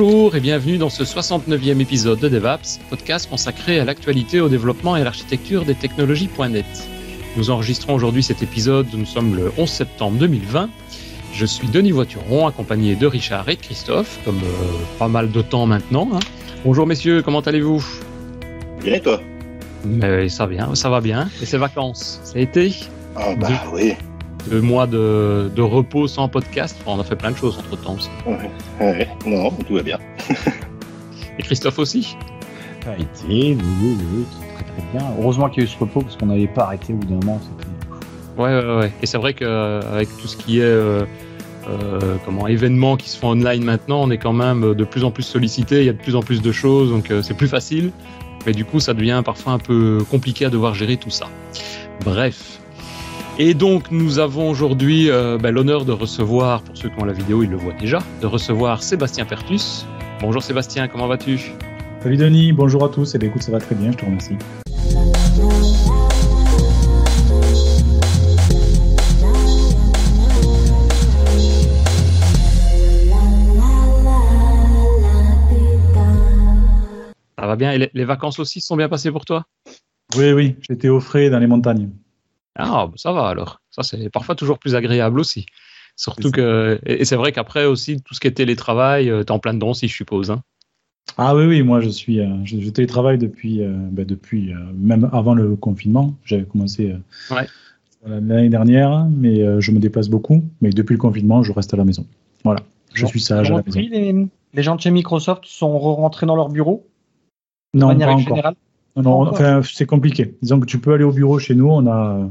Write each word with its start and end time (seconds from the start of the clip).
Bonjour 0.00 0.36
et 0.36 0.40
bienvenue 0.40 0.78
dans 0.78 0.90
ce 0.90 1.02
69e 1.02 1.80
épisode 1.80 2.20
de 2.20 2.28
DevApps, 2.28 2.78
podcast 2.88 3.28
consacré 3.28 3.80
à 3.80 3.84
l'actualité, 3.84 4.40
au 4.40 4.48
développement 4.48 4.96
et 4.96 5.00
à 5.00 5.04
l'architecture 5.04 5.64
des 5.64 5.74
technologies.net. 5.74 6.88
Nous 7.36 7.50
enregistrons 7.50 7.94
aujourd'hui 7.94 8.22
cet 8.22 8.40
épisode, 8.40 8.86
nous 8.92 9.06
sommes 9.06 9.34
le 9.34 9.50
11 9.58 9.68
septembre 9.68 10.16
2020. 10.18 10.70
Je 11.34 11.44
suis 11.44 11.66
Denis 11.66 11.90
Voituron, 11.90 12.46
accompagné 12.46 12.94
de 12.94 13.08
Richard 13.08 13.48
et 13.48 13.56
de 13.56 13.60
Christophe, 13.60 14.20
comme 14.24 14.38
euh, 14.38 14.78
pas 15.00 15.08
mal 15.08 15.32
de 15.32 15.42
temps 15.42 15.66
maintenant. 15.66 16.08
hein. 16.14 16.20
Bonjour 16.64 16.86
messieurs, 16.86 17.22
comment 17.22 17.40
allez-vous? 17.40 17.84
Bien 18.80 18.94
et 18.94 19.00
toi? 19.00 19.20
Mais 19.84 20.28
ça 20.28 20.46
va, 20.46 20.76
ça 20.76 20.90
va 20.90 21.00
bien. 21.00 21.28
Et 21.42 21.44
ces 21.44 21.58
vacances, 21.58 22.20
ça 22.22 22.38
a 22.38 22.40
été? 22.40 22.72
Ah 23.16 23.34
bah 23.34 23.48
oui. 23.72 23.94
Deux 24.46 24.60
mois 24.60 24.86
de, 24.86 25.50
de 25.54 25.62
repos 25.62 26.08
sans 26.08 26.28
podcast. 26.28 26.76
Enfin, 26.80 26.96
on 26.96 27.00
a 27.00 27.04
fait 27.04 27.16
plein 27.16 27.32
de 27.32 27.36
choses 27.36 27.58
entre 27.58 27.80
temps 27.82 27.94
aussi. 27.94 28.08
Ouais, 28.26 28.50
ouais. 28.80 29.08
Non, 29.26 29.50
tout 29.50 29.74
va 29.74 29.82
bien. 29.82 29.98
Et 31.38 31.42
Christophe 31.42 31.78
aussi 31.78 32.16
Ça 32.84 32.92
a 32.92 32.94
été, 32.94 33.06
oui, 33.28 33.56
oui, 33.82 33.96
oui, 34.14 34.24
très 34.54 34.64
très 34.64 34.82
bien. 34.92 35.06
Heureusement 35.20 35.48
qu'il 35.48 35.62
y 35.62 35.66
a 35.66 35.68
eu 35.68 35.72
ce 35.72 35.78
repos 35.78 36.00
parce 36.00 36.16
qu'on 36.16 36.26
n'avait 36.26 36.46
pas 36.46 36.64
arrêté 36.64 36.92
au 36.92 36.96
bout 36.96 37.06
d'un 37.06 37.26
moment. 37.26 37.40
Ouais, 38.36 38.54
ouais, 38.54 38.76
ouais. 38.76 38.92
Et 39.02 39.06
c'est 39.06 39.18
vrai 39.18 39.34
qu'avec 39.34 40.08
tout 40.16 40.28
ce 40.28 40.36
qui 40.36 40.60
est 40.60 40.62
euh, 40.62 41.04
euh, 41.68 42.16
comment 42.24 42.46
événements 42.46 42.96
qui 42.96 43.10
se 43.10 43.18
font 43.18 43.30
online 43.30 43.64
maintenant, 43.64 44.00
on 44.02 44.10
est 44.10 44.18
quand 44.18 44.32
même 44.32 44.74
de 44.74 44.84
plus 44.84 45.04
en 45.04 45.10
plus 45.10 45.24
sollicité. 45.24 45.80
Il 45.80 45.84
y 45.84 45.88
a 45.88 45.92
de 45.92 45.98
plus 45.98 46.16
en 46.16 46.22
plus 46.22 46.40
de 46.40 46.52
choses, 46.52 46.90
donc 46.90 47.10
euh, 47.10 47.22
c'est 47.22 47.34
plus 47.34 47.48
facile. 47.48 47.90
Mais 48.46 48.52
du 48.52 48.64
coup, 48.64 48.80
ça 48.80 48.94
devient 48.94 49.22
parfois 49.24 49.52
un 49.52 49.58
peu 49.58 49.98
compliqué 50.10 50.44
à 50.44 50.50
devoir 50.50 50.74
gérer 50.74 50.96
tout 50.96 51.10
ça. 51.10 51.26
Bref. 52.04 52.57
Et 53.40 53.54
donc, 53.54 53.92
nous 53.92 54.18
avons 54.18 54.50
aujourd'hui 54.50 55.12
euh, 55.12 55.38
ben, 55.38 55.54
l'honneur 55.54 55.84
de 55.84 55.92
recevoir, 55.92 56.60
pour 56.60 56.76
ceux 56.76 56.88
qui 56.88 57.00
ont 57.00 57.04
la 57.04 57.12
vidéo, 57.12 57.44
ils 57.44 57.50
le 57.50 57.56
voient 57.56 57.72
déjà, 57.72 58.00
de 58.20 58.26
recevoir 58.26 58.82
Sébastien 58.82 59.24
Pertus. 59.24 59.86
Bonjour 60.20 60.42
Sébastien, 60.42 60.88
comment 60.88 61.06
vas-tu? 61.06 61.52
Salut 62.02 62.16
Denis, 62.16 62.52
bonjour 62.52 62.84
à 62.84 62.88
tous. 62.88 63.14
Eh 63.14 63.18
bien, 63.18 63.28
écoute, 63.28 63.42
ça 63.42 63.52
va 63.52 63.60
très 63.60 63.76
bien, 63.76 63.92
je 63.92 63.96
te 63.96 64.04
remercie. 64.04 64.36
Ça 77.38 77.46
va 77.46 77.54
bien 77.54 77.70
Et 77.70 77.78
les, 77.78 77.90
les 77.94 78.04
vacances 78.04 78.40
aussi 78.40 78.60
se 78.60 78.66
sont 78.66 78.76
bien 78.76 78.88
passées 78.88 79.12
pour 79.12 79.24
toi? 79.24 79.44
Oui, 80.16 80.32
oui, 80.32 80.56
j'étais 80.68 80.88
au 80.88 80.98
frais 80.98 81.30
dans 81.30 81.38
les 81.38 81.46
montagnes. 81.46 81.90
Ah, 82.58 82.86
bah, 82.88 82.92
ça 82.96 83.12
va 83.12 83.28
alors. 83.28 83.60
Ça, 83.70 83.82
c'est 83.82 84.10
parfois 84.10 84.34
toujours 84.34 84.58
plus 84.58 84.74
agréable 84.74 85.20
aussi. 85.20 85.46
Surtout 85.96 86.30
que. 86.30 86.78
Et 86.84 87.04
c'est 87.04 87.16
vrai 87.16 87.32
qu'après 87.32 87.64
aussi, 87.64 88.00
tout 88.02 88.14
ce 88.14 88.20
qui 88.20 88.26
est 88.28 88.32
télétravail, 88.32 89.10
euh, 89.10 89.22
t'es 89.24 89.32
en 89.32 89.38
plein 89.38 89.54
dedans 89.54 89.70
aussi, 89.70 89.88
je 89.88 89.94
suppose. 89.94 90.30
Hein. 90.30 90.42
Ah 91.16 91.34
oui, 91.34 91.46
oui, 91.46 91.62
moi 91.62 91.80
je 91.80 91.88
suis, 91.88 92.20
euh, 92.20 92.26
je, 92.44 92.60
je 92.60 92.70
télétravaille 92.70 93.18
depuis, 93.18 93.62
euh, 93.62 93.72
ben, 93.72 94.04
depuis 94.04 94.52
euh, 94.52 94.58
même 94.76 95.08
avant 95.12 95.34
le 95.34 95.56
confinement. 95.56 96.14
J'avais 96.24 96.44
commencé 96.44 96.92
euh, 96.92 97.34
Ouais. 97.34 97.46
l'année 98.06 98.48
dernière, 98.50 99.06
mais 99.10 99.40
euh, 99.42 99.60
je 99.60 99.72
me 99.72 99.78
déplace 99.80 100.08
beaucoup. 100.08 100.44
Mais 100.60 100.70
depuis 100.70 100.92
le 100.92 100.98
confinement, 101.00 101.42
je 101.42 101.52
reste 101.52 101.72
à 101.74 101.76
la 101.76 101.84
maison. 101.84 102.06
Voilà, 102.44 102.60
je 102.94 103.02
Bon, 103.02 103.08
suis 103.08 103.20
sage 103.20 103.50
à 103.50 103.54
la 103.56 103.62
maison. 103.64 103.80
les, 103.80 104.26
les 104.54 104.62
gens 104.62 104.76
de 104.76 104.80
chez 104.80 104.90
Microsoft? 104.90 105.44
Sont 105.46 105.78
rentrés 105.78 106.26
dans 106.26 106.36
leur 106.36 106.48
bureau? 106.50 106.86
De 107.74 107.80
Non, 107.80 107.88
manière 107.88 108.08
pas 108.08 108.14
encore. 108.14 108.28
générale? 108.28 108.54
Non, 108.96 109.02
non, 109.02 109.30
enfin, 109.30 109.62
c'est 109.62 109.86
compliqué. 109.86 110.36
Disons 110.42 110.60
que 110.60 110.66
tu 110.66 110.78
peux 110.78 110.92
aller 110.92 111.04
au 111.04 111.12
bureau 111.12 111.38
chez 111.38 111.54
nous. 111.54 111.68
On 111.68 111.86
a. 111.86 112.28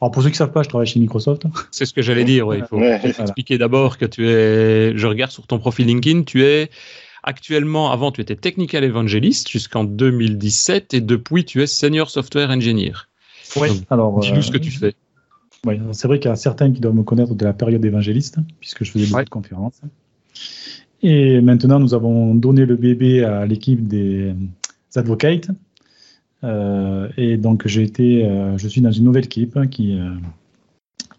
Alors 0.00 0.10
pour 0.10 0.22
ceux 0.22 0.28
qui 0.28 0.34
ne 0.34 0.38
savent 0.38 0.52
pas, 0.52 0.62
je 0.62 0.68
travaille 0.68 0.86
chez 0.86 1.00
Microsoft. 1.00 1.44
C'est 1.70 1.86
ce 1.86 1.94
que 1.94 2.02
j'allais 2.02 2.24
dire. 2.24 2.46
ouais, 2.46 2.58
il 2.58 2.64
faut 2.64 2.76
Ouais. 2.78 3.00
expliquer 3.18 3.56
d'abord 3.58 3.96
que 3.98 4.04
tu 4.04 4.28
es. 4.28 4.96
Je 4.96 5.06
regarde 5.06 5.30
sur 5.32 5.46
ton 5.46 5.58
profil 5.58 5.86
LinkedIn, 5.86 6.22
tu 6.24 6.44
es 6.44 6.70
actuellement. 7.22 7.90
Avant, 7.90 8.12
tu 8.12 8.20
étais 8.20 8.36
technical 8.36 8.84
evangelist 8.84 9.48
jusqu'en 9.48 9.84
2017 9.84 10.94
et 10.94 11.00
depuis, 11.00 11.44
tu 11.44 11.62
es 11.62 11.66
senior 11.66 12.10
software 12.10 12.50
engineer. 12.50 13.08
Oui. 13.56 13.68
Alors, 13.90 14.20
Dis-nous 14.20 14.38
euh, 14.38 14.42
ce 14.42 14.50
que 14.50 14.58
tu 14.58 14.70
fais. 14.70 14.94
Ouais, 15.66 15.80
c'est 15.92 16.06
vrai 16.08 16.18
qu'il 16.20 16.28
y 16.28 16.32
a 16.32 16.36
certains 16.36 16.70
qui 16.70 16.80
doivent 16.80 16.94
me 16.94 17.02
connaître 17.02 17.34
de 17.34 17.44
la 17.44 17.52
période 17.54 17.84
évangéliste, 17.84 18.36
puisque 18.60 18.84
je 18.84 18.90
faisais 18.90 19.06
beaucoup 19.06 19.16
Ouais. 19.18 19.24
de 19.24 19.30
conférences. 19.30 19.80
Et 21.02 21.40
maintenant, 21.40 21.78
nous 21.78 21.94
avons 21.94 22.34
donné 22.34 22.66
le 22.66 22.76
bébé 22.76 23.24
à 23.24 23.46
l'équipe 23.46 23.86
des 23.86 24.34
advocates. 24.94 25.48
Euh, 26.44 27.08
et 27.16 27.36
donc, 27.36 27.66
j'ai 27.66 27.82
été, 27.82 28.26
euh, 28.26 28.56
je 28.58 28.68
suis 28.68 28.80
dans 28.80 28.92
une 28.92 29.04
nouvelle 29.04 29.24
équipe 29.24 29.58
qui, 29.70 29.98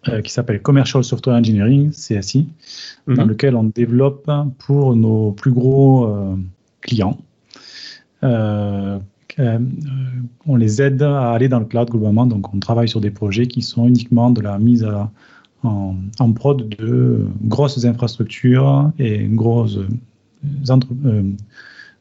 euh, 0.08 0.22
qui 0.22 0.32
s'appelle 0.32 0.62
Commercial 0.62 1.04
Software 1.04 1.36
Engineering, 1.36 1.92
CSI, 1.92 2.48
dans 3.08 3.24
Mhm. 3.24 3.30
lequel 3.30 3.56
on 3.56 3.64
développe 3.66 4.30
pour 4.60 4.96
nos 4.96 5.32
plus 5.32 5.52
gros 5.52 6.08
clients. 6.82 7.18
Euh, 8.24 9.00
on 10.48 10.56
les 10.56 10.82
aide 10.82 11.02
à 11.04 11.32
aller 11.32 11.48
dans 11.48 11.60
le 11.60 11.66
cloud 11.66 11.90
globalement, 11.90 12.26
donc 12.26 12.54
on 12.54 12.60
travaille 12.60 12.90
sur 12.90 13.02
des 13.02 13.12
projets 13.12 13.46
qui 13.48 13.62
sont 13.62 13.88
uniquement 13.88 14.32
de 14.32 14.42
la 14.42 14.58
mise 14.58 14.84
à- 14.84 15.12
en, 15.64 15.96
en 16.20 16.32
prod 16.32 16.68
de 16.70 17.28
grosses 17.44 17.84
infrastructures 17.86 18.92
et 18.98 19.26
grosses, 19.26 19.78
entre- 20.70 20.88
euh, 21.06 21.24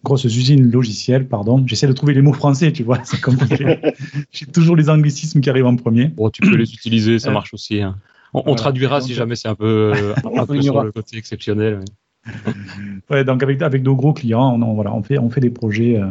grosses 0.05 0.25
usines 0.25 0.71
logicielles. 0.71 1.27
Pardon, 1.29 1.63
j'essaie 1.67 1.87
de 1.87 1.93
trouver 1.93 2.15
les 2.15 2.23
mots 2.23 2.33
français, 2.33 2.73
tu 2.73 2.83
vois, 2.85 3.01
c'est 3.05 3.21
compliqué. 3.21 3.67
J'ai 4.33 4.47
toujours 4.47 4.77
les 4.77 4.89
anglicismes 4.89 5.41
qui 5.41 5.51
arrivent 5.51 5.67
en 5.67 5.77
premier. 5.77 6.07
Bon, 6.09 6.31
tu 6.31 6.43
peux 6.43 6.57
les 6.57 6.71
utiliser, 6.75 7.19
ça 7.19 7.31
marche 7.31 7.55
aussi. 7.55 7.81
hein. 7.81 7.97
On, 8.35 8.41
on 8.41 8.43
voilà. 8.45 8.57
traduira 8.63 9.01
si 9.01 9.15
jamais 9.15 9.37
c'est 9.37 9.49
un 9.49 9.55
peu, 9.55 10.15
un 10.25 10.47
peu 10.47 10.57
On 10.59 10.63
sur 10.63 10.83
le 10.83 10.93
côté 10.93 11.17
exceptionnel. 11.17 11.79
ouais. 11.79 11.85
Ouais, 13.11 13.25
donc 13.25 13.43
avec, 13.43 13.63
avec 13.63 13.83
nos 13.85 13.95
gros 13.95 14.13
clients, 14.13 14.53
on, 14.55 14.63
on- 14.63 14.75
voilà, 14.75 14.93
on, 14.93 15.03
fait, 15.03 15.19
on 15.19 15.31
fait 15.31 15.41
des 15.41 15.51
projets. 15.51 15.97
euh, 15.97 16.07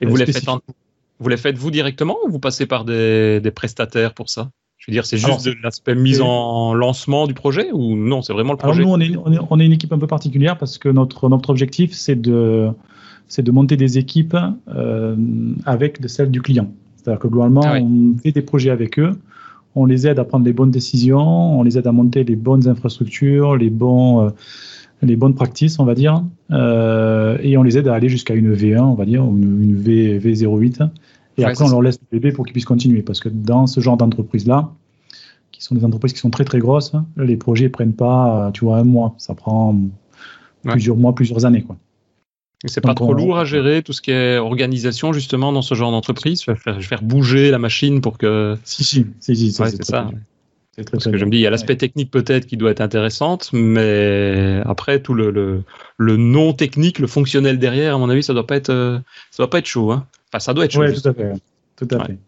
Et 0.00 0.06
euh, 0.06 0.08
vous 0.08 0.16
les, 0.16 0.26
faites 0.26 0.48
en- 0.48 0.60
vous 1.20 1.28
les 1.28 1.36
faites 1.36 1.58
vous 1.58 1.70
directement 1.70 2.16
ou 2.24 2.30
vous 2.30 2.38
passez 2.38 2.66
par 2.66 2.84
des, 2.84 3.40
des 3.40 3.50
prestataires 3.50 4.14
pour 4.14 4.30
ça? 4.30 4.50
Je 4.78 4.90
veux 4.90 4.92
dire, 4.92 5.04
c'est 5.04 5.18
juste 5.18 5.26
Alors, 5.26 5.42
de 5.42 5.54
l'aspect 5.62 5.94
mise 5.94 6.20
en 6.20 6.72
lancement 6.72 7.26
du 7.26 7.34
projet 7.34 7.70
ou 7.72 7.96
non, 7.96 8.22
c'est 8.22 8.32
vraiment 8.32 8.52
le 8.52 8.58
Alors 8.58 8.74
projet? 8.74 8.82
nous, 8.84 8.88
on 8.88 9.00
est, 9.00 9.14
on, 9.16 9.32
est, 9.32 9.38
on 9.50 9.60
est 9.60 9.66
une 9.66 9.72
équipe 9.72 9.92
un 9.92 9.98
peu 9.98 10.06
particulière 10.06 10.56
parce 10.56 10.78
que 10.78 10.88
notre, 10.88 11.28
notre 11.28 11.50
objectif, 11.50 11.92
c'est 11.92 12.16
de, 12.18 12.70
c'est 13.28 13.42
de 13.42 13.50
monter 13.50 13.76
des 13.76 13.98
équipes 13.98 14.36
euh, 14.74 15.16
avec 15.64 16.00
de 16.00 16.08
celles 16.08 16.30
du 16.30 16.42
client. 16.42 16.70
C'est-à-dire 16.96 17.20
que 17.20 17.28
globalement, 17.28 17.60
Ah 17.64 17.78
on 17.80 18.16
fait 18.22 18.32
des 18.32 18.42
projets 18.42 18.70
avec 18.70 18.98
eux, 18.98 19.12
on 19.74 19.84
les 19.84 20.06
aide 20.06 20.18
à 20.18 20.24
prendre 20.24 20.44
les 20.44 20.52
bonnes 20.52 20.70
décisions, 20.70 21.58
on 21.58 21.62
les 21.62 21.78
aide 21.78 21.86
à 21.86 21.92
monter 21.92 22.24
les 22.24 22.36
bonnes 22.36 22.66
infrastructures, 22.68 23.56
les, 23.56 23.70
bons, 23.70 24.26
euh, 24.26 24.30
les 25.02 25.14
bonnes 25.16 25.34
practices, 25.34 25.78
on 25.78 25.84
va 25.84 25.94
dire, 25.94 26.22
euh, 26.50 27.38
et 27.42 27.56
on 27.56 27.62
les 27.62 27.78
aide 27.78 27.86
à 27.88 27.94
aller 27.94 28.08
jusqu'à 28.08 28.34
une 28.34 28.52
V1, 28.52 28.80
on 28.80 28.94
va 28.94 29.04
dire, 29.04 29.26
ou 29.26 29.36
une, 29.36 29.62
une 29.62 29.76
V, 29.76 30.18
V08. 30.18 30.88
Et 31.36 31.44
Ouais, 31.44 31.50
après, 31.50 31.64
on 31.64 31.68
leur 31.68 31.82
laisse 31.82 31.98
le 32.10 32.18
bébé 32.18 32.32
pour 32.32 32.44
qu'ils 32.44 32.52
puissent 32.52 32.64
continuer. 32.64 33.02
Parce 33.02 33.20
que 33.20 33.28
dans 33.28 33.68
ce 33.68 33.78
genre 33.80 33.96
d'entreprise-là, 33.96 34.72
qui 35.52 35.62
sont 35.62 35.76
des 35.76 35.84
entreprises 35.84 36.12
qui 36.12 36.18
sont 36.18 36.30
très 36.30 36.44
très 36.44 36.58
grosses, 36.58 36.92
les 37.16 37.36
projets 37.36 37.68
prennent 37.68 37.92
pas, 37.92 38.48
euh, 38.48 38.50
tu 38.50 38.64
vois, 38.64 38.78
un 38.78 38.84
mois. 38.84 39.14
Ça 39.18 39.34
prend 39.34 39.72
Ouais. 40.64 40.72
plusieurs 40.72 40.96
mois, 40.96 41.14
plusieurs 41.14 41.44
années, 41.46 41.62
quoi. 41.62 41.76
C'est 42.64 42.80
pas 42.80 42.94
trop 42.94 43.10
on- 43.10 43.12
lourd 43.12 43.38
à 43.38 43.44
gérer 43.44 43.82
tout 43.82 43.92
ce 43.92 44.02
qui 44.02 44.10
est 44.10 44.36
organisation 44.38 45.12
justement 45.12 45.52
dans 45.52 45.62
ce 45.62 45.74
genre 45.74 45.92
d'entreprise 45.92 46.42
faire, 46.42 46.58
faire, 46.58 46.82
faire 46.82 47.02
bouger 47.02 47.50
la 47.52 47.58
machine 47.58 48.00
pour 48.00 48.18
que. 48.18 48.56
Si, 48.64 48.82
si, 48.84 49.06
si, 49.20 49.36
si, 49.36 49.52
ça, 49.52 49.64
Ouais, 49.64 49.70
c'est 49.70 49.84
ça. 49.84 50.10
très 50.74 50.84
Parce 50.84 51.02
très 51.04 51.12
que 51.12 51.18
je 51.18 51.24
me 51.24 51.30
dis, 51.30 51.38
il 51.38 51.40
y 51.42 51.46
a 51.46 51.50
l'aspect 51.50 51.76
technique 51.76 52.10
peut-être 52.10 52.46
qui 52.46 52.56
doit 52.56 52.70
être 52.72 52.80
intéressante, 52.80 53.50
mais 53.52 54.60
après 54.64 55.00
tout 55.00 55.14
le, 55.14 55.30
le, 55.30 55.62
le 55.98 56.16
non 56.16 56.52
technique, 56.52 56.98
le 56.98 57.06
fonctionnel 57.06 57.58
derrière, 57.58 57.94
à 57.94 57.98
mon 57.98 58.10
avis, 58.10 58.22
ça 58.24 58.32
doit 58.34 58.46
pas 58.46 58.56
être, 58.56 58.70
euh, 58.70 58.98
ça 59.30 59.42
doit 59.44 59.50
pas 59.50 59.58
être 59.58 59.66
chaud. 59.66 59.92
Hein. 59.92 60.06
Enfin, 60.32 60.40
ça 60.40 60.52
doit 60.54 60.64
être 60.64 60.72
chaud. 60.72 60.86
Juste. 60.86 61.02
tout 61.04 61.08
à 61.10 61.14
fait. 61.14 61.32
Tout 61.76 61.88
à 61.92 61.96
Ouais. 61.98 62.06
fait. 62.06 62.18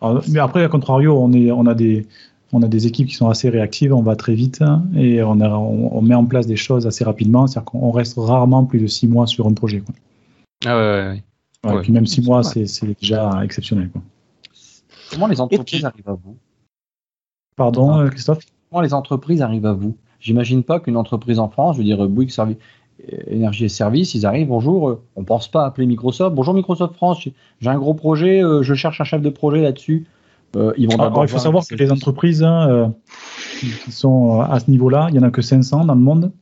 Alors, 0.00 0.24
mais 0.28 0.38
après, 0.40 0.64
à 0.64 0.68
contrario, 0.68 1.16
on, 1.16 1.32
est, 1.32 1.50
on, 1.52 1.66
a 1.66 1.74
des, 1.74 2.06
on 2.52 2.62
a 2.62 2.68
des 2.68 2.86
équipes 2.86 3.08
qui 3.08 3.14
sont 3.14 3.28
assez 3.28 3.48
réactives, 3.48 3.94
on 3.94 4.02
va 4.02 4.14
très 4.16 4.34
vite 4.34 4.62
et 4.94 5.22
on, 5.22 5.40
a, 5.40 5.48
on, 5.48 5.96
on 5.96 6.02
met 6.02 6.14
en 6.14 6.26
place 6.26 6.46
des 6.46 6.56
choses 6.56 6.86
assez 6.86 7.02
rapidement. 7.04 7.46
C'est-à-dire 7.46 7.64
qu'on 7.64 7.90
reste 7.90 8.14
rarement 8.18 8.64
plus 8.64 8.78
de 8.80 8.86
six 8.86 9.08
mois 9.08 9.26
sur 9.26 9.46
un 9.46 9.54
projet. 9.54 9.80
Quoi. 9.80 9.94
Ah 10.66 10.76
ouais, 10.76 10.82
ouais, 10.82 11.08
ouais. 11.08 11.22
Ouais, 11.64 11.70
Ouais. 11.72 11.78
Et 11.78 11.82
puis 11.82 11.92
même 11.92 12.06
six 12.06 12.20
mois, 12.22 12.42
c'est 12.42 12.66
c'est 12.66 12.98
déjà 13.00 13.40
exceptionnel. 13.44 13.88
Quoi. 13.90 14.02
Comment 15.10 15.26
les 15.28 15.40
entreprises 15.40 15.84
arrivent 15.84 16.08
à 16.08 16.14
vous? 16.14 16.36
Pardon, 17.56 17.98
euh, 17.98 18.08
Christophe? 18.08 18.40
Comment 18.70 18.82
les 18.82 18.94
entreprises 18.94 19.42
arrivent 19.42 19.66
à 19.66 19.72
vous? 19.72 19.96
J'imagine 20.20 20.62
pas 20.62 20.80
qu'une 20.80 20.96
entreprise 20.96 21.38
en 21.38 21.48
France, 21.48 21.76
je 21.76 21.78
veux 21.82 21.84
dire 21.84 22.06
Bouygues 22.08 22.30
Servi- 22.30 22.56
euh, 23.12 23.16
Énergie 23.26 23.64
et 23.64 23.68
Services, 23.68 24.14
ils 24.14 24.24
arrivent, 24.26 24.48
bonjour, 24.48 24.88
euh, 24.88 25.02
on 25.16 25.24
pense 25.24 25.48
pas 25.48 25.64
appeler 25.66 25.86
Microsoft, 25.86 26.34
bonjour 26.34 26.54
Microsoft 26.54 26.94
France, 26.94 27.20
j'ai- 27.60 27.68
un 27.68 27.78
gros 27.78 27.94
projet, 27.94 28.42
euh, 28.42 28.62
je 28.62 28.74
cherche 28.74 29.00
un 29.00 29.04
chef 29.04 29.20
de 29.22 29.30
projet 29.30 29.60
là-dessus. 29.62 30.06
Euh, 30.56 30.72
ils 30.76 30.86
vont 30.86 30.94
Alors, 30.94 31.06
d'abord 31.06 31.24
il 31.24 31.28
faut 31.28 31.32
voir 31.32 31.42
savoir 31.42 31.66
que 31.66 31.74
les 31.74 31.90
entreprises 31.90 32.42
hein, 32.42 32.68
euh, 32.68 32.88
qui 33.58 33.90
sont 33.90 34.40
euh, 34.40 34.44
à 34.44 34.60
ce 34.60 34.70
niveau-là, 34.70 35.06
il 35.08 35.12
n'y 35.12 35.18
en 35.18 35.26
a 35.26 35.30
que 35.30 35.42
500 35.42 35.86
dans 35.86 35.94
le 35.94 36.00
monde 36.00 36.32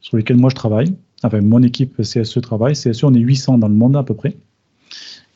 sur 0.00 0.16
lesquelles 0.16 0.36
moi 0.36 0.50
je 0.50 0.54
travaille. 0.54 0.94
Enfin, 1.22 1.40
mon 1.40 1.62
équipe 1.62 2.00
CSE 2.00 2.40
travaille. 2.40 2.74
CSE, 2.74 3.04
on 3.04 3.14
est 3.14 3.18
800 3.18 3.58
dans 3.58 3.68
le 3.68 3.74
monde 3.74 3.96
à 3.96 4.02
peu 4.02 4.14
près. 4.14 4.36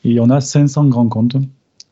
Et 0.03 0.19
on 0.19 0.29
a 0.29 0.41
500 0.41 0.85
grands 0.85 1.07
comptes 1.07 1.37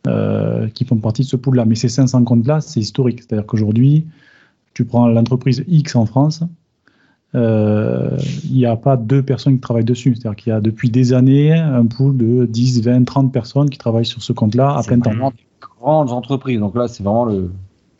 euh, 0.07 0.67
qui 0.69 0.85
font 0.85 0.97
partie 0.97 1.23
de 1.23 1.27
ce 1.27 1.35
pool-là. 1.35 1.65
Mais 1.65 1.75
ces 1.75 1.89
500 1.89 2.23
comptes-là, 2.23 2.61
c'est 2.61 2.79
historique. 2.79 3.21
C'est-à-dire 3.21 3.45
qu'aujourd'hui, 3.45 4.05
tu 4.73 4.85
prends 4.85 5.07
l'entreprise 5.07 5.63
X 5.67 5.95
en 5.95 6.05
France, 6.05 6.43
euh, 7.35 8.17
il 8.43 8.53
n'y 8.55 8.65
a 8.65 8.75
pas 8.75 8.97
deux 8.97 9.23
personnes 9.23 9.55
qui 9.55 9.61
travaillent 9.61 9.85
dessus. 9.85 10.15
C'est-à-dire 10.15 10.35
qu'il 10.35 10.49
y 10.51 10.53
a 10.53 10.61
depuis 10.61 10.89
des 10.89 11.13
années 11.13 11.53
un 11.53 11.85
pool 11.85 12.17
de 12.17 12.45
10, 12.45 12.83
20, 12.83 13.03
30 13.05 13.31
personnes 13.31 13.69
qui 13.69 13.77
travaillent 13.77 14.05
sur 14.05 14.21
ce 14.21 14.33
compte-là 14.33 14.75
à 14.75 14.83
plein 14.83 14.99
temps. 14.99 15.31
Grandes 15.83 16.11
entreprises. 16.11 16.59
Donc 16.59 16.75
là, 16.75 16.87
c'est 16.87 17.03
vraiment 17.03 17.25
le. 17.25 17.51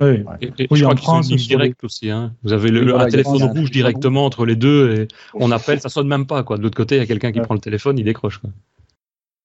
Oui. 0.01 0.23
Et, 0.41 0.51
et 0.63 0.67
Oui, 0.71 0.79
je 0.79 0.85
en 0.85 0.89
crois 0.89 0.97
sont 0.97 1.03
France, 1.03 1.25
une 1.29 1.37
ligne 1.37 1.39
sur 1.39 1.59
les- 1.59 1.65
directe 1.65 1.83
aussi. 1.83 2.09
Hein. 2.09 2.33
Vous 2.43 2.51
avez 2.53 2.69
le, 2.69 2.79
Oui, 2.81 2.85
voilà, 2.89 3.03
un 3.03 3.07
a 3.07 3.11
téléphone 3.11 3.41
un 3.43 3.47
rouge 3.47 3.71
directement 3.71 4.25
entre 4.25 4.45
les 4.45 4.55
deux 4.55 4.93
et 4.95 5.07
on 5.33 5.51
appelle, 5.51 5.79
ça 5.79 5.89
sonne 5.89 6.07
même 6.07 6.25
pas. 6.25 6.43
Quoi. 6.43 6.57
De 6.57 6.63
l'autre 6.63 6.75
côté, 6.75 6.95
il 6.95 6.99
y 6.99 7.01
a 7.01 7.05
quelqu'un 7.05 7.31
qui 7.31 7.39
Ouais. 7.39 7.45
prend 7.45 7.53
le 7.53 7.59
téléphone, 7.61 7.97
il 7.99 8.03
décroche. 8.05 8.39
Quoi. 8.39 8.49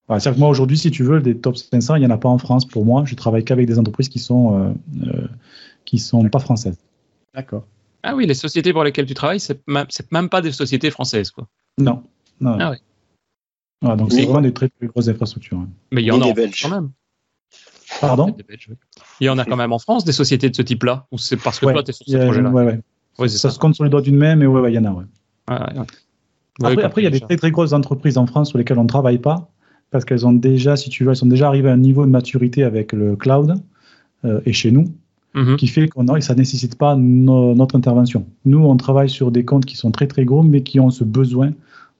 Voilà, 0.08 0.20
C'est-à-dire 0.20 0.36
que 0.36 0.40
moi, 0.40 0.48
aujourd'hui, 0.48 0.78
si 0.78 0.90
tu 0.90 1.02
veux, 1.04 1.20
des 1.20 1.36
top 1.36 1.56
500, 1.58 1.96
il 1.96 2.00
n'y 2.00 2.06
en 2.06 2.10
a 2.10 2.16
pas 2.16 2.30
en 2.30 2.38
France 2.38 2.64
pour 2.64 2.84
moi. 2.84 3.04
Je 3.04 3.14
travaille 3.14 3.44
qu'avec 3.44 3.66
des 3.66 3.78
entreprises 3.78 4.08
qui 4.08 4.18
sont, 4.18 4.58
euh, 4.58 4.70
euh, 5.06 5.28
qui 5.84 5.98
sont 5.98 6.26
pas 6.30 6.38
françaises. 6.38 6.78
D'accord. 7.34 7.64
Ah 8.02 8.16
oui, 8.16 8.26
les 8.26 8.34
sociétés 8.34 8.72
pour 8.72 8.84
lesquelles 8.84 9.06
tu 9.06 9.14
travailles, 9.14 9.40
c'est 9.40 9.60
même, 9.68 9.86
c'est 9.90 10.10
même 10.12 10.28
pas 10.30 10.40
des 10.40 10.52
sociétés 10.52 10.90
françaises. 10.90 11.30
Quoi. 11.30 11.46
Non. 11.78 12.02
non. 12.40 12.56
Ah 12.58 12.70
ouais. 12.70 12.78
Voilà, 13.82 13.96
donc 13.96 14.08
Oui. 14.10 14.16
c'est 14.16 14.24
vraiment 14.24 14.40
des 14.40 14.52
très, 14.54 14.68
très 14.70 14.86
grosses 14.86 15.08
infrastructures. 15.08 15.58
hein. 15.58 15.68
Mais 15.92 16.02
il 16.02 16.06
y 16.06 16.10
en 16.10 16.20
a 16.22 16.24
en 16.24 16.32
quand 16.34 16.68
même. 16.70 16.90
Pardon. 18.00 18.34
Il 19.20 19.24
y 19.24 19.28
en 19.28 19.38
a 19.38 19.44
quand 19.44 19.56
même 19.56 19.72
en 19.72 19.78
France 19.78 20.04
des 20.04 20.12
sociétés 20.12 20.48
de 20.50 20.54
ce 20.56 20.62
type-là 20.62 21.06
Ou 21.12 21.18
c'est 21.18 21.36
parce 21.36 21.58
que 21.58 21.66
Ouais, 21.66 21.72
toi, 21.72 21.82
tu 21.82 21.90
es 21.90 21.94
sur 21.94 22.06
ouais, 22.08 22.48
ouais. 22.52 22.80
Ouais, 23.18 23.28
c'est 23.28 23.38
ça, 23.38 23.48
ça. 23.48 23.54
se 23.54 23.58
compte 23.58 23.74
sur 23.74 23.84
les 23.84 23.90
doigts 23.90 24.00
d'une 24.02 24.16
main, 24.16 24.36
mais 24.36 24.46
ouais, 24.46 24.60
ouais, 24.60 24.72
il 24.72 24.76
y 24.76 24.78
en 24.78 24.84
a. 24.84 24.92
Ouais. 24.92 25.04
Après, 26.62 26.82
après, 26.82 27.00
il 27.02 27.04
y 27.04 27.08
a 27.08 27.10
des 27.10 27.20
très 27.20 27.36
très 27.36 27.50
grosses 27.50 27.72
entreprises 27.72 28.18
en 28.18 28.26
France 28.26 28.48
sur 28.50 28.58
lesquelles 28.58 28.78
on 28.78 28.82
ne 28.84 28.88
travaille 28.88 29.18
pas 29.18 29.48
parce 29.90 30.04
qu'elles 30.04 30.26
ont 30.26 30.32
déjà, 30.32 30.76
si 30.76 30.90
tu 30.90 31.04
veux, 31.04 31.10
elles 31.10 31.16
sont 31.16 31.26
déjà 31.26 31.46
arrivées 31.48 31.70
à 31.70 31.72
un 31.72 31.76
niveau 31.78 32.04
de 32.04 32.10
maturité 32.10 32.62
avec 32.64 32.92
le 32.92 33.16
cloud 33.16 33.54
euh, 34.24 34.40
et 34.44 34.52
chez 34.52 34.70
nous, 34.70 34.84
Mhm. 35.34 35.56
qui 35.56 35.66
fait 35.68 35.88
que 35.88 36.20
ça 36.20 36.34
ne 36.34 36.38
nécessite 36.38 36.76
pas 36.76 36.96
no- 36.96 37.54
notre 37.54 37.76
intervention. 37.76 38.26
Nous, 38.44 38.58
on 38.58 38.76
travaille 38.76 39.08
sur 39.10 39.30
des 39.30 39.44
comptes 39.44 39.64
qui 39.66 39.76
sont 39.76 39.90
très 39.90 40.06
très 40.06 40.24
gros, 40.24 40.42
mais 40.42 40.62
qui 40.62 40.80
ont 40.80 40.90
ce 40.90 41.04
besoin 41.04 41.52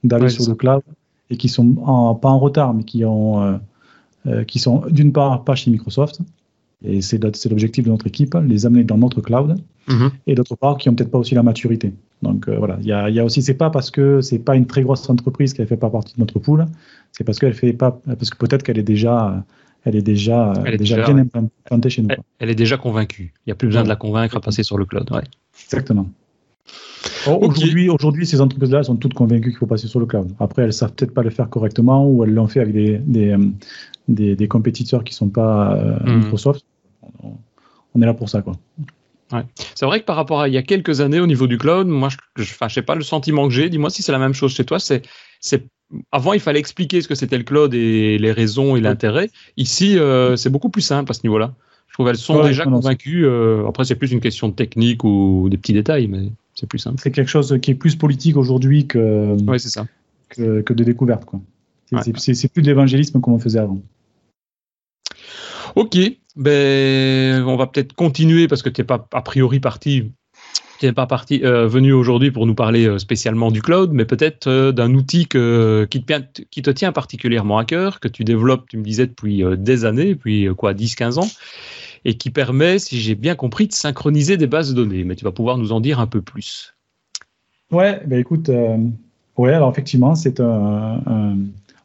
d'aller 0.05 0.29
sur 0.29 0.49
le 0.49 0.55
cloud 0.55 0.83
et 1.31 1.37
qui 1.37 1.49
sont 1.49 1.77
en- 1.85 2.15
pas 2.15 2.29
en 2.31 2.39
retard, 2.39 2.75
mais 2.75 2.85
qui 2.85 3.05
ont, 3.05 3.43
euh, 3.43 3.57
euh, 4.27 4.45
qui 4.45 4.59
sont 4.59 4.83
d'une 4.91 5.13
part 5.13 5.45
pas 5.45 5.55
chez 5.55 5.71
Microsoft. 5.71 6.21
Et 6.85 7.03
c'est 7.03 7.19
l'objectif 7.51 7.85
de 7.85 7.91
notre 7.91 8.07
équipe, 8.07 8.37
les 8.47 8.65
amener 8.65 8.85
dans 8.85 8.99
notre 8.99 9.21
cloud 9.21 9.57
Mhm. 9.89 10.11
et 10.27 10.35
d'autre 10.35 10.55
part 10.55 10.77
qui 10.77 10.89
ont 10.89 10.95
peut-être 10.95 11.11
pas 11.11 11.19
aussi 11.19 11.35
la 11.35 11.43
maturité. 11.43 11.93
Donc 12.23 12.47
euh, 12.47 12.57
voilà, 12.59 12.77
il 12.83 12.87
y 12.87 12.93
a, 12.93 13.09
il 13.09 13.15
y 13.17 13.21
a 13.21 13.25
aussi 13.25 13.43
c'est 13.43 13.55
pas 13.55 13.71
parce 13.71 13.91
que 13.91 14.21
c'est 14.21 14.39
pas 14.39 14.55
une 14.55 14.67
très 14.67 14.83
grosse 14.83 15.09
entreprise 15.09 15.55
qu'elle 15.55 15.67
fait 15.67 15.79
pas 15.79 15.89
partie 15.91 16.15
de 16.15 16.21
notre 16.21 16.39
pool, 16.39 16.67
c'est 17.13 17.25
parce 17.25 17.39
qu'elle 17.39 17.55
fait 17.55 17.73
pas 17.73 17.93
parce 18.07 18.31
que 18.31 18.37
peut-être 18.37 18.63
qu'elle 18.63 18.79
est 18.79 18.83
déjà 18.83 19.45
elle 19.85 19.97
est 19.97 20.03
déjà 20.03 20.53
Elle 20.67 20.75
est 20.75 20.79
déjà, 20.79 20.97
déjà, 20.97 21.13
bien 21.13 21.27
implantée 21.35 21.89
chez 21.91 22.03
nous. 22.03 22.09
Elle 22.39 22.51
est 22.51 22.55
déjà 22.55 22.77
convaincue. 22.77 23.33
Il 23.47 23.49
n'y 23.49 23.53
a 23.53 23.55
plus 23.55 23.69
besoin 23.69 23.83
de 23.85 23.89
la 23.89 23.97
convaincre 23.97 24.37
à 24.37 24.41
passer 24.41 24.63
sur 24.63 24.77
le 24.77 24.85
cloud. 24.85 25.11
ouais. 25.11 25.23
Exactement. 25.65 26.07
Ok. 27.27 27.43
Aujourd'hui, 27.43 27.89
aujourd'hui, 27.89 28.27
ces 28.27 28.41
entreprises-là 28.41 28.83
sont 28.83 28.97
toutes 28.97 29.15
convaincues 29.15 29.51
qu'il 29.51 29.59
faut 29.59 29.67
passer 29.67 29.87
sur 29.87 30.01
le 30.01 30.07
cloud. 30.07 30.31
Après, 30.41 30.63
elles 30.63 30.73
savent 30.73 30.93
peut-être 30.93 31.13
pas 31.15 31.23
le 31.23 31.31
faire 31.31 31.49
correctement 31.49 32.07
ou 32.09 32.25
elles 32.25 32.33
l'ont 32.35 32.47
fait 32.49 32.61
avec 32.61 32.75
des, 32.75 32.99
des, 32.99 33.31
euh, 33.31 33.39
des, 34.09 34.37
des 34.37 34.49
compétiteurs 34.49 35.05
qui 35.05 35.15
sont 35.15 35.29
pas 35.29 35.75
euh, 35.77 35.99
Mhm. 36.05 36.19
Microsoft. 36.25 36.65
On, 37.23 37.33
on 37.95 38.03
est 38.03 38.07
là 38.07 38.15
pour 38.15 38.29
ça, 38.29 38.43
quoi. 38.43 38.57
C'est 39.75 39.85
vrai 39.85 40.01
que 40.01 40.07
par 40.07 40.17
rapport 40.17 40.41
à 40.41 40.49
il 40.49 40.55
y 40.55 40.57
a 40.57 40.63
quelques 40.63 41.03
années 41.03 41.21
au 41.21 41.27
niveau 41.27 41.47
du 41.47 41.59
cloud, 41.59 41.87
moi, 41.87 42.09
je, 42.09 42.17
je, 42.43 42.55
je 42.67 42.73
sais 42.75 42.81
pas 42.83 42.95
le 42.95 43.03
sentiment 43.03 43.47
que 43.47 43.53
j'ai. 43.53 43.69
Dis-moi 43.69 43.91
si 43.91 44.03
c'est 44.03 44.13
la 44.13 44.19
même 44.19 44.33
chose 44.33 44.55
chez 44.55 44.65
toi. 44.65 44.79
C'est, 44.79 45.03
c'est 45.41 45.67
avant 46.13 46.33
il 46.33 46.41
fallait 46.41 46.61
expliquer 46.61 47.03
ce 47.03 47.09
que 47.09 47.15
c'était 47.15 47.37
le 47.37 47.45
cloud 47.45 47.75
et 47.75 48.17
les 48.19 48.33
raisons 48.33 48.75
et 48.77 48.81
l'intérêt. 48.81 49.31
Ici, 49.59 49.99
euh, 49.99 50.37
c'est 50.37 50.49
beaucoup 50.49 50.71
plus 50.71 50.81
simple 50.83 51.11
à 51.11 51.15
ce 51.15 51.21
niveau-là. 51.25 51.53
Je 51.89 51.93
trouve 51.95 52.07
qu'elles 52.07 52.17
sont 52.17 52.37
Ouais, 52.39 52.49
déjà 52.49 52.65
convaincues. 52.65 53.27
euh, 53.27 53.67
après, 53.69 53.85
c'est 53.85 53.97
plus 53.97 54.13
une 54.13 54.21
question 54.21 54.49
de 54.49 54.55
technique 54.55 55.05
ou 55.05 55.49
des 55.51 55.59
petits 55.59 55.73
détails, 55.75 56.07
mais 56.07 56.31
c'est 56.59 56.67
plus 56.67 56.79
simple. 56.81 57.01
C'est 57.01 57.13
quelque 57.13 57.29
chose 57.31 57.57
qui 57.63 57.71
est 57.71 57.75
plus 57.75 57.95
politique 57.95 58.37
aujourd'hui 58.37 58.87
que, 58.89 59.37
Ouais, 59.49 59.59
c'est 59.61 59.69
ça. 59.69 59.87
que, 60.29 60.61
que 60.63 60.73
de 60.73 60.83
découverte, 60.83 61.25
quoi. 61.25 61.41
C'est 61.87 61.97
Ouais. 61.97 62.49
plus 62.53 62.63
de 62.63 62.67
l'évangélisme 62.67 63.21
comme 63.21 63.35
on 63.35 63.39
faisait 63.39 63.61
avant. 63.61 63.81
Ok, 65.77 65.97
ben 66.37 67.45
on 67.45 67.57
va 67.57 67.67
peut-être 67.67 67.93
continuer 67.93 68.49
parce 68.49 68.63
que 68.63 68.69
tu 68.69 68.81
n'es 68.81 68.85
pas 68.87 69.07
a 69.13 69.23
priori 69.23 69.61
parti, 69.61 70.11
tu 70.81 70.87
n'es 70.87 70.93
pas 70.93 71.07
parti 71.07 71.41
euh, 71.45 71.69
venu 71.69 71.93
aujourd'hui 71.93 72.31
pour 72.31 72.47
nous 72.47 72.55
parler 72.55 72.87
euh, 72.87 72.99
spécialement 72.99 73.51
du 73.51 73.63
cloud, 73.63 73.91
mais 73.93 74.05
peut-être 74.05 74.49
euh, 74.49 74.73
d'un 74.73 74.93
outil 74.95 75.29
que, 75.29 75.87
qui, 75.91 76.03
te, 76.03 76.43
qui 76.51 76.63
te 76.63 76.71
tient 76.71 76.91
particulièrement 76.93 77.59
à 77.59 77.65
cœur, 77.65 78.01
que 78.01 78.09
tu 78.09 78.25
développes, 78.25 78.69
tu 78.69 78.77
me 78.79 78.83
disais 78.83 79.07
depuis 79.07 79.45
des 79.57 79.85
années, 79.85 80.15
depuis 80.15 80.49
quoi 80.57 80.75
10-15 80.75 81.21
ans, 81.21 81.29
et 82.05 82.15
qui 82.15 82.31
permet, 82.31 82.79
si 82.79 82.99
j'ai 83.01 83.15
bien 83.15 83.35
compris, 83.35 83.67
de 83.67 83.73
synchroniser 83.73 84.37
des 84.37 84.47
bases 84.47 84.71
de 84.71 84.75
données. 84.75 85.05
Mais 85.05 85.17
tu 85.17 85.25
vas 85.25 85.33
pouvoir 85.33 85.59
nous 85.59 85.73
en 85.73 85.81
dire 85.81 86.01
un 86.01 86.07
peu 86.07 86.23
plus. 86.23 86.75
Ouais, 87.71 88.01
ben 88.07 88.19
écoute, 88.19 88.49
euh, 88.49 88.79
ouais, 89.37 89.53
alors 89.53 89.71
effectivement, 89.71 90.15
c'est 90.15 90.41
un, 90.41 91.01
un- 91.07 91.37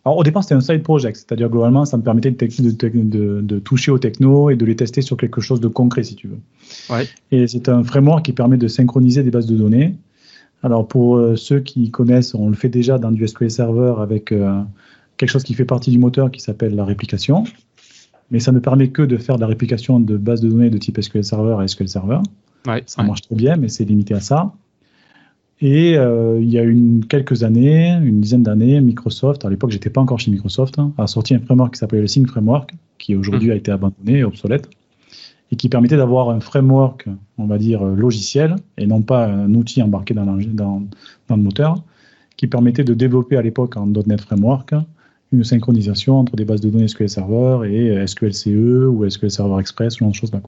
Alors 0.06 0.18
au 0.18 0.24
départ, 0.24 0.44
c'était 0.44 0.56
un 0.56 0.62
side 0.62 0.84
project, 0.84 1.16
c'est-à-dire 1.18 1.50
globalement, 1.50 1.86
ça 1.86 1.98
me 1.98 2.04
permettait 2.04 2.32
de, 2.32 2.38
tec- 2.38 2.62
de, 2.62 2.72
tec- 2.72 3.10
de- 3.10 3.42
de 3.42 3.60
toucher 3.60 3.92
aux 3.92 4.00
technos 4.00 4.50
et 4.50 4.56
de 4.56 4.66
les 4.66 4.76
tester 4.76 5.02
sur 5.02 5.18
quelque 5.18 5.42
chose 5.42 5.60
de 5.62 5.68
concret, 5.68 6.04
si 6.04 6.16
tu 6.16 6.28
veux. 6.28 6.40
Ouais. 6.90 7.06
Et 7.32 7.48
c'est 7.48 7.68
un 7.70 7.84
framework 7.84 8.24
qui 8.26 8.34
permet 8.34 8.58
de 8.58 8.68
synchroniser 8.68 9.24
des 9.24 9.32
bases 9.32 9.46
de 9.48 9.56
données. 9.58 9.96
Alors 10.62 10.88
pour 10.88 11.18
euh, 11.18 11.36
ceux 11.36 11.60
qui 11.60 11.92
connaissent, 11.92 12.34
on 12.36 12.48
le 12.50 12.56
fait 12.56 12.70
déjà 12.70 12.98
dans 12.98 13.12
du 13.12 13.28
SQL 13.28 13.52
Server 13.52 13.96
avec 14.00 14.32
euh, 14.32 14.62
quelque 15.18 15.30
chose 15.30 15.44
qui 15.44 15.54
fait 15.54 15.66
partie 15.66 15.92
du 15.92 16.00
moteur 16.00 16.32
qui 16.32 16.40
s'appelle 16.40 16.76
la 16.76 16.86
réplication. 16.86 17.44
Mais 18.34 18.40
ça 18.40 18.52
ne 18.52 18.60
permet 18.60 18.90
que 18.90 19.04
de 19.04 19.16
faire 19.16 19.36
de 19.36 19.42
la 19.42 19.48
réplication 19.48 20.00
de 20.00 20.18
bases 20.18 20.42
de 20.42 20.50
données 20.50 20.72
de 20.72 20.78
type 20.80 21.00
SQL 21.00 21.24
Server 21.24 21.56
à 21.60 21.68
SQL 21.68 21.88
Server. 21.88 22.18
Ouais, 22.68 22.84
Ça 22.88 23.02
ouais. 23.02 23.08
marche 23.08 23.22
très 23.22 23.36
bien, 23.36 23.56
mais 23.56 23.70
c'est 23.70 23.86
limité 23.86 24.16
à 24.16 24.20
ça. 24.20 24.52
Et 25.62 25.98
euh, 25.98 26.40
il 26.42 26.50
y 26.50 26.58
a 26.58 26.64
une, 26.64 27.06
quelques 27.06 27.44
années, 27.44 27.90
une 28.04 28.20
dizaine 28.20 28.42
d'années, 28.44 28.82
Microsoft, 28.82 29.46
à 29.46 29.50
l'époque 29.50 29.70
j'étais 29.70 29.92
pas 29.92 30.02
encore 30.02 30.20
chez 30.20 30.32
Microsoft, 30.32 30.78
hein, 30.80 30.92
a 30.98 31.08
sorti 31.08 31.36
un 31.36 31.40
framework 31.40 31.76
qui 31.76 31.80
s'appelait 31.80 32.02
le 32.02 32.08
Sync 32.08 32.28
Framework, 32.28 32.74
qui 32.98 33.16
aujourd'hui 33.16 33.52
a 33.52 33.56
été 33.56 33.72
abandonné 33.72 34.24
obsolète, 34.24 34.68
et 35.52 35.56
qui 35.56 35.70
permettait 35.70 35.96
d'avoir 35.96 36.32
un 36.32 36.40
framework, 36.40 37.08
on 37.38 37.46
va 37.46 37.60
dire, 37.60 37.84
logiciel, 37.84 38.56
et 38.78 38.88
non 38.88 39.04
pas 39.04 39.28
un 39.28 39.54
outil 39.54 39.82
embarqué 39.84 40.16
dans, 40.16 40.26
dans 40.26 40.82
le 41.30 41.44
moteur, 41.44 41.84
qui 42.36 42.48
permettait 42.48 42.84
de 42.84 42.96
développer 42.96 43.38
à 43.38 43.44
l'époque 43.44 43.78
en 43.78 43.86
.NET 43.86 44.22
Framework 44.22 44.74
une 45.34 45.44
synchronisation 45.44 46.20
entre 46.20 46.36
des 46.36 46.46
bases 46.46 46.62
de 46.62 46.70
données 46.70 46.88
SQL 46.88 47.10
Server 47.10 47.68
et 47.70 47.90
euh, 47.90 48.08
SQL 48.08 48.34
CE 48.34 48.88
ou 48.88 49.10
SQL 49.10 49.32
Server 49.32 49.60
Express, 49.60 49.96
ce 49.96 50.00
genre 50.00 50.10
de 50.10 50.16
choses-là. 50.16 50.42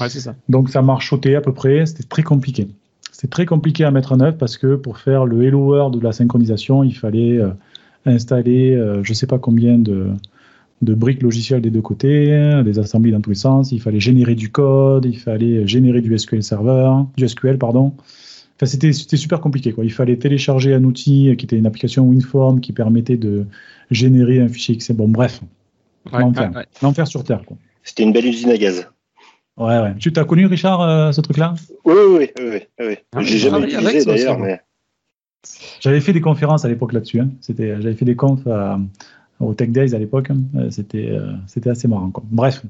Ouais, 0.00 0.08
c'est 0.08 0.20
ça. 0.20 0.34
Donc 0.48 0.70
ça 0.70 0.82
marchotait 0.82 1.34
à 1.34 1.40
peu 1.40 1.52
près, 1.52 1.86
c'était 1.86 2.04
très 2.04 2.22
compliqué. 2.22 2.68
C'était 3.12 3.28
très 3.28 3.46
compliqué 3.46 3.84
à 3.84 3.90
mettre 3.90 4.12
en 4.12 4.20
œuvre 4.20 4.36
parce 4.36 4.56
que 4.56 4.74
pour 4.74 4.98
faire 4.98 5.24
le 5.26 5.44
Hello 5.44 5.60
World 5.60 5.96
de 5.96 6.02
la 6.02 6.12
synchronisation, 6.12 6.82
il 6.82 6.96
fallait 6.96 7.38
euh, 7.38 7.50
installer 8.06 8.74
euh, 8.74 9.02
je 9.04 9.10
ne 9.10 9.14
sais 9.14 9.26
pas 9.26 9.38
combien 9.38 9.78
de, 9.78 10.08
de 10.82 10.94
briques 10.94 11.22
logicielles 11.22 11.60
des 11.60 11.70
deux 11.70 11.82
côtés, 11.82 12.62
des 12.64 12.78
assemblées 12.78 13.12
dans 13.12 13.20
tous 13.20 13.30
les 13.30 13.36
sens, 13.36 13.70
il 13.70 13.80
fallait 13.80 14.00
générer 14.00 14.34
du 14.34 14.50
code, 14.50 15.04
il 15.04 15.18
fallait 15.18 15.66
générer 15.66 16.00
du 16.00 16.16
SQL 16.18 16.42
Server, 16.42 16.90
du 17.16 17.28
SQL 17.28 17.58
pardon. 17.58 17.92
Enfin, 18.56 18.66
c'était 18.66 18.92
super 19.16 19.40
compliqué. 19.40 19.72
Quoi. 19.72 19.84
Il 19.84 19.92
fallait 19.92 20.16
télécharger 20.16 20.74
un 20.74 20.84
outil 20.84 21.34
qui 21.36 21.44
était 21.44 21.56
une 21.56 21.66
application 21.66 22.04
WinForm 22.08 22.60
qui 22.60 22.72
permettait 22.72 23.16
de 23.16 23.46
générer 23.90 24.40
un 24.40 24.48
fichier 24.48 24.74
Excel. 24.76 24.96
Bon, 24.96 25.08
bref, 25.08 25.40
Ouais, 26.12 26.20
l'enfer. 26.20 26.50
ouais, 26.50 26.56
ouais. 26.58 26.66
L'enfer 26.82 27.06
sur 27.08 27.24
Terre. 27.24 27.42
C'était 27.82 28.02
une 28.04 28.12
belle 28.12 28.26
usine 28.26 28.50
à 28.50 28.56
gaz. 28.56 28.88
Ouais, 29.56 29.78
ouais. 29.80 29.94
Tu 29.98 30.12
t'as 30.12 30.24
connu, 30.24 30.46
Richard, 30.46 30.80
euh, 30.82 31.12
ce 31.12 31.20
truc-là? 31.20 31.54
Oui, 31.84 31.94
oui, 31.96 32.16
oui. 32.18 32.30
oui, 32.52 32.60
oui. 32.86 32.96
Ah, 33.14 33.22
J'ai 33.22 33.38
jamais 33.38 33.66
utilisé 33.66 34.04
d'ailleurs, 34.04 34.38
mais 34.38 34.60
J'avais 35.80 36.00
fait 36.00 36.12
des 36.12 36.20
conférences 36.20 36.64
à 36.64 36.68
l'époque 36.68 36.92
là-dessus. 36.92 37.20
hein. 37.20 37.30
C'était, 37.40 37.80
j'avais 37.80 37.94
fait 37.94 38.04
des 38.04 38.16
confs 38.16 38.46
à- 38.46 38.78
au 39.40 39.52
Tech 39.54 39.68
Days 39.70 39.94
à 39.94 39.98
l'époque. 39.98 40.30
hein. 40.30 40.38
Euh, 40.56 40.70
C'était, 40.70 41.08
euh, 41.10 41.32
c'était 41.46 41.70
assez 41.70 41.86
marrant. 41.88 42.10
Quoi. 42.10 42.24
Bref. 42.30 42.62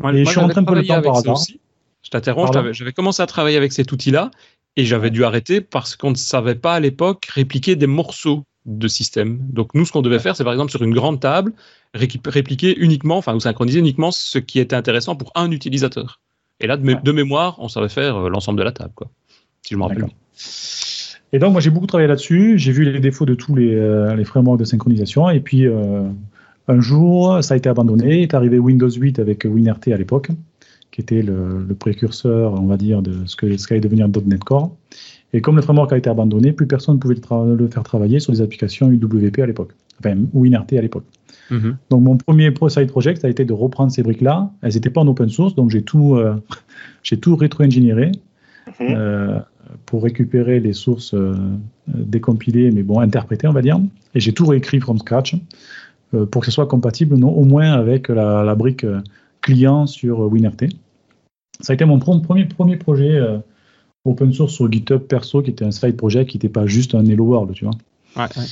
Moi, 0.00 0.10
Et 0.12 0.14
moi, 0.14 0.24
je 0.24 0.30
suis 0.30 0.40
rentré 0.40 0.60
un 0.60 0.64
peu 0.64 0.74
le 0.74 0.84
temps 0.84 0.94
avec 0.94 1.04
par 1.06 1.14
ça 1.16 1.20
hasard. 1.20 1.34
aussi. 1.34 1.60
Je 2.02 2.10
t'interromps, 2.10 2.72
j'avais 2.72 2.92
commencé 2.92 3.22
à 3.22 3.26
travailler 3.26 3.56
avec 3.56 3.72
cet 3.72 3.92
outil-là 3.92 4.30
et 4.76 4.84
j'avais 4.84 5.10
dû 5.10 5.24
arrêter 5.24 5.60
parce 5.60 5.96
qu'on 5.96 6.10
ne 6.10 6.16
savait 6.16 6.54
pas 6.54 6.74
à 6.74 6.80
l'époque 6.80 7.26
répliquer 7.26 7.76
des 7.76 7.86
morceaux 7.86 8.44
de 8.66 8.88
système. 8.88 9.38
Donc 9.50 9.74
nous, 9.74 9.84
ce 9.84 9.92
qu'on 9.92 10.02
devait 10.02 10.18
faire, 10.20 10.36
c'est 10.36 10.44
par 10.44 10.52
exemple 10.52 10.70
sur 10.70 10.82
une 10.82 10.94
grande 10.94 11.20
table, 11.20 11.52
répliquer 11.94 12.78
uniquement, 12.78 13.16
enfin 13.18 13.34
ou 13.34 13.40
synchroniser 13.40 13.80
uniquement 13.80 14.10
ce 14.12 14.38
qui 14.38 14.60
était 14.60 14.76
intéressant 14.76 15.16
pour 15.16 15.32
un 15.34 15.50
utilisateur. 15.50 16.20
Et 16.60 16.66
là, 16.66 16.76
de, 16.76 16.84
mé- 16.84 16.94
Ouais. 16.94 17.00
de 17.02 17.12
mémoire, 17.12 17.56
on 17.58 17.68
savait 17.68 17.88
faire 17.88 18.16
euh, 18.16 18.28
l'ensemble 18.28 18.58
de 18.58 18.62
la 18.64 18.70
table, 18.72 18.92
quoi. 18.94 19.08
Si 19.62 19.74
je 19.74 19.78
me 19.78 19.82
rappelle. 19.82 20.06
Et 21.32 21.38
donc, 21.38 21.52
moi, 21.52 21.60
j'ai 21.60 21.70
beaucoup 21.70 21.86
travaillé 21.86 22.08
là-dessus. 22.08 22.58
J'ai 22.58 22.72
vu 22.72 22.84
les 22.90 23.00
défauts 23.00 23.24
de 23.26 23.34
tous 23.34 23.54
les, 23.56 23.74
euh, 23.74 24.14
les 24.14 24.24
frameworks 24.24 24.60
de 24.60 24.64
synchronisation. 24.64 25.28
Et 25.30 25.40
puis, 25.40 25.66
euh, 25.66 26.02
un 26.68 26.80
jour, 26.80 27.42
ça 27.42 27.54
a 27.54 27.56
été 27.56 27.68
abandonné. 27.68 28.22
Est 28.22 28.34
arrivé 28.34 28.58
Windows 28.58 28.90
8 28.90 29.18
avec 29.18 29.44
WinRT 29.44 29.88
à 29.92 29.96
l'époque, 29.96 30.28
qui 30.92 31.00
était 31.00 31.22
le, 31.22 31.64
le 31.66 31.74
précurseur, 31.74 32.52
on 32.54 32.66
va 32.66 32.76
dire, 32.76 33.02
de 33.02 33.26
ce 33.26 33.34
que 33.34 33.56
ce 33.56 33.66
qu'allait 33.66 33.80
devenir 33.80 34.08
.NET 34.08 34.44
Core. 34.44 34.76
Et 35.32 35.40
comme 35.40 35.56
le 35.56 35.62
framework 35.62 35.92
a 35.92 35.96
été 35.96 36.08
abandonné, 36.08 36.52
plus 36.52 36.66
personne 36.66 36.96
ne 36.96 37.00
pouvait 37.00 37.16
le, 37.16 37.68
faire 37.68 37.82
travailler 37.82 38.20
sur 38.20 38.32
des 38.32 38.40
applications 38.42 38.90
UWP 38.90 39.38
à 39.40 39.46
l'époque. 39.46 39.72
Enfin, 39.98 40.14
WinRT 40.34 40.74
à 40.76 40.82
l'époque. 40.82 41.06
Mhm. 41.50 41.76
Donc 41.90 42.02
mon 42.02 42.16
premier 42.16 42.52
side 42.68 42.88
project 42.88 43.24
a 43.24 43.28
été 43.28 43.44
de 43.44 43.52
reprendre 43.52 43.90
ces 43.90 44.02
briques-là. 44.02 44.50
Elles 44.60 44.74
n'étaient 44.74 44.90
pas 44.90 45.00
en 45.00 45.08
open 45.08 45.28
source, 45.28 45.54
donc 45.54 45.70
j'ai 45.70 45.82
tout, 45.82 46.16
euh, 46.16 46.34
j'ai 47.02 47.16
tout 47.18 47.34
rétro-ingénieré 47.34 48.12
Mhm. 48.66 48.94
euh, 48.96 49.38
pour 49.86 50.02
récupérer 50.02 50.60
les 50.60 50.72
sources 50.72 51.14
euh, 51.14 51.34
décompilées, 51.88 52.70
mais 52.70 52.82
bon, 52.82 53.00
interprétées, 53.00 53.46
on 53.46 53.52
va 53.52 53.62
dire. 53.62 53.80
Et 54.14 54.20
j'ai 54.20 54.32
tout 54.32 54.46
réécrit 54.46 54.80
from 54.80 54.98
scratch 54.98 55.34
euh, 56.14 56.26
pour 56.26 56.42
que 56.42 56.46
ce 56.46 56.52
soit 56.52 56.66
compatible 56.66 57.16
non, 57.16 57.30
au 57.30 57.44
moins 57.44 57.72
avec 57.72 58.08
la, 58.08 58.44
la 58.44 58.54
brique 58.54 58.86
client 59.40 59.86
sur 59.86 60.20
WinRT. 60.20 60.68
Ça 61.60 61.72
a 61.72 61.74
été 61.74 61.84
mon 61.84 61.98
premier, 61.98 62.44
premier 62.46 62.76
projet 62.76 63.14
euh, 63.14 63.38
open 64.04 64.32
source 64.32 64.52
sur 64.52 64.70
GitHub 64.70 65.00
perso, 65.00 65.42
qui 65.42 65.50
était 65.50 65.64
un 65.64 65.70
side 65.70 65.96
project, 65.96 66.30
qui 66.30 66.38
n'était 66.38 66.48
pas 66.48 66.66
juste 66.66 66.94
un 66.94 67.04
Hello 67.04 67.24
World, 67.24 67.52
tu 67.54 67.64
vois. 67.64 67.74
Ouais, 68.16 68.28
ouais. 68.36 68.44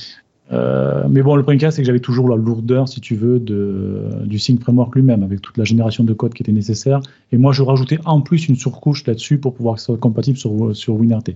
Euh, 0.53 1.03
mais 1.09 1.21
bon, 1.21 1.35
le 1.35 1.43
premier 1.43 1.57
cas, 1.57 1.71
c'est 1.71 1.81
que 1.81 1.85
j'avais 1.85 1.99
toujours 1.99 2.27
la 2.27 2.35
lourdeur, 2.35 2.89
si 2.89 2.99
tu 2.99 3.15
veux, 3.15 3.39
de, 3.39 4.09
du 4.25 4.37
Sync 4.37 4.61
Framework 4.61 4.93
lui-même, 4.95 5.23
avec 5.23 5.41
toute 5.41 5.57
la 5.57 5.63
génération 5.63 6.03
de 6.03 6.13
code 6.13 6.33
qui 6.33 6.43
était 6.43 6.51
nécessaire. 6.51 6.99
Et 7.31 7.37
moi, 7.37 7.53
je 7.53 7.63
rajoutais 7.63 7.99
en 8.05 8.21
plus 8.21 8.49
une 8.49 8.55
surcouche 8.55 9.05
là-dessus 9.05 9.37
pour 9.37 9.53
pouvoir 9.53 9.75
que 9.75 9.81
ce 9.81 9.87
soit 9.87 9.97
compatible 9.97 10.37
sur, 10.37 10.75
sur 10.75 10.95
WinRT. 10.95 11.35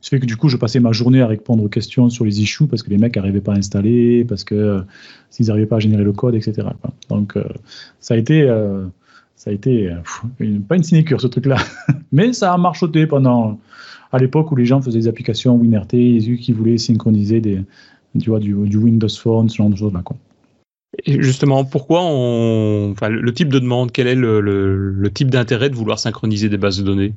Ce 0.00 0.10
fait 0.10 0.20
que 0.20 0.26
du 0.26 0.36
coup, 0.36 0.48
je 0.48 0.56
passais 0.56 0.78
ma 0.78 0.92
journée 0.92 1.20
à 1.20 1.26
répondre 1.26 1.64
aux 1.64 1.68
questions 1.68 2.10
sur 2.10 2.24
les 2.24 2.40
issues 2.40 2.68
parce 2.68 2.84
que 2.84 2.90
les 2.90 2.98
mecs 2.98 3.16
n'arrivaient 3.16 3.40
pas 3.40 3.54
à 3.54 3.56
installer, 3.56 4.24
parce 4.24 4.44
que 4.44 4.54
euh, 4.54 4.80
s'ils 5.30 5.46
n'arrivaient 5.46 5.66
pas 5.66 5.76
à 5.76 5.80
générer 5.80 6.04
le 6.04 6.12
code, 6.12 6.36
etc. 6.36 6.68
quoi. 6.80 6.92
Donc, 7.08 7.36
euh, 7.36 7.42
ça 7.98 8.14
a 8.14 8.16
été, 8.16 8.42
euh, 8.42 8.84
ça 9.36 9.50
a 9.50 9.52
été 9.52 9.88
euh, 9.90 9.96
pff, 9.96 10.22
une- 10.40 10.62
pas 10.62 10.76
une 10.76 10.82
sinécure 10.82 11.20
ce 11.20 11.26
truc-là, 11.26 11.56
mais 12.12 12.32
ça 12.32 12.52
a 12.52 12.58
marchoté 12.58 13.06
pendant, 13.06 13.60
à 14.12 14.18
l'époque 14.18 14.50
où 14.50 14.56
les 14.56 14.64
gens 14.64 14.80
faisaient 14.80 14.98
des 14.98 15.08
applications 15.08 15.56
WinRT, 15.56 15.94
et 15.94 16.36
qui 16.38 16.52
voulaient 16.52 16.78
synchroniser 16.78 17.40
des, 17.40 17.62
tu 18.18 18.30
vois, 18.30 18.40
du, 18.40 18.54
du 18.54 18.76
Windows 18.78 19.08
Phone, 19.08 19.48
ce 19.48 19.56
genre 19.56 19.70
de 19.70 19.76
choses-là. 19.76 20.00
Quoi. 20.02 20.16
Et 21.04 21.22
justement, 21.22 21.64
pourquoi 21.64 22.00
on. 22.02 22.90
Enfin, 22.92 23.10
le 23.10 23.32
type 23.34 23.50
de 23.50 23.58
demande, 23.58 23.92
quel 23.92 24.06
est 24.06 24.14
le, 24.14 24.40
le- 24.40 24.90
le 24.90 25.10
type 25.12 25.30
d'intérêt 25.30 25.68
de 25.68 25.74
vouloir 25.74 25.98
synchroniser 25.98 26.48
des 26.48 26.56
bases 26.56 26.78
de 26.78 26.84
données? 26.84 27.12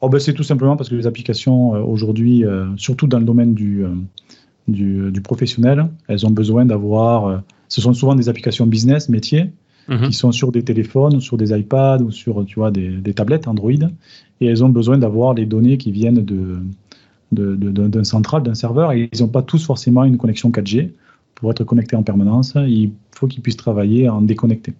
Oh, 0.00 0.08
ben, 0.08 0.18
c'est 0.18 0.34
tout 0.34 0.42
simplement 0.42 0.76
parce 0.76 0.88
que 0.88 0.96
les 0.96 1.06
applications, 1.06 1.76
euh, 1.76 1.80
aujourd'hui, 1.80 2.44
euh, 2.44 2.66
surtout 2.76 3.06
dans 3.06 3.18
le 3.20 3.24
domaine 3.24 3.54
du, 3.54 3.84
euh, 3.84 3.90
du, 4.66 5.12
du 5.12 5.20
professionnel, 5.20 5.86
elles 6.08 6.26
ont 6.26 6.30
besoin 6.30 6.64
d'avoir. 6.64 7.42
ce 7.68 7.80
sont 7.80 7.92
souvent 7.92 8.14
des 8.16 8.28
applications 8.28 8.66
business, 8.66 9.08
métiers, 9.08 9.52
Mhm. 9.88 10.08
qui 10.08 10.12
sont 10.14 10.32
sur 10.32 10.50
des 10.52 10.62
téléphones, 10.62 11.16
ou 11.16 11.20
sur 11.20 11.36
des 11.36 11.50
iPads, 11.58 11.98
ou 12.02 12.10
sur 12.10 12.44
tu 12.46 12.54
vois, 12.58 12.70
des, 12.70 12.88
des 12.88 13.12
tablettes 13.14 13.46
Android, 13.48 13.70
et 14.40 14.46
elles 14.46 14.64
ont 14.64 14.68
besoin 14.70 14.96
d'avoir 14.98 15.34
les 15.34 15.46
données 15.46 15.76
qui 15.76 15.92
viennent 15.92 16.24
de, 16.24 16.56
de- 17.32 17.54
de- 17.56 17.88
d'un 17.88 18.04
central, 18.04 18.42
d'un 18.42 18.54
serveur, 18.54 18.92
et 18.92 19.08
ils 19.12 19.20
n'ont 19.22 19.28
pas 19.28 19.42
tous 19.42 19.64
forcément 19.64 20.04
une 20.04 20.16
connexion 20.16 20.50
4G. 20.50 20.90
Pour 21.34 21.50
être 21.50 21.64
connectés 21.64 21.96
en 21.96 22.02
permanence, 22.04 22.54
il 22.56 22.92
faut 23.14 23.26
qu'ils 23.26 23.42
puissent 23.42 23.56
travailler 23.56 24.08
en 24.08 24.22
déconnecté. 24.22 24.72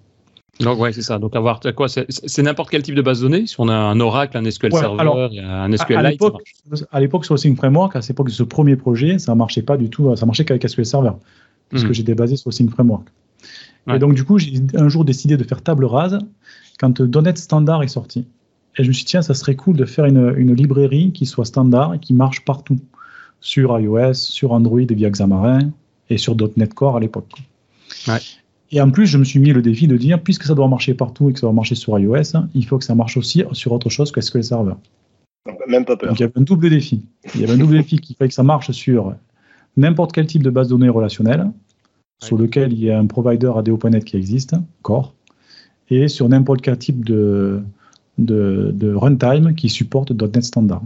Donc, 0.61 0.79
ouais, 0.79 0.93
c'est 0.93 1.03
ça. 1.03 1.19
Donc, 1.19 1.35
avoir 1.35 1.59
quoi 1.75 1.89
C'est 1.89 2.43
n'importe 2.43 2.71
quel 2.71 2.83
type 2.85 2.95
de 2.95 3.03
base 3.03 3.19
de 3.21 3.25
données 3.29 3.47
Si 3.49 3.57
on 3.59 3.69
a 3.69 3.75
un 3.75 3.99
Oracle, 3.99 4.37
un 4.39 4.49
SQL 4.49 4.73
Ouais, 4.73 4.79
Server, 4.81 5.01
alors, 5.01 5.17
un 5.19 5.73
À- 5.73 5.77
SQL 5.77 5.97
à 5.97 6.11
l'époque, 6.11 6.35
marche. 6.71 6.85
à 6.93 7.01
l'époque 7.01 7.25
sur 7.25 7.35
le 7.35 7.39
Sync 7.39 7.57
Framework, 7.57 7.97
à 7.97 8.01
l'époque 8.09 8.29
de 8.29 8.33
ce 8.33 8.45
premier 8.45 8.77
projet, 8.77 9.19
ça 9.19 9.35
marchait 9.35 9.63
pas 9.63 9.77
du 9.77 9.91
tout, 9.91 10.15
ça 10.15 10.25
marchait 10.27 10.45
qu'avec 10.45 10.63
SQL 10.67 10.87
Server, 10.87 11.11
puisque 11.71 11.89
Mhm. 11.89 11.93
j'étais 11.95 12.15
basé 12.15 12.37
sur 12.37 12.51
le 12.51 12.55
Sync 12.55 12.71
Framework. 12.71 13.09
Ouais. 13.87 13.97
Et 13.97 13.99
donc 13.99 14.14
du 14.14 14.25
coup, 14.25 14.38
j'ai 14.38 14.62
un 14.75 14.88
jour 14.88 15.05
décidé 15.05 15.37
de 15.37 15.45
faire 15.45 15.62
table 15.62 15.85
rase 15.85 16.19
quand 16.79 17.00
euh, 17.00 17.21
.NET 17.21 17.38
Standard 17.38 17.83
est 17.83 17.88
sorti. 17.88 18.26
Et 18.76 18.83
je 18.83 18.88
me 18.88 18.93
suis 18.93 19.05
dit, 19.05 19.11
tiens, 19.11 19.23
ça 19.23 19.35
serait 19.35 19.55
cool 19.55 19.76
de 19.76 19.85
faire 19.85 20.05
une, 20.05 20.35
une 20.37 20.53
librairie 20.53 21.12
qui 21.12 21.26
soit 21.26 21.45
standard 21.45 21.95
et 21.95 21.99
qui 21.99 22.12
marche 22.12 22.45
partout, 22.45 22.79
sur 23.41 23.79
iOS, 23.79 24.14
sur 24.14 24.53
Android 24.53 24.81
via 24.81 25.11
Xamarin 25.11 25.71
et 26.11 26.19
sur 26.19 26.35
.NET 26.57 26.75
Core 26.75 26.97
à 26.97 27.00
l'époque. 27.00 27.31
Ouais. 28.09 28.19
Et 28.71 28.81
en 28.81 28.91
plus, 28.91 29.07
je 29.07 29.19
me 29.19 29.25
suis 29.25 29.38
mis 29.38 29.53
le 29.53 29.62
défi 29.62 29.87
de 29.87 29.97
dire, 29.97 30.21
puisque 30.21 30.45
ça 30.45 30.55
doit 30.55 30.67
marcher 30.67 30.95
partout 30.95 31.31
et 31.31 31.33
que 31.33 31.38
ça 31.38 31.47
doit 31.47 31.53
marcher 31.53 31.75
sur 31.75 31.97
iOS, 31.99 32.38
il 32.55 32.67
faut 32.67 32.79
que 32.79 32.85
ça 32.85 32.95
marche 32.95 33.17
aussi 33.17 33.45
sur 33.53 33.73
autre 33.73 33.91
chose 33.91 34.11
que 34.11 34.21
SQL 34.21 34.43
Server. 34.43 34.75
Donc, 35.47 35.59
Même 35.69 35.85
pas 35.85 35.97
peur. 35.97 36.09
Donc 36.09 36.19
il 36.19 36.23
y 36.23 36.25
avait 36.25 36.38
un 36.38 36.43
double 36.43 36.71
défi. 36.71 37.05
Il 37.35 37.43
y 37.43 37.45
avait 37.45 37.53
un 37.53 37.59
double 37.59 37.76
défi 37.76 37.99
qui 37.99 38.14
fait 38.14 38.26
que 38.26 38.35
ça 38.35 38.43
marche 38.43 38.71
sur 38.73 39.14
n'importe 39.76 40.12
quel 40.12 40.26
type 40.26 40.43
de 40.43 40.50
base 40.50 40.69
de 40.69 40.73
données 40.73 40.88
relationnelle, 40.88 41.50
sur 42.23 42.38
lequel 42.38 42.73
il 42.73 42.80
y 42.80 42.90
a 42.90 42.99
un 42.99 43.06
provider 43.06 43.52
ADO.NET 43.56 44.04
qui 44.04 44.16
existe, 44.16 44.54
Core, 44.83 45.14
et 45.90 46.09
sur 46.09 46.28
n'importe 46.28 46.62
quel 46.62 46.78
type 46.78 47.04
de, 47.04 47.62
de, 48.18 48.94
runtime 48.94 49.54
qui 49.54 49.68
supporte 49.68 50.11
.NET 50.11 50.42
Standard, 50.42 50.83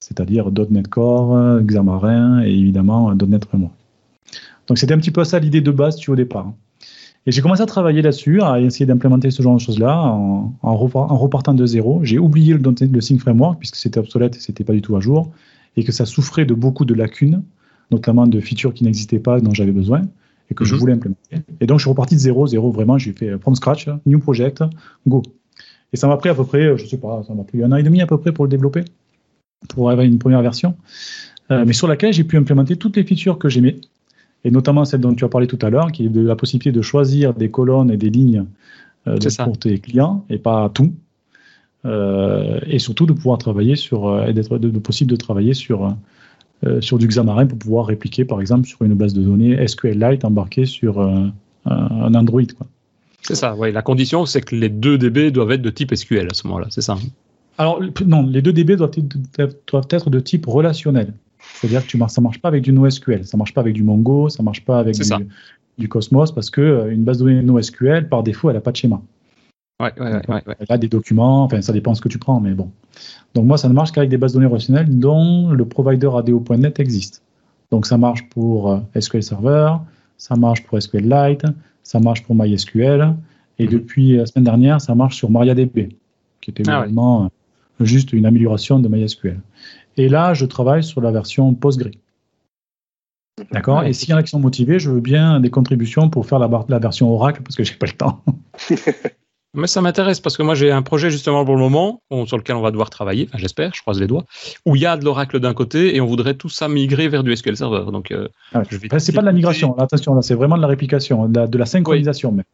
c'est-à-dire 0.00 0.50
.NET 0.70 0.88
Core, 0.88 1.60
Xamarin 1.62 2.42
et 2.44 2.52
évidemment 2.52 3.14
.NET 3.14 3.44
Framework. 3.44 3.74
Donc 4.68 4.78
c'était 4.78 4.94
un 4.94 4.98
petit 4.98 5.10
peu 5.10 5.24
ça 5.24 5.38
l'idée 5.38 5.60
de 5.60 5.70
base 5.70 5.96
tu, 5.96 6.10
au 6.10 6.16
départ. 6.16 6.52
Et 7.24 7.30
j'ai 7.30 7.40
commencé 7.40 7.62
à 7.62 7.66
travailler 7.66 8.02
là-dessus, 8.02 8.42
à 8.42 8.60
essayer 8.60 8.84
d'implémenter 8.84 9.30
ce 9.30 9.42
genre 9.42 9.54
de 9.54 9.60
choses-là 9.60 9.96
en, 9.96 10.52
en 10.60 10.76
repar- 10.76 11.10
en 11.10 11.16
repartant 11.16 11.54
de 11.54 11.64
zéro. 11.66 12.00
J'ai 12.02 12.18
oublié 12.18 12.54
le, 12.54 12.60
le 12.60 13.00
Sync 13.00 13.20
Framework 13.20 13.58
puisque 13.58 13.76
c'était 13.76 14.00
obsolète 14.00 14.36
et 14.36 14.40
c'était 14.40 14.64
pas 14.64 14.72
du 14.72 14.82
tout 14.82 14.96
à 14.96 15.00
jour 15.00 15.30
et 15.76 15.84
que 15.84 15.92
ça 15.92 16.04
souffrait 16.04 16.44
de 16.44 16.54
beaucoup 16.54 16.84
de 16.84 16.94
lacunes, 16.94 17.42
notamment 17.92 18.26
de 18.26 18.40
features 18.40 18.74
qui 18.74 18.82
n'existaient 18.82 19.20
pas, 19.20 19.40
dont 19.40 19.54
j'avais 19.54 19.72
besoin 19.72 20.02
et 20.52 20.54
que 20.54 20.64
je 20.64 20.74
Mhm. 20.74 20.80
voulais 20.80 20.92
implémenter. 20.92 21.36
Et 21.60 21.66
donc 21.66 21.78
je 21.78 21.84
suis 21.84 21.90
reparti 21.90 22.14
de 22.14 22.20
zéro, 22.20 22.46
zéro 22.46 22.70
vraiment. 22.70 22.98
J'ai 22.98 23.12
fait 23.12 23.38
from 23.38 23.54
scratch, 23.54 23.88
new 24.06 24.18
project, 24.18 24.62
go. 25.06 25.22
Et 25.92 25.96
ça 25.96 26.06
m'a 26.08 26.16
pris 26.16 26.28
à 26.28 26.34
peu 26.34 26.44
près, 26.44 26.76
je 26.76 26.84
sais 26.86 26.98
pas, 26.98 27.22
ça 27.26 27.32
m'a 27.34 27.42
pris 27.44 27.62
un 27.64 27.72
an 27.72 27.76
et 27.76 27.82
demi 27.82 28.00
à 28.02 28.06
peu 28.06 28.18
près 28.18 28.32
pour 28.32 28.44
le 28.44 28.50
développer, 28.50 28.84
pour 29.68 29.90
avoir 29.90 30.06
une 30.06 30.18
première 30.18 30.42
version, 30.42 30.74
euh, 31.50 31.64
mais 31.66 31.72
sur 31.72 31.88
laquelle 31.88 32.12
j'ai 32.12 32.24
pu 32.24 32.36
implémenter 32.36 32.76
toutes 32.76 32.96
les 32.96 33.04
features 33.04 33.38
que 33.38 33.48
j'aimais 33.48 33.76
et 34.44 34.50
notamment 34.50 34.84
celle 34.84 35.00
dont 35.00 35.14
tu 35.14 35.24
as 35.24 35.28
parlé 35.28 35.46
tout 35.46 35.58
à 35.62 35.70
l'heure, 35.70 35.92
qui 35.92 36.06
est 36.06 36.08
de 36.08 36.20
la 36.20 36.34
possibilité 36.36 36.72
de 36.72 36.82
choisir 36.82 37.32
des 37.34 37.50
colonnes 37.50 37.90
et 37.90 37.96
des 37.96 38.10
lignes 38.10 38.44
euh, 39.06 39.16
de- 39.18 39.44
pour 39.44 39.56
tes 39.58 39.78
clients 39.78 40.24
et 40.30 40.38
pas 40.38 40.68
tout. 40.72 40.92
Euh, 41.84 42.60
et 42.66 42.78
surtout 42.78 43.06
de 43.06 43.12
pouvoir 43.12 43.38
travailler 43.38 43.74
sur, 43.76 44.06
euh, 44.06 44.26
et 44.26 44.32
d'être 44.32 44.56
de, 44.58 44.70
de 44.70 44.78
possible 44.78 45.10
de 45.10 45.16
travailler 45.16 45.52
sur, 45.54 45.94
euh, 46.64 46.80
sur 46.80 46.98
du 46.98 47.06
Xamarin 47.06 47.46
pour 47.46 47.58
pouvoir 47.58 47.86
répliquer 47.86 48.24
par 48.24 48.40
exemple 48.40 48.66
sur 48.68 48.82
une 48.82 48.94
base 48.94 49.14
de 49.14 49.22
données 49.22 49.66
SQLite 49.66 50.24
embarquée 50.24 50.66
sur 50.66 51.00
euh, 51.00 51.26
un, 51.66 52.14
Android. 52.14 52.42
C'est 53.22 53.34
ça, 53.34 53.54
ouais. 53.54 53.72
La 53.72 53.82
condition, 53.82 54.26
c'est 54.26 54.40
que 54.40 54.54
les 54.54 54.68
deux 54.68 54.98
DB 54.98 55.30
doivent 55.30 55.52
être 55.52 55.62
de 55.62 55.70
type 55.70 55.94
SQL 55.94 56.28
à 56.30 56.34
ce 56.34 56.46
moment-là, 56.46 56.66
c'est 56.70 56.82
ça. 56.82 56.96
Alors 57.58 57.80
le- 57.80 57.92
non, 58.06 58.26
les 58.26 58.42
deux 58.42 58.52
DB 58.52 58.76
doivent 58.76 58.92
être, 58.96 59.56
doivent 59.70 59.86
être 59.90 60.10
de 60.10 60.20
type 60.20 60.46
relationnel. 60.46 61.12
C'est-à-dire 61.54 61.82
que 61.84 61.88
tu 61.88 61.98
ça 62.08 62.20
marche 62.20 62.40
pas 62.40 62.48
avec 62.48 62.62
du 62.62 62.72
NoSQL, 62.72 63.24
ça 63.26 63.36
marche 63.36 63.52
pas 63.54 63.60
avec 63.60 63.74
du 63.74 63.82
Mongo, 63.82 64.28
ça 64.28 64.42
marche 64.42 64.64
pas 64.64 64.78
avec 64.78 64.94
du, 64.96 65.02
du 65.78 65.88
Cosmos 65.88 66.32
parce 66.32 66.50
que 66.50 66.60
euh, 66.60 66.92
une 66.92 67.04
base 67.04 67.18
de 67.18 67.24
données 67.24 67.42
NoSQL 67.42 68.08
par 68.08 68.22
défaut 68.22 68.50
elle 68.50 68.56
a 68.56 68.60
pas 68.60 68.72
de 68.72 68.76
schéma. 68.76 69.00
Ouais, 69.82 69.92
ouais, 69.98 70.12
ouais, 70.12 70.22
ouais, 70.28 70.42
ouais. 70.46 70.54
Elle 70.60 70.66
a 70.70 70.78
des 70.78 70.88
documents, 70.88 71.42
enfin 71.44 71.60
ça 71.60 71.72
dépend 71.72 71.94
ce 71.94 72.00
que 72.00 72.08
tu 72.08 72.18
prends, 72.18 72.40
mais 72.40 72.52
bon. 72.52 72.70
Donc 73.34 73.46
moi 73.46 73.58
ça 73.58 73.68
ne 73.68 73.74
marche 73.74 73.90
qu'avec 73.92 74.08
des 74.10 74.16
bases 74.16 74.32
de 74.32 74.36
données 74.38 74.46
relationnelles 74.46 74.98
dont 74.98 75.50
le 75.50 75.64
provider 75.66 76.08
ADO.NET 76.16 76.78
existe. 76.80 77.22
Donc 77.70 77.86
ça 77.86 77.98
marche 77.98 78.28
pour 78.28 78.70
euh, 78.70 78.78
SQL 79.00 79.22
Server, 79.22 79.74
ça 80.18 80.36
marche 80.36 80.62
pour 80.64 80.80
SQLite, 80.80 81.44
ça 81.82 81.98
marche 81.98 82.22
pour 82.22 82.34
MySQL, 82.36 83.14
et 83.58 83.64
Mhm. 83.64 83.70
depuis 83.70 84.16
la 84.16 84.26
semaine 84.26 84.44
dernière 84.44 84.80
ça 84.80 84.94
marche 84.94 85.16
sur 85.16 85.30
MariaDB, 85.30 85.88
qui 86.40 86.50
était 86.50 86.62
Ah 86.68 86.80
vraiment 86.80 87.24
euh, 87.24 87.84
juste 87.84 88.12
une 88.12 88.26
amélioration 88.26 88.78
de 88.78 88.88
MySQL. 88.88 89.40
Et 89.96 90.08
là 90.08 90.32
je 90.34 90.46
travaille 90.46 90.84
sur 90.84 91.00
la 91.00 91.10
version 91.10 91.52
Postgre. 91.54 91.90
D'accord? 93.50 93.82
Et 93.84 93.92
s'il 93.94 94.10
y 94.10 94.14
en 94.14 94.18
a 94.18 94.22
qui 94.22 94.30
sont 94.30 94.38
motivés, 94.38 94.78
je 94.78 94.90
veux 94.90 95.00
bien 95.00 95.40
des 95.40 95.50
contributions 95.50 96.08
pour 96.10 96.26
faire 96.26 96.38
la, 96.38 96.48
la 96.68 96.78
version 96.78 97.10
Oracle 97.10 97.42
parce 97.42 97.56
que 97.56 97.64
j'ai 97.64 97.74
pas 97.74 97.86
le 97.86 97.92
temps. 97.92 98.22
Mais 99.54 99.66
ça 99.66 99.82
m'intéresse 99.82 100.18
parce 100.20 100.36
que 100.38 100.42
moi 100.42 100.54
j'ai 100.54 100.70
un 100.70 100.80
projet 100.82 101.10
justement 101.10 101.44
pour 101.44 101.54
le 101.54 101.60
moment 101.60 102.00
on- 102.10 102.24
sur 102.24 102.38
lequel 102.38 102.56
on 102.56 102.62
va 102.62 102.70
devoir 102.70 102.88
travailler, 102.88 103.26
enfin 103.28 103.38
j'espère, 103.38 103.72
je 103.74 103.82
croise 103.82 104.00
les 104.00 104.06
doigts, 104.06 104.24
où 104.64 104.76
il 104.76 104.82
y 104.82 104.86
a 104.86 104.96
de 104.96 105.04
l'Oracle 105.04 105.40
d'un 105.40 105.52
côté 105.52 105.94
et 105.94 106.00
on 106.00 106.06
voudrait 106.06 106.34
tout 106.34 106.48
ça 106.48 106.68
migrer 106.68 107.08
vers 107.08 107.22
du 107.22 107.32
SQL 107.36 107.56
Server. 107.56 107.84
Donc 107.92 108.10
euh, 108.12 108.28
Ouais. 108.54 108.62
Enfin, 108.86 108.98
c'est 108.98 109.12
pas 109.12 109.20
de 109.20 109.26
la 109.26 109.32
migration, 109.32 109.74
là, 109.76 109.84
attention, 109.84 110.14
là, 110.14 110.22
c'est 110.22 110.34
vraiment 110.34 110.56
de 110.56 110.62
la 110.62 110.68
réplication, 110.68 111.28
de 111.28 111.38
la, 111.40 111.46
de 111.46 111.58
la 111.58 111.66
synchronisation. 111.66 112.32
Mais. 112.32 112.44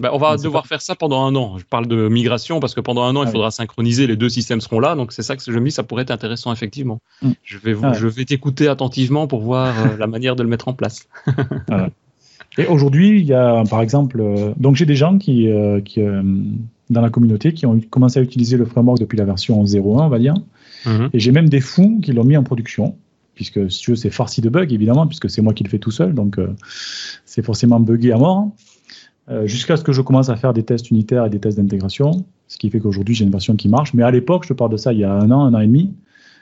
ben, 0.00 0.10
on 0.12 0.18
va 0.18 0.36
Mais 0.36 0.42
devoir 0.42 0.66
faire 0.66 0.80
ça 0.82 0.94
pendant 0.96 1.24
un 1.26 1.34
an. 1.36 1.58
Je 1.58 1.64
parle 1.64 1.86
de 1.86 2.08
migration 2.08 2.58
parce 2.60 2.74
que 2.74 2.80
pendant 2.80 3.02
un 3.04 3.14
an 3.16 3.22
il 3.22 3.28
Ah 3.28 3.32
faudra 3.32 3.50
synchroniser, 3.52 4.06
les 4.08 4.16
deux 4.16 4.28
systèmes 4.28 4.60
seront 4.60 4.80
là, 4.80 4.96
donc 4.96 5.12
c'est 5.12 5.22
ça 5.22 5.36
que 5.36 5.42
je 5.46 5.56
me 5.58 5.64
dis, 5.64 5.70
ça 5.70 5.84
pourrait 5.84 6.02
être 6.02 6.10
intéressant 6.10 6.52
effectivement. 6.52 6.98
Mm. 7.22 7.30
Je 7.44 7.58
vais, 7.58 7.72
vous- 7.72 7.84
Ah 7.86 7.90
ouais. 7.90 7.98
je 7.98 8.06
vais 8.08 8.24
t'écouter 8.24 8.66
attentivement 8.66 9.28
pour 9.28 9.42
voir 9.42 9.74
euh, 9.78 9.96
la 9.96 10.06
manière 10.14 10.34
de 10.34 10.42
le 10.42 10.48
mettre 10.48 10.66
en 10.66 10.72
place. 10.74 11.08
Et 12.58 12.66
aujourd'hui, 12.66 13.20
il 13.20 13.26
y 13.26 13.34
a, 13.34 13.62
par 13.70 13.80
exemple, 13.80 14.20
euh, 14.20 14.52
donc 14.56 14.76
j'ai 14.76 14.86
des 14.86 14.96
gens 14.96 15.18
qui, 15.18 15.48
euh, 15.48 15.80
qui 15.80 16.02
euh, 16.02 16.22
dans 16.90 17.00
la 17.00 17.10
communauté 17.10 17.52
qui 17.52 17.66
ont 17.66 17.80
commencé 17.90 18.18
à 18.18 18.22
utiliser 18.22 18.56
le 18.56 18.64
framework 18.64 18.98
depuis 18.98 19.16
la 19.16 19.24
version 19.24 19.62
0.1, 19.64 19.80
on 19.80 20.08
va 20.08 20.18
dire. 20.18 20.34
Mhm. 20.84 21.10
Et 21.12 21.18
j'ai 21.18 21.32
même 21.32 21.48
des 21.48 21.60
fous 21.60 22.00
qui 22.02 22.12
l'ont 22.12 22.24
mis 22.24 22.36
en 22.36 22.42
production, 22.42 22.96
puisque 23.34 23.70
si 23.70 23.80
tu 23.80 23.90
veux, 23.92 23.96
c'est 23.96 24.10
farci 24.10 24.40
de 24.40 24.48
bugs, 24.48 24.66
évidemment, 24.68 25.06
puisque 25.06 25.30
c'est 25.30 25.40
moi 25.40 25.54
qui 25.54 25.64
le 25.64 25.70
fais 25.70 25.78
tout 25.78 25.90
seul, 25.90 26.14
donc 26.14 26.36
c'est 27.24 27.44
forcément 27.44 27.80
buggé 27.80 28.12
à 28.12 28.18
mort. 28.18 28.50
Euh, 29.30 29.46
Jusqu'à 29.46 29.76
ce 29.76 29.84
que 29.84 29.92
je 29.92 30.00
commence 30.00 30.30
à 30.30 30.36
faire 30.36 30.52
des 30.52 30.62
tests 30.62 30.90
unitaires 30.90 31.26
et 31.26 31.30
des 31.30 31.38
tests 31.38 31.58
d'intégration, 31.58 32.24
ce 32.46 32.56
qui 32.56 32.70
fait 32.70 32.80
qu'aujourd'hui 32.80 33.14
j'ai 33.14 33.24
une 33.24 33.30
version 33.30 33.56
qui 33.56 33.68
marche. 33.68 33.92
Mais 33.94 34.02
à 34.02 34.10
l'époque, 34.10 34.44
je 34.44 34.48
te 34.48 34.54
parle 34.54 34.72
de 34.72 34.76
ça 34.76 34.92
il 34.92 35.00
y 35.00 35.04
a 35.04 35.12
un 35.12 35.30
an, 35.30 35.44
un 35.44 35.54
an 35.54 35.60
et 35.60 35.66
demi. 35.66 35.92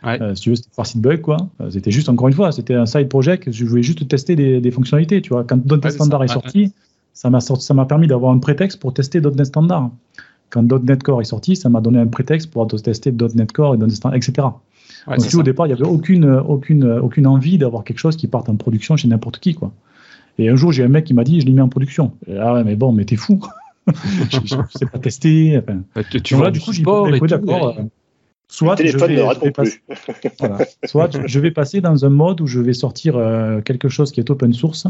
Ouais. 0.04 0.20
Euh, 0.20 0.34
si 0.34 0.42
tu 0.42 0.50
veux, 0.50 0.56
c'était 0.56 0.70
farci 0.72 0.98
de 0.98 1.02
bugs, 1.02 1.18
quoi. 1.18 1.36
Euh, 1.60 1.70
c'était 1.70 1.90
juste, 1.90 2.08
encore 2.08 2.28
une 2.28 2.34
fois, 2.34 2.52
c'était 2.52 2.74
un 2.74 2.86
side 2.86 3.08
project. 3.08 3.50
Je 3.50 3.64
voulais 3.64 3.82
juste 3.82 4.06
tester 4.08 4.36
des, 4.36 4.60
des 4.60 4.70
fonctionnalités, 4.70 5.22
tu 5.22 5.30
vois. 5.30 5.44
Quand 5.44 5.56
.NET 5.56 5.84
Ouais, 5.84 5.90
Standard 5.90 6.20
ça, 6.20 6.24
est 6.24 6.28
sorti, 6.28 6.72
ça 7.12 7.30
m'a 7.30 7.40
sorti, 7.40 7.64
ça 7.64 7.74
m'a 7.74 7.86
permis 7.86 8.06
d'avoir 8.06 8.32
un 8.32 8.38
prétexte 8.38 8.78
pour 8.78 8.92
tester 8.92 9.20
.NET 9.20 9.46
Standard. 9.46 9.90
quand 10.50 10.62
.NET 10.62 11.02
Core 11.02 11.20
est 11.22 11.24
sorti, 11.24 11.56
ça 11.56 11.68
m'a 11.68 11.80
donné 11.80 11.98
un 11.98 12.06
prétexte 12.06 12.50
pour 12.50 12.66
tester 12.66 13.12
.NET 13.12 13.52
Core 13.52 13.74
et 13.74 13.78
.NET 13.78 13.90
etc. 14.14 14.48
Ouais, 15.06 15.16
Donc, 15.16 15.24
c'est 15.24 15.30
si 15.30 15.36
au 15.36 15.42
départ, 15.42 15.66
il 15.66 15.70
n'y 15.70 15.80
avait 15.80 15.90
aucune, 15.90 16.28
aucune, 16.30 16.84
aucune 16.84 17.26
envie 17.26 17.58
d'avoir 17.58 17.84
quelque 17.84 17.98
chose 17.98 18.16
qui 18.16 18.26
parte 18.26 18.48
en 18.48 18.56
production 18.56 18.96
chez 18.96 19.08
n'importe 19.08 19.38
qui. 19.38 19.54
Quoi. 19.54 19.72
Et 20.38 20.48
un 20.48 20.56
jour, 20.56 20.72
j'ai 20.72 20.84
un 20.84 20.88
mec 20.88 21.04
qui 21.04 21.14
m'a 21.14 21.24
dit, 21.24 21.40
je 21.40 21.46
l'ai 21.46 21.52
mis 21.52 21.60
en 21.60 21.68
production. 21.68 22.12
Et, 22.26 22.36
ah 22.36 22.54
ouais, 22.54 22.64
mais 22.64 22.76
bon, 22.76 22.92
mais 22.92 23.04
t'es 23.04 23.16
fou. 23.16 23.40
je 24.30 24.56
ne 24.56 24.62
sais 24.74 24.86
pas 24.86 24.98
tester. 24.98 25.58
Enfin, 25.58 25.82
Ouais, 25.94 26.04
Tu, 26.10 26.20
tu 26.20 26.34
vois 26.34 26.46
là, 26.46 26.50
du 26.50 26.60
coup, 26.60 26.72
j'ai 26.72 26.82
d'accord. 26.82 27.76
Soit 28.48 28.76
je 28.86 28.96
vais, 28.98 29.16
ne 29.16 29.20
je 29.20 29.26
répond 29.26 29.44
vais 29.46 29.50
passer, 29.50 29.78
plus. 29.86 30.30
voilà. 30.38 30.58
Soit 30.84 31.26
je 31.26 31.40
vais 31.40 31.50
passer 31.50 31.80
dans 31.80 32.04
un 32.04 32.08
mode 32.10 32.40
où 32.40 32.46
je 32.46 32.60
vais 32.60 32.72
sortir 32.72 33.16
euh, 33.16 33.60
quelque 33.60 33.88
chose 33.88 34.12
qui 34.12 34.20
est 34.20 34.30
open 34.30 34.52
source, 34.52 34.86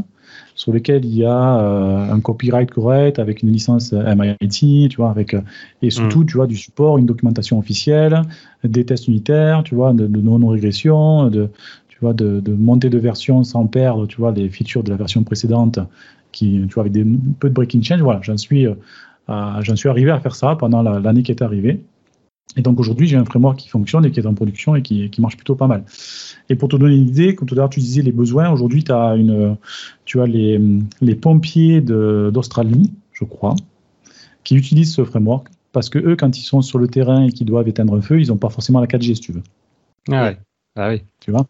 sur 0.55 0.73
lequel 0.73 1.05
il 1.05 1.15
y 1.15 1.25
a 1.25 1.59
euh, 1.61 2.13
un 2.13 2.21
copyright 2.21 2.71
correct, 2.71 3.19
avec 3.19 3.43
une 3.43 3.51
licence 3.51 3.93
MIT, 3.93 4.89
tu 4.91 4.97
vois, 4.99 5.11
avec, 5.11 5.33
euh, 5.35 5.41
et 5.83 5.91
surtout, 5.91 6.25
tu 6.25 6.37
vois, 6.37 6.47
du 6.47 6.57
support, 6.57 6.99
une 6.99 7.07
documentation 7.07 7.59
officielle, 7.59 8.21
des 8.63 8.85
tests 8.85 9.09
unitaires, 9.09 9.63
tu 9.65 9.75
vois, 9.75 9.93
de, 9.95 10.07
de 10.07 10.21
non-régression, 10.21 11.29
de, 11.31 11.49
tu 11.89 11.99
vois, 12.01 12.13
de, 12.13 12.41
de 12.41 12.53
montée 12.53 12.91
de 12.91 12.99
version 12.99 13.43
sans 13.43 13.67
perdre, 13.67 14.07
tu 14.07 14.19
vois, 14.19 14.33
les 14.33 14.51
features 14.51 14.83
de 14.83 14.91
la 14.91 14.97
version 14.97 15.23
précédente, 15.25 15.79
qui, 16.33 16.61
tu 16.69 16.75
vois, 16.75 16.83
avec 16.83 16.93
des, 16.93 17.03
un 17.03 17.33
peu 17.41 17.49
de 17.49 17.55
breaking 17.55 17.83
change. 17.83 18.03
Voilà, 18.03 18.21
j'en 18.23 18.37
suis, 18.37 18.67
euh, 18.67 18.75
j'en 19.29 19.77
suis 19.77 19.89
arrivé 19.89 20.11
à 20.11 20.21
faire 20.21 20.35
ça 20.35 20.57
pendant 20.57 20.83
la- 20.83 21.01
l'année 21.01 21.23
qui 21.23 21.33
est 21.33 21.43
arrivée. 21.43 21.81
Et 22.59 22.63
donc 22.63 22.81
aujourd'hui, 22.81 23.07
j'ai 23.07 23.17
un 23.17 23.25
framework 23.25 23.59
qui 23.59 23.69
fonctionne 23.69 24.05
et 24.07 24.11
qui 24.11 24.21
est 24.21 24.27
en 24.27 24.33
production 24.35 24.75
et 24.77 24.83
qui, 24.83 25.11
qui 25.11 25.21
marche 25.21 25.37
plutôt 25.37 25.57
pas 25.57 25.67
mal. 25.67 25.85
Et 26.49 26.55
pour 26.55 26.69
te 26.71 26.77
donner 26.77 26.95
une 26.97 27.09
idée, 27.09 27.35
comme 27.35 27.47
tout 27.49 27.55
à 27.55 27.59
l'heure 27.59 27.69
tu 27.71 27.81
disais 27.81 28.01
les 28.03 28.13
besoins, 28.13 28.49
aujourd'hui 28.51 28.83
tu 28.85 28.93
as 28.93 29.15
une, 29.17 29.57
tu 30.07 30.21
as 30.23 30.27
les, 30.27 30.59
les 31.03 31.15
pompiers 31.15 31.81
d'Australie, 31.83 32.93
je 33.13 33.25
crois, 33.25 33.55
qui 34.45 34.57
utilisent 34.57 34.95
ce 34.95 35.05
framework 35.05 35.49
parce 35.73 35.91
que 35.91 35.99
eux, 35.99 36.17
quand 36.17 36.39
ils 36.39 36.43
sont 36.43 36.63
sur 36.63 36.79
le 36.79 36.89
terrain 36.89 37.25
et 37.27 37.33
qu'ils 37.33 37.47
doivent 37.47 37.69
éteindre 37.69 37.95
un 37.95 38.01
feu, 38.01 38.21
ils 38.21 38.29
n'ont 38.29 38.39
pas 38.39 38.49
forcément 38.49 38.81
la 38.81 38.87
4G, 38.87 39.15
si 39.17 39.21
tu 39.21 39.33
veux. 39.33 39.43
Ah 40.11 40.25
ouais. 40.25 40.39
Ah 40.77 40.89
oui. 40.89 41.03
Tu 41.21 41.31
vois? 41.33 41.47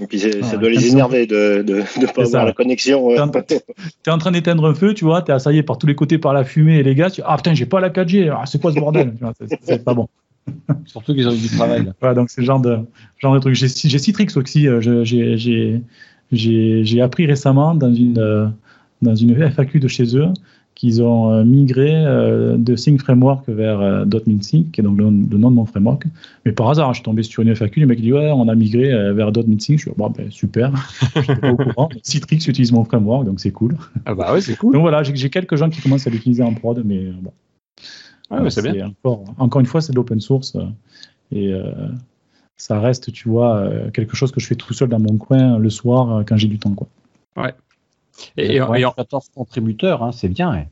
Et 0.00 0.06
puis 0.06 0.18
ça 0.20 0.56
doit 0.56 0.70
les 0.70 0.86
énerver 0.88 1.26
de 1.26 1.62
ne 1.66 2.06
pas 2.06 2.22
avoir 2.22 2.26
ça. 2.26 2.44
la 2.44 2.52
connexion. 2.52 3.08
Quand- 3.16 3.30
Tu 4.02 4.10
es 4.10 4.10
en 4.10 4.18
train 4.18 4.30
d'éteindre 4.30 4.64
un 4.66 4.74
feu, 4.74 4.94
tu 4.94 5.04
vois, 5.04 5.20
tu 5.20 5.30
es 5.30 5.34
assaillé 5.34 5.62
par 5.62 5.76
tous 5.76 5.86
les 5.86 5.94
côtés 5.94 6.16
par 6.16 6.32
la 6.32 6.44
fumée 6.44 6.78
et 6.78 6.82
les 6.82 6.94
gaz, 6.94 7.12
tu 7.12 7.20
dis, 7.20 7.26
ah 7.28 7.36
putain, 7.36 7.52
j'ai 7.52 7.66
pas 7.66 7.80
la 7.80 7.90
4G, 7.90 8.30
ah, 8.30 8.46
c'est 8.46 8.60
quoi 8.60 8.72
ce 8.72 8.78
bordel? 8.80 9.12
C'est 9.62 9.84
pas 9.84 9.92
bon. 9.94 10.08
Surtout 10.86 11.14
qu'ils 11.14 11.28
ont 11.28 11.32
eu 11.32 11.38
du 11.38 11.48
travail. 11.48 11.84
là. 11.84 11.92
Voilà, 12.00 12.14
donc 12.14 12.30
c'est 12.30 12.40
le 12.40 12.46
genre 12.46 12.60
de, 12.60 12.78
genre 13.18 13.34
de 13.34 13.40
truc. 13.40 13.54
J'ai 13.54 13.68
Citrix 13.68 14.28
aussi. 14.36 14.68
euh, 14.68 14.80
j'ai- 16.32 17.00
appris 17.00 17.26
récemment 17.26 17.74
dans 17.74 17.92
une, 17.92 18.18
euh, 18.18 18.46
dans 19.02 19.14
une 19.14 19.34
FAQ 19.50 19.80
de 19.80 19.88
chez 19.88 20.16
eux 20.16 20.28
qu'ils 20.74 21.02
ont 21.02 21.32
euh, 21.32 21.42
migré 21.44 22.04
de 22.58 22.76
Sync 22.76 23.00
Framework 23.00 23.48
vers 23.48 24.04
.NET 24.26 24.44
Sync, 24.44 24.70
qui 24.72 24.80
est 24.82 24.84
donc 24.84 24.98
le, 24.98 25.04
le 25.04 25.38
nom 25.38 25.50
de 25.50 25.56
mon 25.56 25.64
framework. 25.64 26.04
Mais 26.44 26.52
par 26.52 26.68
hasard, 26.68 26.92
je 26.92 26.98
suis 26.98 27.04
tombé 27.04 27.22
sur 27.22 27.42
une 27.42 27.54
FAQ, 27.54 27.80
le 27.80 27.86
mec 27.86 28.00
dit 28.00 28.12
ouais, 28.12 28.30
on 28.30 28.46
a 28.48 28.54
migré 28.54 28.90
vers 29.14 29.32
.NET 29.32 29.62
Sync. 29.62 29.78
Je 29.78 29.82
suis 29.84 29.90
bon, 29.96 30.10
ben, 30.10 30.30
super. 30.30 30.72
Je 31.14 31.20
n'étais 31.20 31.36
pas 31.36 31.50
au 31.52 31.56
courant. 31.56 31.88
Citrix 32.02 32.36
utilise 32.46 32.72
mon 32.72 32.84
framework, 32.84 33.24
donc 33.24 33.40
c'est 33.40 33.52
cool. 33.52 33.76
Ah 34.04 34.14
bah 34.14 34.32
ouais, 34.34 34.42
c'est 34.42 34.56
cool. 34.56 34.74
Donc 34.74 34.82
voilà, 34.82 35.02
j'ai 35.02 35.30
quelques 35.30 35.56
gens 35.56 35.70
qui 35.70 35.80
commencent 35.80 36.06
à 36.06 36.10
l'utiliser 36.10 36.42
en 36.42 36.52
prod, 36.52 36.82
mais 36.84 37.06
bon. 37.22 37.32
Ah, 38.30 38.40
mais 38.40 38.50
c'est 38.50 38.70
bien. 38.72 38.92
Encore, 39.04 39.24
encore 39.38 39.60
une 39.60 39.66
fois, 39.66 39.80
c'est 39.80 39.92
de 39.92 39.96
l'open 39.96 40.20
source. 40.20 40.56
euh, 40.56 40.64
et 41.32 41.52
euh, 41.52 41.72
ça 42.56 42.80
reste, 42.80 43.12
tu 43.12 43.28
vois, 43.28 43.56
euh, 43.58 43.90
quelque 43.90 44.16
chose 44.16 44.32
que 44.32 44.40
je 44.40 44.46
fais 44.46 44.54
tout 44.54 44.72
seul 44.74 44.88
dans 44.88 44.98
mon 45.00 45.16
coin 45.16 45.58
le 45.58 45.70
soir 45.70 46.24
quand 46.26 46.36
j'ai 46.36 46.48
du 46.48 46.58
temps. 46.58 46.72
Quoi. 46.74 46.88
Et, 48.36 48.56
et- 48.56 48.62
Ouais, 48.62 48.80
et 48.80 48.84
en- 48.84 48.92
14 48.92 49.28
contributeurs, 49.34 50.02
hein, 50.02 50.12
c'est 50.12 50.28
bien. 50.28 50.50
ouais. 50.52 50.68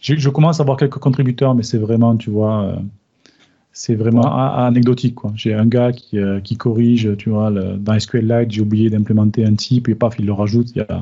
Je, 0.00 0.14
je 0.16 0.28
commence 0.28 0.60
à 0.60 0.62
avoir 0.62 0.76
quelques 0.76 0.98
contributeurs, 0.98 1.54
mais 1.54 1.62
c'est 1.62 1.78
vraiment, 1.78 2.16
tu 2.16 2.30
vois, 2.30 2.76
c'est 3.72 3.94
vraiment 3.94 4.22
a- 4.26 4.66
anecdotique. 4.66 5.14
quoi. 5.16 5.32
J'ai 5.34 5.54
un 5.54 5.66
gars 5.66 5.92
qui, 5.92 6.18
euh, 6.18 6.40
qui 6.40 6.56
corrige, 6.56 7.16
tu 7.18 7.30
vois, 7.30 7.50
le- 7.50 7.76
dans 7.76 7.98
SQLite, 7.98 8.50
j'ai 8.52 8.60
oublié 8.60 8.88
d'implémenter 8.90 9.44
un 9.44 9.54
type, 9.54 9.88
et 9.88 9.94
paf, 9.94 10.14
il 10.18 10.26
le 10.26 10.32
rajoute. 10.32 10.70
Il 10.72 10.78
y 10.78 10.80
a, 10.82 11.00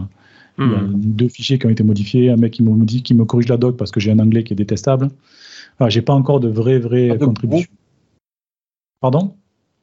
il 0.59 0.71
y 0.71 0.75
a 0.75 0.79
Hmm. 0.81 0.93
deux 0.95 1.29
fichiers 1.29 1.59
qui 1.59 1.67
ont 1.67 1.71
été 1.71 1.83
modifiés, 1.83 2.31
un 2.31 2.37
mec 2.37 2.53
qui 2.53 2.63
me 2.63 2.85
dit, 2.85 3.03
qui 3.03 3.15
me 3.15 3.25
corrige 3.25 3.49
la 3.49 3.57
doc 3.57 3.77
parce 3.77 3.91
que 3.91 3.99
j'ai 4.01 4.13
un 4.13 4.19
anglais 4.21 4.45
qui 4.45 4.53
est 4.53 4.57
détestable. 4.57 5.09
Enfin, 5.79 5.89
j'ai 5.89 6.03
pas 6.03 6.13
encore 6.15 6.39
de 6.41 6.49
vraies, 6.49 6.79
vraies 6.79 7.19
contributions. 7.19 7.73
Pardon 9.01 9.35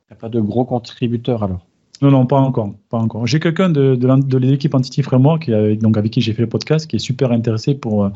Il 0.10 0.14
n'y 0.14 0.18
a 0.18 0.20
pas 0.20 0.30
de 0.30 0.40
gros 0.40 0.66
contributeurs 0.66 1.44
alors? 1.44 1.66
Non, 2.02 2.10
non, 2.10 2.26
pas 2.26 2.40
encore. 2.40 2.74
Pas 2.90 2.98
encore. 2.98 3.28
J'ai 3.28 3.40
quelqu'un 3.40 3.70
de, 3.70 3.96
de, 3.96 4.08
l'en- 4.08 4.18
de 4.18 4.38
l'équipe 4.38 4.74
Entity 4.74 5.04
Framework, 5.04 5.44
qui 5.44 5.78
donc 5.78 5.98
avec 5.98 6.12
qui 6.12 6.22
j'ai 6.22 6.34
fait 6.34 6.42
le 6.42 6.50
podcast, 6.50 6.88
qui 6.90 6.96
est 6.96 7.00
super 7.00 7.32
intéressé 7.32 7.76
pour, 7.76 8.06
euh, 8.06 8.10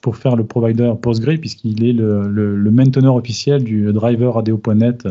pour 0.00 0.16
faire 0.16 0.36
le 0.36 0.44
provider 0.44 0.92
Postgre, 1.00 1.36
puisqu'il 1.40 1.82
est 1.82 1.92
le, 1.92 2.28
le, 2.28 2.54
le 2.56 2.70
mainteneur 2.70 3.16
officiel 3.16 3.64
du 3.64 3.92
driver 3.92 4.36
ADO.NET 4.38 5.08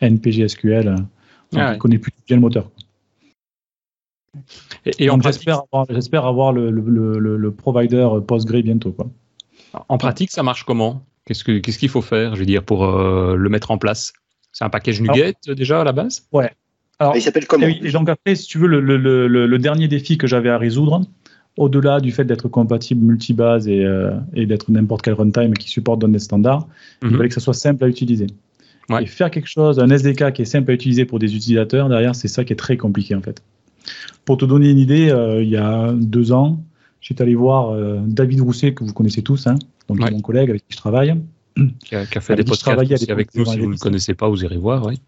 NPGSQL. 0.00 0.86
Donc, 0.86 1.06
Ah 1.54 1.68
ouais. 1.68 1.74
il 1.76 1.78
connaît 1.78 1.98
plus 1.98 2.12
bien 2.26 2.36
le 2.36 2.42
moteur. 2.42 2.68
Et- 4.98 5.10
en 5.10 5.20
j'espère 5.20 5.62
avoir, 5.72 5.86
j'espère 5.90 6.24
avoir 6.26 6.52
le, 6.52 6.70
le, 6.70 6.82
le, 6.82 7.18
le- 7.18 7.36
le 7.36 7.50
provider 7.52 8.08
Postgre 8.26 8.62
bientôt. 8.62 8.92
Quoi. 8.92 9.06
en 9.88 9.98
pratique, 9.98 10.30
ça 10.30 10.42
marche 10.42 10.64
comment? 10.64 11.04
Qu'est-ce 11.26 11.44
que- 11.44 11.58
qu'est-ce 11.58 11.78
qu'il 11.78 11.88
faut 11.90 12.00
faire, 12.02 12.34
je 12.34 12.40
veux 12.40 12.46
dire, 12.46 12.62
pour 12.62 12.84
euh, 12.84 13.36
le 13.36 13.48
mettre 13.50 13.70
en 13.70 13.78
place? 13.78 14.12
C'est 14.52 14.64
un 14.64 14.70
package 14.70 15.00
NuGet 15.02 15.34
euh, 15.48 15.54
déjà 15.54 15.82
à 15.82 15.84
la 15.84 15.92
base? 15.92 16.26
Alors, 16.32 16.50
Ah, 16.98 17.12
il 17.14 17.22
s'appelle 17.22 17.46
comment? 17.46 17.66
Et, 17.66 17.78
oui, 17.80 17.80
et 17.88 17.92
donc 17.92 18.08
après, 18.08 18.34
si 18.34 18.46
tu 18.46 18.58
veux, 18.58 18.66
le, 18.66 18.80
le- 18.80 18.96
le- 18.96 19.28
le- 19.28 19.46
le 19.46 19.58
dernier 19.58 19.86
défi 19.88 20.16
que 20.18 20.26
j'avais 20.26 20.48
à 20.48 20.58
résoudre, 20.58 21.02
au-delà 21.56 22.00
du 22.00 22.10
fait 22.12 22.24
d'être 22.24 22.48
compatible 22.48 23.04
multibase 23.04 23.68
et, 23.68 23.84
euh, 23.84 24.12
et 24.34 24.46
d'être 24.46 24.70
n'importe 24.70 25.02
quel 25.02 25.14
runtime 25.14 25.54
qui 25.54 25.68
supporte 25.68 26.04
des 26.04 26.18
standards, 26.18 26.66
il 27.02 27.08
Mhm. 27.10 27.16
fallait 27.16 27.28
que 27.28 27.34
ça 27.34 27.40
soit 27.40 27.54
simple 27.54 27.84
à 27.84 27.88
utiliser. 27.88 28.26
Ouais. 28.88 29.02
Et 29.02 29.06
faire 29.06 29.30
quelque 29.30 29.48
chose, 29.48 29.78
un 29.78 29.90
SDK 29.90 30.32
qui 30.32 30.42
est 30.42 30.46
simple 30.46 30.70
à 30.70 30.74
utiliser 30.74 31.04
pour 31.04 31.18
des 31.18 31.36
utilisateurs, 31.36 31.88
derrière, 31.88 32.14
c'est 32.14 32.26
ça 32.28 32.42
qui 32.44 32.52
est 32.54 32.56
très 32.56 32.76
compliqué 32.78 33.14
en 33.14 33.20
fait. 33.22 33.42
Pour 34.24 34.36
te 34.38 34.44
donner 34.44 34.70
une 34.70 34.78
idée, 34.78 35.10
euh, 35.10 35.42
il 35.42 35.48
y 35.48 35.56
a 35.56 35.92
deux 35.92 36.32
ans, 36.32 36.62
j'étais 37.00 37.22
allé 37.22 37.34
voir 37.34 37.70
euh, 37.70 38.00
David 38.06 38.40
Rousset, 38.40 38.74
que 38.74 38.84
vous 38.84 38.92
connaissez 38.92 39.22
tous, 39.22 39.46
hein, 39.46 39.56
donc 39.88 40.00
Ouais. 40.00 40.10
mon 40.10 40.20
collègue 40.20 40.50
avec 40.50 40.62
qui 40.62 40.72
je 40.74 40.76
travaille. 40.76 41.14
qui 41.84 41.94
a, 41.94 42.06
qui 42.06 42.18
a 42.18 42.20
fait 42.20 42.34
Avec 42.34 42.46
des 42.46 42.50
podcasts 42.50 42.92
aussi 42.92 43.10
avec 43.10 43.34
nous. 43.34 43.44
Si 43.46 43.58
vous 43.58 43.70
ne 43.72 43.76
ça. 43.76 43.82
connaissez 43.82 44.14
pas, 44.14 44.28
vous 44.28 44.44
irez 44.44 44.58
voir. 44.58 44.84
Oui. 44.86 45.00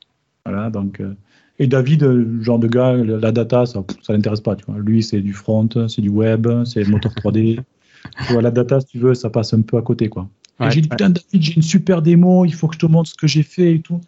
Voilà, 0.44 0.70
donc, 0.70 1.00
euh, 1.00 1.14
et 1.58 1.66
David, 1.66 2.02
le 2.02 2.42
genre 2.42 2.58
de 2.58 2.66
gars, 2.66 2.94
le- 2.94 3.18
la 3.18 3.30
data, 3.32 3.66
ça 3.66 3.80
ne 3.80 4.14
l'intéresse 4.14 4.40
pas. 4.40 4.56
Tu 4.56 4.64
vois. 4.66 4.78
Lui, 4.78 5.02
c'est 5.02 5.20
du 5.20 5.34
front, 5.34 5.68
c'est 5.88 6.00
du 6.00 6.08
web, 6.08 6.48
c'est 6.64 6.82
le 6.82 6.90
moteur 6.90 7.12
3D. 7.14 7.60
tu 8.26 8.32
vois, 8.32 8.40
la 8.42 8.50
data, 8.50 8.80
si 8.80 8.86
tu 8.86 8.98
veux, 8.98 9.14
ça 9.14 9.28
passe 9.28 9.52
un 9.52 9.60
peu 9.60 9.76
à 9.76 9.82
côté. 9.82 10.08
Quoi. 10.08 10.28
Ouais, 10.58 10.70
j'ai 10.70 10.80
dit, 10.80 10.88
putain, 10.88 11.10
David, 11.10 11.42
j'ai 11.42 11.54
une 11.54 11.62
super 11.62 12.00
démo, 12.02 12.46
il 12.46 12.54
faut 12.54 12.66
que 12.68 12.74
je 12.74 12.78
te 12.80 12.86
montre 12.86 13.10
ce 13.10 13.14
que 13.14 13.26
j'ai 13.26 13.42
fait 13.42 13.74
et 13.74 13.80
tout. 13.80 14.00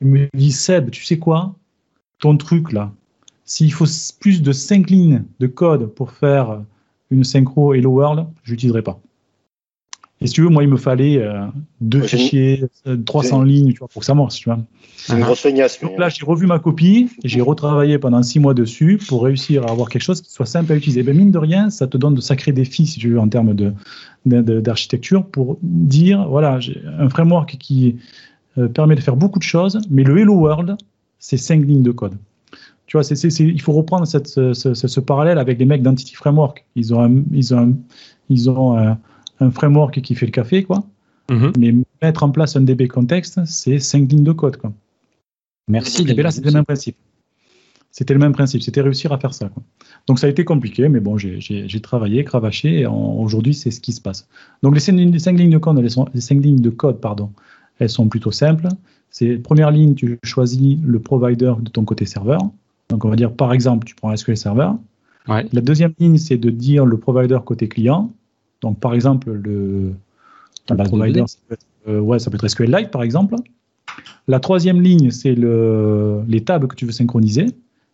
Il 0.00 0.06
me 0.06 0.28
dit, 0.34 0.52
Seb, 0.52 0.90
tu 0.90 1.04
sais 1.04 1.18
quoi? 1.18 1.54
Ton 2.20 2.36
truc 2.36 2.72
là, 2.72 2.92
s'il 3.50 3.72
faut 3.72 3.86
plus 4.20 4.42
de 4.42 4.52
5 4.52 4.88
lignes 4.90 5.24
de 5.40 5.48
code 5.48 5.92
pour 5.92 6.12
faire 6.12 6.62
une 7.10 7.24
synchro 7.24 7.74
Hello 7.74 7.90
World, 7.90 8.26
je 8.44 8.52
l'utiliserai 8.52 8.82
pas. 8.82 9.00
Et 10.20 10.28
si 10.28 10.34
tu 10.34 10.42
veux, 10.42 10.50
moi, 10.50 10.62
il 10.62 10.68
me 10.68 10.76
fallait 10.76 11.16
euh, 11.16 11.46
deux 11.80 12.02
fichiers, 12.02 12.64
euh, 12.86 12.96
300 12.96 13.42
lignes, 13.42 13.72
tu 13.72 13.80
vois, 13.80 13.88
pour 13.88 14.00
que 14.00 14.06
ça 14.06 14.14
marche, 14.14 14.38
tu 14.38 14.48
vois. 14.48 14.60
C'est 14.96 15.14
une 15.14 15.24
grosse 15.24 15.40
feignasse. 15.40 15.80
Donc 15.80 15.98
là, 15.98 16.08
j'ai 16.10 16.24
revu 16.24 16.46
ma 16.46 16.60
copie 16.60 17.08
et 17.24 17.28
j'ai 17.28 17.40
retravaillé 17.40 17.98
pendant 17.98 18.22
six 18.22 18.38
mois 18.38 18.54
dessus 18.54 19.00
pour 19.08 19.24
réussir 19.24 19.66
à 19.66 19.70
avoir 19.72 19.88
quelque 19.88 20.02
chose 20.02 20.20
qui 20.20 20.30
soit 20.30 20.46
simple 20.46 20.70
à 20.70 20.76
utiliser. 20.76 21.02
Ben, 21.02 21.16
mine 21.16 21.32
de 21.32 21.38
rien, 21.38 21.70
ça 21.70 21.88
te 21.88 21.96
donne 21.96 22.14
de 22.14 22.20
sacrés 22.20 22.52
défis, 22.52 22.86
si 22.86 23.00
tu 23.00 23.08
veux, 23.08 23.18
en 23.18 23.28
termes 23.28 23.54
de- 23.54 23.74
d'architecture 24.60 25.26
pour 25.26 25.58
dire, 25.62 26.28
voilà, 26.28 26.60
j'ai 26.60 26.80
un 27.00 27.08
framework 27.08 27.56
qui 27.58 27.96
euh, 28.58 28.68
permet 28.68 28.94
de 28.94 29.00
faire 29.00 29.16
beaucoup 29.16 29.40
de 29.40 29.44
choses, 29.44 29.80
mais 29.90 30.04
le 30.04 30.18
Hello 30.18 30.34
World, 30.34 30.76
c'est 31.18 31.36
cinq 31.36 31.66
lignes 31.66 31.82
de 31.82 31.90
code. 31.90 32.16
Tu 32.90 32.96
vois, 32.96 33.04
il 33.06 33.60
faut 33.60 33.72
reprendre 33.72 34.04
cette- 34.04 34.26
ce, 34.26 34.52
ce- 34.52 34.74
ce- 34.74 34.88
ce 34.88 34.98
parallèle 34.98 35.38
avec 35.38 35.60
les 35.60 35.64
mecs 35.64 35.80
d'Entity 35.80 36.16
Framework. 36.16 36.64
Ils 36.74 36.92
ont, 36.92 37.00
un, 37.00 37.22
ils 37.32 37.54
ont, 37.54 37.58
un, 37.58 37.72
ils 38.28 38.50
ont 38.50 38.76
un, 38.76 38.98
un 39.38 39.50
framework 39.52 40.00
qui 40.00 40.16
fait 40.16 40.26
le 40.26 40.32
café, 40.32 40.64
quoi. 40.64 40.82
Mhm. 41.30 41.52
Mais 41.56 41.72
mettre 42.02 42.24
en 42.24 42.30
place 42.30 42.56
un 42.56 42.62
DB 42.62 42.88
contexte, 42.88 43.38
c'est 43.44 43.78
cinq 43.78 44.10
lignes 44.10 44.24
de 44.24 44.32
code, 44.32 44.56
quoi. 44.56 44.72
Merci. 45.68 46.02
Et 46.18 46.22
là, 46.24 46.32
c'était 46.32 46.48
le 46.48 46.54
même 46.54 46.64
principe. 46.64 46.96
C'était 47.92 48.12
le 48.14 48.18
même 48.18 48.32
principe, 48.32 48.60
c'était 48.62 48.80
réussir 48.80 49.12
à 49.12 49.18
faire 49.18 49.34
ça. 49.34 49.48
quoi. 49.48 49.62
Donc 50.08 50.18
ça 50.18 50.26
a 50.26 50.30
été 50.30 50.44
compliqué, 50.44 50.88
mais 50.88 50.98
bon, 50.98 51.16
j'ai- 51.16 51.80
travaillé, 51.80 52.24
cravaché, 52.24 52.80
et 52.80 52.86
aujourd'hui, 52.86 53.54
c'est 53.54 53.70
ce 53.70 53.80
qui 53.80 53.92
se 53.92 54.00
passe. 54.00 54.26
Donc 54.64 54.74
les 54.74 54.80
cinq, 54.80 54.96
lignes- 54.96 55.12
les 55.12 55.18
cinq 55.20 55.38
lignes 55.38 55.50
de 55.52 55.58
code, 55.58 55.78
elles 55.78 55.90
sont, 55.92 56.06
les 56.12 56.20
cinq 56.20 56.42
lignes 56.42 56.60
de 56.60 56.70
code, 56.70 57.00
pardon, 57.00 57.30
elles 57.78 57.88
sont 57.88 58.08
plutôt 58.08 58.32
simples. 58.32 58.66
C'est 59.10 59.36
première 59.38 59.70
ligne, 59.70 59.94
tu 59.94 60.18
choisis 60.24 60.76
le 60.84 60.98
provider 60.98 61.52
de 61.60 61.70
ton 61.70 61.84
côté 61.84 62.04
serveur. 62.04 62.40
Donc 62.90 63.04
on 63.04 63.08
va 63.08 63.16
dire, 63.16 63.32
par 63.32 63.52
exemple, 63.52 63.86
tu 63.86 63.94
prends 63.94 64.14
SQL 64.14 64.36
Server. 64.36 64.70
Ouais. 65.28 65.46
La 65.52 65.60
deuxième 65.60 65.94
ligne, 65.98 66.18
c'est 66.18 66.36
de 66.36 66.50
dire 66.50 66.84
le 66.84 66.98
provider 66.98 67.38
côté 67.44 67.68
client. 67.68 68.12
Donc 68.60 68.78
par 68.80 68.94
exemple, 68.94 69.30
le, 69.30 69.94
provider, 70.66 71.24
ça 71.26 71.38
peut, 71.48 71.54
être, 71.54 71.66
euh, 71.88 72.00
ouais, 72.00 72.18
ça 72.18 72.30
peut 72.30 72.36
être 72.36 72.48
SQLite, 72.48 72.90
par 72.90 73.02
exemple. 73.02 73.36
La 74.28 74.40
troisième 74.40 74.80
ligne, 74.80 75.10
c'est 75.10 75.34
le, 75.34 76.22
les 76.28 76.42
tables 76.44 76.68
que 76.68 76.74
tu 76.74 76.84
veux 76.84 76.92
synchroniser, 76.92 77.46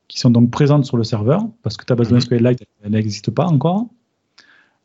qui 0.09 0.19
sont 0.19 0.31
donc 0.31 0.51
présentes 0.51 0.85
sur 0.85 0.97
le 0.97 1.05
serveur, 1.05 1.43
parce 1.63 1.77
que 1.77 1.85
ta 1.85 1.95
base 1.95 2.09
de 2.09 2.15
données 2.15 2.25
Mhm. 2.25 2.39
SQLite, 2.39 2.69
elle 2.85 2.93
n'existe 2.93 3.31
pas 3.31 3.47
encore. 3.47 3.87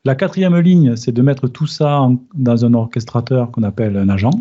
La 0.03 0.15
quatrième 0.15 0.57
ligne, 0.57 0.95
c'est 0.95 1.11
de 1.11 1.21
mettre 1.21 1.47
tout 1.47 1.67
ça 1.67 2.09
dans 2.33 2.65
un 2.65 2.73
orchestrateur 2.73 3.51
qu'on 3.51 3.63
appelle 3.63 3.97
un 3.97 4.09
agent. 4.09 4.31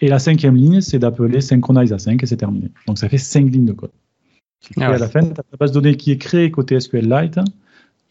Et 0.00 0.08
la 0.08 0.18
cinquième 0.18 0.56
ligne, 0.56 0.80
c'est 0.82 0.98
d'appeler 0.98 1.40
synchronize 1.40 1.92
à 1.92 1.98
5 1.98 2.22
et 2.22 2.26
c'est 2.26 2.36
terminé. 2.36 2.70
Donc 2.86 2.98
ça 2.98 3.08
fait 3.08 3.18
cinq 3.18 3.50
lignes 3.50 3.64
de 3.64 3.72
code. 3.72 3.90
Et 4.76 4.82
ah 4.82 4.88
à 4.88 4.98
la 4.98 5.08
fin, 5.08 5.20
tu 5.20 5.32
as 5.32 5.44
la 5.52 5.56
base 5.58 5.72
de 5.72 5.80
données 5.80 5.96
qui 5.96 6.10
est 6.10 6.18
créée 6.18 6.50
côté 6.50 6.78
SQLite, 6.78 7.38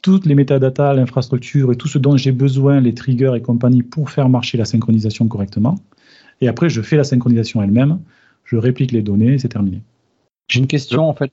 toutes 0.01 0.25
les 0.25 0.35
métadatas, 0.35 0.93
l'infrastructure 0.93 1.71
et 1.71 1.75
tout 1.75 1.87
ce 1.87 1.97
dont 1.97 2.17
j'ai 2.17 2.31
besoin, 2.31 2.79
les 2.79 2.93
triggers 2.93 3.33
et 3.35 3.41
compagnie 3.41 3.83
pour 3.83 4.09
faire 4.09 4.29
marcher 4.29 4.57
la 4.57 4.65
synchronisation 4.65 5.27
correctement. 5.27 5.75
Et 6.41 6.47
après, 6.47 6.69
je 6.69 6.81
fais 6.81 6.97
la 6.97 7.03
synchronisation 7.03 7.61
elle-même, 7.61 7.99
je 8.43 8.57
réplique 8.57 8.91
les 8.91 9.01
données 9.01 9.33
et 9.33 9.39
c'est 9.39 9.49
terminé. 9.49 9.81
J'ai 10.49 10.59
une 10.59 10.67
question 10.67 11.07
en 11.09 11.13
fait. 11.13 11.31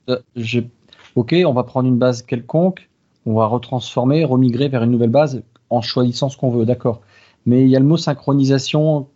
Ok, 1.15 1.35
on 1.45 1.53
va 1.53 1.63
prendre 1.63 1.89
une 1.89 1.97
base 1.97 2.21
quelconque, 2.21 2.89
on 3.25 3.33
va 3.33 3.45
retransformer, 3.45 4.23
remigrer 4.23 4.69
vers 4.69 4.83
une 4.83 4.91
nouvelle 4.91 5.09
base 5.09 5.43
en 5.69 5.81
choisissant 5.81 6.29
ce 6.29 6.37
qu'on 6.37 6.49
veut, 6.49 6.65
d'accord. 6.65 7.01
Mais 7.45 7.63
il 7.63 7.69
y 7.69 7.75
a 7.75 7.79
le 7.79 7.85
mot 7.85 7.97
synchronisation 7.97 9.07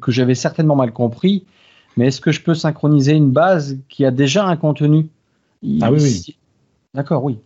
que 0.00 0.10
j'avais 0.10 0.34
certainement 0.34 0.76
mal 0.76 0.92
compris. 0.92 1.44
Mais 1.96 2.08
est-ce 2.08 2.20
que 2.20 2.32
je 2.32 2.42
peux 2.42 2.54
synchroniser 2.54 3.12
une 3.12 3.30
base 3.30 3.78
qui 3.88 4.04
a 4.04 4.10
déjà 4.10 4.46
un 4.46 4.56
contenu 4.56 5.08
Ah 5.80 5.92
oui, 5.92 5.98
oui. 6.00 6.36
D'accord, 6.94 7.24
oui. 7.24 7.38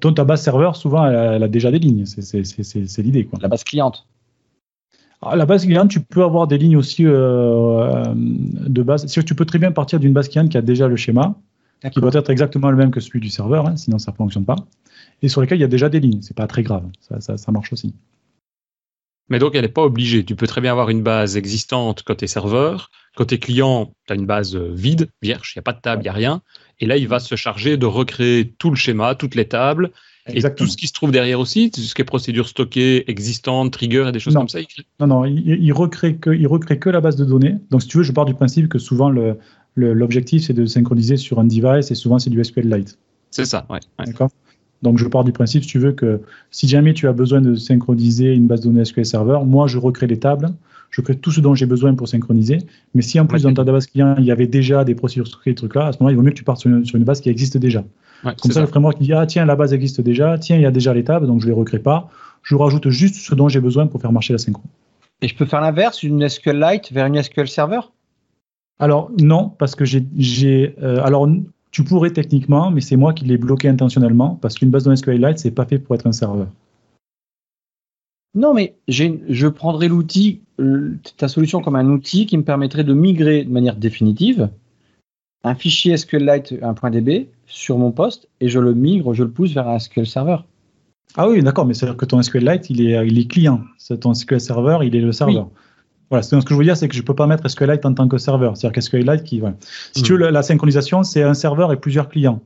donc 0.00 0.16
ta 0.16 0.24
base 0.24 0.42
serveur, 0.42 0.76
souvent, 0.76 1.06
elle 1.06 1.42
a, 1.42 1.48
déjà 1.48 1.70
des 1.70 1.78
lignes. 1.78 2.04
C'est 2.06 3.02
l'idée. 3.02 3.28
La 3.40 3.48
base 3.48 3.64
cliente. 3.64 4.06
Ah, 5.22 5.36
la 5.36 5.46
base 5.46 5.64
cliente, 5.64 5.90
tu 5.90 6.00
peux 6.00 6.22
avoir 6.22 6.46
des 6.46 6.58
lignes 6.58 6.76
aussi 6.76 7.04
euh, 7.06 8.04
de 8.14 8.82
base. 8.82 9.06
Si 9.06 9.24
tu 9.24 9.34
peux 9.34 9.46
très 9.46 9.58
bien 9.58 9.72
partir 9.72 9.98
d'une 9.98 10.12
base 10.12 10.28
cliente 10.28 10.50
qui 10.50 10.58
a 10.58 10.62
déjà 10.62 10.86
le 10.86 10.96
schéma, 10.96 11.34
qui 11.90 12.00
doit 12.00 12.12
être 12.12 12.30
exactement 12.30 12.70
le 12.70 12.76
même 12.76 12.90
que 12.90 13.00
celui 13.00 13.20
du 13.20 13.30
serveur, 13.30 13.66
hein, 13.66 13.76
sinon 13.76 13.98
ça 13.98 14.12
ne 14.12 14.16
fonctionne 14.16 14.44
pas, 14.44 14.56
et 15.22 15.28
sur 15.28 15.40
lesquels 15.40 15.58
il 15.58 15.62
y 15.62 15.64
a 15.64 15.68
déjà 15.68 15.88
des 15.88 16.00
lignes. 16.00 16.20
C'est 16.22 16.36
pas 16.36 16.46
très 16.46 16.62
grave, 16.62 16.84
ça, 17.00 17.52
marche 17.52 17.72
aussi. 17.72 17.94
Mais 19.28 19.38
donc, 19.38 19.54
elle 19.54 19.62
n'est 19.62 19.68
pas 19.68 19.82
obligée. 19.82 20.24
Tu 20.24 20.36
peux 20.36 20.46
très 20.46 20.60
bien 20.60 20.70
avoir 20.70 20.90
une 20.90 21.02
base 21.02 21.36
existante 21.36 22.02
côté 22.02 22.26
serveur. 22.26 22.90
Côté 23.16 23.38
client, 23.38 23.94
tu 24.06 24.12
as 24.12 24.16
une 24.16 24.26
base 24.26 24.56
vide, 24.56 25.08
vierge, 25.22 25.52
il 25.54 25.58
n'y 25.58 25.60
a 25.60 25.62
pas 25.62 25.72
de 25.72 25.80
table, 25.80 26.02
il 26.02 26.04
n'y 26.04 26.08
a 26.08 26.12
rien. 26.12 26.42
Et 26.80 26.86
là, 26.86 26.96
il 26.96 27.06
va 27.06 27.20
se 27.20 27.36
charger 27.36 27.76
de 27.76 27.86
recréer 27.86 28.52
tout 28.58 28.70
le 28.70 28.76
schéma, 28.76 29.14
toutes 29.14 29.36
les 29.36 29.46
tables, 29.46 29.92
et 30.26 30.42
tout 30.54 30.66
ce 30.66 30.76
qui 30.76 30.88
se 30.88 30.92
trouve 30.92 31.12
derrière 31.12 31.38
aussi, 31.38 31.70
tout 31.70 31.80
ce 31.80 31.94
qui 31.94 32.02
est 32.02 32.04
procédure 32.04 32.48
stockée, 32.48 33.08
existante, 33.10 33.72
trigger 33.72 34.06
et 34.08 34.12
des 34.12 34.18
choses 34.18 34.34
comme 34.34 34.48
ça. 34.48 34.58
Non, 34.98 35.06
non, 35.06 35.24
il, 35.24 35.46
il, 35.46 35.72
recrée 35.72 36.16
que, 36.16 36.30
il 36.30 36.46
recrée 36.46 36.78
que 36.78 36.88
la 36.88 37.00
base 37.00 37.16
de 37.16 37.24
données. 37.24 37.56
Donc, 37.70 37.82
si 37.82 37.88
tu 37.88 37.98
veux, 37.98 38.02
je 38.02 38.12
pars 38.12 38.24
du 38.24 38.34
principe 38.34 38.68
que 38.68 38.78
souvent, 38.78 39.10
le, 39.10 39.38
l'objectif, 39.76 40.44
c'est 40.44 40.54
de 40.54 40.66
synchroniser 40.66 41.16
sur 41.16 41.38
un 41.38 41.44
device 41.44 41.90
et 41.90 41.94
souvent, 41.94 42.18
c'est 42.18 42.30
du 42.30 42.42
SQLite. 42.42 42.98
C'est 43.30 43.44
ça, 43.44 43.66
ouais. 43.68 43.80
D'accord? 43.98 44.30
Donc 44.84 44.98
je 44.98 45.06
pars 45.06 45.24
du 45.24 45.32
principe, 45.32 45.64
si 45.64 45.68
tu 45.68 45.78
veux, 45.78 45.92
que 45.92 46.20
si 46.50 46.68
jamais 46.68 46.94
tu 46.94 47.08
as 47.08 47.12
besoin 47.12 47.40
de 47.40 47.54
synchroniser 47.54 48.34
une 48.34 48.46
base 48.46 48.60
de 48.60 48.66
données 48.66 48.84
SQL 48.84 49.06
Server, 49.06 49.38
moi 49.44 49.66
je 49.66 49.78
recrée 49.78 50.06
des 50.06 50.18
tables, 50.18 50.50
je 50.90 51.00
crée 51.00 51.16
tout 51.16 51.32
ce 51.32 51.40
dont 51.40 51.54
j'ai 51.54 51.66
besoin 51.66 51.94
pour 51.94 52.06
synchroniser. 52.06 52.58
Mais 52.94 53.02
si 53.02 53.18
en 53.18 53.26
plus 53.26 53.42
dans 53.42 53.54
ta 53.54 53.64
base 53.64 53.86
client, 53.86 54.14
il 54.18 54.24
y 54.24 54.30
avait 54.30 54.46
déjà 54.46 54.84
des 54.84 54.94
procédures 54.94 55.26
stockées, 55.26 55.50
des 55.50 55.56
trucs 55.56 55.74
là, 55.74 55.86
à 55.86 55.92
ce 55.92 55.98
moment-là, 55.98 56.12
il 56.12 56.16
vaut 56.16 56.22
mieux 56.22 56.30
que 56.30 56.36
tu 56.36 56.44
partes 56.44 56.60
sur 56.60 56.70
une, 56.70 57.04
base 57.04 57.20
qui 57.20 57.30
existe 57.30 57.56
déjà. 57.56 57.82
Comme 58.22 58.52
ça, 58.52 58.60
le 58.60 58.66
framework 58.66 59.00
dit 59.00 59.12
Ah, 59.12 59.26
tiens, 59.26 59.44
la 59.44 59.56
base 59.56 59.72
existe 59.72 60.00
déjà, 60.00 60.38
tiens, 60.38 60.56
il 60.56 60.62
y 60.62 60.66
a 60.66 60.70
déjà 60.70 60.94
les 60.94 61.02
tables, 61.02 61.26
donc 61.26 61.40
je 61.40 61.46
ne 61.46 61.50
les 61.50 61.58
recrée 61.58 61.80
pas. 61.80 62.10
Je 62.42 62.54
rajoute 62.54 62.90
juste 62.90 63.16
ce 63.16 63.34
dont 63.34 63.48
j'ai 63.48 63.60
besoin 63.60 63.86
pour 63.86 64.00
faire 64.00 64.12
marcher 64.12 64.34
la 64.34 64.38
synchro. 64.38 64.62
Et 65.22 65.28
je 65.28 65.34
peux 65.34 65.46
faire 65.46 65.62
l'inverse, 65.62 66.02
une 66.02 66.28
SQLite 66.28 66.92
vers 66.92 67.06
une 67.06 67.22
SQL 67.22 67.48
Server 67.48 67.80
alors 68.80 69.12
non, 69.20 69.50
parce 69.50 69.76
que 69.76 69.84
j'ai, 69.84 70.74
euh, 70.82 71.00
alors 71.04 71.28
tu 71.74 71.82
pourrais 71.82 72.10
techniquement, 72.10 72.70
mais 72.70 72.80
c'est 72.80 72.94
moi 72.94 73.12
qui 73.12 73.24
l'ai 73.24 73.36
bloqué 73.36 73.68
intentionnellement 73.68 74.38
parce 74.40 74.54
qu'une 74.54 74.70
base 74.70 74.84
de 74.84 74.94
SQLite 74.94 75.38
c'est 75.38 75.50
pas 75.50 75.66
fait 75.66 75.80
pour 75.80 75.96
être 75.96 76.06
un 76.06 76.12
serveur. 76.12 76.46
Non, 78.36 78.54
mais 78.54 78.76
je 78.86 79.48
prendrais 79.48 79.88
l'outil, 79.88 80.40
euh, 80.60 80.96
ta 81.16 81.26
solution 81.26 81.60
comme 81.60 81.74
un 81.74 81.88
outil 81.88 82.26
qui 82.26 82.36
me 82.36 82.44
permettrait 82.44 82.84
de 82.84 82.94
migrer 82.94 83.44
de 83.44 83.50
manière 83.50 83.74
définitive 83.74 84.48
un 85.42 85.54
fichier 85.56 85.96
SQLite, 85.96 86.54
un 86.62 86.74
point 86.74 86.90
DB, 86.90 87.28
sur 87.46 87.76
mon 87.76 87.90
poste 87.90 88.28
et 88.40 88.48
je 88.48 88.60
le 88.60 88.72
migre, 88.72 89.12
je 89.12 89.24
le 89.24 89.30
pousse 89.30 89.52
vers 89.52 89.68
un 89.68 89.78
SQL 89.78 90.06
Server. 90.06 90.38
Ah 91.16 91.28
oui, 91.28 91.42
d'accord, 91.42 91.66
mais 91.66 91.74
c'est-à-dire 91.74 91.96
que 91.96 92.06
ton 92.06 92.22
SQLite, 92.22 92.70
il 92.70 92.80
est, 92.86 93.06
il 93.06 93.18
est 93.18 93.28
client. 93.28 93.62
Ton 94.00 94.14
SQL 94.14 94.40
Server, 94.40 94.78
il 94.84 94.94
est 94.96 95.00
le 95.00 95.12
serveur. 95.12 95.50
Voilà, 96.10 96.22
ce 96.22 96.36
que 96.36 96.50
je 96.50 96.54
veux 96.54 96.64
dire, 96.64 96.76
c'est 96.76 96.88
que 96.88 96.94
je 96.94 97.00
ne 97.00 97.06
peux 97.06 97.14
pas 97.14 97.26
mettre 97.26 97.48
SQLite 97.48 97.84
en 97.86 97.94
tant 97.94 98.08
que 98.08 98.18
serveur. 98.18 98.56
C'est-à-dire 98.56 98.74
qu'SQLite 98.74 99.24
qui. 99.24 99.42
Si 99.92 100.02
tu 100.02 100.12
veux, 100.12 100.30
la, 100.30 100.42
synchronisation, 100.42 101.02
c'est 101.02 101.22
un 101.22 101.34
serveur 101.34 101.72
et 101.72 101.76
plusieurs 101.76 102.08
clients. 102.08 102.40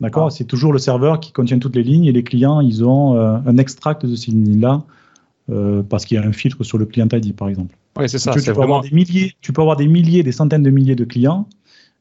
D'accord? 0.00 0.26
Ah. 0.26 0.30
C'est 0.30 0.44
toujours 0.44 0.72
le 0.72 0.78
serveur 0.78 1.20
qui 1.20 1.32
contient 1.32 1.58
toutes 1.58 1.76
les 1.76 1.82
lignes 1.82 2.06
et 2.06 2.12
les 2.12 2.24
clients, 2.24 2.60
ils 2.60 2.84
ont 2.84 3.16
euh, 3.16 3.38
un 3.46 3.58
extract 3.58 4.06
de 4.06 4.16
ces 4.16 4.32
lignes-là 4.32 4.82
euh, 5.50 5.82
parce 5.82 6.04
qu'il 6.04 6.16
y 6.16 6.20
a 6.20 6.24
un 6.24 6.32
filtre 6.32 6.64
sur 6.64 6.78
le 6.78 6.86
client 6.86 7.08
ID, 7.12 7.34
par 7.34 7.48
exemple. 7.48 7.76
Oui, 7.96 8.08
c'est 8.08 8.18
ça. 8.18 8.32
Tu, 8.32 8.52
peux 8.52 8.62
avoir 8.62 8.80
des 8.80 8.90
milliers, 8.90 9.34
tu 9.40 9.52
peux 9.52 9.60
avoir 9.62 9.76
des 9.76 9.86
milliers, 9.86 10.22
des 10.22 10.32
centaines 10.32 10.62
de 10.62 10.70
milliers 10.70 10.96
de 10.96 11.04
clients, 11.04 11.48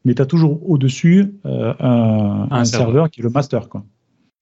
mais 0.06 0.16
tu 0.16 0.22
as 0.22 0.26
toujours 0.26 0.68
au-dessus 0.70 1.36
euh, 1.46 1.74
un, 1.80 2.66
serveur. 2.66 3.10
qui 3.10 3.20
est 3.20 3.24
le 3.24 3.30
master. 3.30 3.70
Quoi. 3.70 3.84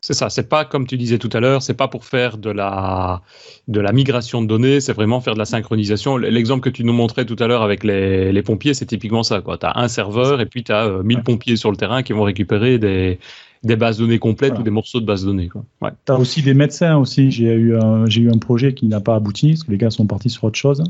C'est 0.04 0.16
ça, 0.16 0.32
c'est 0.32 0.50
pas 0.50 0.66
comme 0.66 0.88
tu 0.88 0.98
disais 0.98 1.20
tout 1.20 1.30
à 1.32 1.40
l'heure, 1.40 1.62
c'est 1.62 1.76
pas 1.76 1.88
pour 1.88 2.06
faire 2.06 2.40
de 2.40 2.50
la, 2.50 3.22
de 3.68 3.80
la 3.80 3.92
migration 3.92 4.42
de 4.42 4.48
données, 4.48 4.80
c'est 4.80 4.94
vraiment 4.94 5.22
faire 5.22 5.36
de 5.36 5.40
la 5.40 5.46
synchronisation. 5.46 6.18
L'exemple 6.18 6.64
que 6.64 6.76
tu 6.76 6.84
nous 6.84 6.94
montrais 6.94 7.26
tout 7.26 7.36
à 7.38 7.46
l'heure 7.46 7.62
avec 7.62 7.84
les, 7.84 8.32
les 8.32 8.42
pompiers, 8.42 8.74
c'est 8.74 8.88
typiquement 8.88 9.22
ça. 9.22 9.44
Tu 9.44 9.66
as 9.66 9.78
un 9.78 9.88
serveur 9.88 10.42
et 10.42 10.48
puis 10.48 10.64
tu 10.64 10.72
as 10.72 11.04
1000 11.04 11.22
pompiers 11.22 11.56
sur 11.56 11.70
le 11.70 11.78
terrain 11.78 12.02
qui 12.02 12.14
vont 12.14 12.24
récupérer 12.24 12.80
des, 12.80 13.20
des 13.64 13.76
bases 13.76 14.00
données 14.00 14.18
complètes 14.18 14.58
ou 14.58 14.64
des 14.64 14.72
morceaux 14.72 15.00
de 15.00 15.06
bases 15.06 15.24
données. 15.24 15.50
Ouais. 15.82 15.92
Tu 16.06 16.12
as 16.12 16.18
aussi 16.18 16.42
des 16.42 16.56
médecins 16.56 16.98
aussi. 16.98 17.30
J'ai 17.30 17.54
eu, 17.54 17.78
un, 17.78 18.08
eu 18.08 18.32
un 18.32 18.38
projet 18.40 18.74
qui 18.74 18.88
n'a 18.88 19.02
pas 19.02 19.14
abouti 19.14 19.50
parce 19.50 19.64
que 19.64 19.72
les 19.72 19.78
gars 19.78 19.92
sont 19.92 20.08
partis 20.08 20.32
sur 20.32 20.46
autre 20.46 20.58
chose. 20.58 20.84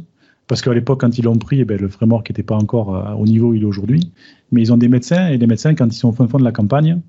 Parce 0.47 0.61
qu'à 0.61 0.73
l'époque, 0.73 1.01
quand 1.01 1.17
ils 1.17 1.25
l'ont 1.25 1.37
pris, 1.37 1.59
eh 1.61 1.65
ben, 1.65 1.79
le 1.79 1.87
framework 1.87 2.29
n'était 2.29 2.43
pas 2.43 2.55
encore 2.55 2.95
euh, 2.95 3.13
au 3.13 3.25
niveau 3.25 3.49
où 3.49 3.53
il 3.55 3.63
est 3.63 3.65
aujourd'hui. 3.65 4.11
Mais 4.51 4.61
ils 4.61 4.73
ont 4.73 4.77
des 4.77 4.89
médecins 4.89 5.27
et 5.27 5.37
les 5.37 5.47
médecins, 5.47 5.75
quand 5.75 5.87
ils 5.87 5.97
sont 5.97 6.09
au 6.09 6.13
fin 6.13 6.27
fond 6.27 6.39
de 6.39 6.43
la 6.43 6.51
campagne, 6.51 7.01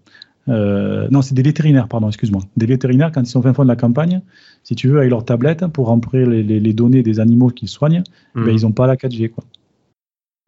euh, 0.49 1.09
non, 1.11 1.23
c'est 1.23 1.35
des 1.35 1.43
vétérinaires, 1.43 1.89
pardon, 1.89 2.09
excuse-moi. 2.09 2.43
Des 2.57 2.67
vétérinaires, 2.67 3.13
quand 3.13 3.23
ils 3.23 3.27
sont 3.27 3.41
au 3.41 3.43
fin 3.43 3.55
fond 3.55 3.63
de 3.63 3.69
la 3.69 3.77
campagne, 3.77 4.23
si 4.65 4.75
tu 4.75 4.89
veux, 4.89 4.99
avec 4.99 5.11
leur 5.11 5.25
tablette, 5.25 5.67
pour 5.69 5.87
remplir 5.87 6.29
les, 6.29 6.73
données 6.73 7.03
des 7.03 7.21
animaux 7.21 7.49
qu'ils 7.49 7.69
soignent, 7.69 8.03
ben, 8.35 8.43
mhm. 8.43 8.51
ils 8.51 8.63
n'ont 8.63 8.73
pas 8.73 8.87
la 8.87 8.97
4G. 8.97 9.31
Quoi. 9.31 9.45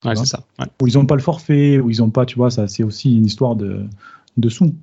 Ouais, 0.05 0.17
c'est 0.17 0.27
ça. 0.27 0.45
Ou 0.83 0.87
ils 0.87 0.95
n'ont 0.95 1.07
pas 1.07 1.15
le 1.15 1.23
forfait, 1.23 1.79
ou 1.79 1.91
ils 1.91 1.99
n'ont 1.99 2.11
pas, 2.11 2.27
tu 2.27 2.37
vois, 2.37 2.51
ça, 2.51 2.69
c'est 2.69 2.83
aussi 2.83 3.17
une 3.17 3.27
histoire 3.27 3.57
de, 3.57 3.85
de 4.37 4.49
sous. 4.49 4.75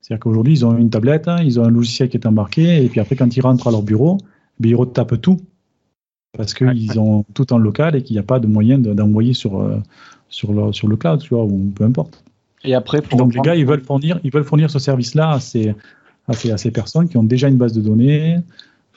C'est-à-dire 0.00 0.20
qu'aujourd'hui, 0.20 0.54
ils 0.54 0.66
ont 0.66 0.76
une 0.76 0.90
tablette, 0.90 1.28
ils 1.42 1.58
ont 1.58 1.64
un 1.64 1.70
logiciel 1.70 2.08
qui 2.08 2.16
est 2.16 2.26
embarqué, 2.26 2.84
et 2.84 2.88
puis 2.88 3.00
après, 3.00 3.16
quand 3.16 3.36
ils 3.36 3.40
rentrent 3.40 3.66
à 3.66 3.70
leur 3.70 3.82
bureau, 3.82 4.18
ben, 4.60 4.68
ils 4.70 4.76
retapent 4.76 5.20
tout. 5.20 5.38
Parce 6.36 6.52
qu'ils 6.52 7.00
ont 7.00 7.24
tout 7.34 7.54
en 7.54 7.58
local 7.58 7.96
et 7.96 8.02
qu'il 8.02 8.14
n'y 8.14 8.20
a 8.20 8.22
pas 8.22 8.38
de 8.38 8.46
moyen 8.46 8.78
d'envoyer 8.78 9.32
sur, 9.32 9.60
euh, 9.60 9.78
sur, 10.28 10.74
sur 10.74 10.86
le 10.86 10.96
cloud, 10.96 11.20
tu 11.20 11.34
vois, 11.34 11.42
ou 11.42 11.72
peu 11.74 11.84
importe. 11.84 12.22
Et 12.64 12.74
après, 12.74 13.00
donc 13.16 13.34
les 13.34 13.40
gars, 13.40 13.54
ils 13.54 13.66
veulent 13.66 13.82
fournir, 13.82 14.18
ils 14.24 14.32
veulent 14.32 14.44
fournir 14.44 14.70
ce 14.70 14.78
service-là 14.78 15.30
à 15.32 15.40
ces, 15.40 15.74
à, 16.26 16.34
ces, 16.34 16.70
personnes 16.70 17.08
qui 17.08 17.16
ont 17.16 17.22
déjà 17.22 17.48
une 17.48 17.56
base 17.56 17.72
de 17.72 17.80
données, 17.80 18.38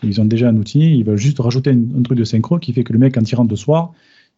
ils 0.03 0.19
ont 0.19 0.25
déjà 0.25 0.49
un 0.49 0.57
outil, 0.57 0.97
ils 0.97 1.03
veulent 1.03 1.17
juste 1.17 1.39
rajouter 1.39 1.69
un, 1.71 2.01
truc 2.01 2.17
de 2.17 2.23
synchro 2.23 2.59
qui 2.59 2.73
fait 2.73 2.83
que 2.83 2.93
le 2.93 2.99
mec, 2.99 3.13
quand 3.15 3.31
il 3.31 3.35
rentre 3.35 3.49
de 3.49 3.55
soir, 3.55 3.91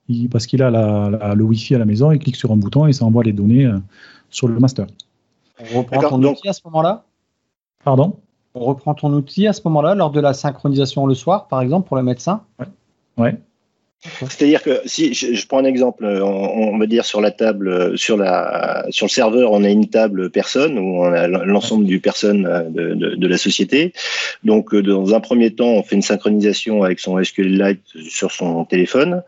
il, 0.10 0.30
parce 0.30 0.46
qu'il 0.46 0.62
a 0.62 0.70
la, 0.70 1.34
le 1.36 1.44
Wi-Fi 1.44 1.76
à 1.76 1.80
la 1.80 1.86
maison, 1.86 2.12
il 2.12 2.20
clique 2.20 2.36
sur 2.36 2.52
un 2.52 2.58
bouton 2.58 2.86
et 2.88 2.94
ça 2.94 3.06
envoie 3.06 3.24
les 3.24 3.34
données 3.34 3.66
euh, 3.66 3.78
sur 4.30 4.48
le 4.48 4.60
master. 4.60 4.88
On 5.74 5.80
reprend 5.80 6.02
ton 6.02 6.24
outil 6.24 6.50
à 6.50 6.54
ce 6.54 6.62
moment-là? 6.66 7.06
Pardon? 7.86 8.18
On 8.56 8.66
reprend 8.66 8.94
ton 8.94 9.14
outil 9.14 9.48
à 9.48 9.54
ce 9.54 9.62
moment-là 9.66 9.96
lors 9.96 10.12
de 10.12 10.20
la 10.20 10.34
synchronisation 10.34 11.08
le 11.08 11.16
soir, 11.16 11.48
par 11.48 11.62
exemple, 11.62 11.88
pour 11.88 11.96
le 11.96 12.04
médecin? 12.04 12.44
Ouais. 12.60 12.66
ouais. 13.18 13.42
C'est-à-dire 14.20 14.62
que 14.62 14.82
si 14.86 15.14
je, 15.14 15.48
prends 15.48 15.60
un 15.60 15.66
exemple, 15.66 16.06
on, 16.06 16.78
va 16.78 16.86
dire 16.88 17.06
sur 17.06 17.22
la 17.22 17.32
table, 17.32 17.98
sur 17.98 18.18
la 18.18 18.86
sur 18.90 19.06
le 19.06 19.10
serveur, 19.10 19.52
on 19.52 19.64
a 19.64 19.70
une 19.70 19.88
table 19.88 20.30
personne 20.30 20.78
où 20.78 21.04
on 21.04 21.14
a 21.14 21.28
l'ensemble 21.28 21.86
du 21.86 22.00
personne 22.02 22.44
de, 22.70 22.96
de, 22.96 23.16
de, 23.16 23.28
la 23.28 23.38
société. 23.38 23.94
Donc 24.44 24.76
dans 24.76 25.14
un 25.14 25.22
premier 25.22 25.52
temps, 25.52 25.70
on 25.70 25.84
fait 25.84 25.96
une 25.96 26.02
synchronisation 26.02 26.84
avec 26.84 27.00
son 27.00 27.24
SQLite 27.24 27.82
sur 28.10 28.32
son 28.32 28.66
téléphone. 28.66 29.24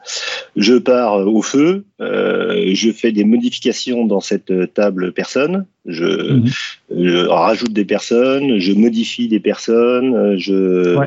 Je 0.57 0.73
pars 0.73 1.25
au 1.25 1.41
feu, 1.41 1.85
euh, 2.01 2.71
je 2.73 2.91
fais 2.91 3.13
des 3.13 3.23
modifications 3.23 4.05
dans 4.05 4.19
cette 4.19 4.73
table 4.73 5.13
personne. 5.13 5.65
Je, 5.85 6.33
mhm. 6.33 6.49
je 6.89 7.27
rajoute 7.27 7.73
des 7.73 7.85
personnes, 7.85 8.57
je 8.57 8.73
modifie 8.73 9.27
des 9.27 9.39
personnes, 9.39 10.37
je 10.37 10.97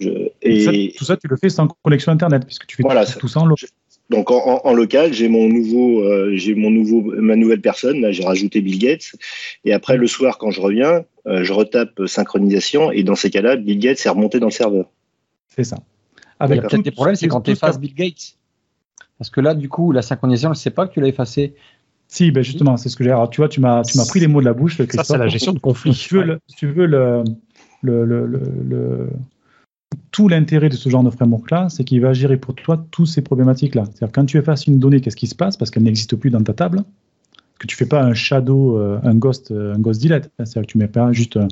et 0.00 0.94
tout 0.96 1.04
ça, 1.04 1.16
tu 1.16 1.26
le 1.28 1.36
fais 1.36 1.48
sans 1.48 1.68
connexion 1.82 2.12
internet 2.12 2.44
puisque 2.44 2.66
tu 2.66 2.76
fais 2.76 2.82
tout, 3.18 3.28
ça 3.28 3.40
en 3.40 3.46
local. 3.46 3.68
Donc 4.10 4.30
en, 4.30 4.72
local, 4.72 5.12
j'ai 5.12 5.28
mon 5.28 5.48
nouveau, 5.48 6.02
euh, 6.02 6.32
j'ai 6.34 6.54
mon 6.54 6.70
nouveau, 6.70 7.02
ma 7.20 7.36
nouvelle 7.36 7.60
personne. 7.60 8.00
Là, 8.00 8.10
j'ai 8.10 8.24
rajouté 8.24 8.62
Bill 8.62 8.78
Gates. 8.78 9.12
Et 9.64 9.72
après 9.72 9.96
le 9.96 10.06
soir, 10.06 10.38
quand 10.38 10.50
je 10.50 10.60
reviens, 10.60 11.04
euh, 11.26 11.44
je 11.44 11.52
retape 11.52 12.06
synchronisation. 12.06 12.90
Et 12.90 13.02
dans 13.02 13.16
ces 13.16 13.28
cas-là, 13.28 13.56
Bill 13.56 13.78
Gates 13.78 14.04
est 14.04 14.08
remonté 14.08 14.40
dans 14.40 14.46
le 14.46 14.52
serveur. 14.52 14.86
C'est 15.54 15.64
ça. 15.64 15.76
Avec 16.40 16.62
peut-être 16.62 16.82
des 16.82 16.90
problèmes, 16.90 17.16
c'est 17.16 17.28
quand 17.28 17.42
tu 17.42 17.50
effaces 17.50 17.78
Bill 17.78 17.94
Gates. 17.94 18.36
Parce 19.18 19.30
que 19.30 19.40
là, 19.40 19.54
du 19.54 19.68
coup, 19.68 19.92
la 19.92 20.00
synchronisation, 20.00 20.50
elle 20.50 20.52
ne 20.52 20.58
sait 20.58 20.70
pas 20.70 20.86
que 20.86 20.94
tu 20.94 21.00
l'as 21.00 21.08
effacé. 21.08 21.54
Si, 22.08 22.30
ben 22.30 22.42
justement, 22.42 22.76
c'est 22.78 22.88
ce 22.88 22.96
que 22.96 23.04
j'ai. 23.04 23.14
tu 23.30 23.40
vois, 23.40 23.48
tu 23.48 23.60
m'as, 23.60 23.82
tu 23.82 23.98
m'as 23.98 24.06
pris 24.06 24.18
les 24.18 24.28
mots 24.28 24.40
de 24.40 24.46
la 24.46 24.54
bouche. 24.54 24.78
Ça, 24.78 25.04
c'est 25.04 25.18
la 25.18 25.28
gestion 25.28 25.52
de 25.52 25.58
conflit. 25.58 25.94
Si 25.94 26.08
tu 26.08 26.14
veux, 26.16 26.24
le, 26.24 26.40
tu 26.56 26.66
veux 26.66 26.86
le, 26.86 27.22
le, 27.82 28.04
le, 28.06 28.26
le, 28.26 29.10
tout 30.10 30.26
l'intérêt 30.26 30.70
de 30.70 30.74
ce 30.74 30.88
genre 30.88 31.04
de 31.04 31.10
framework-là, 31.10 31.68
c'est 31.68 31.84
qu'il 31.84 32.00
va 32.00 32.14
gérer 32.14 32.38
pour 32.38 32.54
toi 32.54 32.82
toutes 32.90 33.08
ces 33.08 33.20
problématiques-là. 33.20 33.84
C'est-à-dire 33.84 34.12
quand 34.12 34.24
tu 34.24 34.38
effaces 34.38 34.66
une 34.66 34.78
donnée, 34.78 35.00
qu'est-ce 35.02 35.16
qui 35.16 35.26
se 35.26 35.34
passe? 35.34 35.56
Parce 35.58 35.70
qu'elle 35.70 35.82
n'existe 35.82 36.16
plus 36.16 36.30
dans 36.30 36.42
ta 36.42 36.54
table. 36.54 36.82
Que 37.58 37.66
tu 37.66 37.76
fais 37.76 37.86
pas 37.86 38.02
un 38.02 38.14
shadow, 38.14 38.78
euh, 38.78 39.00
un 39.02 39.14
ghost, 39.14 39.50
euh, 39.50 39.74
un 39.74 39.78
ghost 39.78 40.02
delete. 40.02 40.30
C'est-à-dire 40.38 40.62
que 40.62 40.72
tu 40.72 40.78
mets 40.78 40.88
pas 40.88 41.12
juste 41.12 41.36
un, 41.36 41.48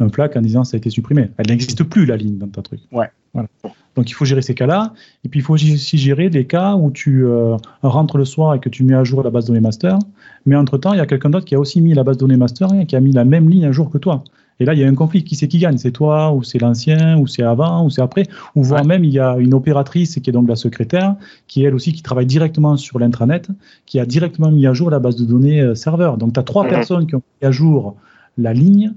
un 0.00 0.08
plaque 0.08 0.36
en 0.36 0.40
disant 0.40 0.64
ça 0.64 0.76
a 0.76 0.78
été 0.78 0.90
supprimé. 0.90 1.30
Elle 1.36 1.48
n'existe 1.48 1.84
plus 1.84 2.06
la 2.06 2.16
ligne 2.16 2.38
dans 2.38 2.48
ta 2.48 2.62
truc. 2.62 2.80
Ouais. 2.92 3.10
Voilà. 3.32 3.48
Donc 3.96 4.10
il 4.10 4.14
faut 4.14 4.24
gérer 4.24 4.42
ces 4.42 4.54
cas-là. 4.54 4.92
Et 5.24 5.28
puis 5.28 5.40
il 5.40 5.42
faut 5.42 5.54
aussi 5.54 5.98
gérer 5.98 6.28
les 6.28 6.46
cas 6.46 6.74
où 6.74 6.90
tu 6.90 7.24
euh, 7.24 7.56
rentres 7.82 8.16
le 8.16 8.24
soir 8.24 8.54
et 8.54 8.60
que 8.60 8.68
tu 8.68 8.82
mets 8.82 8.94
à 8.94 9.04
jour 9.04 9.22
la 9.22 9.30
base 9.30 9.44
de 9.44 9.48
données 9.48 9.60
master. 9.60 9.98
Mais 10.46 10.56
entre-temps, 10.56 10.92
il 10.94 10.98
y 10.98 11.00
a 11.00 11.06
quelqu'un 11.06 11.30
d'autre 11.30 11.46
qui 11.46 11.54
a 11.54 11.60
aussi 11.60 11.80
mis 11.80 11.94
la 11.94 12.02
base 12.02 12.16
de 12.16 12.20
données 12.20 12.36
master 12.36 12.72
et 12.74 12.86
qui 12.86 12.96
a 12.96 13.00
mis 13.00 13.12
la 13.12 13.24
même 13.24 13.48
ligne 13.48 13.66
à 13.66 13.72
jour 13.72 13.90
que 13.90 13.98
toi. 13.98 14.24
Et 14.60 14.66
là, 14.66 14.74
il 14.74 14.80
y 14.80 14.84
a 14.84 14.88
un 14.88 14.94
conflit. 14.94 15.24
Qui 15.24 15.36
c'est 15.36 15.48
qui 15.48 15.58
gagne? 15.58 15.78
C'est 15.78 15.90
toi, 15.90 16.32
ou 16.32 16.42
c'est 16.42 16.58
l'ancien, 16.58 17.18
ou 17.18 17.26
c'est 17.26 17.42
avant, 17.42 17.84
ou 17.84 17.90
c'est 17.90 18.02
après? 18.02 18.24
Ou 18.54 18.62
voire 18.62 18.84
même, 18.84 19.04
il 19.04 19.10
y 19.12 19.18
a 19.18 19.36
une 19.38 19.54
opératrice 19.54 20.20
qui 20.20 20.28
est 20.30 20.32
donc 20.32 20.46
la 20.48 20.54
secrétaire, 20.56 21.16
qui 21.48 21.64
elle 21.64 21.74
aussi, 21.74 21.92
qui 21.94 22.02
travaille 22.02 22.26
directement 22.26 22.76
sur 22.76 22.98
l'intranet, 22.98 23.48
qui 23.86 23.98
a 23.98 24.04
directement 24.06 24.50
mis 24.50 24.66
à 24.66 24.74
jour 24.74 24.90
la 24.90 24.98
base 24.98 25.16
de 25.16 25.24
données 25.24 25.60
euh, 25.62 25.74
serveur. 25.74 26.18
Donc, 26.18 26.34
tu 26.34 26.40
as 26.40 26.42
trois 26.42 26.64
Mhm. 26.64 26.70
personnes 26.70 27.06
qui 27.06 27.14
ont 27.14 27.22
mis 27.40 27.48
à 27.48 27.50
jour 27.50 27.96
la 28.36 28.52
ligne. 28.52 28.92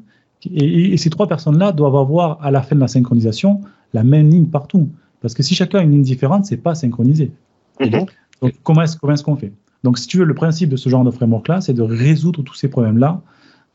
Et, 0.45 0.65
et- 0.65 0.93
et 0.93 0.97
ces 0.97 1.09
trois 1.09 1.27
personnes-là 1.27 1.71
doivent 1.71 1.95
avoir, 1.95 2.43
à 2.43 2.51
la 2.51 2.61
fin 2.61 2.75
de 2.75 2.81
la 2.81 2.89
synchronisation, 2.89 3.61
la 3.93 4.03
même 4.03 4.29
ligne 4.29 4.47
partout. 4.47 4.89
Parce 5.21 5.33
que 5.33 5.41
si 5.43 5.55
chacun 5.55 5.79
a 5.79 5.83
une 5.83 5.91
ligne 5.91 6.01
différente, 6.03 6.45
c'est 6.45 6.57
pas 6.57 6.75
synchronisé. 6.75 7.31
Mhm. 7.79 7.89
donc, 7.89 8.09
Donc, 8.41 8.51
comment 8.63 8.81
est-ce 8.81 8.97
comment 8.97 9.13
est-ce 9.13 9.23
qu'on 9.23 9.37
fait? 9.37 9.53
Donc, 9.85 9.97
si 9.97 10.07
tu 10.07 10.17
veux, 10.17 10.25
le 10.25 10.33
principe 10.33 10.67
de 10.69 10.75
ce 10.75 10.89
genre 10.89 11.05
de 11.05 11.11
framework-là, 11.11 11.61
c'est 11.61 11.73
de 11.73 11.81
résoudre 11.81 12.41
tous 12.43 12.55
ces 12.55 12.67
problèmes-là 12.67 13.21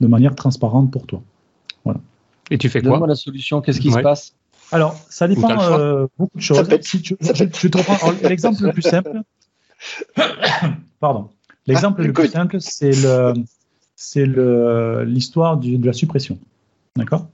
de 0.00 0.06
manière 0.06 0.34
transparente 0.34 0.90
pour 0.90 1.06
toi. 1.06 1.22
Et 2.50 2.56
tu 2.58 2.68
fais 2.70 2.80
donne-moi 2.80 2.98
quoi 2.98 3.06
la 3.08 3.14
solution. 3.14 3.60
Qu'est-ce 3.60 3.80
qui 3.80 3.88
Ouais. 3.90 3.98
se 3.98 4.02
passe 4.02 4.34
Alors, 4.72 4.96
ça 5.10 5.28
dépend 5.28 5.50
euh, 5.70 6.06
beaucoup 6.18 6.36
de 6.38 6.42
choses. 6.42 6.56
Ça 6.56 6.64
peut 6.64 6.72
être- 6.74 6.84
Si 6.84 7.02
tu- 7.02 7.16
ça 7.20 7.34
je, 7.34 7.44
peut 7.44 7.50
je 7.60 7.68
te 7.68 7.76
reprends 7.78 8.08
alors, 8.08 8.20
l'exemple 8.22 8.62
le 8.62 8.72
plus 8.72 8.82
simple. 8.82 9.20
Pardon. 11.00 11.28
L'exemple 11.66 12.00
Ah, 12.02 12.06
le 12.06 12.12
plus 12.12 12.28
simple, 12.28 12.56
c'est 12.60 12.92
le, 13.02 13.34
c'est 13.96 14.24
le, 14.26 15.04
l'histoire 15.04 15.58
de 15.58 15.84
la 15.86 15.92
suppression. 15.92 16.38
D'accord? 16.96 17.26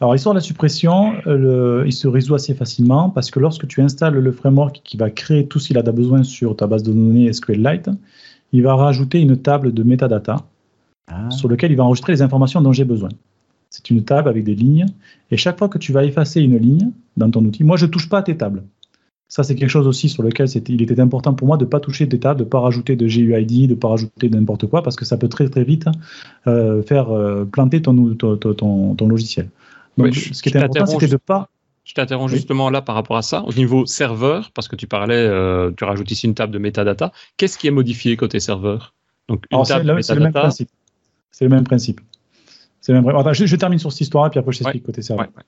Alors, 0.00 0.12
l'histoire 0.14 0.34
de 0.34 0.38
la 0.38 0.42
suppression, 0.44 1.14
le- 1.26 1.82
il 1.86 1.92
se 1.92 2.08
résout 2.08 2.34
assez 2.34 2.54
facilement 2.54 3.10
parce 3.10 3.30
que 3.30 3.38
lorsque 3.40 3.66
tu 3.66 3.80
installes 3.82 4.14
le 4.14 4.32
framework 4.32 4.80
qui 4.84 4.96
va 4.96 5.10
créer 5.10 5.46
tout 5.46 5.58
ce 5.58 5.68
qu'il 5.68 5.78
a 5.78 5.82
besoin 5.82 6.22
sur 6.22 6.56
ta 6.56 6.66
base 6.66 6.82
de 6.82 6.92
données 6.92 7.32
SQLite, 7.32 7.90
il 8.52 8.62
va 8.62 8.74
rajouter 8.76 9.20
une 9.20 9.36
table 9.36 9.72
de 9.74 9.82
metadata 9.82 10.36
Ah. 11.08 11.30
sur 11.30 11.48
lequel 11.48 11.70
il 11.72 11.76
va 11.76 11.84
enregistrer 11.84 12.12
les 12.12 12.22
informations 12.22 12.60
dont 12.60 12.72
j'ai 12.72 12.84
besoin. 12.84 13.10
C'est 13.76 13.90
une 13.90 14.04
table 14.04 14.28
avec 14.30 14.42
des 14.42 14.54
lignes, 14.54 14.86
et 15.30 15.36
chaque 15.36 15.58
fois 15.58 15.68
que 15.68 15.76
tu 15.76 15.92
vas 15.92 16.02
effacer 16.04 16.40
une 16.40 16.56
ligne 16.56 16.90
dans 17.18 17.30
ton 17.30 17.44
outil, 17.44 17.62
moi 17.62 17.76
je 17.76 17.84
touche 17.84 18.08
pas 18.08 18.18
à 18.18 18.22
tes 18.22 18.34
tables. 18.36 18.62
Ça 19.28 19.42
c'est 19.42 19.54
quelque 19.54 19.68
chose 19.68 19.86
aussi 19.86 20.08
sur 20.08 20.22
lequel 20.22 20.46
il 20.68 20.80
était 20.80 20.98
important 20.98 21.34
pour 21.34 21.46
moi 21.46 21.58
de 21.58 21.64
ne 21.64 21.68
pas 21.68 21.80
toucher 21.80 22.06
des 22.06 22.18
tables, 22.18 22.38
de 22.40 22.44
ne 22.44 22.48
pas 22.48 22.60
rajouter 22.60 22.96
de 22.96 23.06
GUID, 23.06 23.66
de 23.68 23.74
ne 23.74 23.78
pas 23.78 23.88
rajouter 23.88 24.30
n'importe 24.30 24.66
quoi, 24.66 24.82
parce 24.82 24.96
que 24.96 25.04
ça 25.04 25.18
peut 25.18 25.28
très 25.28 25.48
très 25.50 25.64
vite 25.64 25.84
euh, 26.46 26.82
faire 26.82 27.10
euh, 27.10 27.44
planter 27.44 27.82
ton, 27.82 28.14
ton, 28.14 28.36
ton- 28.38 28.94
ton 28.94 29.08
logiciel. 29.08 29.50
Donc 29.98 30.14
ce 30.14 30.40
qui 30.42 30.48
était 30.48 30.58
important 30.58 30.86
c'était 30.86 31.08
de 31.08 31.16
pas... 31.18 31.50
Je 31.84 31.94
t'interromps 31.94 32.32
Oui. 32.32 32.38
justement 32.38 32.70
là 32.70 32.80
par 32.82 32.94
rapport 32.94 33.16
à 33.16 33.22
ça. 33.22 33.44
Au 33.44 33.52
niveau 33.52 33.84
serveur, 33.84 34.50
parce 34.54 34.68
que 34.68 34.74
tu 34.74 34.86
parlais, 34.86 35.14
euh, 35.14 35.70
tu 35.76 35.84
rajoutes 35.84 36.10
ici 36.10 36.26
une 36.26 36.34
table 36.34 36.52
de 36.52 36.58
metadata. 36.58 37.12
Qu'est-ce 37.36 37.58
qui 37.58 37.66
est 37.68 37.70
modifié 37.72 38.16
côté 38.16 38.40
serveur? 38.40 38.94
Donc 39.28 39.44
une 39.50 39.56
Alors, 39.56 39.66
table 39.68 39.86
de 39.86 39.92
le, 39.92 40.02
c'est 40.02 40.14
le 40.14 40.20
même 40.20 40.28
metadata. 40.30 40.48
principe. 40.48 40.68
C'est 42.86 42.92
même. 42.92 43.08
Attends, 43.08 43.32
je, 43.32 43.46
je 43.46 43.56
termine 43.56 43.80
sur 43.80 43.90
cette 43.90 44.02
histoire-là, 44.02 44.30
puis 44.30 44.38
après 44.38 44.52
je 44.52 44.58
t'explique 44.58 44.84
côté 44.84 45.02
serveur. 45.02 45.26
Ouais. 45.36 45.42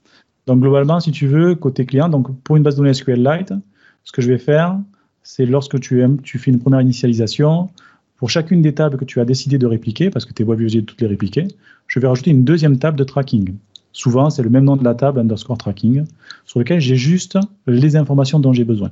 Donc 0.48 0.58
globalement, 0.58 0.98
si 0.98 1.12
tu 1.12 1.28
veux, 1.28 1.54
côté 1.54 1.86
client, 1.86 2.08
donc 2.08 2.36
pour 2.42 2.56
une 2.56 2.64
base 2.64 2.74
de 2.74 2.80
données 2.80 2.94
SQLite, 2.94 3.54
ce 4.02 4.10
que 4.10 4.20
je 4.20 4.32
vais 4.32 4.38
faire, 4.38 4.76
c'est 5.22 5.46
lorsque 5.46 5.78
tu, 5.78 6.04
fais 6.24 6.50
une 6.50 6.58
première 6.58 6.80
initialisation, 6.80 7.70
pour 8.16 8.28
chacune 8.28 8.60
des 8.60 8.74
tables 8.74 8.96
que 8.96 9.04
tu 9.04 9.20
as 9.20 9.24
décidé 9.24 9.56
de 9.56 9.68
répliquer, 9.68 10.10
parce 10.10 10.24
que 10.24 10.32
tu 10.34 10.42
es 10.42 10.48
obligé 10.48 10.80
de 10.80 10.86
toutes 10.86 11.00
les 11.00 11.06
répliquer, 11.06 11.46
je 11.86 12.00
vais 12.00 12.08
rajouter 12.08 12.32
une 12.32 12.42
deuxième 12.42 12.76
table 12.76 12.98
de 12.98 13.04
tracking. 13.04 13.54
Souvent, 13.92 14.30
c'est 14.30 14.42
le 14.42 14.50
même 14.50 14.64
nom 14.64 14.74
de 14.74 14.82
la 14.82 14.96
table, 14.96 15.20
underscore 15.20 15.58
tracking, 15.58 16.06
sur 16.44 16.58
lequel 16.58 16.80
j'ai 16.80 16.96
juste 16.96 17.38
les 17.68 17.94
informations 17.94 18.40
dont 18.40 18.52
j'ai 18.52 18.64
besoin. 18.64 18.90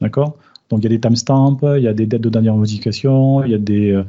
D'accord? 0.00 0.36
Donc 0.70 0.80
il 0.80 0.84
y 0.84 0.86
a 0.86 0.90
des 0.90 1.00
timestamps, 1.00 1.58
il 1.76 1.82
y 1.82 1.88
a 1.88 1.94
des 1.94 2.06
dates 2.06 2.20
de 2.20 2.28
dernière 2.28 2.54
modification, 2.54 3.42
il 3.42 3.50
y 3.50 3.54
a 3.54 3.58
des, 3.58 3.90
euh, 3.90 4.04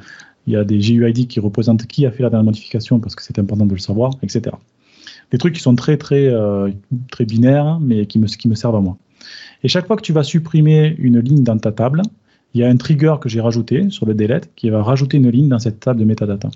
il 0.49 0.53
y 0.53 0.57
a 0.57 0.65
des 0.65 0.79
GUID 0.79 1.27
qui 1.27 1.39
représentent 1.39 1.85
qui 1.87 2.05
a 2.05 2.11
fait 2.11 2.23
la 2.23 2.29
dernière 2.29 2.45
modification, 2.45 2.99
parce 2.99 3.15
que 3.15 3.23
c'est 3.23 3.39
important 3.39 3.65
de 3.65 3.73
le 3.73 3.79
savoir, 3.79 4.11
etc 4.21 4.51
des 5.31 5.37
trucs 5.37 5.55
qui 5.55 5.61
sont 5.61 5.75
très 5.75 5.97
très 5.97 6.27
euh, 6.27 6.69
très 7.11 7.25
binaires, 7.25 7.79
mais 7.79 8.05
qui 8.05 8.19
me, 8.19 8.27
qui 8.27 8.47
me 8.47 8.55
servent 8.55 8.75
à 8.75 8.81
moi. 8.81 8.97
Et 9.63 9.67
chaque 9.67 9.87
fois 9.87 9.95
que 9.95 10.01
tu 10.01 10.13
vas 10.13 10.23
supprimer 10.23 10.95
une 10.97 11.19
ligne 11.19 11.43
dans 11.43 11.57
ta 11.57 11.71
table, 11.71 12.01
il 12.53 12.61
y 12.61 12.63
a 12.63 12.69
un 12.69 12.77
trigger 12.77 13.15
que 13.21 13.29
j'ai 13.29 13.41
rajouté 13.41 13.89
sur 13.89 14.05
le 14.05 14.13
delete 14.13 14.49
qui 14.55 14.69
va 14.69 14.81
rajouter 14.81 15.17
une 15.17 15.29
ligne 15.29 15.49
dans 15.49 15.59
cette 15.59 15.79
table 15.79 15.99
de 15.99 16.05
metadata. 16.05 16.49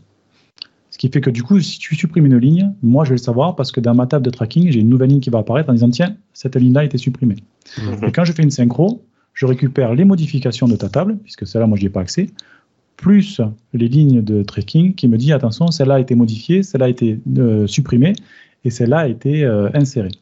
Ce 0.90 0.98
qui 0.98 1.10
fait 1.10 1.22
que 1.22 1.30
du 1.30 1.44
coup, 1.44 1.60
si 1.60 1.80
tu 1.80 1.96
supprimes 1.96 2.28
une 2.28 2.38
ligne, 2.38 2.72
moi 2.82 3.04
je 3.04 3.10
vais 3.10 3.16
le 3.16 3.22
savoir 3.22 3.56
parce 3.56 3.72
que 3.72 3.80
dans 3.80 3.96
ma 3.96 4.08
table 4.08 4.26
de 4.26 4.30
tracking, 4.30 4.72
j'ai 4.72 4.80
une 4.80 4.90
nouvelle 4.90 5.10
ligne 5.10 5.20
qui 5.20 5.30
va 5.30 5.40
apparaître 5.40 5.70
en 5.70 5.74
disant 5.74 5.90
tiens, 5.90 6.16
cette 6.34 6.56
ligne-là 6.56 6.82
a 6.82 6.84
été 6.84 6.98
supprimée. 6.98 7.38
Mhm. 7.78 8.08
Et 8.08 8.12
quand 8.12 8.26
je 8.26 8.32
fais 8.32 8.44
une 8.44 8.52
synchro, 8.52 9.04
je 9.34 9.46
récupère 9.46 9.94
les 9.96 10.06
modifications 10.06 10.68
de 10.68 10.76
ta 10.76 10.90
table, 10.90 11.18
puisque 11.24 11.48
celle-là, 11.48 11.66
moi, 11.66 11.76
je 11.78 11.82
n'y 11.82 11.88
ai 11.88 11.90
pas 11.90 12.02
accès, 12.02 12.30
plus 13.04 13.42
les 13.74 13.90
lignes 13.90 14.22
de 14.22 14.44
tracking 14.44 14.96
qui 14.96 15.10
me 15.10 15.18
dit 15.18 15.34
attention, 15.34 15.68
celle-là 15.72 15.96
a 15.96 16.00
été 16.00 16.16
modifiée, 16.16 16.64
celle-là 16.64 16.86
a 16.86 16.90
été 16.90 17.20
euh, 17.38 17.68
supprimée 17.68 18.14
et 18.64 18.70
celle-là 18.70 19.00
a 19.00 19.08
été 19.10 19.44
euh, 19.44 19.70
insérée. 19.74 20.14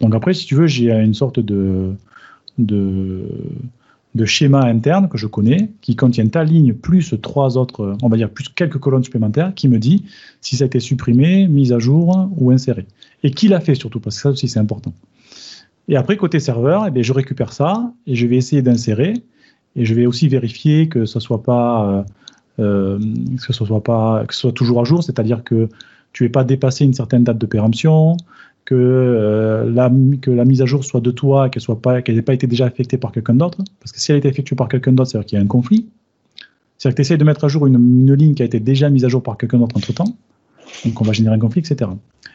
Donc 0.00 0.12
après, 0.16 0.34
si 0.34 0.44
tu 0.44 0.56
veux, 0.56 0.66
j'ai 0.66 0.90
une 0.90 1.14
sorte 1.14 1.38
de, 1.38 1.94
de, 2.58 4.24
schéma 4.24 4.62
interne 4.64 5.08
que 5.08 5.16
je 5.16 5.28
connais 5.28 5.70
qui 5.80 5.94
contient 5.94 6.26
ta 6.26 6.42
ligne 6.42 6.74
plus 6.74 7.14
trois 7.22 7.56
autres, 7.56 7.96
on 8.02 8.08
va 8.08 8.16
dire 8.16 8.30
plus 8.30 8.48
quelques 8.48 8.78
colonnes 8.78 9.04
supplémentaires 9.04 9.54
qui 9.54 9.68
me 9.68 9.78
dit 9.78 10.04
si 10.40 10.56
ça 10.56 10.64
a 10.64 10.66
été 10.66 10.80
supprimé, 10.80 11.46
mis 11.46 11.72
à 11.72 11.78
jour 11.78 12.28
ou 12.36 12.50
inséré. 12.50 12.84
Et 13.22 13.30
qui 13.30 13.46
l'a 13.46 13.60
fait 13.60 13.76
surtout, 13.76 14.00
parce 14.00 14.16
que 14.16 14.22
ça 14.22 14.30
aussi 14.30 14.48
c'est 14.48 14.58
important. 14.58 14.92
Et 15.86 15.94
après, 15.94 16.16
côté 16.16 16.40
serveur, 16.40 16.88
eh 16.92 17.02
je 17.02 17.12
récupère 17.12 17.52
ça 17.52 17.92
et 18.08 18.16
je 18.16 18.26
vais 18.26 18.36
essayer 18.36 18.60
d'insérer. 18.60 19.14
Et 19.76 19.84
je 19.84 19.94
vais 19.94 20.06
aussi 20.06 20.28
vérifier 20.28 20.88
que 20.88 21.06
ce 21.06 21.20
soit 21.20 21.42
pas, 21.42 22.04
euh, 22.58 22.98
euh, 22.98 23.38
soit 23.38 23.82
pas, 23.82 24.24
que 24.26 24.34
ce 24.34 24.40
soit 24.40 24.52
toujours 24.52 24.80
à 24.80 24.84
jour, 24.84 25.02
c'est-à-dire 25.02 25.42
que 25.44 25.68
tu 26.12 26.24
n'aies 26.24 26.28
pas 26.28 26.44
dépassé 26.44 26.84
une 26.84 26.92
certaine 26.92 27.24
date 27.24 27.38
de 27.38 27.46
péremption, 27.46 28.16
que, 28.64 28.74
euh, 28.74 29.70
la, 29.70 29.90
que 30.20 30.30
la 30.30 30.44
mise 30.44 30.62
à 30.62 30.66
jour 30.66 30.84
soit 30.84 31.00
de 31.00 31.10
toi, 31.10 31.48
qu'elle 31.48 31.62
soit 31.62 31.80
pas, 31.80 32.02
qu'elle 32.02 32.16
n'ait 32.16 32.22
pas 32.22 32.34
été 32.34 32.46
déjà 32.46 32.66
affectée 32.66 32.98
par 32.98 33.12
quelqu'un 33.12 33.34
d'autre. 33.34 33.58
Parce 33.80 33.92
que 33.92 34.00
si 34.00 34.12
elle 34.12 34.16
a 34.16 34.18
été 34.18 34.28
effectuée 34.28 34.56
par 34.56 34.68
quelqu'un 34.68 34.92
d'autre, 34.92 35.10
c'est-à-dire 35.10 35.26
qu'il 35.26 35.38
y 35.38 35.40
a 35.40 35.44
un 35.44 35.48
conflit. 35.48 35.86
C'est-à-dire 36.78 36.94
que 36.94 36.96
tu 36.96 37.02
essaies 37.02 37.16
de 37.16 37.24
mettre 37.24 37.44
à 37.44 37.48
jour 37.48 37.66
une, 37.66 37.74
une 37.74 38.14
ligne 38.14 38.34
qui 38.34 38.42
a 38.42 38.44
été 38.44 38.60
déjà 38.60 38.90
mise 38.90 39.04
à 39.04 39.08
jour 39.08 39.22
par 39.22 39.36
quelqu'un 39.36 39.58
d'autre 39.58 39.76
entre-temps. 39.76 40.16
Donc 40.84 41.00
on 41.00 41.04
va 41.04 41.12
générer 41.12 41.34
un 41.34 41.38
conflit, 41.38 41.60
etc. 41.60 41.90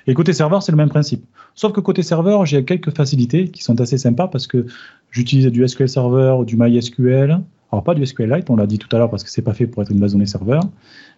Et 0.08 0.14
côté 0.14 0.34
serveur, 0.34 0.64
c'est 0.64 0.72
le 0.72 0.78
même 0.78 0.90
principe. 0.90 1.26
Sauf 1.54 1.74
que 1.74 1.82
côté 1.82 2.02
serveur, 2.02 2.46
j'ai 2.46 2.64
quelques 2.64 2.96
facilités 2.96 3.50
qui 3.50 3.62
sont 3.64 3.80
assez 3.82 3.98
sympas 3.98 4.28
parce 4.28 4.48
que 4.48 4.66
j'utilise 5.12 5.48
du 5.48 5.68
SQL 5.68 5.90
Server 5.90 6.38
du 6.46 6.56
MySQL. 6.56 7.42
Alors 7.72 7.84
pas 7.84 7.94
du 7.94 8.06
SQLite, 8.06 8.50
on 8.50 8.56
l'a 8.56 8.68
dit 8.68 8.78
tout 8.78 8.94
à 8.96 9.00
l'heure 9.00 9.10
parce 9.10 9.24
que 9.24 9.30
c'est 9.30 9.42
pas 9.42 9.54
fait 9.54 9.68
pour 9.68 9.82
être 9.84 9.92
une 9.92 10.00
base 10.00 10.12
de 10.12 10.16
données 10.18 10.26
serveur. 10.26 10.62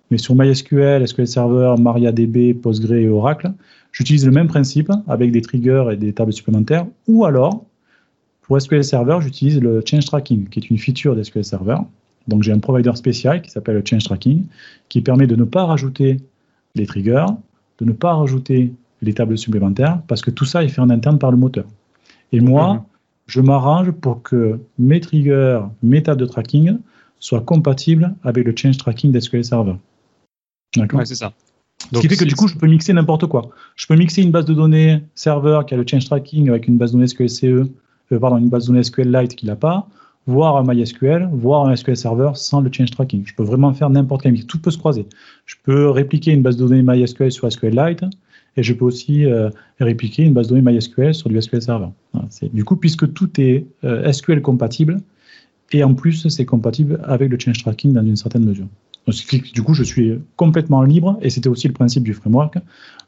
Mais 0.09 0.17
sur 0.17 0.35
MySQL, 0.35 1.07
SQL 1.07 1.27
Server, 1.27 1.75
MariaDB, 1.79 2.55
Postgre 2.55 2.95
et 2.95 3.07
Oracle, 3.07 3.51
j'utilise 3.91 4.25
le 4.25 4.31
même 4.31 4.47
principe 4.47 4.91
avec 5.07 5.31
des 5.31 5.41
triggers 5.41 5.85
et 5.91 5.95
des 5.95 6.13
tables 6.13 6.33
supplémentaires. 6.33 6.87
Ou 7.07 7.25
alors, 7.25 7.65
pour 8.41 8.59
SQL 8.59 8.83
Server, 8.83 9.19
j'utilise 9.21 9.61
le 9.61 9.83
Change 9.85 10.05
Tracking, 10.05 10.49
qui 10.49 10.59
est 10.59 10.69
une 10.71 10.79
feature 10.79 11.15
de 11.15 11.21
SQL 11.21 11.43
Server. 11.43 11.77
Donc 12.27 12.41
j'ai 12.41 12.51
un 12.51 12.59
provider 12.59 12.95
spécial 12.95 13.43
qui 13.43 13.51
s'appelle 13.51 13.75
le 13.75 13.83
Change 13.85 14.03
Tracking, 14.03 14.45
qui 14.89 15.01
permet 15.01 15.27
de 15.27 15.35
ne 15.35 15.43
pas 15.43 15.65
rajouter 15.65 16.17
les 16.75 16.85
triggers, 16.85 17.25
de 17.79 17.85
ne 17.85 17.91
pas 17.91 18.13
rajouter 18.13 18.73
les 19.01 19.13
tables 19.13 19.37
supplémentaires, 19.37 20.01
parce 20.07 20.21
que 20.21 20.31
tout 20.31 20.45
ça 20.45 20.63
est 20.63 20.67
fait 20.67 20.81
en 20.81 20.89
interne 20.89 21.19
par 21.19 21.31
le 21.31 21.37
moteur. 21.37 21.65
Et 22.31 22.41
moi, 22.41 22.85
je 23.27 23.41
m'arrange 23.41 23.91
pour 23.91 24.21
que 24.21 24.59
mes 24.77 24.99
triggers, 24.99 25.61
mes 25.83 26.03
tables 26.03 26.21
de 26.21 26.25
tracking 26.25 26.77
soient 27.19 27.41
compatibles 27.41 28.13
avec 28.23 28.45
le 28.45 28.53
change 28.55 28.77
tracking 28.77 29.11
d'SQL 29.11 29.43
Server. 29.43 29.75
D'accord 30.75 30.99
Ouais, 30.99 31.05
c'est 31.05 31.15
ça. 31.15 31.33
Ce 31.93 31.99
qui 31.99 32.09
fait 32.09 32.17
que 32.17 32.25
du 32.25 32.35
coup, 32.35 32.47
je 32.47 32.55
peux 32.55 32.67
mixer 32.67 32.93
n'importe 32.93 33.25
quoi. 33.27 33.49
Je 33.75 33.87
peux 33.87 33.95
mixer 33.95 34.21
une 34.21 34.31
base 34.31 34.45
de 34.45 34.53
données 34.53 35.01
serveur 35.15 35.65
qui 35.65 35.73
a 35.73 35.77
le 35.77 35.85
change 35.87 36.05
tracking 36.05 36.49
avec 36.49 36.67
une 36.67 36.77
base 36.77 36.91
de 36.91 36.97
données 36.97 37.07
SQL 37.07 37.29
CE, 37.29 37.45
euh, 37.45 38.19
pardon, 38.19 38.37
une 38.37 38.49
base 38.49 38.63
de 38.63 38.71
données 38.71 38.83
SQLite 38.83 39.35
qui 39.35 39.45
l'a 39.45 39.55
pas, 39.55 39.87
voire 40.29 40.57
un 40.57 40.63
MySQL, 40.63 41.27
voire 41.33 41.67
un 41.67 41.75
SQL 41.75 41.97
Server 41.97 42.31
sans 42.35 42.61
le 42.61 42.71
change 42.71 42.91
tracking. 42.91 43.23
Je 43.25 43.33
peux 43.33 43.43
vraiment 43.43 43.73
faire 43.73 43.89
n'importe 43.89 44.21
quel. 44.21 44.45
Tout 44.45 44.59
peut 44.59 44.71
se 44.71 44.77
croiser. 44.77 45.07
Je 45.45 45.55
peux 45.63 45.89
répliquer 45.89 46.31
une 46.31 46.43
base 46.43 46.55
de 46.55 46.67
données 46.67 46.83
MySQL 46.83 47.31
sur 47.31 47.51
SQLite 47.51 48.03
et 48.55 48.63
je 48.63 48.73
peux 48.73 48.85
aussi 48.85 49.25
euh, 49.25 49.49
répliquer 49.79 50.23
une 50.23 50.33
base 50.33 50.47
de 50.47 50.55
données 50.55 50.71
MySQL 50.71 51.15
sur 51.15 51.29
du 51.29 51.41
SQL 51.41 51.61
Server. 51.61 51.87
Du 52.53 52.63
coup, 52.63 52.75
puisque 52.75 53.11
tout 53.13 53.29
est 53.41 53.65
euh, 53.83 54.11
SQL 54.11 54.41
compatible 54.41 54.97
et 55.71 55.83
en 55.83 55.93
plus, 55.93 56.27
c'est 56.27 56.45
compatible 56.45 56.99
avec 57.03 57.29
le 57.31 57.39
change 57.39 57.63
tracking 57.63 57.93
dans 57.93 58.05
une 58.05 58.15
certaine 58.15 58.45
mesure. 58.45 58.67
du 59.53 59.63
coup, 59.63 59.73
je 59.73 59.83
suis 59.83 60.19
complètement 60.35 60.83
libre, 60.83 61.17
et 61.21 61.29
c'était 61.29 61.49
aussi 61.49 61.67
le 61.67 61.73
principe 61.73 62.03
du 62.03 62.13
framework, 62.13 62.57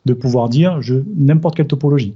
de 0.05 0.13
pouvoir 0.13 0.49
dire 0.49 0.79
n'importe 1.15 1.55
quelle 1.55 1.67
topologie. 1.67 2.13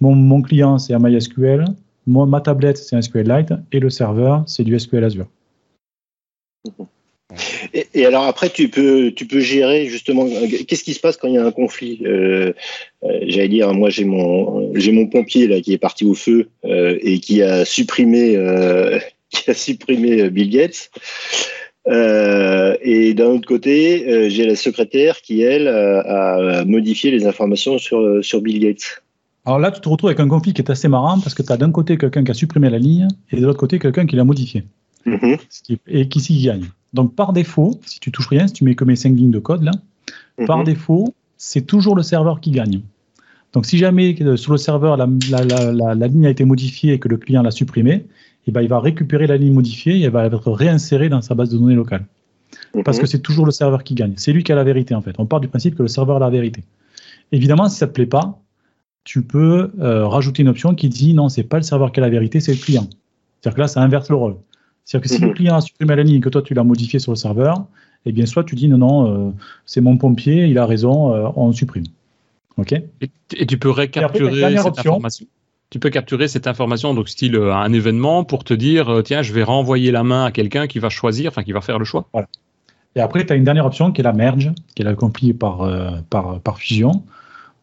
Mon, 0.00 0.14
mon 0.14 0.42
client, 0.42 0.78
c'est 0.78 0.94
un 0.94 0.98
MySQL, 0.98 1.64
moi, 2.08 2.26
ma 2.26 2.40
tablette, 2.40 2.78
c'est 2.78 2.96
un 2.96 3.02
SQLite, 3.02 3.52
et 3.70 3.80
le 3.80 3.90
serveur, 3.90 4.42
c'est 4.46 4.64
du 4.64 4.78
SQL 4.78 5.04
Azure. 5.04 5.26
Et, 7.94 8.06
alors 8.06 8.24
après, 8.24 8.48
tu 8.48 8.70
peux, 8.70 9.12
tu 9.12 9.26
peux 9.26 9.40
gérer 9.40 9.86
justement. 9.86 10.26
Qu'est-ce 10.66 10.82
qui 10.82 10.94
se 10.94 11.00
passe 11.00 11.18
quand 11.18 11.28
il 11.28 11.34
y 11.34 11.38
a 11.38 11.44
un 11.44 11.52
conflit 11.52 12.00
euh, 12.06 12.54
euh, 13.04 13.18
J'allais 13.26 13.48
dire, 13.48 13.72
moi 13.74 13.90
j'ai 13.90 14.04
mon, 14.04 14.74
j'ai 14.74 14.92
mon 14.92 15.06
pompier 15.06 15.46
là 15.46 15.60
qui 15.60 15.74
est 15.74 15.78
parti 15.78 16.06
au 16.06 16.14
feu 16.14 16.48
euh, 16.64 16.98
et 17.02 17.20
qui 17.20 17.42
a 17.42 17.66
supprimé, 17.66 18.32
qui 19.30 19.50
a 19.50 19.54
supprimé 19.54 20.30
Bill 20.30 20.48
Gates. 20.48 20.90
et 21.86 23.14
d'un 23.14 23.26
autre 23.26 23.46
côté, 23.46 24.30
j'ai 24.30 24.46
la 24.46 24.56
secrétaire 24.56 25.20
qui 25.20 25.42
elle 25.42 25.68
a 25.68 26.64
modifié 26.64 27.10
les 27.10 27.26
informations 27.26 27.76
sur 27.76 28.24
sur 28.24 28.40
Bill 28.40 28.60
Gates. 28.60 29.02
Alors 29.48 29.58
là, 29.58 29.70
tu 29.70 29.80
te 29.80 29.88
retrouves 29.88 30.10
avec 30.10 30.20
un 30.20 30.28
conflit 30.28 30.52
qui 30.52 30.60
est 30.60 30.70
assez 30.70 30.88
marrant 30.88 31.20
parce 31.20 31.32
que 31.32 31.42
tu 31.42 31.50
as 31.50 31.56
d'un 31.56 31.72
côté 31.72 31.96
quelqu'un 31.96 32.22
qui 32.22 32.30
a 32.30 32.34
supprimé 32.34 32.68
la 32.68 32.78
ligne 32.78 33.08
et 33.30 33.40
de 33.40 33.46
l'autre 33.46 33.58
côté 33.58 33.78
quelqu'un 33.78 34.04
qui 34.04 34.14
l'a 34.14 34.24
modifié. 34.24 34.64
Mm-hmm. 35.06 35.78
Et 35.86 36.06
qui 36.06 36.20
s'y 36.20 36.42
gagne. 36.42 36.66
Donc 36.92 37.14
par 37.14 37.32
défaut, 37.32 37.80
si 37.86 37.98
tu 37.98 38.12
touches 38.12 38.26
rien, 38.28 38.46
si 38.46 38.52
tu 38.52 38.64
mets 38.64 38.74
que 38.74 38.84
mes 38.84 38.94
5 38.94 39.16
lignes 39.16 39.30
de 39.30 39.38
code 39.38 39.62
là, 39.62 39.70
mm-hmm. 39.70 40.44
par 40.44 40.64
défaut, 40.64 41.14
c'est 41.38 41.62
toujours 41.62 41.96
le 41.96 42.02
serveur 42.02 42.42
qui 42.42 42.50
gagne. 42.50 42.82
Donc 43.54 43.64
si 43.64 43.78
jamais 43.78 44.14
euh, 44.20 44.36
sur 44.36 44.52
le 44.52 44.58
serveur 44.58 44.98
la, 44.98 45.06
ligne 45.06 46.26
a 46.26 46.30
été 46.30 46.44
modifiée 46.44 46.92
et 46.92 46.98
que 46.98 47.08
le 47.08 47.16
client 47.16 47.40
l'a 47.42 47.50
supprimée, 47.50 48.04
eh 48.46 48.50
ben, 48.50 48.60
il 48.60 48.68
va 48.68 48.80
récupérer 48.80 49.26
la 49.26 49.38
ligne 49.38 49.54
modifiée 49.54 49.96
et 49.96 50.02
elle 50.02 50.10
va 50.10 50.26
être 50.26 50.52
réinsérée 50.52 51.08
dans 51.08 51.22
sa 51.22 51.34
base 51.34 51.48
de 51.48 51.56
données 51.56 51.74
locale. 51.74 52.04
Parce 52.84 52.98
mm-hmm. 52.98 53.00
que 53.00 53.06
c'est 53.06 53.20
toujours 53.20 53.46
le 53.46 53.52
serveur 53.52 53.82
qui 53.82 53.94
gagne. 53.94 54.12
C'est 54.18 54.34
lui 54.34 54.44
qui 54.44 54.52
a 54.52 54.56
la 54.56 54.64
vérité 54.64 54.94
en 54.94 55.00
fait. 55.00 55.14
On 55.16 55.24
part 55.24 55.40
du 55.40 55.48
principe 55.48 55.74
que 55.74 55.82
le 55.82 55.88
serveur 55.88 56.16
a 56.16 56.20
la 56.20 56.28
vérité. 56.28 56.64
Évidemment, 57.32 57.70
si 57.70 57.78
ça 57.78 57.86
ne 57.86 57.88
te 57.88 57.94
plaît 57.94 58.04
pas, 58.04 58.38
tu 59.08 59.22
peux 59.22 59.70
euh, 59.80 60.06
rajouter 60.06 60.42
une 60.42 60.50
option 60.50 60.74
qui 60.74 60.90
dit 60.90 61.14
non, 61.14 61.30
c'est 61.30 61.42
pas 61.42 61.56
le 61.56 61.62
serveur 61.62 61.92
qui 61.92 62.00
a 62.00 62.02
la 62.02 62.10
vérité, 62.10 62.40
c'est 62.40 62.52
le 62.52 62.58
client. 62.58 62.86
C'est-à-dire 63.40 63.54
que 63.54 63.60
là, 63.62 63.66
ça 63.66 63.80
inverse 63.80 64.10
le 64.10 64.16
rôle. 64.16 64.36
C'est-à-dire 64.84 65.08
que 65.08 65.14
si 65.14 65.22
le 65.22 65.28
mhm. 65.28 65.34
client 65.34 65.56
a 65.56 65.60
supprimé 65.62 65.96
la 65.96 66.02
ligne 66.02 66.16
et 66.16 66.20
que 66.20 66.28
toi 66.28 66.42
tu 66.42 66.52
l'as 66.52 66.62
modifié 66.62 66.98
sur 66.98 67.12
le 67.12 67.16
serveur, 67.16 67.64
eh 68.04 68.12
bien 68.12 68.26
soit 68.26 68.44
tu 68.44 68.54
dis 68.54 68.68
non, 68.68 68.76
non, 68.76 69.28
euh, 69.28 69.32
c'est 69.64 69.80
mon 69.80 69.96
pompier, 69.96 70.44
il 70.44 70.58
a 70.58 70.66
raison, 70.66 71.14
euh, 71.14 71.26
on 71.36 71.52
supprime. 71.52 71.86
Ok? 72.58 72.74
Et, 73.00 73.46
tu 73.46 73.56
peux 73.56 73.70
récapturer 73.70 74.58
cette 74.58 74.78
information. 74.78 75.26
Tu 75.70 75.78
peux 75.78 75.88
capturer 75.88 76.28
cette 76.28 76.46
information, 76.46 76.92
donc 76.92 77.08
style 77.08 77.36
un 77.36 77.72
événement, 77.72 78.24
pour 78.24 78.44
te 78.44 78.52
dire 78.52 79.00
tiens, 79.06 79.22
je 79.22 79.32
vais 79.32 79.42
renvoyer 79.42 79.90
la 79.90 80.04
main 80.04 80.26
à 80.26 80.32
quelqu'un 80.32 80.66
qui 80.66 80.80
va 80.80 80.90
choisir, 80.90 81.30
enfin 81.30 81.44
qui 81.44 81.52
va 81.52 81.62
faire 81.62 81.78
le 81.78 81.86
choix. 81.86 82.06
Voilà. 82.12 82.28
Et 82.94 83.00
après, 83.00 83.24
tu 83.24 83.32
as 83.32 83.36
une 83.36 83.44
dernière 83.44 83.64
option 83.64 83.90
qui 83.90 84.02
est 84.02 84.04
la 84.04 84.12
merge, 84.12 84.52
qui 84.74 84.82
est 84.82 84.86
accomplie 84.86 85.32
par, 85.32 85.66
par, 86.10 86.40
par 86.40 86.58
fusion 86.58 87.04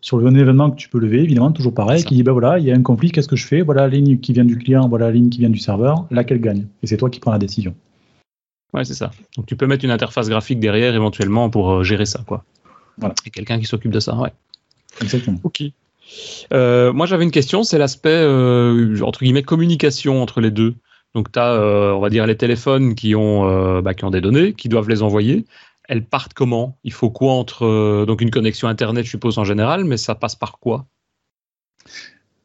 sur 0.06 0.20
un 0.20 0.36
événement 0.36 0.70
que 0.70 0.76
tu 0.76 0.88
peux 0.88 1.00
lever, 1.00 1.24
évidemment, 1.24 1.52
toujours 1.52 1.74
pareil, 1.74 2.04
qui 2.04 2.14
dit 2.14 2.22
ben 2.22 2.32
voilà, 2.32 2.60
il 2.60 2.66
y 2.66 2.72
a 2.72 2.76
un 2.76 2.84
conflit, 2.84 3.12
qu'est-ce 3.12 3.28
que 3.28 3.36
je 3.36 3.48
fais? 3.48 3.64
Voilà 3.64 3.82
la 3.82 3.88
ligne 3.88 4.20
qui 4.20 4.34
vient 4.34 4.46
du 4.46 4.56
client, 4.56 4.88
voilà 4.88 5.08
la 5.08 5.14
ligne 5.14 5.30
qui 5.30 5.40
vient 5.40 5.50
du 5.50 5.58
serveur, 5.58 6.06
laquelle 6.12 6.40
gagne? 6.40 6.68
Et 6.84 6.88
c'est 6.88 6.98
toi 6.98 7.10
qui 7.10 7.20
prends 7.20 7.32
la 7.32 7.40
décision. 7.40 7.74
Ouais, 8.72 8.86
c'est 8.86 8.94
ça. 8.94 9.10
Donc 9.36 9.48
tu 9.48 9.56
peux 9.56 9.66
mettre 9.66 9.84
une 9.84 9.90
interface 9.90 10.30
graphique 10.30 10.60
derrière 10.60 10.94
éventuellement 10.94 11.50
pour 11.50 11.72
euh, 11.72 11.84
gérer 11.84 12.06
ça, 12.06 12.20
quoi. 12.28 12.44
Voilà. 13.00 13.16
Et 13.26 13.32
quelqu'un 13.32 13.58
qui 13.60 13.66
s'occupe 13.66 13.90
de 13.90 14.00
ça, 14.00 14.16
ouais. 14.16 14.32
Exactement. 15.02 15.40
Ok. 15.44 15.64
Euh, 16.54 16.94
moi 16.94 17.08
j'avais 17.08 17.24
une 17.24 17.32
question, 17.32 17.64
c'est 17.64 17.80
l'aspect 17.80 18.10
euh, 18.12 19.02
entre 19.02 19.24
guillemets 19.24 19.42
communication 19.42 20.22
entre 20.22 20.40
les 20.40 20.52
deux. 20.52 20.76
Donc 21.16 21.32
tu 21.32 21.40
as, 21.40 21.60
on 21.96 22.00
va 22.00 22.12
dire, 22.12 22.28
les 22.28 22.38
téléphones 22.38 22.94
qui 22.94 23.16
ont, 23.16 23.82
bah, 23.82 23.96
qui 23.96 24.06
ont 24.06 24.12
des 24.12 24.22
données, 24.22 24.54
qui 24.54 24.70
doivent 24.70 24.90
les 24.90 25.02
envoyer 25.02 25.46
elles 25.88 26.06
partent 26.06 26.34
comment? 26.34 26.78
Il 26.84 26.94
faut 26.94 27.10
quoi 27.10 27.34
entre 27.34 27.64
euh, 27.66 28.06
donc 28.06 28.22
une 28.22 28.32
connexion 28.32 28.68
internet, 28.68 29.06
je 29.06 29.10
suppose 29.12 29.38
en 29.38 29.44
général, 29.44 29.84
mais 29.84 29.98
ça 29.98 30.16
passe 30.16 30.36
par 30.36 30.60
quoi? 30.60 30.86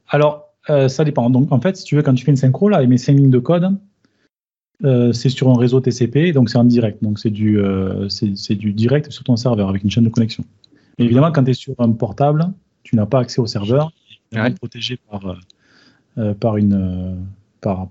Alors 0.09 0.55
euh, 0.69 0.89
ça 0.89 1.05
dépend. 1.05 1.31
Donc 1.31 1.51
en 1.53 1.61
fait, 1.61 1.77
si 1.77 1.85
tu 1.85 1.97
veux, 1.97 2.03
quand 2.03 2.15
tu 2.15 2.25
fais 2.25 2.31
une 2.31 2.37
synchro 2.37 2.69
là, 2.69 2.79
avec 2.79 2.89
mes 2.89 2.99
5 2.99 3.13
lignes 3.13 3.31
de 3.31 3.39
code, 3.39 3.77
euh, 4.85 5.13
c'est 5.13 5.29
sur 5.29 5.49
un 5.49 5.59
réseau 5.59 5.81
TCP, 5.81 6.33
donc 6.33 6.51
c'est 6.51 6.59
en 6.59 6.65
direct. 6.65 7.03
Donc 7.03 7.19
c'est 7.19 7.31
du 7.31 7.61
c'est 8.09 8.55
du 8.55 8.73
direct 8.73 9.11
sur 9.11 9.25
ton 9.25 9.37
serveur 9.37 9.69
avec 9.69 9.83
une 9.85 9.91
chaîne 9.91 10.05
de 10.05 10.11
connexion. 10.11 10.45
évidemment, 10.99 11.33
quand 11.33 11.45
tu 11.45 11.51
es 11.51 11.55
sur 11.55 11.75
un 11.79 11.93
portable, 11.93 12.53
tu 12.83 12.97
n'as 12.97 13.07
pas 13.07 13.21
accès 13.21 13.41
au 13.41 13.47
serveur, 13.47 13.93
tu 14.33 14.39
es 14.39 14.51
protégé 14.51 14.99
par 15.11 15.37
par 16.39 16.57
une 16.57 17.27
par, 17.61 17.89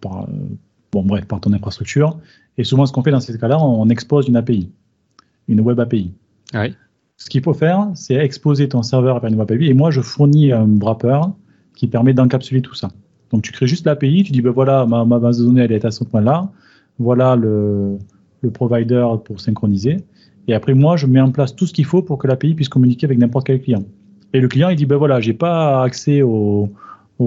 bon 0.92 1.04
bref 1.04 1.26
par 1.26 1.42
ton 1.42 1.54
infrastructure. 1.54 2.20
Et 2.58 2.64
souvent, 2.64 2.86
ce 2.86 2.92
qu'on 2.92 3.04
fait 3.04 3.12
dans 3.12 3.22
ces 3.22 3.38
cas-là, 3.38 3.58
on 3.58 3.88
expose 3.90 4.28
une 4.28 4.36
API 4.36 4.70
une 5.50 5.62
web 5.62 5.80
API. 5.80 6.14
Ce 7.18 7.30
qu'il 7.30 7.44
faut 7.44 7.54
faire, 7.54 7.90
c'est 7.96 8.16
exposer 8.16 8.70
ton 8.70 8.82
serveur 8.82 9.24
à 9.24 9.28
une 9.28 9.36
web 9.36 9.52
API. 9.52 9.68
Et 9.68 9.74
moi, 9.74 9.92
je 9.92 10.00
fournis 10.00 10.54
un 10.54 10.68
wrapper 10.80 11.20
qui 11.76 11.88
permet 11.88 12.14
d'encapsuler 12.14 12.62
tout 12.62 12.76
ça. 12.76 12.90
Donc, 13.32 13.42
tu 13.42 13.52
crées 13.52 13.68
juste 13.68 13.86
l'API, 13.86 14.24
tu 14.24 14.32
dis, 14.32 14.42
ben 14.42 14.52
voilà, 14.52 14.86
ma, 14.86 15.04
base 15.04 15.40
de 15.40 15.46
données, 15.46 15.64
elle 15.64 15.72
est 15.72 15.84
à 15.84 15.92
ce 15.92 16.04
point-là. 16.04 16.50
Voilà 16.98 17.36
le, 17.36 17.98
provider 18.54 19.06
pour 19.26 19.42
synchroniser. 19.42 19.98
Et 20.48 20.54
après, 20.54 20.74
moi, 20.74 20.96
je 20.96 21.06
mets 21.08 21.20
en 21.20 21.32
place 21.32 21.56
tout 21.56 21.68
ce 21.68 21.74
qu'il 21.74 21.86
faut 21.86 22.02
pour 22.02 22.18
que 22.18 22.28
l'API 22.28 22.56
puisse 22.56 22.70
communiquer 22.70 23.06
avec 23.06 23.18
n'importe 23.18 23.48
quel 23.48 23.62
client. 23.62 23.84
Et 24.34 24.40
le 24.40 24.48
client, 24.48 24.70
il 24.70 24.78
dit, 24.78 24.86
ben 24.86 24.96
voilà, 24.96 25.20
j'ai 25.20 25.34
pas 25.34 25.84
accès 25.84 26.22
au, 26.22 26.70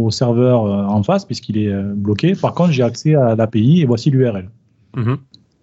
serveur 0.09 0.65
euh, 0.65 0.87
en 0.87 1.03
face 1.03 1.27
puisqu'il 1.27 1.59
est 1.59 1.71
euh, 1.71 1.93
bloqué. 1.95 2.35
Par 2.35 2.55
contre, 2.55 2.71
j'ai 2.73 2.83
accès 2.83 3.15
à 3.15 3.37
l'API 3.37 3.83
et 3.83 3.85
voici 3.85 4.11
l'URL. 4.11 4.49
Mm-hmm 4.97 5.19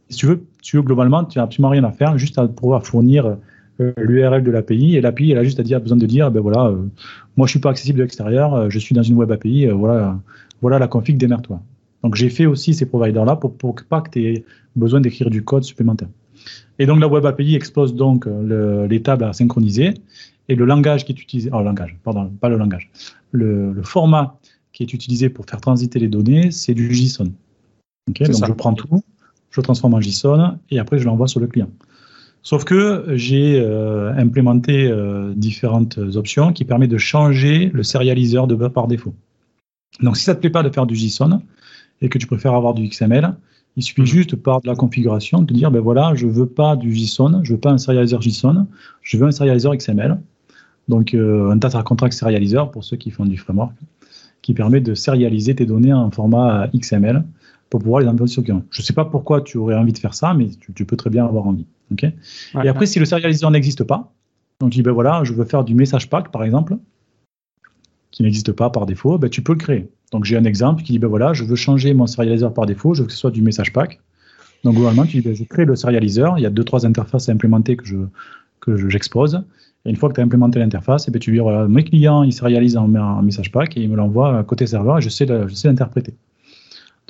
si 0.10 0.17
tu 0.17 0.26
veux, 0.26 0.43
tu 0.62 0.78
veux 0.78 0.84
globalement, 0.84 1.24
tu 1.24 1.38
n'as 1.38 1.43
absolument 1.43 1.69
rien 1.69 1.84
à 1.84 1.91
faire, 1.91 2.17
juste 2.17 2.38
à 2.38 2.48
pouvoir 2.48 2.86
fournir 2.86 3.38
euh, 3.82 3.93
l'URL 3.98 4.43
de 4.43 4.52
l'API 4.52 4.98
et 4.98 5.02
l'API 5.02 5.32
elle 5.32 5.38
a 5.38 5.43
juste 5.43 5.60
à 5.60 5.63
dire 5.63 5.80
besoin 5.80 5.98
de 5.98 6.06
dire 6.06 6.32
ben 6.32 6.41
voilà 6.41 6.65
euh, 6.65 6.89
moi 7.38 7.48
je 7.48 7.52
suis 7.52 7.60
pas 7.60 7.69
accessible 7.69 8.00
de 8.00 8.04
l'extérieur 8.04 8.54
euh, 8.54 8.69
je 8.69 8.78
suis 8.78 8.93
dans 8.93 9.04
une 9.04 9.15
web 9.15 9.32
API 9.32 9.67
voilà 9.67 10.19
voilà 10.62 10.80
la 10.80 10.88
config 10.88 11.17
démerde-toi. 11.17 11.62
Donc 12.04 12.15
j'ai 12.15 12.30
fait 12.30 12.45
aussi 12.45 12.74
ces 12.74 12.86
providers 12.86 13.24
là 13.24 13.36
pour, 13.36 13.56
pour 13.56 13.76
pas 13.88 14.02
que 14.02 14.10
tu 14.10 14.26
aies 14.26 14.45
besoin 14.76 15.00
d'écrire 15.00 15.30
du 15.30 15.43
code 15.43 15.63
supplémentaire. 15.63 16.10
Et 16.78 16.86
donc 16.86 17.00
la 17.00 17.08
web 17.08 17.26
API 17.26 17.56
expose 17.56 17.95
donc 17.95 18.26
les 18.26 19.02
tables 19.02 19.24
à 19.24 19.34
synchroniser 19.34 19.93
et 20.50 20.56
le 20.56 20.65
langage 20.65 21.06
qui 21.06 21.13
est 21.13 21.22
utilisé 21.22 21.50
oh 21.54 21.62
langage 21.62 21.98
pardon 22.04 22.30
pas 22.41 22.50
le 22.50 22.58
langage. 22.58 22.91
Le, 23.32 23.82
format 23.84 24.38
qui 24.74 24.84
est 24.84 24.93
utilisé 24.93 25.30
pour 25.30 25.45
faire 25.45 25.62
transiter 25.62 26.00
les 26.00 26.10
données 26.10 26.52
c'est 26.52 26.74
du 26.74 26.93
JSON. 26.93 27.32
Ok 28.10 28.24
donc 28.24 28.45
je 28.45 28.54
prends 28.54 28.74
tout 28.74 29.02
je 29.51 29.59
le 29.59 29.63
transforme 29.63 29.93
en 29.93 30.01
JSON 30.01 30.57
et 30.69 30.79
après 30.79 30.99
je 30.99 31.05
l'envoie 31.05 31.27
sur 31.27 31.39
le 31.39 31.47
client. 31.47 31.69
Sauf 32.41 32.63
que 32.63 33.05
j'ai 33.15 33.59
euh, 33.59 34.13
implémenté 34.15 34.88
euh, 34.88 35.33
différentes 35.35 35.97
options 36.15 36.53
qui 36.53 36.63
permettent 36.63 36.91
de 36.91 36.97
changer 36.97 37.69
le 37.73 37.83
serialiseur 37.83 38.47
de 38.47 38.55
par 38.67 38.88
défaut. 38.88 39.13
Donc 40.01 40.17
si 40.17 40.23
ça 40.23 40.31
ne 40.31 40.35
te 40.35 40.41
plaît 40.41 40.49
pas 40.49 40.63
de 40.63 40.69
faire 40.69 40.85
du 40.85 40.95
JSON 40.95 41.41
et 42.01 42.09
que 42.09 42.17
tu 42.17 42.27
préfères 42.27 42.53
avoir 42.53 42.73
du 42.73 42.88
XML, 42.88 43.35
il 43.75 43.83
suffit 43.83 44.01
mhm. 44.01 44.07
juste 44.07 44.35
par 44.35 44.62
de 44.62 44.67
la 44.67 44.75
configuration 44.75 45.41
de 45.41 45.53
dire 45.53 45.71
ben 45.71 45.81
voilà, 45.81 46.13
je 46.15 46.27
veux 46.27 46.47
pas 46.47 46.75
du 46.75 46.93
JSON, 46.93 47.41
je 47.43 47.53
veux 47.53 47.59
pas 47.59 47.71
un 47.71 47.77
serializer 47.77 48.21
JSON, 48.21 48.67
je 49.01 49.17
veux 49.17 49.25
un 49.25 49.31
serializer 49.31 49.75
XML. 49.75 50.19
Donc 50.88 51.13
euh, 51.13 51.51
un 51.51 51.55
data 51.55 51.83
contract 51.83 52.13
serializer 52.13 52.71
pour 52.71 52.83
ceux 52.83 52.97
qui 52.97 53.12
font 53.12 53.25
du 53.25 53.38
framework 53.38 53.73
qui 54.41 54.53
permet 54.53 54.81
de 54.81 54.95
serialiser 54.95 55.55
tes 55.55 55.65
données 55.65 55.93
en 55.93 56.09
format 56.12 56.67
XML 56.73 57.23
pour 57.69 57.79
pouvoir 57.79 58.01
les 58.01 58.08
envoyer 58.08 58.32
sur 58.32 58.41
le 58.41 58.45
client. 58.45 58.63
Je 58.71 58.82
ne 58.82 58.86
sais 58.86 58.93
pas 58.93 59.05
pourquoi 59.05 59.41
tu 59.41 59.58
aurais 59.58 59.75
envie 59.75 59.93
de 59.93 59.97
faire 59.97 60.13
ça, 60.13 60.34
mais 60.34 60.47
tu, 60.75 60.86
peux 60.86 60.97
très 60.97 61.10
bien 61.10 61.25
avoir 61.25 61.47
envie. 61.47 61.65
ok? 61.91 62.03
Et 62.63 62.67
après, 62.67 62.86
si 62.86 62.99
le 62.99 63.05
serializer 63.05 63.49
n'existe 63.51 63.84
pas, 63.84 64.12
donc 64.60 64.71
tu 64.71 64.77
dis, 64.77 64.82
ben 64.82 64.91
voilà, 64.91 65.23
je 65.23 65.34
veux 65.34 65.45
faire 65.45 65.63
du 65.63 65.75
message 65.75 66.10
pack, 66.10 66.32
par 66.32 66.43
exemple, 66.43 66.77
qui 68.12 68.23
n'existe 68.23 68.51
pas 68.51 68.69
par 68.69 68.86
défaut, 68.86 69.17
ben, 69.17 69.29
tu 69.29 69.41
peux 69.41 69.53
le 69.53 69.60
créer. 69.60 69.89
Donc 70.12 70.25
j'ai 70.25 70.36
un 70.36 70.43
exemple 70.43 70.84
qui 70.84 70.93
dit, 70.93 70.99
ben 70.99 71.08
voilà, 71.08 71.34
je 71.34 71.43
veux 71.43 71.55
changer 71.55 71.93
mon 71.93 72.08
serializer 72.08 72.51
par 72.53 72.65
défaut, 72.65 72.93
je 72.93 73.01
veux 73.01 73.08
que 73.08 73.13
ce 73.13 73.19
soit 73.19 73.32
du 73.32 73.41
message 73.41 73.71
pack. 73.71 73.99
Donc 74.63 74.75
globalement, 74.75 75.05
tu 75.05 75.17
dis, 75.17 75.21
ben, 75.21 75.36
je 75.36 75.43
crée 75.43 75.65
le 75.65 75.75
serializer, 75.75 76.33
il 76.37 76.44
y 76.44 76.46
a 76.46 76.50
deux, 76.50 76.63
trois 76.63 76.85
interfaces 76.85 77.29
à 77.29 77.31
implémenter 77.31 77.77
que 77.77 77.85
je 77.85 77.98
que 78.60 78.89
j'expose. 78.89 79.41
et 79.85 79.89
une 79.89 79.96
fois 79.96 80.10
que 80.10 80.15
tu 80.15 80.19
as 80.19 80.23
implémenté 80.23 80.60
l'interface, 80.60 81.08
et 81.08 81.12
ben, 81.12 81.19
tu 81.19 81.31
dis, 81.31 81.37
voilà, 81.37 81.67
mes 81.67 81.83
clients, 81.85 82.23
ils 82.23 82.33
serialisent 82.33 82.75
en, 82.75 82.94
en 82.94 83.21
message 83.21 83.52
pack 83.52 83.77
et 83.77 83.81
ils 83.81 83.89
me 83.89 83.96
l'envoient 83.96 84.44
côté 84.44 84.67
serveur 84.67 84.98
et 84.98 85.02
je 85.02 85.10
sais 85.10 85.25
l'interpréter. 85.25 86.15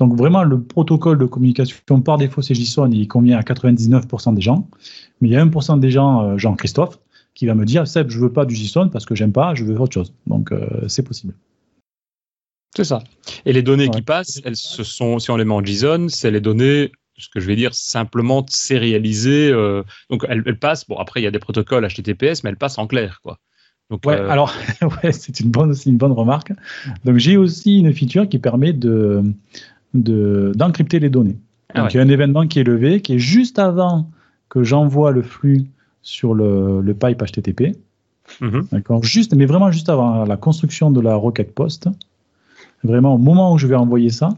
Donc 0.00 0.16
vraiment, 0.16 0.44
le 0.44 0.62
protocole 0.62 1.18
de 1.18 1.26
communication 1.26 2.00
par 2.00 2.16
défaut, 2.16 2.40
c'est 2.40 2.54
JSON, 2.54 2.90
il 2.90 3.06
convient 3.06 3.38
à 3.38 3.42
99% 3.42 4.34
des 4.34 4.40
gens. 4.40 4.66
Mais 5.20 5.28
il 5.28 5.32
y 5.32 5.36
a 5.36 5.44
1% 5.44 5.78
des 5.78 5.90
gens, 5.90 6.22
euh, 6.22 6.38
Jean-Christophe, 6.38 6.98
qui 7.34 7.44
va 7.44 7.54
me 7.54 7.66
dire, 7.66 7.86
Seb, 7.86 8.08
je 8.08 8.18
veux 8.18 8.32
pas 8.32 8.46
du 8.46 8.54
JSON 8.54 8.88
parce 8.88 9.04
que 9.04 9.14
j'aime 9.14 9.32
pas, 9.32 9.54
je 9.54 9.62
veux 9.62 9.78
autre 9.78 9.92
chose. 9.92 10.14
Donc 10.26 10.52
euh, 10.52 10.88
c'est 10.88 11.02
possible. 11.02 11.34
C'est 12.74 12.84
ça. 12.84 13.02
Et 13.44 13.52
les 13.52 13.62
données 13.62 13.90
qui 13.90 14.00
passent, 14.00 14.40
elles 14.44 14.56
se 14.56 14.84
sont, 14.84 15.18
si 15.18 15.30
on 15.30 15.36
les 15.36 15.44
met 15.44 15.52
en 15.52 15.62
JSON, 15.62 16.08
c'est 16.08 16.30
les 16.30 16.40
données, 16.40 16.92
ce 17.18 17.28
que 17.28 17.38
je 17.38 17.46
vais 17.46 17.56
dire, 17.56 17.74
simplement 17.74 18.46
sérialisées. 18.48 19.50
Euh, 19.52 19.82
donc 20.08 20.24
elles, 20.30 20.58
passent. 20.58 20.88
Bon, 20.88 20.96
après 20.96 21.20
il 21.20 21.24
y 21.24 21.26
a 21.26 21.30
des 21.30 21.38
protocoles 21.38 21.86
HTTPS, 21.86 22.42
mais 22.42 22.50
elles 22.50 22.56
passent 22.56 22.78
en 22.78 22.86
clair, 22.86 23.20
quoi. 23.22 23.38
Donc, 23.90 24.06
ouais, 24.06 24.14
alors 24.14 24.54
ouais, 25.02 25.12
c'est 25.12 25.40
une 25.40 25.50
bonne, 25.50 25.74
une 25.84 25.98
bonne 25.98 26.12
remarque. 26.12 26.52
Donc 27.04 27.18
j'ai 27.18 27.36
aussi 27.36 27.80
une 27.80 27.92
feature 27.92 28.26
qui 28.26 28.38
permet 28.38 28.72
de 28.72 29.22
d'encrypter 29.94 31.00
les 31.00 31.10
données. 31.10 31.38
Ah 31.74 31.82
Donc 31.82 31.94
il 31.94 31.98
y 31.98 32.00
a 32.00 32.02
un 32.02 32.08
événement 32.08 32.46
qui 32.46 32.60
est 32.60 32.64
levé, 32.64 33.00
qui 33.00 33.14
est 33.14 33.18
juste 33.18 33.58
avant 33.58 34.10
que 34.48 34.62
j'envoie 34.64 35.12
le 35.12 35.22
flux 35.22 35.66
sur 36.02 36.34
le, 36.34 36.80
le 36.80 36.94
pipe 36.94 37.22
HTTP. 37.22 37.76
Mhm. 38.40 38.68
D'accord 38.72 39.02
Juste, 39.02 39.34
mais 39.34 39.46
vraiment 39.46 39.70
juste 39.70 39.88
avant 39.88 40.24
la 40.24 40.36
construction 40.36 40.90
de 40.90 41.00
la 41.00 41.14
requête 41.16 41.54
post, 41.54 41.88
vraiment 42.84 43.14
au 43.14 43.18
moment 43.18 43.52
où 43.52 43.58
je 43.58 43.66
vais 43.66 43.74
envoyer 43.74 44.10
ça, 44.10 44.30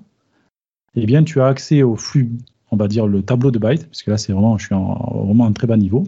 eh 0.94 1.06
bien, 1.06 1.24
tu 1.24 1.40
as 1.40 1.46
accès 1.46 1.82
au 1.82 1.96
flux, 1.96 2.30
on 2.70 2.76
va 2.76 2.88
dire 2.88 3.06
le 3.06 3.22
tableau 3.22 3.50
de 3.50 3.58
bytes, 3.58 3.86
parce 3.86 4.02
que 4.02 4.10
là, 4.10 4.18
c'est 4.18 4.32
vraiment, 4.32 4.58
je 4.58 4.66
suis 4.66 4.74
en, 4.74 5.24
vraiment 5.26 5.46
un 5.46 5.52
très 5.52 5.66
bas 5.66 5.76
niveau. 5.76 6.04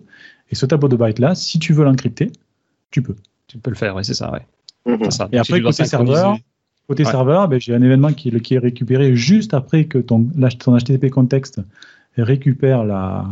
Et 0.50 0.54
ce 0.54 0.66
tableau 0.66 0.88
de 0.88 0.96
bytes 0.96 1.18
là, 1.18 1.34
si 1.34 1.58
tu 1.58 1.72
veux 1.72 1.84
l'encrypter, 1.84 2.30
tu 2.90 3.02
peux. 3.02 3.16
Tu 3.46 3.58
peux 3.58 3.70
le 3.70 3.76
faire, 3.76 3.94
oui, 3.96 4.04
c'est 4.04 4.14
ça, 4.14 4.32
ouais. 4.32 4.46
Mhm. 4.86 5.04
C'est 5.04 5.10
ça. 5.10 5.28
Et 5.32 5.36
Donc, 5.36 5.46
après, 5.46 5.62
côté 5.62 5.84
serveur, 5.84 6.36
Côté 6.86 7.04
Ouais. 7.04 7.10
serveur, 7.10 7.48
ben, 7.48 7.58
j'ai 7.60 7.74
un 7.74 7.82
événement 7.82 8.12
qui, 8.12 8.28
est- 8.28 8.40
qui 8.40 8.54
est 8.54 8.58
récupéré 8.58 9.16
juste 9.16 9.54
après 9.54 9.86
que 9.86 9.98
ton, 9.98 10.26
HTTP 10.36 11.08
contexte 11.10 11.60
récupère 12.18 12.84
la, 12.84 13.26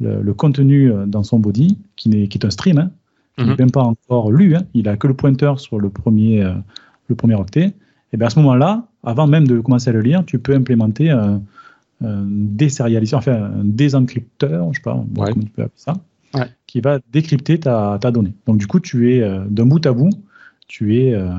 le, 0.00 0.22
le 0.22 0.34
contenu 0.34 0.90
euh, 0.92 1.04
dans 1.06 1.22
son 1.22 1.38
body, 1.38 1.78
qui, 1.96 2.10
est 2.14 2.44
un 2.44 2.50
stream, 2.50 2.78
hein, 2.78 2.90
qui 3.36 3.42
Mhm. 3.44 3.50
n'est 3.50 3.56
même 3.56 3.70
pas 3.70 3.82
encore 3.82 4.30
lu, 4.30 4.54
hein, 4.56 4.62
il 4.74 4.88
a 4.88 4.96
que 4.96 5.06
le 5.08 5.14
pointeur 5.14 5.58
sur 5.60 5.78
le 5.80 5.90
premier, 5.90 6.42
euh, 6.42 6.54
le 7.08 7.14
premier 7.14 7.34
octet. 7.34 7.74
Et 8.12 8.16
bien 8.16 8.28
à 8.28 8.30
ce 8.30 8.38
moment-là, 8.38 8.86
avant 9.02 9.26
même 9.26 9.46
de 9.46 9.60
commencer 9.60 9.90
à 9.90 9.92
le 9.92 10.00
lire, 10.00 10.24
tu 10.24 10.38
peux 10.38 10.54
implémenter 10.54 11.10
un, 11.10 11.42
un 12.04 12.24
désérialisation, 12.28 13.18
enfin 13.18 13.50
un 13.60 13.64
désencrypteur, 13.64 14.72
je 14.72 14.78
sais 14.78 14.82
pas 14.82 14.94
Ouais. 14.94 15.32
comment 15.32 15.44
tu 15.44 15.50
peux 15.50 15.62
appeler 15.62 15.72
ça, 15.76 15.94
Ouais. 16.34 16.46
qui 16.66 16.80
va 16.80 17.00
décrypter 17.12 17.58
ta, 17.58 17.98
ta 18.00 18.10
donnée. 18.10 18.32
Donc 18.46 18.58
du 18.58 18.66
coup, 18.66 18.78
tu 18.80 19.12
es 19.14 19.22
euh, 19.22 19.40
d'un 19.48 19.66
bout 19.66 19.84
à 19.86 19.92
bout, 19.92 20.10
tu 20.68 20.96
es, 20.98 21.14
euh, 21.14 21.30
euh, 21.30 21.34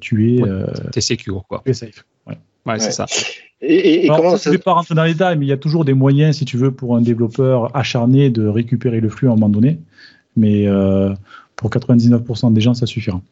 tu 0.00 0.34
es, 0.36 0.42
Ouais. 0.42 0.48
euh, 0.48 0.66
T'es 0.92 1.00
secure, 1.00 1.44
quoi. 1.48 1.62
tu 1.64 1.70
es 1.70 1.74
safe. 1.74 2.04
Ouais. 2.26 2.34
Ouais, 2.66 2.72
Ouais. 2.74 2.78
c'est 2.80 2.90
ça. 2.92 3.06
Et, 3.62 3.74
et- 3.74 4.00
et 4.06 4.08
Alors, 4.08 4.16
comment 4.18 4.30
ça, 4.32 4.38
ça 4.38 4.44
je 4.44 4.48
ne 4.50 4.54
vais 4.58 4.62
pas 4.62 4.72
rentrer 4.72 4.94
dans 4.94 5.04
les 5.04 5.12
détails, 5.12 5.38
mais 5.38 5.46
il 5.46 5.48
y 5.48 5.52
a 5.52 5.56
toujours 5.56 5.84
des 5.84 5.92
moyens, 5.94 6.36
si 6.36 6.44
tu 6.44 6.56
veux, 6.56 6.70
pour 6.70 6.96
un 6.96 7.00
développeur 7.02 7.74
acharné 7.76 8.30
de 8.30 8.46
récupérer 8.46 9.00
le 9.00 9.08
flux 9.08 9.28
à 9.28 9.32
un 9.32 9.34
moment 9.34 9.48
donné. 9.48 9.78
Mais 10.36 10.66
euh, 10.66 11.12
pour 11.56 11.70
99% 11.70 12.52
des 12.52 12.60
gens, 12.60 12.74
ça 12.74 12.86
suffira. 12.86 13.20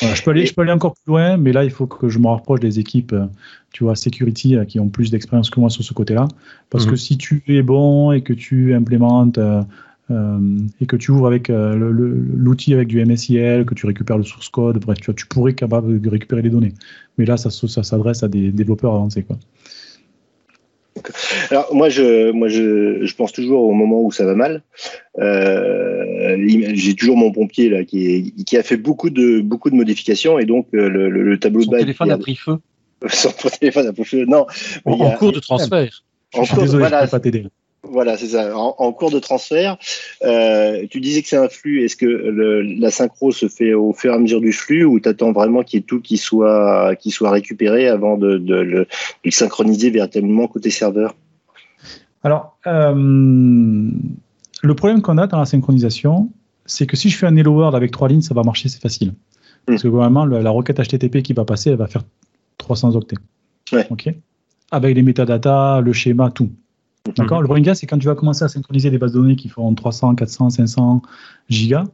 Voilà, 0.00 0.16
je, 0.16 0.22
peux 0.22 0.30
aller, 0.32 0.46
je 0.46 0.54
peux 0.54 0.62
aller 0.62 0.72
encore 0.72 0.94
plus 0.94 1.12
loin, 1.12 1.36
mais 1.36 1.52
là, 1.52 1.62
il 1.62 1.70
faut 1.70 1.86
que 1.86 2.08
je 2.08 2.18
me 2.18 2.26
rapproche 2.26 2.58
des 2.58 2.80
équipes, 2.80 3.12
euh, 3.12 3.26
tu 3.72 3.84
vois, 3.84 3.94
security, 3.94 4.56
euh, 4.56 4.64
qui 4.64 4.80
ont 4.80 4.88
plus 4.88 5.10
d'expérience 5.12 5.48
que 5.48 5.60
moi 5.60 5.70
sur 5.70 5.84
ce 5.84 5.92
côté-là. 5.92 6.26
Parce 6.70 6.86
Mhm. 6.86 6.90
que 6.90 6.96
si 6.96 7.18
tu 7.18 7.44
es 7.46 7.62
bon 7.62 8.10
et 8.10 8.22
que 8.22 8.32
tu 8.32 8.74
implémentes 8.74 9.38
euh, 9.38 9.60
euh, 9.60 9.62
et 10.10 10.86
que 10.86 10.96
tu 10.96 11.10
ouvres 11.10 11.26
avec 11.26 11.48
euh, 11.48 11.74
l'outil 11.74 12.74
avec 12.74 12.88
du 12.88 13.02
MSIL, 13.04 13.64
que 13.66 13.74
tu 13.74 13.86
récupères 13.86 14.18
le 14.18 14.24
source 14.24 14.48
code, 14.50 14.78
bref, 14.78 14.98
tu, 15.00 15.06
vois, 15.06 15.14
tu 15.14 15.26
pourrais 15.26 15.52
être 15.52 15.58
capable 15.58 16.00
de 16.00 16.08
récupérer 16.10 16.42
les 16.42 16.50
données. 16.50 16.72
Mais 17.16 17.24
là, 17.24 17.36
ça, 17.38 17.48
se- 17.50 17.66
ça 17.66 17.82
s'adresse 17.82 18.22
à 18.22 18.28
des 18.28 18.50
développeurs 18.52 18.94
avancés. 18.94 19.22
Quoi. 19.22 19.38
Alors 21.50 21.74
moi 21.74 21.88
je 21.88 22.30
moi 22.32 22.48
je, 22.48 23.04
je 23.06 23.14
pense 23.14 23.32
toujours 23.32 23.62
au 23.62 23.72
moment 23.72 24.02
où 24.02 24.12
ça 24.12 24.26
va 24.26 24.34
mal. 24.34 24.62
Euh, 25.18 26.36
J'ai 26.74 26.94
toujours 26.94 27.16
mon 27.16 27.32
pompier 27.32 27.70
là 27.70 27.84
qui, 27.84 28.06
est- 28.14 28.44
qui 28.44 28.56
a 28.58 28.62
fait 28.62 28.76
beaucoup 28.76 29.08
de 29.08 29.40
beaucoup 29.40 29.70
de 29.70 29.74
modifications 29.74 30.38
et 30.38 30.44
donc 30.44 30.66
euh, 30.74 30.88
le, 30.90 31.08
le, 31.08 31.22
le 31.22 31.38
tableau 31.38 31.62
Son 31.62 31.70
de 31.70 31.72
base 31.76 31.80
téléphone 31.82 32.10
a 32.10 32.18
pris 32.18 32.36
feu. 32.36 32.58
son 33.08 33.30
téléphone 33.58 33.86
a 33.86 33.92
pris 33.94 34.04
feu. 34.04 34.24
Non, 34.26 34.46
En, 34.84 35.00
a- 35.00 35.04
en 35.06 35.10
cours 35.12 35.32
de 35.32 35.40
transfert. 35.40 36.04
en 36.34 36.40
Je 36.42 36.46
suis 36.46 36.54
cours- 36.54 36.62
désolé, 36.64 36.84
je 36.84 36.88
voilà, 36.90 37.00
ne 37.00 37.06
peux 37.06 37.10
pas 37.10 37.20
t'aider. 37.20 37.46
Voilà, 37.92 38.16
c'est 38.16 38.28
ça. 38.28 38.56
En, 38.56 38.74
en 38.78 38.92
cours 38.92 39.10
de 39.10 39.18
transfert, 39.18 39.76
euh, 40.24 40.86
tu 40.90 40.98
disais 41.00 41.20
que 41.22 41.28
c'est 41.28 41.36
un 41.36 41.48
flux. 41.50 41.84
Est-ce 41.84 41.94
que 41.96 42.06
le- 42.06 42.62
la 42.62 42.90
synchro 42.90 43.30
se 43.32 43.48
fait 43.48 43.74
au 43.74 43.92
fur 43.92 44.12
et 44.12 44.16
à 44.16 44.18
mesure 44.18 44.40
du 44.40 44.52
flux 44.52 44.84
ou 44.84 44.98
tu 44.98 45.08
attends 45.08 45.32
vraiment 45.32 45.62
qu'il 45.62 45.78
y 45.78 45.82
ait 45.82 45.86
tout 45.86 46.00
qui 46.00 46.16
soit, 46.16 46.96
qui 46.96 47.10
soit 47.10 47.30
récupéré 47.30 47.88
avant 47.88 48.16
de, 48.16 48.38
de 48.38 48.54
le, 48.54 48.78
de 48.80 48.86
le 49.24 49.30
synchroniser 49.30 49.90
véritablement 49.90 50.48
côté 50.48 50.70
serveur? 50.70 51.14
Alors, 52.24 52.56
euh, 52.66 52.94
le 54.62 54.74
problème 54.74 55.02
qu'on 55.02 55.18
a 55.18 55.26
dans 55.26 55.38
la 55.38 55.44
synchronisation, 55.44 56.30
c'est 56.64 56.86
que 56.86 56.96
si 56.96 57.10
je 57.10 57.16
fais 57.18 57.26
un 57.26 57.36
Hello 57.36 57.52
World 57.52 57.74
avec 57.74 57.90
trois 57.90 58.08
lignes, 58.08 58.22
ça 58.22 58.32
va 58.32 58.42
marcher, 58.42 58.68
c'est 58.68 58.80
facile. 58.80 59.12
Parce 59.66 59.82
que 59.82 59.88
vraiment, 59.88 60.24
la 60.24 60.50
requête 60.50 60.78
HTTP 60.80 61.22
qui 61.22 61.34
va 61.34 61.44
passer, 61.44 61.70
elle 61.70 61.76
va 61.76 61.86
faire 61.86 62.02
300 62.58 62.96
octets. 62.96 63.16
Ouais. 63.72 63.86
OK? 63.90 64.08
Avec 64.70 64.96
les 64.96 65.02
métadatas, 65.02 65.80
le 65.80 65.92
schéma, 65.92 66.30
tout. 66.30 66.50
D'accord 67.16 67.38
Mhm. 67.38 67.42
Le 67.42 67.48
problème, 67.48 67.74
c'est 67.74 67.86
quand 67.86 67.98
tu 67.98 68.06
vas 68.06 68.14
commencer 68.14 68.44
à 68.44 68.48
synchroniser 68.48 68.90
des 68.90 68.98
bases 68.98 69.12
de 69.12 69.18
données 69.18 69.36
qui 69.36 69.48
font 69.48 69.74
300, 69.74 70.14
400, 70.14 70.50
500 70.50 71.02
gigas, 71.48 71.84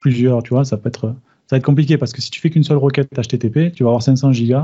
plusieurs, 0.00 0.42
tu 0.42 0.50
vois, 0.50 0.64
ça 0.64 0.76
peut 0.76 0.88
être, 0.88 1.14
ça 1.46 1.56
va 1.56 1.58
être 1.58 1.64
compliqué 1.64 1.96
parce 1.96 2.12
que 2.12 2.20
si 2.20 2.30
tu 2.30 2.40
fais 2.40 2.50
qu'une 2.50 2.64
seule 2.64 2.78
requête 2.78 3.08
HTTP, 3.16 3.72
tu 3.72 3.84
vas 3.84 3.90
avoir 3.90 4.02
500 4.02 4.32
gigas, 4.32 4.62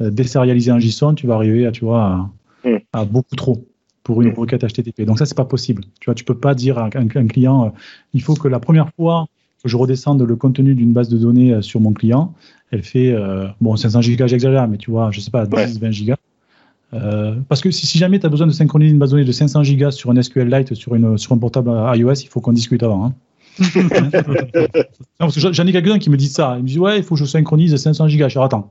euh, 0.00 0.10
désérialisé 0.10 0.72
en 0.72 0.78
JSON, 0.78 1.14
tu 1.14 1.26
vas 1.26 1.34
arriver 1.34 1.66
à, 1.66 1.72
tu 1.72 1.84
vois, 1.84 2.04
à, 2.04 2.30
Mm. 2.68 2.76
à 2.92 3.04
beaucoup 3.04 3.36
trop 3.36 3.64
pour 4.02 4.22
une 4.22 4.30
Mm. 4.30 4.34
requête 4.34 4.64
HTTP. 4.64 5.04
Donc 5.04 5.18
ça, 5.18 5.26
c'est 5.26 5.36
pas 5.36 5.44
possible. 5.44 5.84
Tu 6.00 6.06
vois, 6.06 6.14
tu 6.14 6.24
peux 6.24 6.36
pas 6.38 6.54
dire 6.54 6.78
à 6.78 6.86
un, 6.86 7.06
un 7.14 7.26
client, 7.26 7.66
euh, 7.66 7.70
il 8.14 8.22
faut 8.22 8.34
que 8.34 8.48
la 8.48 8.58
première 8.60 8.88
fois 8.96 9.26
que 9.62 9.68
je 9.68 9.76
redescende 9.76 10.22
le 10.22 10.36
contenu 10.36 10.74
d'une 10.74 10.92
base 10.92 11.08
de 11.08 11.18
données 11.18 11.52
euh, 11.52 11.60
sur 11.62 11.80
mon 11.80 11.92
client, 11.92 12.32
elle 12.70 12.82
fait, 12.82 13.12
euh, 13.12 13.46
bon, 13.60 13.76
500 13.76 14.00
gigas, 14.00 14.26
j'exagère, 14.26 14.66
mais 14.68 14.78
tu 14.78 14.90
vois, 14.90 15.10
je 15.10 15.20
sais 15.20 15.30
pas, 15.30 15.44
10, 15.46 15.54
Ouais. 15.54 15.66
20 15.66 15.90
gigas. 15.90 16.16
Euh, 16.94 17.34
parce 17.48 17.60
que 17.60 17.70
si, 17.70 17.86
si 17.86 17.98
jamais 17.98 18.18
tu 18.18 18.24
as 18.26 18.28
besoin 18.30 18.46
de 18.46 18.52
synchroniser 18.52 18.92
une 18.92 18.98
base 18.98 19.10
de 19.10 19.16
données 19.16 19.26
de 19.26 19.32
500 19.32 19.62
gigas 19.62 19.90
sur 19.90 20.10
un 20.10 20.22
SQLite 20.22 20.74
sur, 20.74 20.94
une, 20.94 21.18
sur 21.18 21.32
un 21.32 21.38
portable 21.38 21.70
iOS, 21.96 22.14
il 22.22 22.28
faut 22.28 22.40
qu'on 22.40 22.52
discute 22.52 22.82
avant. 22.82 23.04
hein. 23.06 23.14
Non, 25.20 25.26
parce 25.26 25.34
que 25.34 25.40
j'en- 25.52 25.66
ai 25.66 25.72
quelques-uns 25.72 25.98
qui 25.98 26.10
me 26.10 26.16
disent 26.16 26.32
ça. 26.34 26.54
Ils 26.56 26.62
me 26.62 26.68
disent 26.68 26.78
Ouais, 26.78 26.98
il 26.98 27.02
faut 27.02 27.14
que 27.16 27.20
je 27.20 27.24
synchronise 27.26 27.74
500 27.76 28.08
gigas. 28.08 28.28
Je 28.28 28.38
dis 28.38 28.44
Attends, 28.44 28.70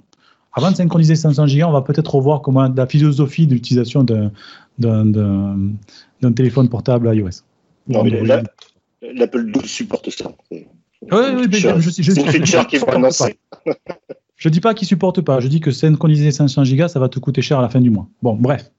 avant 0.54 0.72
de 0.72 0.76
synchroniser 0.78 1.16
500 1.16 1.46
gigas, 1.48 1.68
on 1.68 1.72
va 1.74 1.82
peut-être 1.82 2.16
revoir 2.16 2.42
comment 2.42 2.68
la 2.74 2.88
philosophie 2.88 3.46
d'utilisation 3.48 4.04
d'un- 4.04 4.32
téléphone 6.36 6.70
portable 6.70 7.14
iOS. 7.14 7.42
Non, 7.88 8.04
mais 8.04 8.22
l'Apple 9.14 9.52
12 9.52 9.66
supporte 9.66 10.10
ça. 10.10 10.32
C'est 10.50 10.68
Oui, 11.12 11.20
oui, 11.36 11.48
mais 11.52 11.58
je, 11.60 11.80
je, 11.80 11.90
je, 12.02 12.12
c'est 12.12 12.22
une 12.22 12.28
feature 12.32 12.66
qui 12.66 12.78
je- 12.80 12.86
va 12.86 12.94
annoncer. 12.94 13.38
Je 14.38 14.50
dis 14.50 14.62
pas 14.62 14.74
qu'ils 14.74 14.88
supportent 14.88 15.22
pas. 15.22 15.40
Je 15.40 15.48
dis 15.48 15.60
que 15.60 15.72
synchroniser 15.72 16.32
500 16.32 16.64
gigas, 16.64 16.88
ça 16.88 17.00
va 17.00 17.10
te 17.10 17.20
coûter 17.20 17.42
cher 17.42 17.60
à 17.60 17.62
la 17.62 17.70
fin 17.70 17.82
du 17.82 17.90
mois. 17.90 18.08
Bon, 18.22 18.36
bref. 18.36 18.72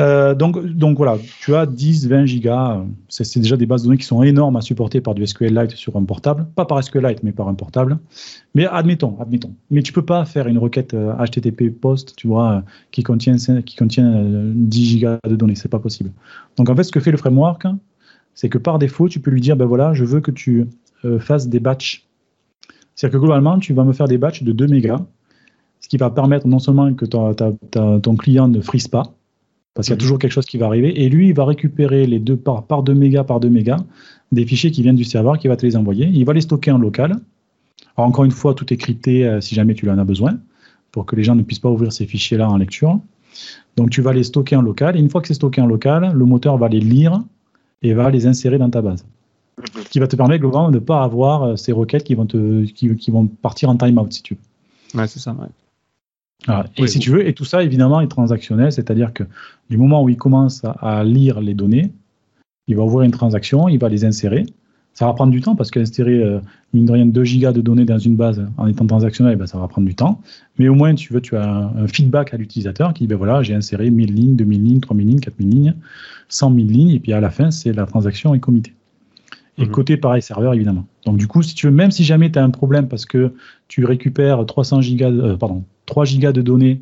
Euh, 0.00 0.34
donc, 0.34 0.56
voilà, 0.96 1.18
tu 1.40 1.54
as 1.54 1.66
10, 1.66 2.08
20 2.08 2.26
gigas. 2.26 2.78
euh, 2.78 2.84
C'est 3.08 3.38
déjà 3.38 3.56
des 3.56 3.64
bases 3.64 3.82
de 3.82 3.86
données 3.86 3.98
qui 3.98 4.06
sont 4.06 4.22
énormes 4.22 4.56
à 4.56 4.60
supporter 4.60 5.00
par 5.00 5.14
du 5.14 5.24
SQLite 5.24 5.70
sur 5.70 5.96
un 5.96 6.04
portable. 6.04 6.46
Pas 6.56 6.64
par 6.64 6.82
SQLite, 6.82 7.22
mais 7.22 7.30
par 7.32 7.46
un 7.48 7.54
portable. 7.54 7.98
Mais 8.54 8.66
admettons, 8.66 9.16
admettons. 9.20 9.54
Mais 9.70 9.82
tu 9.82 9.92
peux 9.92 10.04
pas 10.04 10.24
faire 10.24 10.48
une 10.48 10.58
requête 10.58 10.94
euh, 10.94 11.14
HTTP 11.24 11.70
post, 11.70 12.14
tu 12.16 12.26
vois, 12.26 12.52
euh, 12.52 12.60
qui 12.90 13.02
contient, 13.04 13.36
qui 13.64 13.76
contient 13.76 14.12
euh, 14.12 14.52
10 14.54 14.84
gigas 14.84 15.18
de 15.28 15.36
données. 15.36 15.54
C'est 15.54 15.68
pas 15.70 15.78
possible. 15.78 16.10
Donc 16.56 16.68
en 16.68 16.74
fait, 16.76 16.82
ce 16.82 16.90
que 16.92 17.00
fait 17.00 17.12
le 17.12 17.16
framework, 17.16 17.64
c'est 18.34 18.48
que 18.48 18.58
par 18.58 18.80
défaut, 18.80 19.08
tu 19.08 19.20
peux 19.20 19.30
lui 19.30 19.40
dire, 19.40 19.56
ben 19.56 19.66
voilà, 19.66 19.94
je 19.94 20.04
veux 20.04 20.20
que 20.20 20.32
tu 20.32 20.66
euh, 21.04 21.20
fasses 21.20 21.48
des 21.48 21.60
batchs. 21.60 22.08
C'est-à-dire 22.94 23.18
que 23.18 23.24
globalement, 23.24 23.58
tu 23.58 23.72
vas 23.74 23.84
me 23.84 23.92
faire 23.92 24.08
des 24.08 24.18
batchs 24.18 24.42
de 24.42 24.52
2 24.52 24.66
mégas, 24.68 25.00
ce 25.80 25.88
qui 25.88 25.96
va 25.96 26.10
permettre 26.10 26.46
non 26.46 26.58
seulement 26.58 26.92
que 26.94 27.04
ta- 27.04 27.34
ta- 27.34 27.52
ta- 27.70 28.00
ton 28.00 28.16
client 28.16 28.48
ne 28.48 28.60
frise 28.60 28.88
pas, 28.88 29.12
parce 29.74 29.86
qu'il 29.88 29.92
y 29.92 29.94
a 29.94 29.96
Mhm. 29.96 30.00
toujours 30.00 30.18
quelque 30.18 30.32
chose 30.32 30.46
qui 30.46 30.56
va 30.58 30.66
arriver, 30.66 31.02
et 31.04 31.08
lui, 31.08 31.28
il 31.28 31.34
va 31.34 31.44
récupérer 31.44 32.06
les 32.06 32.18
deux 32.20 32.36
par, 32.36 32.64
par 32.66 32.82
2 32.82 32.94
mégas 32.94 33.24
par 33.24 33.40
2 33.40 33.50
mégas 33.50 33.78
des 34.32 34.46
fichiers 34.46 34.70
qui 34.70 34.82
viennent 34.82 34.96
du 34.96 35.04
serveur, 35.04 35.38
qui 35.38 35.48
va 35.48 35.56
te 35.56 35.66
les 35.66 35.76
envoyer. 35.76 36.06
Il 36.12 36.24
va 36.24 36.32
les 36.32 36.40
stocker 36.40 36.70
en 36.70 36.78
local. 36.78 37.16
Alors, 37.96 38.08
encore 38.08 38.24
une 38.24 38.30
fois, 38.30 38.54
tout 38.54 38.72
est 38.72 38.76
crypté 38.76 39.26
euh, 39.26 39.40
si 39.40 39.54
jamais 39.54 39.74
tu 39.74 39.88
en 39.90 39.98
as 39.98 40.04
besoin, 40.04 40.38
pour 40.92 41.06
que 41.06 41.16
les 41.16 41.24
gens 41.24 41.34
ne 41.34 41.42
puissent 41.42 41.58
pas 41.58 41.70
ouvrir 41.70 41.92
ces 41.92 42.06
fichiers-là 42.06 42.48
en 42.48 42.56
lecture. 42.56 43.00
Donc, 43.76 43.90
tu 43.90 44.00
vas 44.00 44.12
les 44.12 44.22
stocker 44.22 44.54
en 44.56 44.62
local, 44.62 44.96
et 44.96 45.00
une 45.00 45.10
fois 45.10 45.20
que 45.20 45.26
c'est 45.28 45.34
stocké 45.34 45.60
en 45.60 45.66
local, 45.66 46.12
le 46.14 46.24
moteur 46.24 46.56
va 46.56 46.68
les 46.68 46.80
lire 46.80 47.20
et 47.82 47.92
va 47.92 48.10
les 48.10 48.26
insérer 48.26 48.58
dans 48.58 48.70
ta 48.70 48.80
base. 48.80 49.04
Ce 49.84 49.88
qui 49.88 49.98
va 49.98 50.06
te 50.08 50.16
permettre 50.16 50.40
globalement 50.40 50.70
de 50.70 50.74
ne 50.74 50.80
pas 50.84 51.02
avoir 51.02 51.42
euh, 51.42 51.56
ces 51.56 51.72
requêtes 51.72 52.04
qui 52.04 52.14
vont, 52.14 52.26
te, 52.26 52.64
qui, 52.64 52.94
qui 52.96 53.10
vont 53.10 53.26
partir 53.26 53.70
en 53.70 53.76
timeout, 53.76 54.10
si 54.10 54.22
tu 54.22 54.34
veux. 54.34 55.00
Ouais, 55.00 55.06
c'est 55.06 55.20
ça. 55.20 55.32
ouais. 55.32 55.46
Et 56.76 56.82
Oui, 56.82 56.88
si 56.88 56.98
oui. 56.98 57.02
tu 57.04 57.10
veux, 57.10 57.26
et 57.26 57.32
tout 57.32 57.44
ça 57.44 57.62
évidemment 57.62 58.00
est 58.00 58.08
transactionnel, 58.08 58.72
c'est-à-dire 58.72 59.12
que 59.12 59.24
du 59.70 59.76
moment 59.76 60.02
où 60.02 60.08
il 60.08 60.16
commence 60.16 60.64
à, 60.64 60.72
à 60.72 61.04
lire 61.04 61.40
les 61.40 61.54
données, 61.54 61.92
il 62.66 62.76
va 62.76 62.82
ouvrir 62.82 63.02
une 63.02 63.12
transaction, 63.12 63.68
il 63.68 63.78
va 63.78 63.88
les 63.88 64.04
insérer. 64.04 64.44
Ça 64.92 65.06
va 65.06 65.12
prendre 65.12 65.32
du 65.32 65.40
temps 65.40 65.56
parce 65.56 65.70
qu'insérer, 65.70 66.22
euh, 66.22 66.38
mine 66.72 66.84
de 66.84 66.92
rien, 66.92 67.06
2 67.06 67.24
gigas 67.24 67.52
de 67.52 67.60
données 67.60 67.84
dans 67.84 67.98
une 67.98 68.14
base 68.14 68.46
en 68.56 68.66
étant 68.68 68.86
transactionnel, 68.86 69.36
ben, 69.36 69.46
ça 69.46 69.58
va 69.58 69.66
prendre 69.68 69.86
du 69.88 69.94
temps. 69.94 70.20
Mais 70.58 70.68
au 70.68 70.74
moins, 70.74 70.94
tu, 70.94 71.12
veux, 71.12 71.20
tu 71.20 71.36
as 71.36 71.44
un, 71.44 71.76
un 71.84 71.88
feedback 71.88 72.32
à 72.32 72.36
l'utilisateur 72.36 72.92
qui 72.94 73.04
dit, 73.04 73.08
ben 73.08 73.16
voilà, 73.16 73.42
j'ai 73.42 73.54
inséré 73.54 73.90
1000 73.90 74.14
lignes, 74.14 74.36
2000 74.36 74.62
lignes, 74.62 74.80
3000 74.80 75.06
lignes, 75.06 75.20
4000 75.20 75.48
lignes, 75.48 75.74
100 76.28 76.54
000 76.54 76.66
lignes, 76.68 76.90
et 76.90 77.00
puis 77.00 77.12
à 77.12 77.20
la 77.20 77.30
fin, 77.30 77.50
c'est 77.50 77.72
la 77.72 77.86
transaction 77.86 78.34
est 78.34 78.40
committée. 78.40 78.72
Et 79.58 79.66
Mhm. 79.66 79.70
côté 79.70 79.96
pareil 79.96 80.20
serveur, 80.22 80.52
évidemment. 80.54 80.84
Donc 81.04 81.16
du 81.16 81.28
coup, 81.28 81.42
si 81.42 81.54
tu 81.54 81.66
veux, 81.66 81.72
même 81.72 81.90
si 81.92 82.02
jamais 82.04 82.30
tu 82.30 82.38
as 82.38 82.44
un 82.44 82.50
problème 82.50 82.88
parce 82.88 83.06
que 83.06 83.32
tu 83.68 83.84
récupères 83.84 84.44
300 84.46 84.80
gigas, 84.80 85.10
de- 85.12 85.20
euh, 85.20 85.36
pardon, 85.36 85.62
3 85.86 86.04
gigas 86.04 86.32
de 86.32 86.42
données 86.42 86.80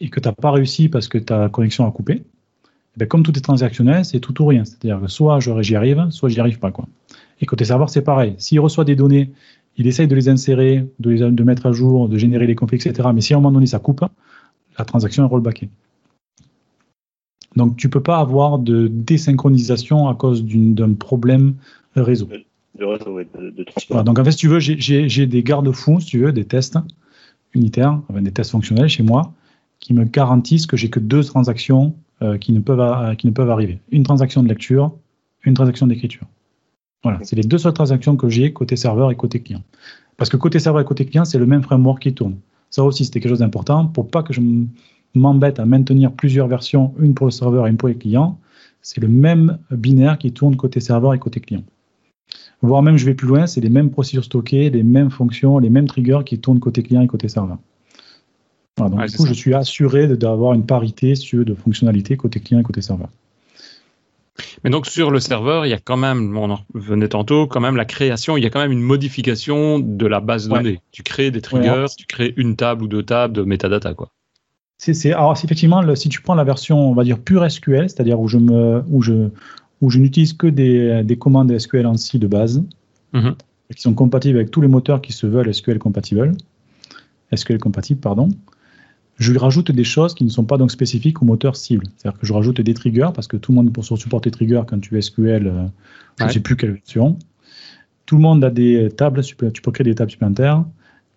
et 0.00 0.08
que 0.10 0.20
tu 0.20 0.28
n'as 0.28 0.32
pas 0.32 0.52
réussi 0.52 0.88
parce 0.88 1.08
que 1.08 1.18
ta 1.18 1.48
connexion 1.48 1.86
a 1.86 1.90
coupé, 1.90 2.22
eh 2.22 2.98
ben, 2.98 3.08
comme 3.08 3.24
tout 3.24 3.36
est 3.36 3.40
transactionnel, 3.40 4.04
c'est 4.04 4.20
tout 4.20 4.40
ou 4.42 4.46
rien. 4.46 4.64
C'est-à-dire 4.64 5.00
que 5.00 5.08
soit 5.08 5.40
j'y 5.40 5.74
arrive, 5.74 6.06
soit 6.10 6.28
j'y 6.28 6.38
arrive 6.38 6.60
pas. 6.60 6.70
Quoi. 6.70 6.86
Et 7.40 7.46
côté 7.46 7.64
serveur, 7.64 7.90
c'est 7.90 8.02
pareil. 8.02 8.34
S'il 8.38 8.60
reçoit 8.60 8.84
des 8.84 8.94
données, 8.94 9.32
il 9.76 9.88
essaye 9.88 10.06
de 10.06 10.14
les 10.14 10.28
insérer, 10.28 10.86
de 11.00 11.10
les 11.10 11.18
de 11.32 11.42
mettre 11.42 11.66
à 11.66 11.72
jour, 11.72 12.08
de 12.08 12.16
générer 12.16 12.46
les 12.46 12.54
conflits, 12.54 12.78
etc. 12.78 13.08
Mais 13.12 13.20
si 13.22 13.34
à 13.34 13.38
un 13.38 13.40
moment 13.40 13.50
donné 13.50 13.66
ça 13.66 13.80
coupe, 13.80 14.04
la 14.78 14.84
transaction 14.84 15.24
est 15.24 15.28
rollbackée. 15.28 15.68
Donc 17.56 17.76
tu 17.76 17.88
peux 17.88 18.02
pas 18.02 18.18
avoir 18.18 18.58
de 18.58 18.88
désynchronisation 18.88 20.08
à 20.08 20.14
cause 20.14 20.44
d'un 20.44 20.92
problème 20.94 21.54
réseau. 22.02 22.26
De, 22.78 22.84
réseau, 22.84 23.18
de, 23.20 23.50
de 23.50 23.64
transport. 23.64 23.96
Voilà, 23.96 24.02
donc 24.04 24.18
en 24.18 24.24
fait, 24.24 24.32
si 24.32 24.38
tu 24.38 24.48
veux, 24.48 24.58
j'ai- 24.60 25.26
des 25.26 25.42
garde-fous, 25.42 26.00
si 26.00 26.06
tu 26.06 26.18
veux, 26.18 26.32
des 26.32 26.44
tests 26.44 26.76
unitaires, 27.54 28.00
enfin, 28.08 28.20
des 28.22 28.32
tests 28.32 28.50
fonctionnels 28.50 28.88
chez 28.88 29.02
moi, 29.02 29.32
qui 29.80 29.94
me 29.94 30.04
garantissent 30.04 30.66
que 30.66 30.76
j'ai 30.76 30.90
que 30.90 31.00
deux 31.00 31.22
transactions 31.22 31.94
euh, 32.22 32.38
qui, 32.38 32.52
ne 32.52 32.60
peuvent 32.60 32.80
a- 32.80 33.14
qui 33.16 33.26
ne 33.26 33.32
peuvent 33.32 33.50
arriver. 33.50 33.78
Une 33.90 34.02
transaction 34.02 34.42
de 34.42 34.48
lecture, 34.48 34.92
une 35.44 35.54
transaction 35.54 35.86
d'écriture. 35.86 36.26
Voilà, 37.02 37.18
c'est 37.22 37.36
les 37.36 37.42
deux 37.42 37.58
seules 37.58 37.74
transactions 37.74 38.16
que 38.16 38.28
j'ai 38.28 38.52
côté 38.52 38.76
serveur 38.76 39.10
et 39.10 39.16
côté 39.16 39.40
client. 39.40 39.62
Parce 40.16 40.30
que 40.30 40.36
côté 40.36 40.58
serveur 40.58 40.80
et 40.80 40.84
côté 40.84 41.04
client, 41.04 41.24
c'est 41.24 41.38
le 41.38 41.46
même 41.46 41.62
framework 41.62 42.00
qui 42.02 42.14
tourne. 42.14 42.36
Ça 42.70 42.82
aussi, 42.82 43.04
c'était 43.04 43.20
quelque 43.20 43.30
chose 43.30 43.40
d'important 43.40 43.86
pour 43.86 44.08
pas 44.08 44.22
que 44.22 44.32
je 44.32 44.40
m'embête 45.14 45.58
à 45.60 45.66
maintenir 45.66 46.12
plusieurs 46.12 46.48
versions, 46.48 46.94
une 46.98 47.14
pour 47.14 47.26
le 47.26 47.30
serveur 47.30 47.66
et 47.66 47.70
une 47.70 47.76
pour 47.76 47.88
les 47.88 47.96
clients. 47.96 48.38
C'est 48.80 49.00
le 49.00 49.08
même 49.08 49.58
binaire 49.70 50.18
qui 50.18 50.32
tourne 50.32 50.56
côté 50.56 50.80
serveur 50.80 51.14
et 51.14 51.18
côté 51.18 51.40
client. 51.40 51.62
Voire 52.62 52.82
même, 52.82 52.96
je 52.96 53.04
vais 53.04 53.14
plus 53.14 53.26
loin, 53.28 53.46
c'est 53.46 53.60
les 53.60 53.68
mêmes 53.68 53.90
procédures 53.90 54.24
stockées, 54.24 54.70
les 54.70 54.82
mêmes 54.82 55.10
fonctions, 55.10 55.58
les 55.58 55.70
mêmes 55.70 55.86
triggers 55.86 56.20
qui 56.24 56.38
tournent 56.38 56.60
côté 56.60 56.82
client 56.82 57.02
et 57.02 57.06
côté 57.06 57.28
serveur. 57.28 57.58
Voilà, 58.76 58.90
donc 58.90 59.00
Ouais, 59.00 59.06
du 59.06 59.16
coup, 59.16 59.22
ça. 59.24 59.28
je 59.28 59.34
suis 59.34 59.54
assuré 59.54 60.08
d'avoir 60.08 60.54
une 60.54 60.64
parité 60.66 61.12
de 61.12 61.54
fonctionnalité 61.54 62.16
côté 62.16 62.40
client 62.40 62.60
et 62.60 62.64
côté 62.64 62.80
serveur. 62.80 63.08
Mais 64.64 64.70
donc 64.70 64.86
sur 64.86 65.10
le 65.10 65.20
serveur, 65.20 65.64
il 65.64 65.68
y 65.68 65.74
a 65.74 65.78
quand 65.78 65.96
même, 65.96 66.36
on 66.36 66.50
en 66.50 66.58
revenait 66.74 67.08
tantôt, 67.08 67.46
quand 67.46 67.60
même 67.60 67.76
la 67.76 67.84
création, 67.84 68.36
il 68.36 68.42
y 68.42 68.46
a 68.46 68.50
quand 68.50 68.58
même 68.60 68.72
une 68.72 68.80
modification 68.80 69.78
de 69.78 70.06
la 70.06 70.20
base 70.20 70.48
de 70.48 70.52
Ouais. 70.52 70.58
données. 70.62 70.80
Tu 70.90 71.02
crées 71.04 71.30
des 71.30 71.40
triggers, 71.40 71.86
tu 71.96 72.06
crées 72.06 72.34
une 72.36 72.56
table 72.56 72.82
ou 72.82 72.88
deux 72.88 73.02
tables 73.04 73.32
de 73.34 73.42
metadata, 73.42 73.94
quoi. 73.94 74.08
C'est, 74.78 74.92
c'est- 74.92 75.12
alors, 75.12 75.32
effectivement, 75.32 75.82
le- 75.82 75.94
si 75.94 76.08
tu 76.08 76.20
prends 76.20 76.34
la 76.34 76.42
version, 76.44 76.78
on 76.90 76.94
va 76.94 77.04
dire, 77.04 77.20
pure 77.20 77.44
SQL, 77.48 77.88
c'est-à-dire 77.88 78.18
où 78.18 78.26
je, 78.26 78.38
me, 78.38 78.82
où 78.90 79.02
je, 79.02 79.28
où 79.84 79.90
je 79.90 79.98
n'utilise 79.98 80.32
que 80.32 80.46
des, 80.46 81.02
des 81.04 81.16
commandes 81.18 81.56
SQL 81.58 81.86
en 81.86 81.96
C 81.96 82.18
de 82.18 82.26
base, 82.26 82.64
Mhm. 83.12 83.34
qui 83.76 83.82
sont 83.82 83.94
compatibles 83.94 84.38
avec 84.38 84.50
tous 84.50 84.60
les 84.62 84.68
moteurs 84.68 85.00
qui 85.02 85.12
se 85.12 85.26
veulent 85.26 85.52
SQL 85.52 85.78
compatibles, 85.78 86.32
SQL 87.34 87.58
compatible, 87.58 88.00
pardon, 88.00 88.28
je 89.18 89.30
lui 89.30 89.38
rajoute 89.38 89.70
des 89.70 89.84
choses 89.84 90.14
qui 90.14 90.24
ne 90.24 90.30
sont 90.30 90.44
pas 90.44 90.56
donc 90.56 90.70
spécifiques 90.72 91.20
au 91.22 91.24
moteur 91.26 91.54
cible. 91.54 91.86
C'est-à-dire 91.96 92.18
que 92.18 92.26
je 92.26 92.32
rajoute 92.32 92.60
des 92.60 92.74
triggers, 92.74 93.10
parce 93.14 93.28
que 93.28 93.36
tout 93.36 93.52
le 93.52 93.56
monde 93.56 93.72
pour 93.72 93.84
supporter 93.84 94.30
triggers 94.30 94.62
quand 94.66 94.80
tu 94.80 94.96
es 94.96 95.02
SQL, 95.02 95.46
euh, 95.46 95.66
je 96.18 96.24
ne 96.24 96.28
Ouais. 96.28 96.32
sais 96.34 96.40
plus 96.40 96.56
quelle 96.56 96.72
version. 96.72 97.18
Tout 98.06 98.16
le 98.16 98.22
monde 98.22 98.42
a 98.42 98.50
des 98.50 98.88
tables, 98.96 99.22
tu 99.22 99.36
peux 99.36 99.70
créer 99.70 99.84
des 99.84 99.94
tables 99.94 100.10
supplémentaires, 100.10 100.64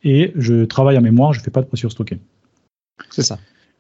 et 0.04 0.34
je 0.36 0.66
travaille 0.66 0.98
en 0.98 1.02
mémoire, 1.02 1.34
je 1.34 1.40
ne 1.40 1.44
fais 1.44 1.52
pas 1.52 1.62
de 1.62 1.68
procédure 1.68 1.92
stockée. 1.92 2.20
C'est 3.12 3.24
ça. 3.24 3.40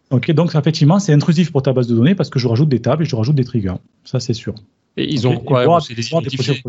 Ok, 0.10 0.32
donc 0.32 0.56
effectivement, 0.56 1.00
c'est 1.00 1.14
intrusif 1.14 1.52
pour 1.52 1.62
ta 1.62 1.74
base 1.74 1.88
de 1.88 1.96
données 1.96 2.16
parce 2.16 2.30
que 2.30 2.40
je 2.40 2.48
rajoute 2.48 2.70
des 2.70 2.80
tables 2.82 3.04
et 3.04 3.06
je 3.06 3.16
rajoute 3.16 3.36
des 3.36 3.44
triggers. 3.44 3.76
Ça, 4.06 4.20
c'est 4.22 4.34
sûr. 4.34 4.56
Et 4.98 5.12
ils 5.12 5.28
ont 5.28 5.34
et 5.34 5.44
quoi 5.44 5.66
voir- 5.66 5.82
les 5.90 6.08
identifier. 6.08 6.62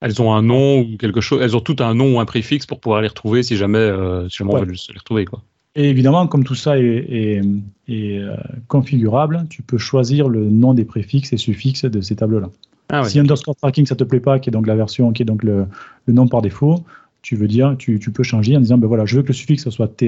Elles 0.00 0.20
ont 0.20 0.32
un 0.34 0.42
nom 0.42 0.80
ou 0.80 0.96
quelque 0.98 1.20
chose. 1.20 1.40
Elles 1.42 1.56
ont 1.56 1.60
tout 1.60 1.76
un 1.80 1.94
nom 1.94 2.16
ou 2.16 2.20
un 2.20 2.24
préfixe 2.26 2.66
pour 2.66 2.78
pouvoir 2.80 3.00
les 3.00 3.08
retrouver 3.08 3.42
si 3.42 3.56
jamais, 3.56 3.78
euh, 3.78 4.28
si 4.28 4.36
jamais 4.38 4.52
on 4.54 4.58
veut 4.60 4.66
les 4.72 4.98
retrouver, 4.98 5.24
quoi. 5.24 5.42
Et 5.76 5.88
évidemment, 5.88 6.26
comme 6.28 6.44
tout 6.44 6.54
ça 6.54 6.78
est, 6.78 6.84
est- 6.84 7.40
est, 7.88 8.18
euh, 8.18 8.36
configurable, 8.68 9.46
tu 9.50 9.62
peux 9.62 9.78
choisir 9.78 10.28
le 10.28 10.48
nom 10.48 10.72
des 10.74 10.84
préfixes 10.84 11.32
et 11.32 11.36
suffixes 11.36 11.84
de 11.84 12.00
ces 12.00 12.16
tables-là. 12.16 12.50
Ah 12.90 13.02
ouais. 13.02 13.08
Si 13.08 13.18
underscore 13.18 13.56
tracking, 13.56 13.86
ça 13.86 13.96
te 13.96 14.04
plaît 14.04 14.20
pas, 14.20 14.38
qui 14.38 14.50
est 14.50 14.52
donc 14.52 14.66
la 14.66 14.76
version, 14.76 15.12
qui 15.12 15.22
est 15.22 15.24
donc 15.24 15.42
le, 15.42 15.66
le 16.06 16.12
nom 16.12 16.28
par 16.28 16.42
défaut, 16.42 16.84
tu 17.22 17.34
veux 17.34 17.48
dire, 17.48 17.74
tu, 17.78 17.98
tu 17.98 18.12
peux 18.12 18.22
changer 18.22 18.56
en 18.56 18.60
disant, 18.60 18.78
ben 18.78 18.86
voilà, 18.86 19.06
je 19.06 19.16
veux 19.16 19.22
que 19.22 19.28
le 19.28 19.34
suffixe 19.34 19.68
soit 19.70 19.88
tr 19.88 20.04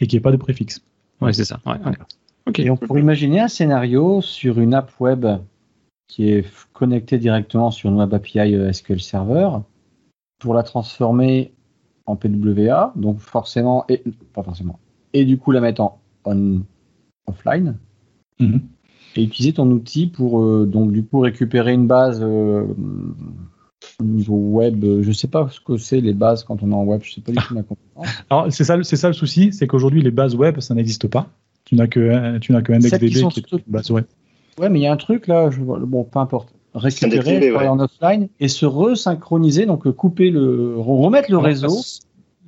et 0.00 0.06
qu'il 0.06 0.16
n'y 0.16 0.18
ait 0.18 0.20
pas 0.20 0.30
de 0.32 0.36
préfixe. 0.36 0.80
Ouais, 1.20 1.32
c'est 1.32 1.44
ça. 1.44 1.60
Ouais, 1.66 1.72
ouais. 1.84 1.92
Ok. 2.46 2.60
Et 2.60 2.70
on 2.70 2.76
pourrait 2.76 3.00
imaginer 3.00 3.40
un 3.40 3.48
scénario 3.48 4.20
sur 4.22 4.58
une 4.60 4.72
app 4.74 4.92
web 5.00 5.26
qui 6.08 6.30
est 6.30 6.44
connectée 6.72 7.18
directement 7.18 7.70
sur 7.70 7.90
une 7.90 7.96
web 7.96 8.12
API 8.14 8.54
euh, 8.54 8.72
SQL 8.72 9.00
Server 9.00 9.50
pour 10.40 10.54
la 10.54 10.62
transformer 10.62 11.52
en 12.06 12.16
PWA, 12.16 12.92
donc 12.96 13.18
forcément, 13.18 13.84
et, 13.88 14.02
pas 14.32 14.42
forcément, 14.42 14.78
et 15.12 15.24
du 15.26 15.36
coup 15.36 15.52
la 15.52 15.60
mettre 15.60 15.82
en 15.82 16.00
on, 16.24 16.62
offline 17.26 17.76
Mhm. 18.40 18.60
et 19.16 19.22
utiliser 19.24 19.52
ton 19.52 19.70
outil 19.70 20.06
pour 20.06 20.40
euh, 20.40 20.64
donc 20.64 20.92
du 20.92 21.04
coup 21.04 21.18
récupérer 21.20 21.72
une 21.74 21.86
base 21.86 22.20
euh, 22.22 22.64
au 24.00 24.04
niveau 24.04 24.36
web. 24.36 24.84
Je 25.02 25.12
sais 25.12 25.28
pas 25.28 25.48
ce 25.50 25.60
que 25.60 25.76
c'est 25.76 26.00
les 26.00 26.14
bases 26.14 26.44
quand 26.44 26.62
on 26.62 26.70
est 26.70 26.74
en 26.74 26.84
web, 26.84 27.00
je 27.02 27.14
sais 27.14 27.20
pas 27.20 27.32
du 27.32 27.38
tout 27.38 27.54
ma 27.54 27.62
compétence. 27.62 28.06
Alors, 28.30 28.52
c'est 28.52 28.64
ça, 28.64 28.76
le- 28.76 28.82
c'est 28.84 28.96
ça 28.96 29.08
le 29.08 29.14
souci, 29.14 29.52
c'est 29.52 29.66
qu'aujourd'hui, 29.66 30.02
les 30.02 30.10
bases 30.10 30.34
web, 30.34 30.60
ça 30.60 30.74
n'existe 30.74 31.08
pas. 31.08 31.28
Tu 31.64 31.74
n'as 31.74 31.86
que, 31.88 32.00
euh, 32.00 32.38
tu 32.38 32.52
n'as 32.52 32.62
que 32.62 32.72
qui 32.72 32.76
IndexDB 32.78 33.08
qui 33.10 33.18
est 33.40 33.46
stock- 33.46 33.60
une 33.66 33.72
base 33.72 33.90
web. 33.90 34.04
Ouais, 34.58 34.68
mais 34.68 34.80
il 34.80 34.82
y 34.82 34.86
a 34.86 34.92
un 34.92 34.96
truc 34.96 35.26
là, 35.26 35.50
je 35.50 35.60
bon, 35.60 36.04
peu 36.04 36.18
importe. 36.18 36.52
Récupérer, 36.74 37.50
ouais. 37.50 37.66
en 37.66 37.80
offline 37.80 38.28
et 38.40 38.48
se 38.48 38.66
resynchroniser, 38.66 39.66
donc 39.66 39.86
euh, 39.86 39.92
couper 39.92 40.30
le, 40.30 40.74
re- 40.76 41.02
remettre 41.04 41.30
le 41.30 41.38
réseau. 41.38 41.80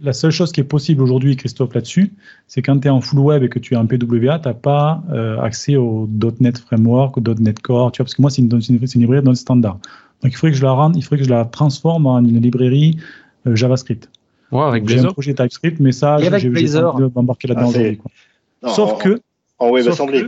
La, 0.03 0.13
seule 0.13 0.31
chose 0.31 0.53
qui 0.53 0.61
est 0.61 0.65
possible 0.65 1.03
aujourd'hui, 1.03 1.37
Christophe, 1.37 1.75
là-dessus, 1.75 2.13
c'est 2.47 2.63
quand 2.63 2.79
tu 2.79 2.87
es 2.89 2.91
en 2.91 3.01
full 3.01 3.19
web 3.19 3.43
et 3.43 3.49
que 3.49 3.59
tu 3.59 3.75
es 3.75 3.77
en 3.77 3.87
PWA, 3.87 4.39
tu 4.39 4.49
n'as 4.49 4.55
pas 4.55 5.03
euh, 5.11 5.41
accès 5.41 5.77
au 5.77 6.09
.NET 6.41 6.59
Framework, 6.59 7.17
au 7.17 7.21
.NET 7.21 7.61
Core, 7.61 7.93
tu 7.93 7.99
vois, 7.99 8.05
parce 8.05 8.15
que 8.15 8.23
moi, 8.23 8.31
c'est 8.31 8.43
une, 8.43 8.49
librairie 8.95 9.23
dans 9.23 9.31
le 9.31 9.37
standard. 9.37 9.79
Donc, 10.23 10.33
il 10.33 10.37
faudrait 10.37 10.53
que 10.53 10.59
je 10.59 10.63
la 10.63 10.73
rende, 10.73 10.97
il 10.97 11.03
faudrait 11.03 11.19
que 11.19 11.25
je 11.25 11.31
la 11.31 11.45
transforme 11.45 12.07
en 12.07 12.19
une 12.21 12.41
librairie 12.41 12.99
euh, 13.47 13.57
JavaScript. 13.57 14.09
Ouais, 14.53 14.63
avec 14.63 14.89
J'ai 14.89 15.01
un 15.01 15.09
projet 15.13 15.35
TypeScript, 15.35 15.81
mais 15.81 15.93
ça, 15.93 16.19
j'ai 16.19 16.51
m'embarquer 17.15 17.49
là-dedans 17.49 17.67
Ah, 17.67 17.69
aujourd'hui. 17.69 18.01
Sauf 18.67 18.93
en- 18.93 18.97
que, 18.97 19.21
En 19.59 19.71
WebAssembly. 19.71 20.25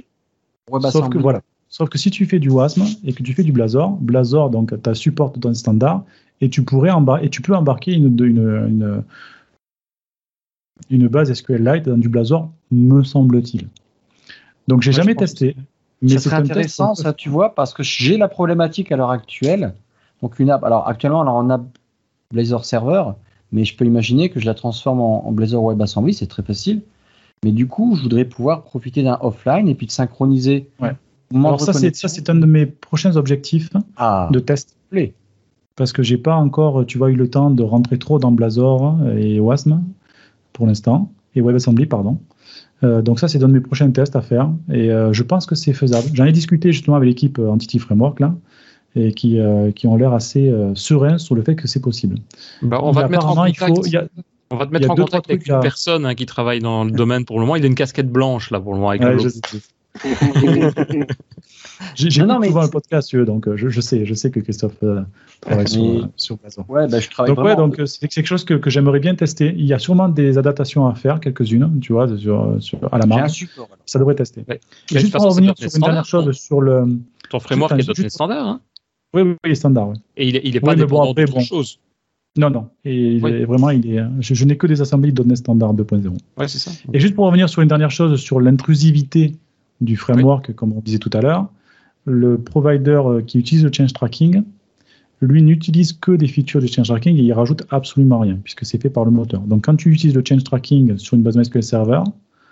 sauf 0.91 1.09
que, 1.09 1.19
voilà. 1.19 1.43
Sauf 1.73 1.89
que 1.89 1.97
si 1.97 2.11
tu 2.11 2.27
fais 2.27 2.39
du 2.39 2.51
WASM 2.51 2.83
et 3.03 3.15
que 3.15 3.23
tu 3.23 3.33
fais 3.33 3.43
du 3.43 3.51
Blazor, 3.51 3.93
Blazor 3.93 4.51
donc 4.51 4.75
tu 4.83 4.95
supporte 4.95 5.39
dans 5.39 5.49
le 5.49 5.55
standard 5.55 6.05
et 6.43 6.51
tu 6.51 6.63
pourrais 6.65 6.91
embar- 6.91 7.25
et 7.25 7.31
tu 7.31 7.41
peux 7.41 7.57
embarquer 7.57 7.95
une, 7.95 8.15
une, 8.23 8.39
une, 8.69 9.03
une 10.91 11.09
base 11.09 11.33
SQLite 11.33 11.87
dans 11.89 11.97
du 11.97 12.11
Blazor, 12.11 12.51
me 12.71 13.03
semble-t-il. 13.03 13.69
Donc 14.69 14.83
j'ai 14.83 14.93
jamais 14.93 15.15
testé. 15.15 15.57
Mais 16.03 16.09
ça 16.11 16.19
c'est 16.19 16.29
serait 16.29 16.43
intéressant, 16.43 16.95
ça, 16.95 17.15
tu 17.15 17.31
vois, 17.31 17.55
parce 17.55 17.73
que 17.73 17.83
j'ai 17.83 18.19
la 18.19 18.29
problématique 18.29 18.93
à 18.93 18.97
l'heure 18.97 19.13
actuelle. 19.13 19.75
Donc, 20.21 20.39
une 20.41 20.51
app, 20.51 20.65
alors 20.65 20.87
actuellement, 20.89 21.23
alors, 21.23 21.37
on 21.37 21.49
a 21.49 21.65
Blazor 22.33 22.65
Server, 22.65 23.05
mais 23.53 23.65
je 23.65 23.77
peux 23.77 23.87
imaginer 23.87 24.29
que 24.29 24.41
je 24.41 24.47
la 24.47 24.55
transforme 24.55 25.01
en, 25.01 25.27
en 25.27 25.33
Blazor 25.33 25.63
WebAssembly, 25.65 26.13
c'est 26.13 26.27
très 26.27 26.43
facile. 26.43 26.83
Mais 27.45 27.53
du 27.53 27.67
coup, 27.69 27.95
je 27.97 28.03
voudrais 28.03 28.25
pouvoir 28.25 28.63
profiter 28.63 29.03
d'un 29.03 29.19
offline 29.21 29.69
et 29.69 29.75
puis 29.75 29.87
de 29.87 29.93
synchroniser. 29.93 30.69
Ouais. 30.81 30.93
Alors 31.35 31.61
ça 31.61 31.73
c'est 31.73 31.79
reconnexion. 31.79 32.09
ça 32.09 32.15
c'est 32.15 32.31
un 32.31 32.35
de 32.35 32.47
mes 32.47 32.67
prochains 32.67 33.17
objectifs 33.17 33.71
Ah, 33.97 34.29
de 34.33 34.39
test. 34.39 34.77
Play. 34.91 35.15
Parce 35.77 35.93
que 35.93 36.03
j'ai 36.03 36.19
pas 36.19 36.35
encore, 36.37 36.85
tu 36.87 36.99
vois, 36.99 37.11
eu 37.11 37.15
le 37.15 37.29
temps 37.31 37.51
de 37.51 37.63
rentrer 37.63 37.99
trop 37.99 38.19
dans 38.19 38.31
Blazor 38.33 38.97
et 39.17 39.41
WASM 39.41 39.83
pour 40.53 40.67
l'instant, 40.67 41.11
et 41.35 41.41
WebAssembly, 41.41 41.87
pardon. 41.87 42.19
Euh, 42.85 43.01
donc 43.01 43.19
ça, 43.21 43.29
c'est 43.29 43.43
un 43.43 43.49
de 43.49 43.53
mes 43.55 43.61
prochains 43.61 43.91
tests 43.91 44.15
à 44.17 44.21
faire, 44.21 44.51
et 44.71 44.91
euh, 44.91 45.13
je 45.15 45.23
pense 45.23 45.47
que 45.47 45.55
c'est 45.55 45.73
faisable. 45.73 46.09
J'en 46.13 46.25
ai 46.27 46.33
discuté 46.33 46.73
justement 46.73 46.97
avec 46.97 47.09
l'équipe 47.09 47.39
Entity 47.39 47.79
Framework, 47.79 48.21
là, 48.21 48.35
et 48.97 49.13
qui, 49.13 49.39
euh, 49.39 49.71
qui 49.71 49.87
ont 49.87 49.97
l'air 49.97 50.13
assez 50.13 50.51
euh, 50.51 50.75
sereins 50.75 51.17
sur 51.17 51.35
le 51.35 51.41
fait 51.43 51.55
que 51.55 51.67
c'est 51.67 51.81
possible. 51.81 52.17
Bah, 52.61 52.81
on 52.83 52.91
va 52.93 53.05
te 53.05 53.11
mettre 53.11 53.25
en 53.25 53.31
apparemment, 53.31 53.47
il 53.47 53.57
contact. 53.59 53.77
faut- 53.77 53.87
il 53.87 53.93
y 53.93 53.97
a- 53.97 54.07
On 54.51 54.57
va 54.57 54.67
te 54.67 54.71
il 54.71 54.73
mettre 54.75 54.87
y 54.87 54.89
a 54.89 54.93
en 54.93 54.95
deux, 54.97 55.03
contact 55.05 55.25
trois 55.25 55.33
avec 55.35 55.47
une 55.47 55.55
à- 55.55 55.61
personne 55.61 56.05
hein, 56.05 56.15
qui 56.15 56.27
travaille 56.27 56.61
dans 56.61 56.85
le 56.85 56.91
domaine 56.91 57.25
pour 57.25 57.37
le 57.39 57.47
moment. 57.47 57.57
Il 57.57 57.65
a 57.65 57.67
une 57.69 57.75
casquette 57.75 58.11
blanche 58.13 58.51
là 58.51 58.61
pour 58.61 58.73
le 58.73 58.79
moment 58.79 58.91
avec 58.91 59.01
Ouais, 59.01 59.17
J'ai 61.95 62.21
Non, 62.23 62.27
non, 62.35 62.39
mais 62.41 62.49
souvent 62.49 62.61
un 62.61 62.65
c'est- 62.65 62.71
podcast, 62.71 63.15
donc 63.17 63.47
euh, 63.49 63.57
je, 63.57 63.69
je 63.69 63.81
sais, 63.81 64.05
je 64.07 64.15
sais 64.15 64.31
que 64.31 64.41
Christophe 64.41 64.77
euh, 64.83 65.03
travaille 65.41 65.69
sur, 65.69 65.83
Mais- 65.83 65.99
euh, 66.01 66.07
sur 66.17 66.37
Blazor. 66.39 66.65
ouais, 66.71 66.87
bah, 66.89 67.01
je 67.01 67.11
travaille 67.11 67.31
Donc, 67.35 67.39
ouais, 67.45 67.53
vraiment. 67.55 67.69
donc 67.69 67.81
c'est 67.87 68.09
quelque 68.09 68.27
chose 68.27 68.45
que, 68.45 68.55
que 68.55 68.71
j'aimerais 68.71 69.01
bien 69.01 69.15
tester. 69.15 69.53
Il 69.57 69.67
y 69.67 69.73
a 69.75 69.79
sûrement 69.79 70.09
des 70.09 70.39
adaptations 70.39 70.87
à 70.87 70.95
faire, 70.95 71.21
quelques-unes, 71.21 71.81
tu 71.81 71.93
vois, 71.93 72.07
sur, 72.17 72.57
sur- 72.61 72.79
à 72.95 72.99
la 72.99 73.29
support. 73.29 73.67
alors. 73.67 73.79
Ça 73.87 73.99
devrait 73.99 74.15
tester. 74.15 74.45
Ouais. 74.49 74.57
Et 74.57 74.61
Mais 74.93 74.95
de 74.97 74.99
juste 75.01 75.13
pour 75.15 75.25
revenir 75.25 75.55
sur 75.57 75.71
une 75.75 75.83
dernière 75.83 76.05
chose 76.05 76.31
sur 76.39 76.61
le. 76.61 76.85
Ton 77.31 77.41
framework 77.41 77.73
est 77.79 77.83
juste- 77.97 78.09
standard. 78.11 78.47
Hein 78.47 78.61
Oui, 79.15 79.23
oui, 79.23 79.35
il 79.45 79.51
est 79.53 79.55
standard. 79.57 79.89
oui. 79.91 79.97
et 80.17 80.29
il 80.29 80.37
est, 80.37 80.41
il 80.45 80.57
est 80.57 80.61
Oui, 80.61 80.65
pas 80.65 80.77
mais 80.77 80.83
bon, 80.85 80.87
dépendant 81.05 81.11
après, 81.11 81.25
d'autre 81.25 81.39
bon. 81.39 81.45
chose. 81.45 81.79
Non, 82.39 82.49
non. 82.49 82.69
Et 82.87 82.97
il 83.17 83.23
Oui. 83.25 83.31
est 83.31 83.45
vraiment, 83.45 83.69
il 83.71 83.87
est. 83.95 84.03
Je, 84.21 84.33
je 84.35 84.45
n'ai 84.47 84.57
que 84.57 84.67
des 84.67 84.81
assemblées 84.81 85.13
.NET 85.13 85.37
standard 85.37 85.75
2.0. 85.75 86.09
Ouais, 86.39 86.49
c'est 86.49 86.59
ça. 86.59 86.71
Et 86.93 86.99
juste 86.99 87.15
pour 87.15 87.27
revenir 87.27 87.49
sur 87.51 87.61
une 87.61 87.69
dernière 87.69 87.91
chose 87.91 88.19
sur 88.19 88.41
l'intrusivité 88.41 89.35
du 89.85 89.97
framework, 89.97 90.55
comme 90.55 90.73
on 90.73 90.81
disait 90.81 90.99
tout 90.99 91.11
à 91.13 91.21
l'heure, 91.21 91.49
le 92.05 92.39
provider 92.39 93.01
euh, 93.05 93.23
qui 93.23 93.39
utilise 93.39 93.65
le 93.65 93.71
change 93.73 93.93
tracking, 93.93 94.43
lui 95.21 95.43
n'utilise 95.43 95.93
que 95.93 96.11
des 96.13 96.27
features 96.27 96.61
du 96.61 96.67
change 96.69 96.89
tracking 96.89 97.17
et 97.17 97.23
il 97.23 97.33
rajoute 97.33 97.63
absolument 97.71 98.19
rien 98.21 98.39
puisque 98.43 98.65
c'est 98.67 98.81
fait 98.83 98.91
par 98.91 99.05
le 99.05 99.11
moteur. 99.13 99.41
Donc 99.43 99.65
quand 99.65 99.77
tu 99.77 99.91
utilises 99.91 100.15
le 100.17 100.23
change 100.27 100.43
tracking 100.43 100.99
sur 100.99 101.15
une 101.17 101.23
base 101.23 101.37
MySQL 101.37 101.63
Server, 101.63 102.01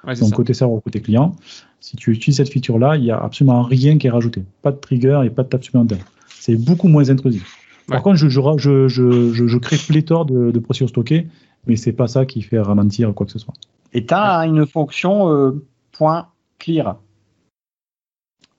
Ouais, 0.06 0.14
donc 0.14 0.30
ça. 0.30 0.36
côté 0.36 0.54
serveur 0.54 0.78
ou 0.78 0.80
côté 0.80 1.00
client, 1.02 1.36
si 1.80 1.94
tu 1.96 2.10
utilises 2.10 2.38
cette 2.38 2.48
feature-là, 2.48 2.96
il 2.96 3.02
n'y 3.02 3.10
a 3.10 3.18
absolument 3.18 3.60
rien 3.62 3.98
qui 3.98 4.06
est 4.06 4.10
rajouté. 4.10 4.42
Pas 4.62 4.72
de 4.72 4.78
trigger 4.78 5.20
et 5.26 5.28
pas 5.30 5.42
de 5.42 5.48
table 5.48 5.62
supplémentaire. 5.62 5.98
C'est 6.28 6.56
beaucoup 6.56 6.88
moins 6.88 7.10
intrusif. 7.10 7.44
Par 7.86 8.02
contre, 8.02 8.16
je, 8.16 8.28
je, 8.30 8.40
je, 8.56 8.88
je, 8.88 9.32
je- 9.34 9.46
je 9.46 9.58
crée 9.58 9.76
pléthore 9.76 10.24
de, 10.24 10.52
de 10.52 10.58
procédures 10.58 10.88
stockées, 10.88 11.26
mais 11.66 11.76
c'est 11.76 11.92
pas 11.92 12.06
ça 12.06 12.24
qui 12.24 12.40
fait 12.40 12.58
ralentir 12.60 13.12
quoi 13.12 13.26
que 13.26 13.32
ce 13.32 13.38
soit. 13.38 13.52
Et 13.92 14.06
tu 14.06 14.14
as 14.14 14.46
une 14.46 14.64
fonction 14.64 15.30
euh, 15.30 15.62
point 15.92 16.28
clear. 16.58 16.96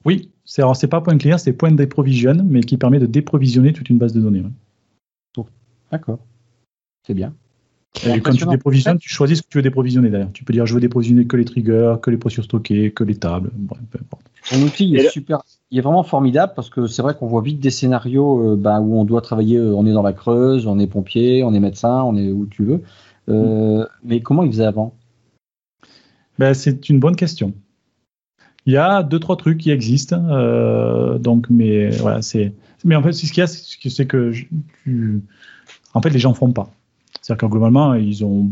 Oui, 0.05 0.29
c'est 0.45 0.61
alors 0.61 0.75
c'est 0.75 0.87
pas 0.87 1.01
point 1.01 1.17
clear, 1.17 1.39
c'est 1.39 1.53
point 1.53 1.71
déprovision, 1.71 2.35
mais 2.43 2.61
qui 2.61 2.77
permet 2.77 2.99
de 2.99 3.05
déprovisionner 3.05 3.73
toute 3.73 3.89
une 3.89 3.97
base 3.97 4.13
de 4.13 4.21
données. 4.21 4.41
ouais. 4.41 5.43
D'accord. 5.91 6.19
C'est 7.05 7.13
bien. 7.13 7.33
Et 8.05 8.21
quand 8.21 8.31
tu 8.31 8.45
déprovisionnes, 8.45 8.97
tu 8.97 9.09
choisis 9.09 9.39
ce 9.39 9.43
que 9.43 9.49
tu 9.49 9.57
veux 9.57 9.63
déprovisionner 9.63 10.09
d'ailleurs. 10.09 10.31
Tu 10.31 10.45
peux 10.45 10.53
dire 10.53 10.65
je 10.65 10.73
veux 10.73 10.79
déprovisionner 10.79 11.27
que 11.27 11.35
les 11.35 11.43
triggers, 11.43 11.95
que 12.01 12.09
les 12.09 12.17
procédures 12.17 12.45
stockées, 12.45 12.91
que 12.91 13.03
les 13.03 13.15
tables, 13.15 13.51
bref, 13.53 13.81
peu 13.91 13.99
importe. 13.99 14.25
Ton 14.49 14.61
outil 14.61 14.87
il 14.89 14.97
est 14.97 15.09
super, 15.09 15.41
il 15.69 15.77
est 15.77 15.81
vraiment 15.81 16.03
formidable 16.03 16.53
parce 16.55 16.69
que 16.69 16.87
c'est 16.87 17.01
vrai 17.01 17.15
qu'on 17.15 17.27
voit 17.27 17.41
vite 17.41 17.59
des 17.59 17.69
scénarios 17.69 18.53
euh, 18.53 18.55
bah, 18.55 18.79
où 18.79 18.97
on 18.97 19.03
doit 19.03 19.21
travailler, 19.21 19.57
euh, 19.57 19.75
on 19.75 19.85
est 19.85 19.91
dans 19.91 20.01
la 20.01 20.13
Creuse, 20.13 20.65
on 20.67 20.79
est 20.79 20.87
pompier, 20.87 21.43
on 21.43 21.53
est 21.53 21.59
médecin, 21.59 22.01
on 22.03 22.15
est 22.15 22.31
où 22.31 22.45
tu 22.45 22.63
veux. 22.63 22.81
Euh, 23.29 23.85
Mais 24.03 24.21
comment 24.21 24.43
ils 24.43 24.51
faisaient 24.51 24.65
avant? 24.65 24.95
Ben, 26.39 26.53
c'est 26.53 26.89
une 26.89 26.99
bonne 26.99 27.17
question. 27.17 27.53
Il 28.67 28.73
y 28.73 28.77
a 28.77 29.01
deux 29.03 29.19
trois 29.19 29.35
trucs 29.37 29.57
qui 29.57 29.71
existent, 29.71 30.23
euh, 30.29 31.17
donc 31.17 31.47
mais 31.49 31.89
voilà 31.89 32.21
c'est. 32.21 32.53
Mais 32.83 32.95
en 32.95 33.03
fait, 33.03 33.11
ce 33.13 33.25
qu'il 33.31 33.37
y 33.39 33.41
a, 33.41 33.47
c'est 33.47 34.05
que- 34.05 34.31
je- 34.31 34.45
tu- 34.83 35.21
en 35.93 36.01
fait 36.01 36.09
les 36.11 36.19
gens 36.19 36.33
font 36.33 36.51
pas. 36.51 36.69
C'est-à-dire 37.21 37.47
que 37.47 37.51
globalement 37.51 37.93
ils 37.95 38.23
ont 38.23 38.51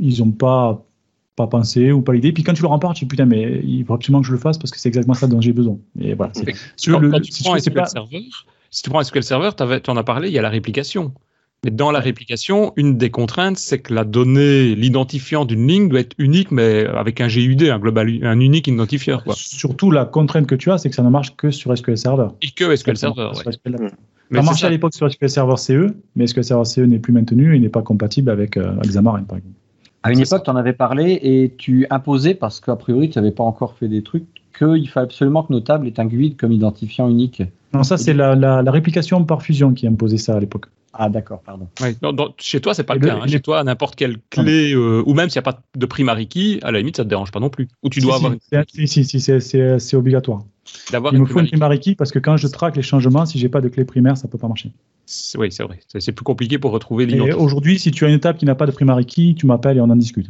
ils 0.00 0.22
ont 0.22 0.30
pas 0.30 0.84
pas 1.36 1.46
pensé 1.46 1.92
ou 1.92 2.02
pas 2.02 2.12
l'idée. 2.12 2.32
Puis 2.32 2.42
quand 2.42 2.52
tu 2.52 2.62
leur 2.62 2.72
en 2.72 2.78
parles, 2.78 2.94
tu 2.94 3.04
dis 3.04 3.08
putain 3.08 3.24
mais 3.26 3.60
il 3.64 3.84
faut 3.86 3.94
absolument 3.94 4.20
que 4.20 4.26
je 4.26 4.32
le 4.32 4.38
fasse 4.38 4.58
parce 4.58 4.70
que 4.70 4.78
c'est 4.78 4.88
exactement 4.88 5.14
ça 5.14 5.26
dont 5.26 5.40
j'ai 5.40 5.52
besoin. 5.54 5.78
Et 5.98 6.12
voilà. 6.14 6.32
c'est- 6.34 6.90
Quand, 6.90 6.98
le- 6.98 7.10
quand 7.10 7.16
le- 7.18 7.22
tu 7.22 7.32
si 7.32 7.42
prends 7.42 7.56
SQL 7.56 7.72
pas- 7.74 7.86
Server, 7.86 8.20
si 8.70 8.82
tu 8.82 8.90
prends 8.90 9.00
SQL 9.02 9.22
Server, 9.22 9.50
tu 9.56 9.90
en 9.90 9.96
as 9.96 10.04
parlé, 10.04 10.28
il 10.28 10.34
y 10.34 10.38
a 10.38 10.42
la 10.42 10.50
réplication. 10.50 11.12
Mais 11.64 11.70
dans 11.70 11.92
la 11.92 12.00
réplication, 12.00 12.72
une 12.76 12.98
des 12.98 13.10
contraintes, 13.10 13.56
c'est 13.56 13.78
que 13.78 13.94
la 13.94 14.02
donnée, 14.04 14.74
l'identifiant 14.74 15.44
d'une 15.44 15.68
ligne 15.68 15.88
doit 15.88 16.00
être 16.00 16.14
unique, 16.18 16.50
mais 16.50 16.84
avec 16.86 17.20
un 17.20 17.28
GUD, 17.28 17.62
un 17.62 17.78
global, 17.78 18.08
un 18.24 18.40
unique 18.40 18.66
identifieur, 18.66 19.22
quoi. 19.22 19.34
Surtout 19.36 19.92
la 19.92 20.04
contrainte 20.04 20.48
que 20.48 20.56
tu 20.56 20.72
as, 20.72 20.78
c'est 20.78 20.90
que 20.90 20.96
ça 20.96 21.04
ne 21.04 21.08
marche 21.08 21.36
que 21.36 21.52
sur 21.52 21.76
SQL 21.76 21.96
Server. 21.96 22.26
Et 22.42 22.50
que 22.50 22.74
SQL 22.74 22.96
Server, 22.96 23.28
ouais. 23.46 23.52
SQL. 23.52 23.74
Mm. 23.74 23.90
Mais 24.30 24.38
ça 24.38 24.44
marchait 24.44 24.66
à 24.66 24.70
l'époque 24.70 24.94
sur 24.94 25.08
SQL 25.08 25.30
Server 25.30 25.56
CE, 25.56 25.94
mais 26.16 26.26
SQL 26.26 26.42
Server 26.42 26.64
CE 26.64 26.80
n'est 26.80 26.98
plus 26.98 27.12
maintenu 27.12 27.54
et 27.54 27.60
n'est 27.60 27.68
pas 27.68 27.82
compatible 27.82 28.30
avec 28.30 28.56
euh, 28.56 28.72
Xamarin, 28.84 29.22
par 29.22 29.38
exemple. 29.38 29.54
À 30.02 30.10
une 30.10 30.18
époque, 30.18 30.42
tu 30.42 30.50
en 30.50 30.56
avais 30.56 30.72
parlé 30.72 31.20
et 31.22 31.52
tu 31.58 31.86
imposais, 31.90 32.34
parce 32.34 32.58
qu'a 32.58 32.74
priori, 32.74 33.08
tu 33.08 33.18
n'avais 33.20 33.30
pas 33.30 33.44
encore 33.44 33.76
fait 33.76 33.86
des 33.86 34.02
trucs, 34.02 34.24
qu'il 34.58 34.88
fallait 34.88 35.04
absolument 35.04 35.44
que 35.44 35.52
nos 35.52 35.60
tables 35.60 35.86
aient 35.86 36.00
un 36.00 36.06
GUID 36.06 36.36
comme 36.36 36.50
identifiant 36.50 37.08
unique. 37.08 37.42
Non, 37.72 37.84
ça, 37.84 37.96
c'est 37.98 38.14
la, 38.14 38.34
la- 38.34 38.62
la 38.62 38.70
réplication 38.72 39.22
par 39.24 39.42
fusion 39.42 39.72
qui 39.74 39.86
imposait 39.86 40.16
ça 40.18 40.34
à 40.34 40.40
l'époque. 40.40 40.66
Ah, 40.94 41.08
d'accord, 41.08 41.40
pardon. 41.42 41.68
Non, 42.02 42.34
chez 42.38 42.60
toi, 42.60 42.74
c'est 42.74 42.84
pas 42.84 42.94
le 42.94 43.00
le- 43.00 43.06
cas. 43.06 43.18
hein. 43.22 43.26
Chez 43.26 43.40
toi, 43.40 43.64
n'importe 43.64 43.96
quelle 43.96 44.18
clé, 44.30 44.72
euh, 44.74 45.02
ou 45.06 45.14
même 45.14 45.30
s'il 45.30 45.38
n'y 45.40 45.48
a 45.48 45.50
pas 45.52 45.60
de 45.74 45.86
primary 45.86 46.26
key, 46.28 46.58
à 46.62 46.70
la 46.70 46.78
limite, 46.80 46.98
ça 46.98 47.04
te 47.04 47.08
dérange 47.08 47.30
pas 47.32 47.40
non 47.40 47.48
plus. 47.48 47.68
Ou 47.82 47.88
tu 47.88 48.00
dois 48.00 48.18
si, 48.18 48.24
avoir 48.26 48.38
si, 48.40 48.48
c'est- 48.50 48.86
si, 48.86 49.04
si, 49.04 49.20
si, 49.20 49.40
c'est- 49.80 49.96
obligatoire. 49.96 50.42
d'avoir 50.92 51.12
Il 51.14 51.20
me 51.20 51.24
faut 51.26 51.40
une 51.40 51.46
primary 51.48 51.80
key 51.80 51.94
parce 51.94 52.12
que 52.12 52.18
quand 52.18 52.36
je 52.36 52.46
traque 52.46 52.76
les 52.76 52.82
changements, 52.82 53.24
si 53.26 53.38
j'ai 53.38 53.48
pas 53.48 53.60
de 53.62 53.68
clé 53.68 53.84
primaire, 53.84 54.16
ça 54.18 54.28
peut 54.28 54.38
pas 54.38 54.48
marcher. 54.48 54.70
Oui, 55.36 55.50
c'est 55.50 55.62
vrai. 55.64 55.80
C'est 55.98 56.12
plus 56.12 56.24
compliqué 56.24 56.58
pour 56.58 56.70
retrouver 56.72 57.04
Et 57.04 57.06
l'identifiant. 57.08 57.40
aujourd'hui, 57.40 57.78
si 57.78 57.90
tu 57.90 58.04
as 58.04 58.08
une 58.08 58.20
table 58.20 58.38
qui 58.38 58.44
n'a 58.44 58.54
pas 58.54 58.66
de 58.66 58.70
primary 58.70 59.04
key, 59.06 59.34
tu 59.36 59.46
m'appelles 59.46 59.78
et 59.78 59.80
on 59.80 59.90
en 59.90 59.96
discute. 59.96 60.28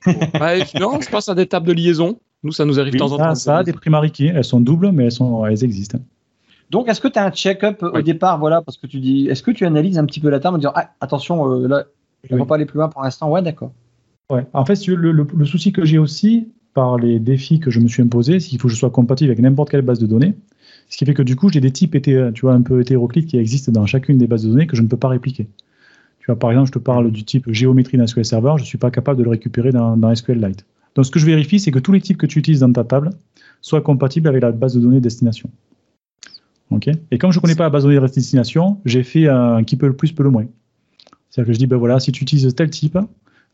Ouais, 0.40 0.64
non, 0.78 1.00
je 1.00 1.08
pense 1.10 1.28
à 1.28 1.34
des 1.34 1.46
tables 1.46 1.66
de 1.66 1.72
liaison. 1.72 2.18
Nous, 2.42 2.52
ça 2.52 2.64
nous 2.66 2.78
arrive 2.78 2.92
de 2.92 2.98
temps 2.98 3.12
en 3.12 3.18
ça, 3.18 3.24
temps. 3.28 3.34
ça 3.34 3.58
a 3.58 3.64
des 3.64 3.72
primary 3.72 4.10
keys, 4.10 4.32
elles 4.34 4.44
sont 4.44 4.60
doubles, 4.60 4.92
mais 4.92 5.04
elles, 5.04 5.12
sont, 5.12 5.44
elles 5.46 5.64
existent. 5.64 5.98
Donc, 6.70 6.88
est-ce 6.88 7.00
que 7.00 7.08
tu 7.08 7.18
as 7.18 7.24
un 7.26 7.30
check-up 7.30 7.82
au 7.82 8.02
départ 8.02 8.38
Voilà, 8.38 8.62
parce 8.62 8.76
que 8.76 8.86
tu 8.86 8.98
dis, 9.00 9.28
est-ce 9.28 9.42
que 9.42 9.50
tu 9.50 9.64
analyses 9.64 9.98
un 9.98 10.04
petit 10.06 10.20
peu 10.20 10.28
la 10.30 10.40
table 10.40 10.56
en 10.56 10.58
disant, 10.58 10.72
ah, 10.74 10.90
attention, 11.00 11.50
euh, 11.50 11.68
là, 11.68 11.84
on 12.30 12.36
ne 12.36 12.40
Oui. 12.40 12.46
pas 12.46 12.54
aller 12.56 12.64
plus 12.64 12.78
loin 12.78 12.88
pour 12.88 13.02
l'instant 13.02 13.30
Ouais, 13.30 13.42
d'accord. 13.42 13.72
Ouais. 14.30 14.46
En 14.54 14.64
fait, 14.64 14.86
le, 14.86 15.12
le- 15.12 15.26
le 15.36 15.44
souci 15.44 15.72
que 15.72 15.84
j'ai 15.84 15.98
aussi 15.98 16.48
par 16.72 16.96
les 16.98 17.20
défis 17.20 17.60
que 17.60 17.70
je 17.70 17.78
me 17.80 17.86
suis 17.86 18.02
imposé, 18.02 18.40
c'est 18.40 18.48
qu'il 18.48 18.58
faut 18.60 18.68
que 18.68 18.74
je 18.74 18.78
sois 18.78 18.90
compatible 18.90 19.30
avec 19.30 19.40
n'importe 19.40 19.70
quelle 19.70 19.82
base 19.82 19.98
de 20.00 20.06
données. 20.06 20.34
Ce 20.88 20.96
qui 20.96 21.04
fait 21.04 21.14
que 21.14 21.22
du 21.22 21.36
coup, 21.36 21.48
j'ai 21.50 21.60
des 21.60 21.70
types 21.70 21.94
hété- 21.94 22.30
tu 22.34 22.40
vois, 22.42 22.54
un 22.54 22.62
peu 22.62 22.80
hétéroclites 22.80 23.26
qui 23.28 23.36
existent 23.38 23.70
dans 23.70 23.86
chacune 23.86 24.18
des 24.18 24.26
bases 24.26 24.44
de 24.44 24.48
données 24.50 24.66
que 24.66 24.74
je 24.76 24.82
ne 24.82 24.88
peux 24.88 24.96
pas 24.96 25.08
répliquer. 25.08 25.46
Tu 26.18 26.26
vois, 26.26 26.38
par 26.38 26.50
exemple, 26.50 26.68
je 26.68 26.72
te 26.72 26.78
parle 26.78 27.10
du 27.12 27.22
type 27.24 27.44
géométrie 27.52 27.98
dans 27.98 28.06
SQL 28.06 28.24
Server, 28.24 28.54
je 28.56 28.62
ne 28.62 28.66
suis 28.66 28.78
pas 28.78 28.90
capable 28.90 29.18
de 29.18 29.24
le 29.24 29.30
récupérer 29.30 29.70
dans, 29.70 29.96
dans 29.96 30.12
SQLite. 30.14 30.64
Donc, 30.94 31.04
ce 31.04 31.10
que 31.10 31.18
je 31.18 31.26
vérifie, 31.26 31.60
c'est 31.60 31.70
que 31.70 31.78
tous 31.78 31.92
les 31.92 32.00
types 32.00 32.16
que 32.16 32.26
tu 32.26 32.38
utilises 32.38 32.60
dans 32.60 32.72
ta 32.72 32.82
table 32.84 33.10
soient 33.60 33.82
compatibles 33.82 34.28
avec 34.28 34.42
la 34.42 34.50
base 34.52 34.74
de 34.74 34.80
données 34.80 35.00
destination. 35.00 35.50
Ok 36.70 36.88
Et 37.10 37.18
comme 37.18 37.30
je 37.30 37.38
ne 37.38 37.42
connais 37.42 37.54
pas 37.54 37.64
la 37.64 37.70
base 37.70 37.84
de 37.84 37.88
données 37.92 38.06
de 38.06 38.12
destination, 38.12 38.80
j'ai 38.84 39.02
fait 39.02 39.28
un 39.28 39.64
qui 39.64 39.76
peut 39.76 39.86
le 39.86 39.96
plus, 39.96 40.12
peut 40.12 40.22
le 40.22 40.30
moins. 40.30 40.46
C'est-à-dire 41.30 41.48
que 41.48 41.52
je 41.54 41.58
dis, 41.58 41.66
ben 41.66 41.76
voilà, 41.76 42.00
si 42.00 42.12
tu 42.12 42.22
utilises 42.22 42.54
tel 42.54 42.70
type, 42.70 42.98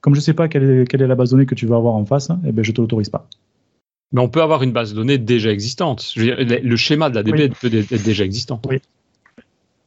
comme 0.00 0.14
je 0.14 0.20
ne 0.20 0.22
sais 0.22 0.34
pas 0.34 0.48
quelle 0.48 0.80
est, 0.82 0.86
quelle 0.86 1.02
est 1.02 1.06
la 1.06 1.14
base 1.14 1.30
de 1.30 1.34
données 1.36 1.46
que 1.46 1.54
tu 1.54 1.66
vas 1.66 1.76
avoir 1.76 1.94
en 1.94 2.04
face, 2.04 2.28
eh 2.46 2.52
ben, 2.52 2.62
je 2.64 2.70
ne 2.70 2.76
te 2.76 2.80
l'autorise 2.80 3.08
pas. 3.08 3.26
Mais 4.12 4.20
on 4.20 4.28
peut 4.28 4.42
avoir 4.42 4.62
une 4.62 4.72
base 4.72 4.90
de 4.90 4.96
données 4.96 5.18
déjà 5.18 5.50
existante. 5.52 6.10
Je 6.14 6.20
veux 6.20 6.44
dire, 6.44 6.60
le- 6.62 6.76
schéma 6.76 7.10
de 7.10 7.14
la 7.14 7.22
DB 7.22 7.44
Oui. 7.44 7.52
peut 7.60 7.74
être 7.74 8.02
déjà 8.04 8.24
existant. 8.24 8.60
Oui. 8.68 8.78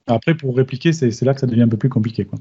Après, 0.07 0.35
pour 0.35 0.55
répliquer, 0.55 0.91
c'est 0.93 1.21
là 1.21 1.33
que 1.33 1.39
ça 1.39 1.47
devient 1.47 1.61
un 1.63 1.67
peu 1.67 1.77
plus 1.77 1.89
compliqué, 1.89 2.25
quoi, 2.25 2.39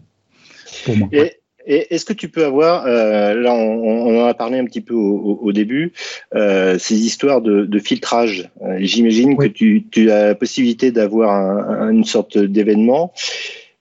pour 0.85 0.97
moi. 0.97 1.09
Et 1.13 1.33
est-ce 1.67 2.05
que 2.05 2.13
tu 2.13 2.29
peux 2.29 2.45
avoir, 2.45 2.85
euh, 2.87 3.35
là 3.35 3.53
on, 3.55 4.09
on 4.09 4.23
en 4.23 4.27
a 4.27 4.35
parlé 4.35 4.59
un 4.59 4.65
petit 4.65 4.81
peu 4.81 4.95
au, 4.95 5.39
au- 5.43 5.53
début, 5.53 5.93
euh, 6.35 6.79
ces 6.79 6.97
histoires 7.05 7.41
de, 7.41 7.65
de 7.65 7.79
filtrage. 7.79 8.49
Euh, 8.63 8.77
J'imagine 8.81 9.35
Oui. 9.39 9.49
que 9.49 9.53
tu, 9.55 9.85
tu 9.91 10.11
as 10.11 10.27
la 10.29 10.35
possibilité 10.35 10.91
d'avoir 10.91 11.31
un- 11.31 11.87
un- 11.87 11.91
une 11.91 12.05
sorte 12.05 12.39
d'événement. 12.39 13.13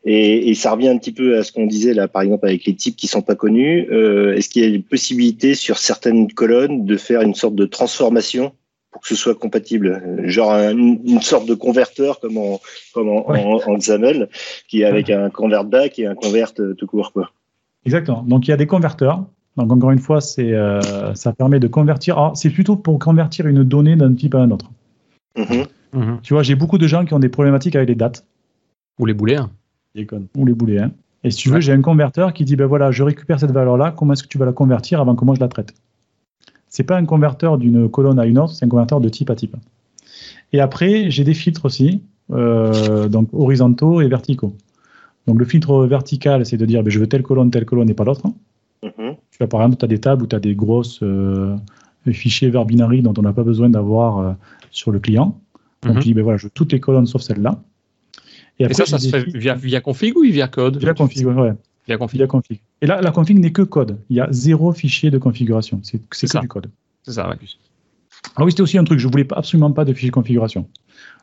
Et, 0.04 0.50
et 0.50 0.56
ça 0.56 0.72
revient 0.72 0.88
un 0.90 0.98
petit 0.98 1.12
peu 1.12 1.38
à 1.38 1.44
ce 1.44 1.52
qu'on 1.52 1.68
disait 1.68 1.94
là, 1.94 2.08
par 2.08 2.24
exemple 2.24 2.48
avec 2.48 2.66
les 2.66 2.74
types 2.76 2.96
qui 2.96 3.06
sont 3.08 3.22
pas 3.22 3.36
connus. 3.36 3.88
Euh, 3.92 4.36
Est-ce 4.36 4.50
qu'il 4.50 4.64
y 4.64 4.66
a 4.66 4.68
une 4.70 4.82
possibilité 4.84 5.54
sur 5.54 5.78
certaines 5.78 6.32
colonnes 6.34 6.86
de 6.86 6.98
faire 6.98 7.22
une 7.22 7.36
sorte 7.36 7.54
de 7.56 7.66
transformation 7.66 8.52
pour 8.92 9.02
que 9.04 9.08
ce 9.08 9.16
soit 9.16 9.36
compatible, 9.36 10.02
genre 10.26 10.52
un- 10.52 10.76
une 10.78 11.22
sorte 11.22 11.46
de 11.46 11.54
converteur 11.54 12.20
comme 12.20 12.38
en, 12.38 12.60
comme 12.94 13.08
en, 13.10 13.30
Ouais. 13.30 13.40
en, 13.40 13.62
en 13.66 13.78
XAML, 13.78 14.28
qui 14.68 14.82
est 14.82 14.86
avec 14.86 15.10
un 15.10 15.30
convert 15.30 15.64
back 15.64 15.98
et 16.00 16.08
un 16.08 16.16
convert 16.16 16.52
euh, 16.60 16.74
tout 16.74 16.88
court 16.88 17.14
quoi. 17.14 17.32
Exactement. 17.86 18.24
Donc, 18.24 18.48
il 18.48 18.52
y 18.52 18.54
a 18.54 18.58
des 18.58 18.68
converteurs. 18.68 19.26
Donc, 19.58 19.72
encore 19.72 19.92
une 19.92 20.00
fois, 20.00 20.22
c'est, 20.22 20.54
euh, 20.54 21.14
ça 21.14 21.34
permet 21.34 21.60
de 21.60 21.68
convertir. 21.68 22.18
Alors, 22.18 22.38
c'est 22.38 22.50
plutôt 22.50 22.76
pour 22.76 23.00
convertir 23.00 23.48
une 23.48 23.64
donnée 23.64 23.96
d'un 23.96 24.14
type 24.14 24.36
à 24.36 24.40
un 24.40 24.52
autre. 24.52 24.70
Mhm. 25.38 25.66
Mhm. 25.94 26.20
Tu 26.24 26.34
vois, 26.34 26.44
j'ai 26.44 26.56
beaucoup 26.56 26.78
de 26.78 26.88
gens 26.88 27.04
qui 27.06 27.14
ont 27.14 27.20
des 27.20 27.30
problématiques 27.30 27.76
avec 27.76 27.90
les 27.90 27.96
dates 27.96 28.26
Ou 29.00 29.06
les 29.06 29.14
boulets. 29.14 29.38
hein. 29.38 29.50
Ou 30.38 30.46
les 30.46 30.54
boulets. 30.54 30.80
hein. 30.80 30.92
Et 31.24 31.32
si 31.32 31.38
tu 31.38 31.50
veux, 31.50 31.56
Ouais. 31.56 31.62
j'ai 31.62 31.74
un 31.74 31.82
converteur 31.82 32.34
qui 32.34 32.46
dit 32.46 32.56
ben 32.56 32.66
voilà, 32.66 32.92
je 32.92 33.04
récupère 33.04 33.40
cette 33.40 33.52
valeur-là, 33.52 33.92
comment 33.96 34.14
est-ce 34.14 34.24
que 34.24 34.28
tu 34.30 34.38
vas 34.38 34.46
la 34.46 34.54
convertir 34.54 35.02
avant 35.02 35.16
que 35.16 35.24
moi 35.26 35.36
je 35.36 35.40
la 35.42 35.48
traite? 35.50 35.74
C'est 36.70 36.84
pas 36.84 36.98
un 36.98 37.06
converteur 37.06 37.58
d'une 37.58 37.90
colonne 37.90 38.18
à 38.20 38.26
une 38.26 38.40
autre, 38.40 38.54
c'est 38.54 38.66
un 38.66 38.70
converteur 38.70 39.02
de 39.02 39.10
type 39.10 39.30
à 39.30 39.36
type. 39.36 39.56
Et 40.54 40.62
après, 40.62 41.12
j'ai 41.12 41.24
des 41.24 41.34
filtres 41.34 41.66
aussi, 41.66 42.02
euh, 42.32 43.08
donc 43.10 43.28
horizontaux 43.34 44.02
et 44.02 44.08
verticaux. 44.08 44.56
Donc 45.28 45.38
le 45.40 45.46
filtre 45.46 45.86
vertical, 45.86 46.46
c'est 46.46 46.58
de 46.58 46.66
dire 46.66 46.84
ben, 46.84 46.90
je 46.90 47.00
veux 47.00 47.08
telle 47.08 47.24
colonne, 47.24 47.52
telle 47.52 47.66
colonne 47.66 47.90
et 47.90 47.94
pas 47.94 48.04
l'autre. 48.04 48.24
Mhm. 48.84 49.16
Tu 49.32 49.38
vois, 49.40 49.48
par 49.48 49.62
exemple, 49.62 49.78
tu 49.78 49.86
as 49.86 49.88
des 49.88 50.00
tables 50.00 50.24
où 50.24 50.28
tu 50.28 50.36
as 50.36 50.40
des 50.40 50.56
grosses 50.56 51.00
euh, 51.04 51.56
fichiers 52.12 52.50
vers 52.50 52.66
binary 52.66 53.02
dont 53.02 53.14
on 53.18 53.22
n'a 53.22 53.34
pas 53.34 53.44
besoin 53.44 53.70
d'avoir 53.70 54.18
euh, 54.20 54.34
sur 54.72 54.92
le 54.92 55.00
client. 55.00 55.40
Donc 55.84 55.96
Mhm. 55.96 56.00
tu 56.02 56.08
dis 56.10 56.14
ben 56.14 56.24
voilà, 56.24 56.38
je 56.38 56.46
veux 56.46 56.52
toutes 56.54 56.72
les 56.72 56.80
colonnes 56.80 57.06
sauf 57.08 57.22
celle-là. 57.22 57.62
Et 58.60 58.66
après, 58.66 58.74
ça, 58.76 58.86
ça 58.86 59.00
se 59.00 59.10
fait 59.10 59.26
via, 59.38 59.56
via 59.56 59.82
config 59.82 60.16
ou 60.18 60.22
via 60.24 60.48
code? 60.48 60.78
Via 60.78 60.94
config, 60.94 61.26
ouais. 61.26 61.54
Via 61.88 61.98
config. 61.98 62.18
Via 62.20 62.28
config. 62.28 62.60
Et 62.82 62.86
là, 62.86 63.02
la 63.02 63.12
config 63.12 63.40
n'est 63.40 63.52
que 63.52 63.64
code. 63.64 63.98
Il 64.10 64.18
y 64.18 64.20
a 64.20 64.28
zéro 64.32 64.72
fichier 64.72 65.10
de 65.10 65.18
configuration. 65.18 65.80
C'est 65.84 66.00
que 66.08 66.16
ça. 66.28 66.40
du 66.40 66.48
code. 66.48 66.70
C'est 67.04 67.14
ça, 67.14 67.28
ouais. 67.30 67.36
Ah 68.36 68.44
oui, 68.44 68.52
c'était 68.52 68.62
aussi 68.62 68.78
un 68.78 68.84
truc. 68.84 69.00
Je 69.00 69.08
voulais 69.08 69.24
pas- 69.24 69.36
absolument 69.38 69.72
pas 69.72 69.84
de 69.86 69.94
fichier 69.94 70.10
de 70.10 70.14
configuration. 70.14 70.68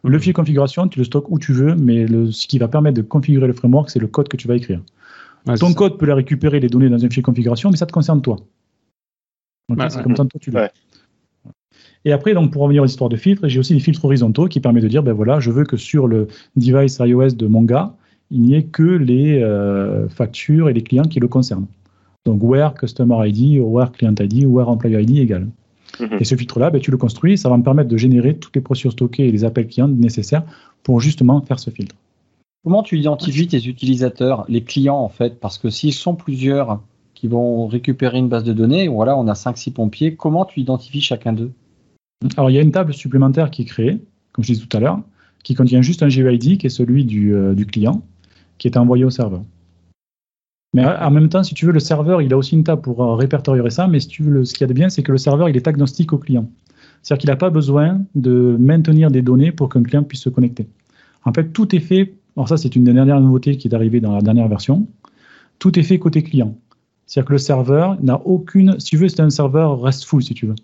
Le 0.05 0.17
fichier 0.19 0.33
de 0.33 0.37
configuration, 0.37 0.87
tu 0.89 0.99
le 0.99 1.05
stockes 1.05 1.31
où 1.31 1.39
tu 1.39 1.53
veux, 1.53 1.75
mais 1.75 2.07
le- 2.07 2.31
ce 2.31 2.47
qui 2.47 2.59
va 2.59 2.69
permettre 2.69 2.97
de 2.97 3.03
configurer 3.03 3.47
le 3.47 3.53
framework, 3.53 3.91
c'est 3.91 3.99
le 3.99 4.07
code 4.07 4.29
que 4.29 4.37
tu 4.37 4.47
vas 4.49 4.55
écrire. 4.57 4.81
Ouais, 5.47 5.57
Ton 5.57 5.69
ça. 5.69 5.75
code 5.75 5.99
peut 5.99 6.07
la 6.07 6.15
récupérer 6.15 6.61
les 6.61 6.69
données 6.69 6.89
dans 6.89 6.97
un 7.05 7.09
fichier 7.09 7.23
de 7.23 7.27
configuration, 7.27 7.71
mais 7.71 7.77
ça 7.77 7.87
te 7.87 7.93
concerne 7.93 8.23
toi. 8.23 8.37
Ok, 9.71 9.79
Ouais, 9.79 9.91
c'est 9.91 9.97
ouais. 9.99 10.03
comme 10.03 10.17
ça 10.17 10.25
que 10.25 10.29
toi 10.29 10.41
tu. 10.41 10.53
Et 12.05 12.13
après, 12.13 12.33
donc, 12.33 12.53
pour 12.53 12.63
revenir 12.63 12.83
aux 12.83 12.87
histoires 12.87 13.11
de 13.11 13.17
filtres, 13.17 13.49
j'ai 13.49 13.59
aussi 13.59 13.75
des 13.75 13.81
filtres 13.81 14.05
horizontaux 14.05 14.47
qui 14.47 14.61
permettent 14.61 14.85
de 14.85 14.89
dire, 14.89 15.03
ben 15.03 15.13
voilà, 15.13 15.41
je 15.41 15.51
veux 15.51 15.65
que 15.65 15.77
sur 15.77 16.07
le 16.07 16.29
device 16.57 16.99
iOS 17.01 17.31
de 17.31 17.47
mon 17.47 17.63
gars, 17.63 17.95
il 18.31 18.43
n'y 18.43 18.55
ait 18.55 18.65
que 18.65 18.83
les 18.83 19.43
euh, 19.43 20.09
factures 20.09 20.69
et 20.69 20.73
les 20.73 20.83
clients 20.83 21.03
qui 21.05 21.19
le 21.19 21.29
concernent. 21.29 21.67
Donc, 22.25 22.43
where 22.43 22.73
customer 22.75 23.27
ID, 23.29 23.61
where 23.61 23.91
client 23.91 24.15
ID, 24.21 24.47
where 24.47 24.69
employee 24.69 25.03
ID 25.03 25.19
égale. 25.19 25.49
Mhm. 26.01 26.19
Et 26.21 26.25
ce 26.25 26.35
filtre-là, 26.35 26.71
ben, 26.71 26.81
tu 26.81 26.91
le 26.91 26.97
construis, 26.97 27.39
ça 27.39 27.49
va 27.49 27.57
me 27.57 27.63
permettre 27.63 27.89
de 27.89 27.97
générer 27.97 28.37
toutes 28.37 28.55
les 28.57 28.63
procédures 28.63 28.93
stockées 28.93 29.29
et 29.29 29.33
les 29.33 29.45
appels 29.45 29.67
clients 29.67 29.89
nécessaires 29.89 30.45
pour 30.83 31.01
justement 31.01 31.41
faire 31.41 31.59
ce 31.59 31.71
filtre. 31.71 31.95
Comment 32.65 32.83
tu 32.83 32.99
identifies 32.99 33.47
tes 33.47 33.67
utilisateurs, 33.67 34.45
les 34.49 34.63
clients 34.63 34.99
en 34.99 35.09
fait? 35.09 35.39
Parce 35.41 35.59
que 35.59 35.71
s'ils 35.71 35.93
sont 35.93 36.15
plusieurs 36.15 36.81
qui 37.15 37.29
vont 37.29 37.67
récupérer 37.67 38.19
une 38.19 38.29
base 38.29 38.45
de 38.45 38.53
données, 38.53 38.89
voilà, 38.89 39.17
on 39.17 39.27
a 39.29 39.35
5-6 39.35 39.73
pompiers, 39.73 40.15
comment 40.15 40.45
tu 40.45 40.61
identifies 40.61 41.01
chacun 41.01 41.33
d'eux? 41.33 41.53
Alors, 42.37 42.51
il 42.51 42.55
y 42.55 42.59
a 42.59 42.63
une 42.63 42.73
table 42.73 42.93
supplémentaire 42.93 43.51
qui 43.51 43.63
est 43.63 43.65
créée, 43.65 43.99
comme 44.33 44.45
je 44.45 44.53
disais 44.53 44.65
tout 44.65 44.77
à 44.77 44.81
l'heure, 44.81 45.01
qui 45.45 45.55
contient 45.55 45.83
juste 45.83 46.03
un 46.03 46.09
GUID 46.09 46.59
qui 46.59 46.67
est 46.67 46.71
celui 46.71 47.05
du, 47.05 47.35
euh, 47.35 47.55
du 47.55 47.65
client, 47.65 48.03
qui 48.59 48.69
est 48.69 48.77
envoyé 48.77 49.05
au 49.05 49.11
serveur. 49.11 49.43
Mais 50.75 50.85
en 50.85 51.11
même 51.11 51.29
temps, 51.29 51.43
si 51.43 51.55
tu 51.55 51.65
veux, 51.67 51.73
le 51.73 51.81
serveur, 51.81 52.21
il 52.21 52.33
a 52.33 52.37
aussi 52.37 52.55
une 52.55 52.65
table 52.65 52.83
pour 52.83 53.03
euh, 53.03 53.15
répertorier 53.15 53.69
ça, 53.71 53.87
mais 53.87 54.01
si 54.01 54.09
tu 54.09 54.23
veux, 54.23 54.31
le- 54.31 54.45
ce 54.45 54.53
qu'il 54.53 54.61
y 54.63 54.65
a 54.65 54.67
de 54.69 54.75
bien, 54.75 54.91
c'est 54.91 55.03
que 55.03 55.13
le 55.13 55.19
serveur, 55.19 55.49
il 55.49 55.57
est 55.57 55.67
agnostique 55.67 56.13
au 56.13 56.19
client. 56.19 56.49
C'est-à-dire 57.03 57.21
qu'il 57.21 57.31
n'a 57.31 57.37
pas 57.37 57.51
besoin 57.51 58.03
de 58.15 58.57
maintenir 58.59 59.11
des 59.11 59.23
données 59.23 59.51
pour 59.51 59.71
qu'un 59.71 59.83
client 59.83 60.03
puisse 60.03 60.21
se 60.21 60.29
connecter. 60.29 60.69
En 61.25 61.33
fait, 61.33 61.53
tout 61.53 61.75
est 61.75 61.81
fait. 61.81 62.15
Alors 62.37 62.49
ça, 62.49 62.57
c'est 62.57 62.77
une 62.77 62.85
des 62.85 62.93
dernières 62.93 63.21
nouveautés 63.21 63.57
qui 63.57 63.69
est 63.69 63.75
arrivée 63.75 64.01
dans 64.01 64.13
la 64.15 64.21
dernière 64.21 64.49
version. 64.49 64.87
Tout 65.59 65.79
est 65.79 65.83
fait 65.83 65.99
côté 65.99 66.23
client. 66.23 66.55
C'est-à-dire 67.07 67.29
que 67.29 67.33
le 67.33 67.39
serveur 67.39 67.97
n'a 68.03 68.21
aucune. 68.27 68.79
Si 68.79 68.91
tu 68.91 68.97
veux, 68.99 69.09
c'est 69.09 69.21
un 69.21 69.31
serveur 69.31 69.81
RESTful, 69.81 70.23
si 70.23 70.35
tu 70.35 70.47
veux. 70.47 70.55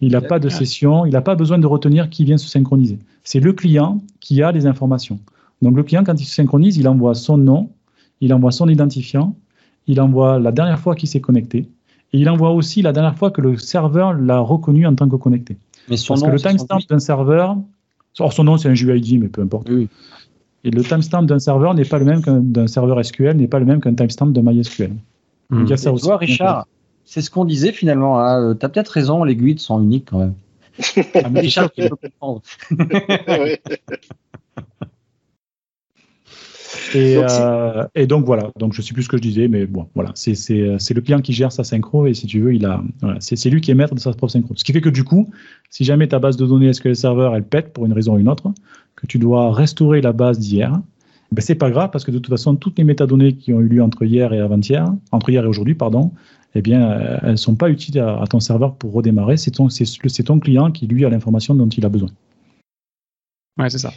Il 0.00 0.12
n'a 0.12 0.20
pas 0.22 0.38
de 0.38 0.48
session, 0.48 1.04
il 1.04 1.12
n'a 1.12 1.20
pas 1.20 1.34
besoin 1.34 1.58
de 1.58 1.66
retenir 1.66 2.08
qui 2.08 2.24
vient 2.24 2.38
se 2.38 2.48
synchroniser. 2.48 2.98
C'est 3.22 3.40
le 3.40 3.52
client 3.52 4.00
qui 4.20 4.42
a 4.42 4.50
les 4.50 4.64
informations. 4.64 5.20
Donc 5.60 5.76
le 5.76 5.82
client, 5.82 6.04
quand 6.04 6.18
il 6.18 6.24
se 6.24 6.34
synchronise, 6.34 6.78
il 6.78 6.88
envoie 6.88 7.14
son 7.14 7.36
nom, 7.36 7.70
il 8.20 8.32
envoie 8.34 8.52
son 8.52 8.68
identifiant, 8.68 9.36
il 9.86 10.00
envoie 10.00 10.38
la 10.38 10.52
dernière 10.52 10.78
fois 10.78 10.94
qu'il 10.94 11.08
s'est 11.08 11.20
connecté, 11.20 11.68
et 12.12 12.18
il 12.18 12.28
envoie 12.28 12.50
aussi 12.50 12.82
la 12.82 12.92
dernière 12.92 13.16
fois 13.16 13.30
que 13.30 13.40
le 13.40 13.56
serveur 13.56 14.12
l'a 14.14 14.40
reconnu 14.40 14.86
en 14.86 14.94
tant 14.94 15.08
que 15.08 15.16
connecté. 15.16 15.56
Mais 15.88 15.96
son 15.96 16.14
Parce 16.14 16.22
que 16.22 16.30
le 16.30 16.38
timestamp 16.38 16.78
d'un 16.88 16.98
serveur, 16.98 17.56
or 18.18 18.32
son 18.32 18.44
nom 18.44 18.56
c'est 18.56 18.68
un 18.68 18.74
GUID, 18.74 19.20
mais 19.20 19.28
peu 19.28 19.42
importe. 19.42 19.68
Et 20.62 20.70
le 20.70 20.82
timestamp 20.82 21.22
d'un 21.22 21.38
serveur 21.38 21.74
n'est 21.74 21.84
pas 21.84 21.98
le 21.98 22.04
même 22.04 22.22
qu'un 22.22 22.40
d'un 22.40 22.66
serveur 22.66 23.02
SQL, 23.04 23.36
n'est 23.36 23.48
pas 23.48 23.58
le 23.58 23.64
même 23.64 23.80
qu'un 23.80 23.94
timestamp 23.94 24.26
de 24.26 24.40
MySQL. 24.40 24.92
Il 25.52 25.68
y 25.68 25.72
a 25.72 25.76
ça 25.76 25.92
aussi. 25.92 26.10
Richard, 26.12 26.66
c'est 27.04 27.22
ce 27.22 27.30
qu'on 27.30 27.44
disait 27.44 27.72
finalement. 27.72 28.20
Hein. 28.20 28.54
Tu 28.54 28.64
as 28.64 28.68
peut-être 28.68 28.88
raison, 28.88 29.24
les 29.24 29.34
guides 29.34 29.58
sont 29.58 29.82
uniques 29.82 30.08
quand 30.10 30.18
même. 30.18 30.34
ah, 31.14 31.28
mais 31.30 31.40
Richard 31.40 31.72
qui 31.72 31.88
peut 31.88 31.96
comprendre. 31.96 32.42
Et 36.94 37.16
donc, 37.16 37.30
euh, 37.30 37.86
et 37.94 38.06
donc, 38.06 38.24
voilà, 38.24 38.50
donc 38.58 38.72
je 38.74 38.82
sais 38.82 38.94
plus 38.94 39.02
ce 39.02 39.08
que 39.08 39.16
je 39.16 39.22
disais, 39.22 39.48
mais 39.48 39.66
bon, 39.66 39.88
voilà, 39.94 40.12
c'est 40.14 40.34
le 40.34 41.00
client 41.00 41.20
qui 41.20 41.32
gère 41.32 41.52
sa 41.52 41.64
synchro 41.64 42.06
et 42.06 42.14
si 42.14 42.26
tu 42.26 42.40
veux, 42.40 42.54
il 42.54 42.64
a, 42.66 42.82
voilà, 43.00 43.18
c'est 43.20 43.50
lui 43.50 43.60
qui 43.60 43.70
est 43.70 43.74
maître 43.74 43.94
de 43.94 44.00
sa 44.00 44.10
propre 44.10 44.32
synchro. 44.32 44.54
Ce 44.56 44.64
qui 44.64 44.72
fait 44.72 44.80
que 44.80 44.88
du 44.88 45.04
coup, 45.04 45.30
si 45.70 45.84
jamais 45.84 46.08
ta 46.08 46.18
base 46.18 46.36
de 46.36 46.46
données 46.46 46.72
SQL 46.72 46.96
Server 46.96 47.30
elle 47.34 47.44
pète 47.44 47.72
pour 47.72 47.86
une 47.86 47.92
raison 47.92 48.14
ou 48.14 48.18
une 48.18 48.28
autre, 48.28 48.52
que 48.96 49.06
tu 49.06 49.18
dois 49.18 49.52
restaurer 49.52 50.00
la 50.00 50.12
base 50.12 50.38
d'hier, 50.38 50.72
ben 51.32 51.42
c'est 51.42 51.54
pas 51.54 51.70
grave 51.70 51.90
parce 51.90 52.04
que 52.04 52.10
de 52.10 52.18
toute 52.18 52.30
façon, 52.30 52.56
toutes 52.56 52.78
les 52.78 52.84
métadonnées 52.84 53.34
qui 53.34 53.52
ont 53.52 53.60
eu 53.60 53.68
lieu 53.68 53.82
entre 53.82 54.04
hier 54.04 54.32
et 54.32 54.40
avant-hier, 54.40 54.84
entre 55.12 55.30
hier 55.30 55.44
et 55.44 55.48
aujourd'hui, 55.48 55.74
pardon, 55.74 56.12
eh 56.54 56.62
bien, 56.62 56.90
euh, 56.90 57.18
elles 57.22 57.38
sont 57.38 57.54
pas 57.54 57.70
utiles 57.70 58.00
à, 58.00 58.24
ton 58.28 58.40
serveur 58.40 58.74
pour 58.74 58.92
redémarrer. 58.92 59.36
C'est 59.36 59.52
ton, 59.52 59.68
ton 59.68 60.40
client 60.40 60.72
qui 60.72 60.86
lui 60.86 61.04
a 61.04 61.08
l'information 61.08 61.54
dont 61.54 61.68
il 61.68 61.84
a 61.86 61.88
besoin. 61.88 62.08
Ouais, 63.58 63.70
c'est 63.70 63.78
ça. 63.78 63.92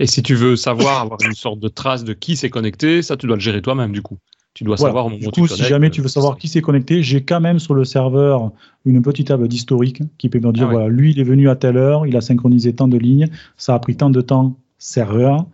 Et 0.00 0.06
si 0.06 0.22
tu 0.22 0.34
veux 0.34 0.56
savoir, 0.56 1.00
avoir 1.02 1.18
une 1.24 1.34
sorte 1.34 1.60
de 1.60 1.68
trace 1.68 2.04
de 2.04 2.12
qui 2.12 2.36
s'est 2.36 2.50
connecté, 2.50 3.02
ça, 3.02 3.16
tu 3.16 3.26
dois 3.26 3.36
le 3.36 3.42
gérer 3.42 3.62
toi-même, 3.62 3.92
du 3.92 4.02
coup. 4.02 4.18
Tu 4.54 4.64
dois 4.64 4.76
savoir 4.76 5.06
au 5.06 5.10
moment 5.10 5.20
du 5.20 5.30
coup, 5.30 5.46
si 5.46 5.62
jamais 5.62 5.88
tu 5.88 6.00
veux 6.00 6.08
savoir 6.08 6.36
qui 6.36 6.48
s'est 6.48 6.62
connecté, 6.62 7.00
j'ai 7.00 7.22
quand 7.22 7.40
même 7.40 7.60
sur 7.60 7.74
le 7.74 7.84
serveur 7.84 8.50
une 8.84 9.00
petite 9.02 9.28
table 9.28 9.46
d'historique 9.46 10.02
qui 10.16 10.28
peut 10.28 10.40
me 10.40 10.50
dire, 10.50 10.66
ah 10.68 10.72
voilà, 10.72 10.88
lui, 10.88 11.12
il 11.12 11.20
est 11.20 11.24
venu 11.24 11.48
à 11.48 11.54
telle 11.54 11.76
heure, 11.76 12.06
il 12.06 12.16
a 12.16 12.20
synchronisé 12.20 12.72
tant 12.72 12.88
de 12.88 12.98
lignes, 12.98 13.28
ça 13.56 13.74
a 13.74 13.78
pris 13.78 13.94
tant 13.94 14.10
de 14.10 14.20
temps 14.20 14.56
serveur, 14.78 15.46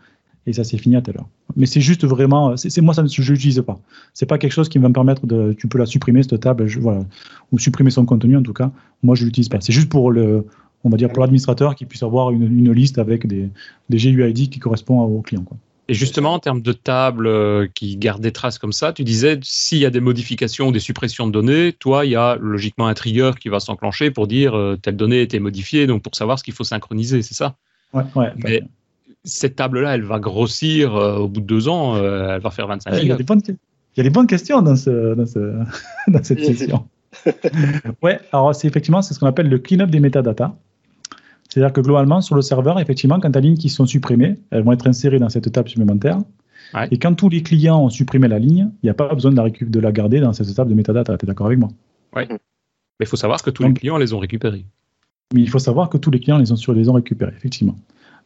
et 0.46 0.54
ça 0.54 0.64
s'est 0.64 0.78
fini 0.78 0.96
à 0.96 1.02
telle 1.02 1.18
heure. 1.18 1.28
Mais 1.56 1.66
c'est 1.66 1.82
juste 1.82 2.04
vraiment, 2.06 2.56
c'est 2.56 2.80
moi, 2.80 2.94
ça 2.94 3.02
ne 3.02 3.08
je 3.08 3.32
l'utilise 3.32 3.62
pas. 3.66 3.78
C'est 4.14 4.26
pas 4.26 4.38
quelque 4.38 4.52
chose 4.52 4.70
qui 4.70 4.78
va 4.78 4.88
me 4.88 4.94
permettre 4.94 5.26
de, 5.26 5.52
tu 5.52 5.68
peux 5.68 5.76
la 5.76 5.86
supprimer, 5.86 6.22
cette 6.22 6.40
table, 6.40 6.66
voilà, 6.80 7.04
ou 7.52 7.58
supprimer 7.58 7.90
son 7.90 8.06
contenu 8.06 8.36
en 8.38 8.42
tout 8.42 8.54
cas. 8.54 8.70
Moi, 9.02 9.14
je 9.16 9.26
l'utilise 9.26 9.50
pas. 9.50 9.60
C'est 9.60 9.72
juste 9.72 9.90
pour 9.90 10.10
le, 10.10 10.46
on 10.84 10.90
va 10.90 10.96
dire, 10.96 11.10
pour 11.10 11.22
l'administrateur 11.22 11.74
qui 11.74 11.86
puisse 11.86 12.02
avoir 12.02 12.30
une, 12.30 12.72
liste 12.72 12.98
avec 12.98 13.26
des, 13.26 13.48
des 13.88 13.96
GUID 13.96 14.50
qui 14.50 14.58
correspondent 14.58 15.10
au 15.10 15.22
client. 15.22 15.42
Quoi. 15.42 15.56
Et 15.88 15.94
justement, 15.94 16.32
en 16.32 16.38
termes 16.38 16.62
de 16.62 16.72
table 16.72 17.26
euh, 17.26 17.68
qui 17.74 17.96
garde 17.96 18.22
des 18.22 18.32
traces 18.32 18.58
comme 18.58 18.72
ça, 18.72 18.92
tu 18.94 19.04
disais, 19.04 19.38
s'il 19.42 19.78
y 19.78 19.86
a 19.86 19.90
des 19.90 20.00
modifications 20.00 20.68
ou 20.68 20.72
des 20.72 20.80
suppressions 20.80 21.26
de 21.26 21.32
données, 21.32 21.74
toi, 21.78 22.06
il 22.06 22.12
y 22.12 22.16
a 22.16 22.36
logiquement 22.36 22.86
un 22.86 22.94
trigger 22.94 23.32
qui 23.38 23.50
va 23.50 23.60
s'enclencher 23.60 24.10
pour 24.10 24.26
dire 24.26 24.56
euh, 24.56 24.78
telle 24.80 24.96
donnée 24.96 25.18
a 25.18 25.22
été 25.22 25.38
modifiée, 25.40 25.86
donc 25.86 26.02
pour 26.02 26.14
savoir 26.14 26.38
ce 26.38 26.44
qu'il 26.44 26.54
faut 26.54 26.64
synchroniser, 26.64 27.20
c'est 27.20 27.34
ça? 27.34 27.56
Ouais, 27.92 28.04
ouais. 28.14 28.32
Mais 28.38 28.62
cette 29.24 29.56
table-là, 29.56 29.94
elle 29.94 30.04
va 30.04 30.18
grossir 30.18 30.96
euh, 30.96 31.18
au 31.18 31.28
bout 31.28 31.40
de 31.40 31.46
deux 31.46 31.68
ans, 31.68 31.96
elle 31.96 32.40
va 32.40 32.50
faire 32.50 32.66
25 32.66 32.94
il, 33.02 33.08
y 33.08 33.12
a 33.12 33.16
des 33.16 33.24
bonnes, 33.24 33.42
il 33.46 33.56
y 33.98 34.00
a 34.00 34.04
des 34.04 34.10
bonnes 34.10 34.26
questions 34.26 34.62
dans, 34.62 34.76
ce, 34.76 35.14
dans, 35.14 35.26
ce, 35.26 35.38
dans 36.08 36.24
cette 36.24 36.44
session. 36.44 36.86
ouais, 38.02 38.20
alors 38.32 38.54
c'est 38.54 38.66
effectivement 38.66 39.02
c'est 39.02 39.14
ce 39.14 39.20
qu'on 39.20 39.26
appelle 39.26 39.48
le 39.48 39.58
clean-up 39.58 39.90
des 39.90 40.00
métadatas. 40.00 40.54
C'est-à-dire 41.54 41.72
que 41.72 41.80
globalement, 41.80 42.20
sur 42.20 42.34
le 42.34 42.42
serveur, 42.42 42.80
effectivement, 42.80 43.20
quand 43.20 43.30
tu 43.30 43.38
as 43.38 43.40
lignes 43.40 43.56
qui 43.56 43.68
sont 43.68 43.86
supprimées, 43.86 44.34
elles 44.50 44.64
vont 44.64 44.72
être 44.72 44.88
insérées 44.88 45.20
dans 45.20 45.28
cette 45.28 45.52
table 45.52 45.68
supplémentaire. 45.68 46.18
Et 46.90 46.98
quand 46.98 47.14
tous 47.14 47.28
les 47.28 47.44
clients 47.44 47.80
ont 47.80 47.90
supprimé 47.90 48.26
la 48.26 48.40
ligne, 48.40 48.70
il 48.82 48.86
n'y 48.86 48.90
a 48.90 48.94
pas 48.94 49.14
besoin 49.14 49.30
de 49.30 49.36
la, 49.36 49.48
de 49.48 49.78
la 49.78 49.92
garder 49.92 50.18
dans 50.18 50.32
cette 50.32 50.52
table 50.52 50.70
de 50.70 50.74
métadata. 50.74 51.16
Tu 51.16 51.24
es 51.24 51.28
d'accord 51.28 51.46
avec 51.46 51.60
moi? 51.60 51.68
Oui. 52.16 52.24
Mais 52.28 52.36
il 53.02 53.06
faut 53.06 53.14
savoir 53.14 53.40
que 53.40 53.50
tous 53.50 53.62
les 53.62 53.72
clients 53.72 53.98
les 53.98 54.12
ont 54.12 54.18
récupérés. 54.18 54.64
Mais 55.32 55.42
il 55.42 55.48
faut 55.48 55.60
savoir 55.60 55.90
que 55.90 55.96
tous 55.96 56.10
les 56.10 56.18
clients 56.18 56.38
les 56.38 56.50
ont, 56.50 56.72
les 56.72 56.88
ont 56.88 56.94
récupérés, 56.94 57.34
effectivement. 57.36 57.76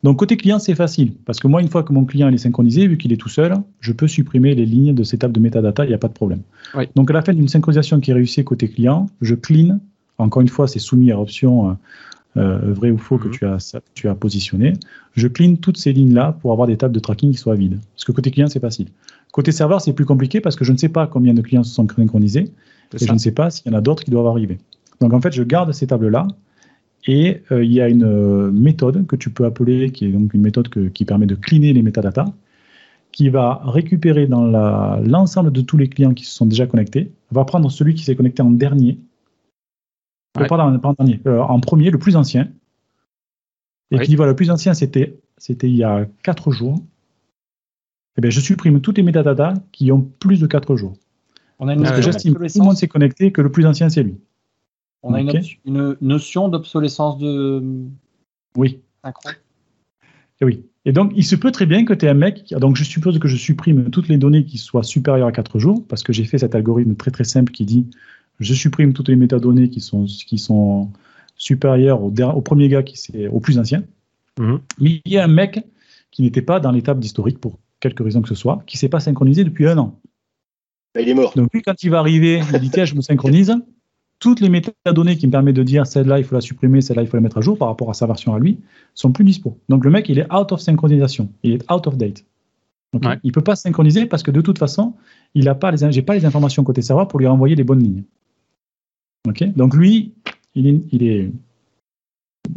Donc 0.03 0.19
côté 0.19 0.39
client, 0.39 0.59
c'est 0.59 0.75
facile, 0.75 1.13
parce 1.27 1.39
que 1.39 1.49
moi, 1.49 1.61
une 1.61 1.69
fois 1.69 1.83
que 1.83 1.93
mon 1.93 2.07
client 2.07 2.31
est 2.31 2.39
synchronisé, 2.39 2.87
vu 2.87 2.97
qu'il 2.97 3.13
est 3.13 3.19
tout 3.19 3.29
seul, 3.29 3.53
je 3.81 3.93
peux 3.93 4.09
supprimer 4.09 4.55
les 4.55 4.65
lignes 4.65 4.95
de 4.95 5.03
cette 5.03 5.21
table 5.21 5.35
de 5.35 5.41
métadata, 5.41 5.85
il 5.85 5.89
n'y 5.89 5.95
a 5.95 5.99
pas 5.99 6.09
de 6.09 6.15
problème. 6.15 6.41
Donc 6.95 7.11
à 7.11 7.13
la 7.13 7.21
fin 7.21 7.35
d'une 7.35 7.49
synchronisation 7.49 8.01
qui 8.01 8.11
est 8.11 8.15
réussie 8.15 8.43
côté 8.43 8.69
client, 8.69 9.07
je 9.21 9.35
clean, 9.35 9.81
encore 10.19 10.43
une 10.43 10.49
fois, 10.49 10.67
c'est 10.67 10.79
soumis 10.79 11.13
à 11.13 11.21
option 11.21 11.71
euh, 11.71 11.75
vrai 12.39 12.91
ou 12.91 12.99
faux 12.99 13.19
que 13.19 13.29
mhm. 13.29 13.35
tu 13.35 13.47
as, 13.47 13.77
tu 13.95 14.09
as 14.09 14.15
positionné. 14.15 14.75
Je 15.15 15.29
clean 15.29 15.57
toutes 15.57 15.77
ces 15.77 15.93
lignes-là 15.93 16.37
pour 16.41 16.53
avoir 16.53 16.69
des 16.69 16.77
tables 16.77 16.95
de 16.95 17.01
tracking 17.01 17.33
qui 17.33 17.39
soient 17.39 17.55
vides. 17.55 17.79
Parce 17.95 18.05
que 18.05 18.13
côté 18.13 18.31
client, 18.31 18.49
c'est 18.49 18.61
facile. 18.61 18.89
Côté 19.33 19.53
serveur, 19.53 19.81
c'est 19.81 19.93
plus 19.93 20.05
compliqué 20.05 20.41
parce 20.41 20.57
que 20.57 20.65
je 20.65 20.73
ne 20.73 20.79
sais 20.79 20.89
pas 20.89 21.07
combien 21.07 21.35
de 21.35 21.43
clients 21.43 21.65
se 21.65 21.75
sont 21.75 21.87
synchronisés 21.87 22.51
et 22.95 23.05
je 23.07 23.13
ne 23.13 23.19
sais 23.19 23.33
pas 23.33 23.51
s'il 23.51 23.71
y 23.71 23.75
en 23.75 23.79
a 23.79 23.81
d'autres 23.81 24.05
qui 24.05 24.11
doivent 24.11 24.27
arriver. 24.27 24.59
Donc 25.01 25.13
en 25.13 25.21
fait, 25.21 25.33
je 25.33 25.43
garde 25.43 25.73
ces 25.73 25.87
tables-là 25.87 26.27
et 27.07 27.43
euh, 27.53 27.65
il 27.65 27.73
y 27.73 27.81
a 27.81 27.89
une 27.89 28.05
euh, 28.05 28.51
méthode 28.51 29.07
que 29.07 29.17
tu 29.17 29.31
peux 29.31 29.45
appeler, 29.45 29.91
qui 29.91 30.07
est 30.07 30.13
donc 30.13 30.35
une 30.35 30.41
méthode 30.41 30.69
qui 30.93 31.05
permet 31.05 31.27
de 31.27 31.35
cleaner 31.35 31.73
les 31.73 31.83
métadatas, 31.83 32.33
qui 33.13 33.29
va 33.29 33.61
récupérer 33.65 34.27
dans 34.27 34.45
l'ensemble 35.01 35.53
de 35.53 35.61
tous 35.61 35.77
les 35.77 35.89
clients 35.89 36.15
qui 36.15 36.25
se 36.25 36.33
sont 36.33 36.47
déjà 36.47 36.67
connectés, 36.67 37.11
va 37.31 37.45
prendre 37.45 37.71
celui 37.71 37.95
qui 37.95 38.05
s'est 38.05 38.15
connecté 38.15 38.43
en 38.43 38.51
dernier 38.51 38.99
euh, 40.41 41.41
en 41.41 41.61
premier, 41.61 41.91
le 41.91 41.99
plus 41.99 42.17
ancien. 42.17 42.49
Et 43.91 43.99
qui 44.01 44.09
dit 44.09 44.17
voilà, 44.17 44.33
le 44.33 44.37
plus 44.37 44.51
ancien, 44.51 44.75
c'était, 44.75 45.19
c'était 45.39 45.69
il 45.69 45.77
y 45.77 45.85
a 45.85 46.07
4 46.23 46.51
jours. 46.51 46.79
Eh 48.17 48.21
bien, 48.21 48.31
je 48.31 48.41
supprime 48.41 48.81
tous 48.81 48.93
les 48.93 49.03
métadatas 49.03 49.55
qui 49.73 49.91
ont 49.93 50.03
plus 50.03 50.41
de 50.41 50.47
4 50.47 50.77
jours. 50.77 50.95
On 51.59 51.69
a 51.69 51.75
une 51.75 51.83
Parce 51.83 51.97
que 51.97 52.03
j'estime 52.03 52.35
que 52.35 52.53
tout 52.53 52.59
le 52.59 52.65
monde 52.65 52.77
s'est 52.77 52.89
connecté, 52.89 53.33
que 53.33 53.41
le 53.41 53.51
plus 53.51 53.67
ancien, 53.67 53.89
c'est 53.89 54.03
lui. 54.03 54.19
On 55.03 55.15
a 55.15 55.21
une, 55.21 55.97
notion 56.01 56.49
d'obsolescence 56.49 57.19
de. 57.19 57.63
Oui. 58.57 58.81
Et 60.41 60.45
oui. 60.45 60.65
Et 60.85 60.93
donc, 60.93 61.13
il 61.15 61.25
se 61.25 61.37
peut 61.37 61.51
très 61.51 61.67
bien 61.67 61.85
que 61.85 61.93
tu 61.93 62.07
aies 62.07 62.09
un 62.09 62.15
mec. 62.15 62.53
Donc, 62.59 62.77
je 62.77 62.85
suppose 62.85 63.19
que 63.19 63.29
je 63.29 63.37
supprime 63.37 63.91
toutes 63.91 64.09
les 64.09 64.19
données 64.19 64.45
qui 64.45 64.59
soient 64.59 64.83
supérieures 64.83 65.29
à 65.29 65.33
4 65.33 65.59
jours, 65.59 65.85
parce 65.87 66.03
que 66.03 66.13
j'ai 66.13 66.25
fait 66.25 66.39
cet 66.39 66.55
algorithme 66.55 66.97
très 66.97 67.11
très 67.11 67.25
simple 67.25 67.53
qui 67.53 67.65
dit 67.65 67.87
je 68.41 68.55
supprime 68.55 68.93
toutes 68.93 69.09
les 69.09 69.17
métadonnées 69.17 69.69
qui 69.71 69.81
sont, 69.81 70.05
qui 70.05 70.39
sont 70.39 70.91
supérieures 71.37 72.03
au, 72.03 72.11
au 72.11 72.41
premier 72.41 72.69
gars 72.69 72.83
qui 72.83 72.97
c'est 72.97 73.29
au 73.29 73.41
plus 73.41 73.59
ancien. 73.59 73.85
Mhm. 74.39 74.61
Mais 74.79 75.01
il 75.05 75.13
y 75.13 75.19
a 75.19 75.25
un 75.25 75.29
mec 75.29 75.65
qui 76.11 76.23
n'était 76.23 76.43
pas 76.43 76.61
dans 76.61 76.71
l'étape 76.71 76.99
d'historique 76.99 77.39
pour 77.39 77.59
quelque 77.81 78.03
raison 78.03 78.23
que 78.23 78.29
ce 78.29 78.35
soit, 78.35 78.63
qui 78.67 78.77
s'est 78.77 78.89
pas 78.89 79.01
synchronisé 79.01 79.45
depuis 79.45 79.69
un 79.69 79.79
an. 79.79 80.01
Bah, 80.95 81.01
il 81.01 81.09
est 81.09 81.15
mort. 81.15 81.33
Donc 81.37 81.53
lui, 81.53 81.63
quand 81.63 81.83
il 81.83 81.91
va 81.91 81.99
arriver, 81.99 82.41
il 82.53 82.61
dit 82.61 82.71
tiens, 82.71 82.85
je 82.85 82.95
me 82.95 83.01
synchronise. 83.01 83.55
Toutes 84.19 84.41
les 84.41 84.49
métadonnées 84.49 85.17
qui 85.17 85.29
me 85.29 85.33
permettent 85.33 85.55
de 85.55 85.63
dire 85.63 85.87
celle-là, 85.87 86.19
il 86.19 86.25
faut 86.25 86.35
la 86.35 86.41
supprimer, 86.41 86.81
celle-là, 86.81 87.03
il 87.03 87.09
faut 87.09 87.17
la 87.17 87.21
mettre 87.21 87.39
à 87.39 87.41
jour 87.41 87.57
par 87.57 87.69
rapport 87.69 87.89
à 87.89 87.95
sa 87.95 88.07
version 88.07 88.35
à 88.35 88.41
lui, 88.41 88.59
sont 88.95 89.13
plus 89.13 89.23
dispo. 89.23 89.61
Donc 89.69 89.85
le 89.85 89.91
mec, 89.93 90.09
il 90.09 90.19
est 90.19 90.33
out 90.33 90.51
of 90.51 90.61
synchronisation, 90.61 91.29
il 91.45 91.53
est 91.53 91.73
out 91.73 91.87
of 91.87 91.97
date. 91.97 92.25
Il 92.95 93.01
ne 93.23 93.31
peut 93.31 93.43
pas 93.43 93.55
synchroniser 93.55 94.07
parce 94.07 94.23
que 94.23 94.31
de 94.31 94.41
toute 94.41 94.59
façon, 94.59 94.95
il 95.35 95.45
n'a 95.45 95.55
pas 95.55 95.71
les, 95.71 95.93
j'ai 95.93 96.03
pas 96.03 96.15
les 96.15 96.25
informations 96.25 96.65
côté 96.65 96.83
serveur 96.83 97.07
pour 97.07 97.21
lui 97.21 97.27
renvoyer 97.27 97.55
les 97.55 97.63
bonnes 97.63 97.83
lignes. 97.83 98.03
Donc 99.57 99.75
lui, 99.75 100.13
il 100.55 100.67
est, 100.67 100.81
il 100.93 101.03
est, 101.07 101.31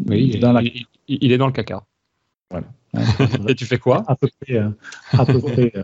oui, 0.07 0.39
dans 0.39 0.53
la... 0.53 0.61
il, 1.07 1.31
est 1.31 1.37
dans 1.37 1.47
le 1.47 1.53
caca. 1.53 1.83
Voilà. 2.49 2.67
Et 3.47 3.55
tu 3.55 3.65
fais 3.65 3.77
quoi 3.77 4.03
À 4.07 4.15
peu 4.15 4.27
près. 4.41 4.57
Euh, 4.57 4.69
à 5.13 5.25
peu 5.25 5.39
près 5.39 5.71
euh, 5.75 5.83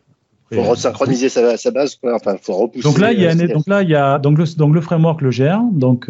faut 0.53 0.63
resynchroniser 0.63 1.27
sa, 1.27 1.57
sa, 1.57 1.71
base, 1.71 1.99
Enfin, 2.03 2.37
faut 2.41 2.53
repousser. 2.53 2.87
Donc 2.87 2.99
là, 2.99 3.11
il 3.11 3.19
y 3.19 3.27
a, 3.27 3.31
euh, 3.31 3.47
donc 3.53 3.67
là, 3.67 3.83
il 3.83 3.89
y 3.89 3.95
a 3.95 4.17
donc 4.17 4.37
le, 4.37 4.45
donc 4.55 4.73
le 4.73 4.79
framework 4.79 5.21
le 5.21 5.29
gère. 5.29 5.61
Donc 5.73 6.09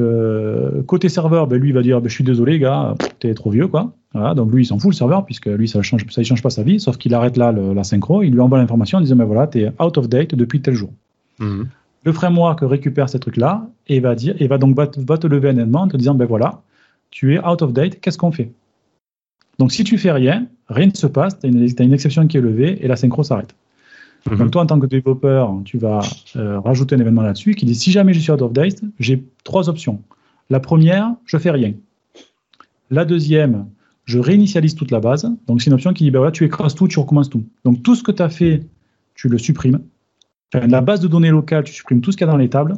côté 0.85 1.09
serveur, 1.09 1.47
ben, 1.47 1.59
lui 1.59 1.69
il 1.69 1.73
va 1.73 1.81
dire, 1.81 2.01
ben, 2.01 2.09
je 2.09 2.13
suis 2.13 2.23
désolé, 2.23 2.59
gars, 2.59 2.95
t'es 3.19 3.33
trop 3.33 3.49
vieux, 3.49 3.67
quoi. 3.67 3.93
Voilà, 4.13 4.35
donc 4.35 4.51
lui, 4.51 4.63
il 4.63 4.65
s'en 4.65 4.79
fout 4.79 4.91
le 4.91 4.95
serveur 4.95 5.25
puisque 5.25 5.47
lui, 5.47 5.67
ça 5.67 5.81
change, 5.81 6.05
ça 6.09 6.23
change 6.23 6.41
pas 6.41 6.49
sa 6.49 6.63
vie, 6.63 6.79
sauf 6.79 6.97
qu'il 6.97 7.13
arrête 7.13 7.35
là 7.35 7.51
la 7.51 7.83
synchro, 7.83 8.23
il 8.23 8.31
lui 8.31 8.39
envoie 8.39 8.57
l'information 8.57 8.99
en 8.99 9.01
disant, 9.01 9.15
ben 9.15 9.25
voilà, 9.25 9.47
t'es 9.47 9.71
out 9.79 9.97
of 9.97 10.07
date 10.07 10.35
depuis 10.35 10.61
tel 10.61 10.75
jour. 10.75 10.91
Mhm. 11.39 11.67
Le 12.07 12.13
framework 12.13 12.59
récupère 12.61 13.09
ces 13.09 13.19
trucs-là 13.19 13.67
et 13.87 13.99
va 13.99 14.15
dire, 14.15 14.33
et 14.39 14.47
va 14.47 14.57
donc 14.57 14.77
va, 14.77 14.87
te 14.87 15.27
lever 15.27 15.49
un 15.49 15.57
aidement 15.57 15.81
en 15.81 15.89
te 15.89 15.97
disant, 15.97 16.15
ben 16.15 16.25
voilà, 16.25 16.61
tu 17.11 17.35
es 17.35 17.45
out 17.45 17.61
of 17.61 17.73
date, 17.73 17.99
qu'est-ce 17.99 18.17
qu'on 18.17 18.31
fait? 18.31 18.49
Donc 19.59 19.73
si 19.73 19.83
tu 19.83 19.97
fais 19.97 20.13
rien, 20.13 20.47
rien 20.69 20.85
ne 20.85 20.95
se 20.95 21.05
passe, 21.05 21.37
tu 21.37 21.47
as, 21.47 21.83
une 21.83 21.93
exception 21.93 22.25
qui 22.25 22.37
est 22.37 22.41
levée 22.41 22.77
et 22.81 22.87
la 22.87 22.95
synchro 22.95 23.23
s'arrête. 23.23 23.53
Mhm. 24.25 24.37
Donc 24.37 24.51
toi, 24.51 24.61
en 24.61 24.65
tant 24.67 24.79
que 24.79 24.85
développeur, 24.85 25.53
tu 25.65 25.77
vas 25.79 25.99
euh, 26.37 26.61
rajouter 26.61 26.95
un 26.95 26.99
événement 26.99 27.23
là-dessus 27.23 27.55
qui 27.55 27.65
dit, 27.65 27.75
si 27.75 27.91
jamais 27.91 28.13
je 28.13 28.19
suis 28.19 28.31
out 28.31 28.41
of 28.41 28.53
date, 28.53 28.81
j'ai 29.01 29.21
trois 29.43 29.67
options. 29.67 30.01
La 30.49 30.61
première, 30.61 31.13
je 31.25 31.37
fais 31.37 31.51
rien. 31.51 31.73
La 32.89 33.03
deuxième, 33.03 33.65
je 34.05 34.19
réinitialise 34.19 34.75
toute 34.75 34.91
la 34.91 35.01
base. 35.01 35.29
Donc, 35.47 35.61
c'est 35.61 35.69
une 35.69 35.73
option 35.73 35.91
qui 35.91 36.05
dit, 36.05 36.11
ben 36.11 36.19
voilà, 36.19 36.31
tu 36.31 36.45
écrases 36.45 36.73
tout, 36.73 36.87
tu 36.87 36.99
recommences 36.99 37.29
tout. 37.29 37.43
Donc, 37.65 37.83
tout 37.83 37.95
ce 37.95 38.03
que 38.03 38.13
tu 38.13 38.23
as 38.23 38.29
fait, 38.29 38.63
tu 39.13 39.27
le 39.27 39.37
supprimes. 39.37 39.81
Enfin, 40.53 40.67
la 40.67 40.81
base 40.81 40.99
de 40.99 41.07
données 41.07 41.29
locale, 41.29 41.63
tu 41.63 41.73
supprimes 41.73 42.01
tout 42.01 42.11
ce 42.11 42.17
qu'il 42.17 42.25
y 42.25 42.29
a 42.29 42.31
dans 42.31 42.37
les 42.37 42.49
tables 42.49 42.75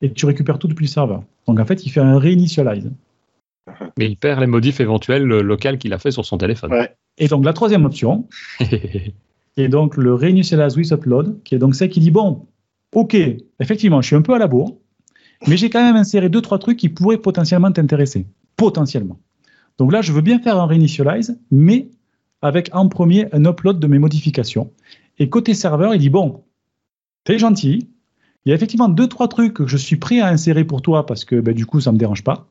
et 0.00 0.12
tu 0.12 0.26
récupères 0.26 0.58
tout 0.58 0.68
depuis 0.68 0.84
le 0.84 0.90
serveur. 0.90 1.22
Donc, 1.46 1.60
en 1.60 1.64
fait, 1.64 1.84
il 1.86 1.90
fait 1.90 2.00
un 2.00 2.18
réinitialize. 2.18 2.90
Mais 3.98 4.06
il 4.10 4.16
perd 4.16 4.40
les 4.40 4.46
modifs 4.46 4.80
éventuels 4.80 5.30
euh, 5.30 5.42
locales 5.42 5.78
qu'il 5.78 5.92
a 5.92 5.98
fait 5.98 6.10
sur 6.10 6.24
son 6.24 6.36
téléphone. 6.38 6.72
Ouais. 6.72 6.94
Et 7.18 7.28
donc, 7.28 7.44
la 7.44 7.52
troisième 7.52 7.84
option, 7.84 8.26
qui 8.58 9.14
est 9.56 9.68
donc 9.68 9.96
le 9.96 10.14
Reinitialize 10.14 10.76
with 10.76 10.90
Upload, 10.90 11.42
qui 11.44 11.54
est 11.54 11.58
donc 11.58 11.74
celle 11.74 11.88
qui 11.88 12.00
dit 12.00 12.10
bon, 12.10 12.46
ok, 12.92 13.16
effectivement, 13.60 14.02
je 14.02 14.08
suis 14.08 14.16
un 14.16 14.22
peu 14.22 14.34
à 14.34 14.38
la 14.38 14.48
bourre, 14.48 14.76
mais 15.46 15.56
j'ai 15.56 15.70
quand 15.70 15.82
même 15.82 15.96
inséré 15.96 16.28
deux, 16.28 16.42
trois 16.42 16.58
trucs 16.58 16.78
qui 16.78 16.88
pourraient 16.88 17.18
potentiellement 17.18 17.70
t'intéresser. 17.70 18.26
Potentiellement. 18.56 19.18
Donc 19.78 19.92
là, 19.92 20.02
je 20.02 20.12
veux 20.12 20.20
bien 20.20 20.38
faire 20.40 20.58
un 20.58 20.66
Reinitialize, 20.66 21.38
mais 21.50 21.88
avec 22.42 22.68
en 22.72 22.88
premier 22.88 23.26
un 23.32 23.44
upload 23.44 23.78
de 23.78 23.86
mes 23.86 23.98
modifications. 23.98 24.70
Et 25.18 25.28
côté 25.28 25.54
serveur, 25.54 25.94
il 25.94 25.98
dit 25.98 26.10
bon, 26.10 26.42
t'es 27.24 27.38
gentil, 27.38 27.88
il 28.44 28.50
y 28.50 28.52
a 28.52 28.54
effectivement 28.54 28.88
deux, 28.88 29.08
trois 29.08 29.28
trucs 29.28 29.54
que 29.54 29.66
je 29.66 29.76
suis 29.76 29.96
prêt 29.96 30.20
à 30.20 30.28
insérer 30.28 30.64
pour 30.64 30.82
toi 30.82 31.06
parce 31.06 31.24
que 31.24 31.40
ben, 31.40 31.54
du 31.54 31.66
coup, 31.66 31.80
ça 31.80 31.90
ne 31.90 31.94
me 31.94 31.98
dérange 31.98 32.22
pas. 32.22 32.46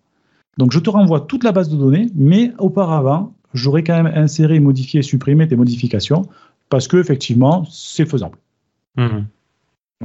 Donc 0.58 0.72
je 0.72 0.80
te 0.80 0.90
renvoie 0.90 1.22
toute 1.22 1.44
la 1.44 1.52
base 1.52 1.70
de 1.70 1.78
données, 1.78 2.08
mais 2.16 2.52
auparavant, 2.58 3.34
j'aurais 3.54 3.84
quand 3.84 4.02
même 4.02 4.12
inséré, 4.16 4.60
modifié, 4.60 5.02
supprimé 5.02 5.48
tes 5.48 5.56
modifications 5.56 6.24
parce 6.70 6.88
que 6.88 6.98
effectivement, 6.98 7.66
c'est 7.70 8.06
faisable. 8.06 8.38
Mhm. 8.98 9.28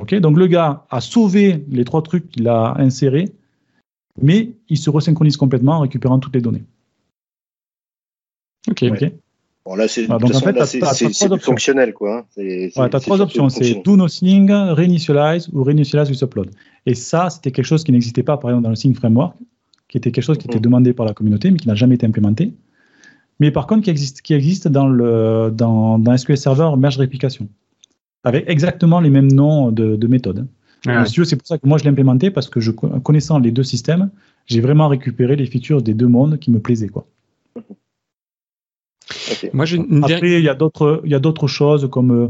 Ok, 0.01 0.14
donc 0.16 0.37
le 0.37 0.47
gars 0.47 0.87
a 0.91 1.01
sauvé 1.01 1.64
les 1.71 1.85
trois 1.85 2.03
trucs 2.03 2.31
qu'il 2.31 2.49
a 2.49 2.75
insérés, 2.79 3.33
mais 4.21 4.53
il 4.69 4.77
se 4.77 4.91
resynchronise 4.91 5.37
complètement 5.37 5.73
en 5.73 5.81
récupérant 5.81 6.19
toutes 6.19 6.35
les 6.35 6.41
données. 6.41 6.64
Ok. 8.69 8.85
Ok? 8.91 9.12
Bon, 9.69 9.75
là, 9.77 9.87
c'est 9.87 10.07
Ah, 10.09 10.16
en 10.16 10.29
fait, 10.41 10.64
c'est- 10.64 11.39
fonctionnel, 11.43 11.93
quoi. 11.93 12.19
hein. 12.21 12.25
C'est 12.35 12.73
Ouais, 12.79 12.89
tu 12.89 12.97
as 12.97 13.01
trois 13.01 13.21
options, 13.21 13.49
c'est 13.51 13.83
do 13.85 13.97
nothing, 13.97 14.51
reinitialize 14.51 15.49
ou 15.53 15.62
reinitialize 15.62 16.09
with 16.11 16.23
upload. 16.23 16.51
Et 16.87 16.95
ça, 16.95 17.29
c'était 17.29 17.51
quelque 17.51 17.66
chose 17.66 17.85
qui 17.85 17.93
n'existait 17.93 18.23
pas, 18.23 18.39
par 18.39 18.51
exemple, 18.51 18.64
dans 18.64 18.71
le 18.71 18.77
Sync 18.77 18.97
Framework, 18.97 19.37
qui 19.89 19.99
était 19.99 20.11
quelque 20.11 20.25
chose 20.25 20.39
qui 20.39 20.47
était 20.47 20.57
Mhm. 20.59 20.62
demandé 20.62 20.93
par 20.95 21.05
la 21.05 21.12
communauté, 21.12 21.51
mais 21.51 21.59
qui 21.59 21.69
n'a 21.69 21.75
jamais 21.75 21.97
été 21.97 22.07
implémenté. 22.07 22.55
Mais 23.41 23.51
par 23.51 23.66
contre, 23.66 23.83
qui 23.85 23.91
existe, 23.91 24.23
qui 24.23 24.33
existe 24.35 24.69
dans, 24.69 24.89
le, 24.89 25.53
dans, 25.55 25.99
dans 25.99 26.12
SQL 26.16 26.39
Server 26.39 26.71
Merge 26.79 26.97
Replication, 26.99 27.47
avec 28.25 28.49
exactement 28.49 29.01
les 29.01 29.11
mêmes 29.11 29.31
noms 29.31 29.71
de, 29.71 29.97
de 29.97 30.07
méthodes. 30.07 30.47
Ah, 30.87 31.05
tu 31.05 31.21
veux, 31.21 31.27
C'est 31.27 31.37
pour 31.37 31.47
ça 31.47 31.59
que 31.59 31.66
moi, 31.69 31.77
je 31.79 31.85
l'ai 31.85 31.91
implémenté, 31.91 32.31
parce 32.31 32.49
que 32.49 32.61
je, 32.61 32.71
connaissant 32.71 33.39
les 33.39 33.51
deux 33.51 33.62
systèmes, 33.64 34.11
j'ai 34.47 34.61
vraiment 34.61 34.89
récupéré 34.89 35.37
les 35.37 35.45
features 35.47 35.83
des 35.83 35.93
deux 35.95 36.07
mondes 36.09 36.39
qui 36.39 36.51
me 36.51 36.59
plaisaient. 36.59 36.89
Quoi. 36.89 37.07
Moi, 39.53 39.65
une. 39.77 40.01
Après, 40.17 40.33
il 40.39 40.45
y 40.45 40.49
a 40.49 40.55
d'autres, 40.55 41.47
choses 41.47 41.89
comme 41.91 42.11
euh, 42.11 42.27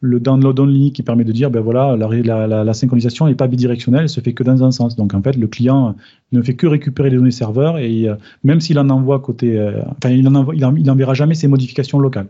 le 0.00 0.20
download 0.20 0.58
only 0.60 0.92
qui 0.92 1.02
permet 1.02 1.24
de 1.24 1.32
dire, 1.32 1.50
ben 1.50 1.60
voilà, 1.60 1.96
la, 1.96 2.08
la, 2.08 2.46
la- 2.46 2.64
la 2.64 2.74
synchronisation 2.74 3.26
n'est 3.26 3.34
pas 3.34 3.46
bidirectionnelle, 3.48 4.02
elle 4.02 4.08
se 4.08 4.20
fait 4.20 4.32
que 4.32 4.42
dans 4.44 4.62
un 4.62 4.70
sens. 4.70 4.94
Donc 4.96 5.14
en 5.14 5.22
fait, 5.22 5.36
le 5.36 5.46
client 5.46 5.96
ne 6.32 6.42
fait 6.42 6.54
que 6.54 6.66
récupérer 6.66 7.10
les 7.10 7.16
données 7.16 7.30
serveurs 7.30 7.78
et 7.78 8.08
euh, 8.08 8.14
même 8.44 8.60
s'il 8.60 8.78
en 8.78 8.88
envoie 8.90 9.18
côté, 9.20 9.58
euh, 9.58 9.80
enfin, 9.96 10.10
il 10.10 10.26
en 10.28 10.34
envoie, 10.34 10.54
il 10.54 10.64
en- 10.64 10.76
il 10.76 10.88
enverra 10.90 11.14
jamais 11.14 11.34
ses 11.34 11.48
modifications 11.48 11.98
locales 11.98 12.28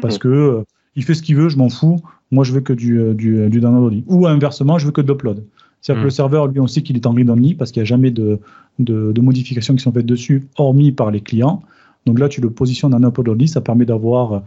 parce 0.00 0.16
que 0.18 0.28
euh, 0.28 0.62
il 0.96 1.04
fait 1.04 1.14
ce 1.14 1.22
qu'il 1.22 1.36
veut, 1.36 1.48
je 1.48 1.56
m'en 1.58 1.68
fous. 1.68 2.00
Moi, 2.30 2.44
je 2.44 2.52
veux 2.52 2.60
que 2.62 2.72
du, 2.72 2.98
du, 3.14 3.48
du 3.50 3.60
download 3.60 3.92
only. 3.92 4.04
Ou 4.06 4.26
inversement, 4.26 4.78
je 4.78 4.86
veux 4.86 4.92
que 4.92 5.02
de 5.02 5.08
l'upload. 5.08 5.42
C'est-à-dire 5.82 5.98
Mm. 6.00 6.04
que 6.04 6.06
le 6.06 6.10
serveur, 6.10 6.46
lui, 6.46 6.60
on 6.60 6.66
sait 6.66 6.80
qu'il 6.82 6.96
est 6.96 7.04
en 7.06 7.12
read 7.12 7.28
only 7.28 7.54
parce 7.54 7.72
qu'il 7.72 7.80
n'y 7.82 7.86
a 7.86 7.90
jamais 7.90 8.10
de, 8.10 8.38
de, 8.78 9.12
de 9.12 9.20
modifications 9.20 9.74
qui 9.74 9.82
sont 9.82 9.92
faites 9.92 10.06
dessus, 10.06 10.44
hormis 10.56 10.92
par 10.92 11.10
les 11.10 11.20
clients. 11.20 11.62
Donc 12.06 12.18
là, 12.18 12.28
tu 12.28 12.40
le 12.40 12.50
positionnes 12.50 12.94
en 12.94 13.02
upload 13.08 13.28
only, 13.28 13.48
ça 13.48 13.60
permet 13.60 13.84
d'avoir 13.84 14.32
euh, 14.32 14.38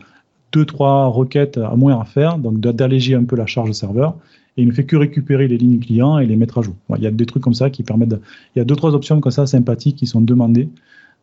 deux, 0.52 0.66
trois 0.66 1.08
requêtes 1.08 1.58
à 1.58 1.76
moins 1.76 2.00
à 2.00 2.06
faire, 2.06 2.38
donc 2.38 2.60
d'a- 2.60 2.74
d'alléger 2.74 3.16
un 3.16 3.24
peu 3.24 3.36
la 3.36 3.46
charge 3.46 3.72
serveur. 3.72 4.16
Et 4.58 4.62
il 4.62 4.68
ne 4.68 4.74
fait 4.74 4.86
que 4.86 4.96
récupérer 4.96 5.48
les 5.50 5.58
lignes 5.58 5.80
clients 5.80 6.18
et 6.18 6.26
les 6.26 6.36
mettre 6.38 6.60
à 6.60 6.62
jour. 6.62 6.76
Il 6.98 7.04
y 7.04 7.08
a 7.08 7.12
des 7.12 7.26
trucs 7.26 7.44
comme 7.44 7.54
ça 7.54 7.70
qui 7.70 7.84
permettent. 7.84 8.10
de- 8.10 8.22
Il 8.56 8.60
y 8.60 8.62
a 8.62 8.66
deux, 8.66 8.76
trois 8.76 8.94
options 8.96 9.20
comme 9.20 9.32
ça 9.32 9.46
sympathiques 9.46 9.98
qui 9.98 10.08
sont 10.08 10.22
demandées 10.22 10.70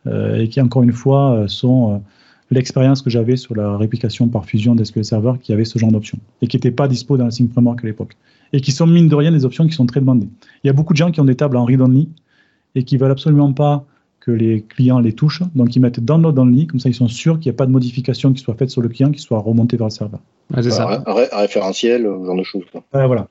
euh, 0.06 0.36
et 0.40 0.48
qui, 0.48 0.60
encore 0.60 0.82
une 0.82 0.92
fois, 0.92 1.32
euh, 1.32 1.48
sont 1.48 1.94
euh, 1.94 1.98
l'expérience 2.50 3.00
que 3.00 3.08
j'avais 3.08 3.36
sur 3.36 3.54
la 3.54 3.76
réplication 3.78 4.28
par 4.28 4.44
fusion 4.44 4.74
d'SQL 4.74 5.04
Server 5.04 5.32
qui 5.40 5.52
avait 5.54 5.64
ce 5.64 5.78
genre 5.78 5.90
d'options 5.92 6.18
et 6.42 6.46
qui 6.46 6.56
n'étaient 6.58 6.70
pas 6.70 6.88
dispo 6.88 7.16
dans 7.16 7.24
le 7.24 7.30
Sync 7.30 7.50
Framework 7.52 7.82
à 7.82 7.86
l'époque. 7.86 8.16
Et 8.52 8.60
qui 8.60 8.70
sont, 8.72 8.86
mine 8.86 9.08
de 9.08 9.14
rien, 9.14 9.32
des 9.32 9.46
options 9.46 9.66
qui 9.66 9.72
sont 9.72 9.86
très 9.86 10.00
demandées. 10.00 10.28
Il 10.62 10.66
y 10.66 10.70
a 10.70 10.74
beaucoup 10.74 10.92
de 10.92 10.98
gens 10.98 11.10
qui 11.10 11.20
ont 11.20 11.24
des 11.24 11.36
tables 11.36 11.56
en 11.56 11.64
read-only 11.64 12.10
et 12.74 12.82
qui 12.82 12.98
veulent 12.98 13.10
absolument 13.12 13.52
pas 13.54 13.86
que 14.24 14.30
les 14.30 14.62
clients 14.62 15.00
les 15.00 15.12
touchent. 15.12 15.42
Donc, 15.54 15.74
ils 15.74 15.80
mettent 15.80 15.98
download 16.00 16.38
only, 16.38 16.66
comme 16.68 16.78
ça, 16.80 16.88
ils 16.88 16.94
sont 16.94 17.08
sûrs 17.08 17.38
qu'il 17.40 17.50
n'y 17.50 17.56
a 17.56 17.58
pas 17.58 17.66
de 17.66 17.72
modification 17.72 18.32
qui 18.32 18.40
soit 18.40 18.54
faite 18.54 18.70
sur 18.70 18.80
le 18.80 18.88
client 18.88 19.10
qui 19.10 19.20
soit 19.20 19.38
remontée 19.40 19.76
vers 19.76 19.88
le 19.88 19.90
serveur. 19.90 20.20
C'est 20.54 20.70
ça. 20.70 21.02
Un 21.06 21.12
ré- 21.12 21.28
un 21.32 21.38
référentiel, 21.40 22.02
ce 22.02 22.26
genre 22.26 22.36
de 22.36 22.42
choses. 22.44 22.62
voilà. 22.92 23.26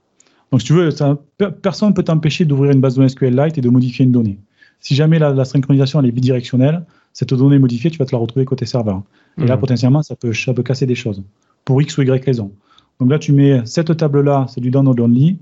Donc, 0.51 0.59
si 0.61 0.67
tu 0.67 0.73
veux, 0.73 0.91
ça- 0.91 1.17
personne 1.61 1.89
ne 1.89 1.93
peut 1.93 2.03
t'empêcher 2.03 2.43
d'ouvrir 2.45 2.71
une 2.71 2.81
base 2.81 2.95
de 2.95 2.97
données 2.99 3.09
SQLite 3.09 3.57
et 3.57 3.61
de 3.61 3.69
modifier 3.69 4.03
une 4.05 4.11
donnée. 4.11 4.37
Si 4.81 4.95
jamais 4.95 5.17
la, 5.19 5.31
la 5.33 5.45
synchronisation 5.45 5.99
elle 6.01 6.07
est 6.07 6.11
bidirectionnelle, 6.11 6.83
cette 7.13 7.33
donnée 7.33 7.59
modifiée, 7.59 7.89
tu 7.91 7.97
vas 7.97 8.05
te 8.05 8.11
la 8.13 8.17
retrouver 8.17 8.43
côté 8.45 8.65
serveur. 8.65 9.01
Et 9.37 9.45
là, 9.45 9.55
Mhm. 9.55 9.61
potentiellement, 9.61 10.01
ça 10.03 10.15
peut, 10.15 10.33
ça 10.33 10.53
peut 10.53 10.63
casser 10.63 10.85
des 10.85 10.95
choses. 10.95 11.23
Pour 11.63 11.81
X 11.81 11.97
ou 11.97 12.01
Y 12.01 12.25
raison. 12.25 12.51
Donc 12.99 13.09
là, 13.09 13.17
tu 13.19 13.31
mets 13.31 13.61
cette 13.65 13.95
table-là, 13.95 14.47
c'est 14.49 14.59
du 14.61 14.71
download 14.71 14.99
only. 14.99 15.37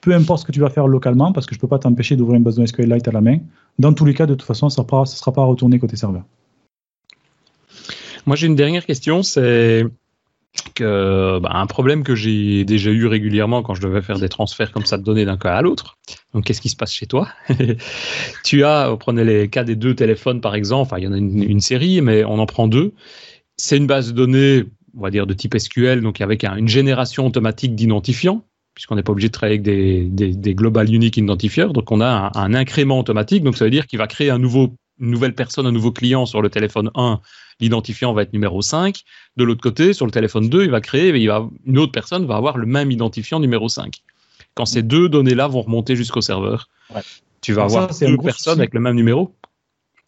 Peu 0.00 0.14
importe 0.14 0.42
ce 0.42 0.46
que 0.46 0.52
tu 0.52 0.60
vas 0.60 0.70
faire 0.70 0.86
localement, 0.86 1.32
parce 1.32 1.46
que 1.46 1.54
je 1.54 1.58
ne 1.58 1.62
peux 1.62 1.68
pas 1.68 1.78
t'empêcher 1.78 2.16
d'ouvrir 2.16 2.36
une 2.36 2.44
base 2.44 2.56
de 2.56 2.64
SQLite 2.64 3.08
à 3.08 3.12
la 3.12 3.20
main. 3.20 3.38
Dans 3.78 3.92
tous 3.92 4.04
les 4.04 4.14
cas, 4.14 4.26
de 4.26 4.34
toute 4.34 4.46
façon, 4.46 4.68
ça 4.68 4.82
ne 4.82 5.04
sera 5.04 5.32
pas 5.32 5.44
retourné 5.44 5.78
côté 5.78 5.96
serveur. 5.96 6.22
Moi, 8.26 8.36
j'ai 8.36 8.46
une 8.46 8.56
dernière 8.56 8.84
question, 8.84 9.22
c'est 9.22 9.84
bah, 10.80 11.50
un 11.52 11.66
problème 11.66 12.02
que 12.02 12.14
j'ai 12.14 12.64
déjà 12.64 12.90
eu 12.90 13.06
régulièrement 13.06 13.62
quand 13.62 13.74
je 13.74 13.82
devais 13.82 14.02
faire 14.02 14.18
des 14.18 14.28
transferts 14.28 14.72
comme 14.72 14.84
ça 14.84 14.98
de 14.98 15.02
données 15.02 15.24
d'un 15.24 15.36
cas 15.36 15.54
à 15.54 15.62
l'autre. 15.62 15.96
Donc, 16.34 16.44
qu'est-ce 16.44 16.60
qui 16.60 16.68
se 16.68 16.76
passe 16.76 16.92
chez 16.92 17.06
toi? 17.06 17.28
Tu 18.44 18.64
as, 18.64 18.92
on 18.92 18.96
prenait 18.96 19.24
les 19.24 19.48
cas 19.48 19.64
des 19.64 19.76
deux 19.76 19.94
téléphones 19.94 20.40
par 20.40 20.54
exemple. 20.54 20.82
Enfin, 20.82 20.98
il 20.98 21.04
y 21.04 21.06
en 21.06 21.12
a 21.12 21.18
une, 21.18 21.60
série, 21.60 22.00
mais 22.00 22.24
on 22.24 22.38
en 22.38 22.46
prend 22.46 22.68
deux. 22.68 22.92
C'est 23.56 23.76
une 23.76 23.86
base 23.86 24.08
de 24.08 24.12
données, 24.12 24.64
on 24.96 25.00
va 25.02 25.10
dire 25.10 25.26
de 25.26 25.34
type 25.34 25.56
SQL, 25.56 26.00
donc 26.00 26.20
avec 26.20 26.44
un- 26.44 26.56
une 26.56 26.68
génération 26.68 27.26
automatique 27.26 27.74
d'identifiants 27.74 28.44
puisqu'on 28.76 28.94
n'est 28.94 29.02
pas 29.02 29.10
obligé 29.12 29.26
de 29.28 29.32
travailler 29.32 29.54
avec 29.58 29.62
des, 29.62 30.04
des, 30.04 30.32
des 30.36 30.54
global 30.54 30.92
unique 30.94 31.16
identifiers. 31.16 31.66
Donc, 31.72 31.90
on 31.90 32.00
a 32.00 32.30
un, 32.34 32.40
un 32.40 32.54
incrément 32.54 33.00
automatique. 33.00 33.42
Donc, 33.42 33.56
ça 33.56 33.64
veut 33.64 33.70
dire 33.70 33.86
qu'il 33.88 33.98
va 33.98 34.06
créer 34.06 34.30
un 34.30 34.38
nouveau, 34.38 34.76
une 35.00 35.10
nouvelle 35.10 35.34
personne, 35.34 35.66
un 35.66 35.72
nouveau 35.72 35.90
client 35.92 36.26
sur 36.26 36.40
le 36.42 36.48
téléphone 36.50 36.90
1 36.94 37.20
l'identifiant 37.58 38.12
va 38.12 38.20
être 38.22 38.34
numéro 38.34 38.60
5. 38.60 39.00
De 39.38 39.44
l'autre 39.44 39.62
côté, 39.62 39.94
sur 39.94 40.04
le 40.04 40.12
téléphone 40.12 40.50
2, 40.50 40.64
il 40.64 40.70
va 40.70 40.82
créer, 40.82 41.08
il 41.08 41.26
va, 41.26 41.48
une 41.64 41.78
autre 41.78 41.90
personne 41.92 42.26
va 42.26 42.36
avoir 42.36 42.58
le 42.58 42.66
même 42.66 42.90
identifiant 42.90 43.40
numéro 43.40 43.68
5. 43.70 44.02
Quand 44.54 44.66
ces 44.66 44.82
deux 44.82 45.08
données-là 45.08 45.48
vont 45.48 45.62
remonter 45.62 45.96
jusqu'au 45.96 46.20
serveur, 46.20 46.68
Ouais. 46.94 47.00
tu 47.40 47.54
vas 47.54 47.68
ça, 47.68 47.78
avoir 47.78 47.90
un 47.90 48.06
deux 48.10 48.18
personnes 48.18 48.52
souci. 48.52 48.60
avec 48.60 48.74
le 48.74 48.80
même 48.80 48.94
numéro. 48.94 49.34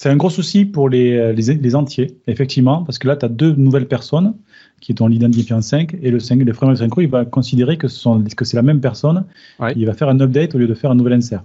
C'est 0.00 0.08
un 0.10 0.16
gros 0.16 0.30
souci 0.30 0.64
pour 0.64 0.88
les, 0.88 1.32
les, 1.32 1.54
les 1.54 1.74
entiers, 1.74 2.16
effectivement, 2.28 2.84
parce 2.84 2.98
que 2.98 3.08
là, 3.08 3.16
tu 3.16 3.26
as 3.26 3.28
deux 3.28 3.52
nouvelles 3.54 3.88
personnes 3.88 4.34
qui 4.80 4.94
ont 5.00 5.08
l'identifiant 5.08 5.60
5 5.60 5.96
et 6.00 6.12
le 6.12 6.20
5, 6.20 6.40
le 6.40 6.52
framework 6.52 6.78
synchro, 6.78 7.00
il 7.00 7.08
va 7.08 7.24
considérer 7.24 7.76
que, 7.78 7.88
ce 7.88 7.98
sont, 7.98 8.22
que 8.22 8.44
c'est 8.44 8.56
la 8.56 8.62
même 8.62 8.80
personne. 8.80 9.24
Ouais. 9.58 9.72
Il 9.74 9.86
va 9.86 9.94
faire 9.94 10.08
un 10.08 10.20
update 10.20 10.54
au 10.54 10.58
lieu 10.58 10.68
de 10.68 10.74
faire 10.74 10.92
un 10.92 10.94
nouvel 10.94 11.14
insert. 11.14 11.42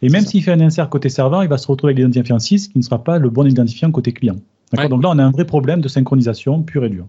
Et 0.00 0.08
même 0.08 0.24
s'il 0.24 0.42
fait 0.42 0.52
un 0.52 0.60
insert 0.60 0.88
côté 0.88 1.10
serveur, 1.10 1.42
il 1.44 1.50
va 1.50 1.58
se 1.58 1.66
retrouver 1.66 1.92
avec 1.92 1.98
l'identifiant 2.02 2.38
6 2.38 2.68
qui 2.68 2.78
ne 2.78 2.82
sera 2.82 3.04
pas 3.04 3.18
le 3.18 3.28
bon 3.28 3.46
identifiant 3.46 3.90
côté 3.90 4.12
client. 4.12 4.36
Ouais. 4.78 4.88
Donc 4.88 5.02
là, 5.02 5.10
on 5.10 5.18
a 5.18 5.24
un 5.24 5.30
vrai 5.30 5.44
problème 5.44 5.82
de 5.82 5.88
synchronisation 5.88 6.62
pur 6.62 6.86
et 6.86 6.88
dur. 6.88 7.04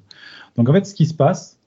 Donc 0.57 0.67
en 0.67 0.73
fait, 0.73 0.85
ce 0.85 0.93
qui 0.93 1.05
se 1.05 1.13
passe, 1.13 1.57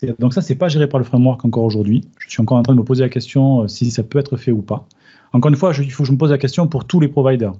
c'est- 0.00 0.18
donc 0.20 0.34
ça, 0.34 0.42
c'est 0.42 0.56
pas 0.56 0.66
géré 0.66 0.88
par 0.88 0.98
le 0.98 1.04
framework 1.04 1.44
encore 1.44 1.62
aujourd'hui. 1.62 2.00
Je 2.18 2.28
suis 2.28 2.42
encore 2.42 2.58
en 2.58 2.62
train 2.64 2.72
de 2.74 2.78
me 2.80 2.84
poser 2.84 3.04
la 3.04 3.08
question 3.08 3.62
euh, 3.62 3.68
si 3.68 3.92
ça 3.92 4.02
peut 4.02 4.18
être 4.18 4.36
fait 4.36 4.50
ou 4.50 4.62
pas. 4.62 4.88
Encore 5.32 5.48
une 5.50 5.56
fois, 5.56 5.72
je- 5.72 5.84
il 5.84 5.92
faut 5.92 6.02
que 6.02 6.08
je 6.08 6.12
me 6.12 6.18
pose 6.18 6.32
la 6.32 6.38
question 6.38 6.66
pour 6.66 6.86
tous 6.86 6.98
les 6.98 7.06
providers. 7.08 7.52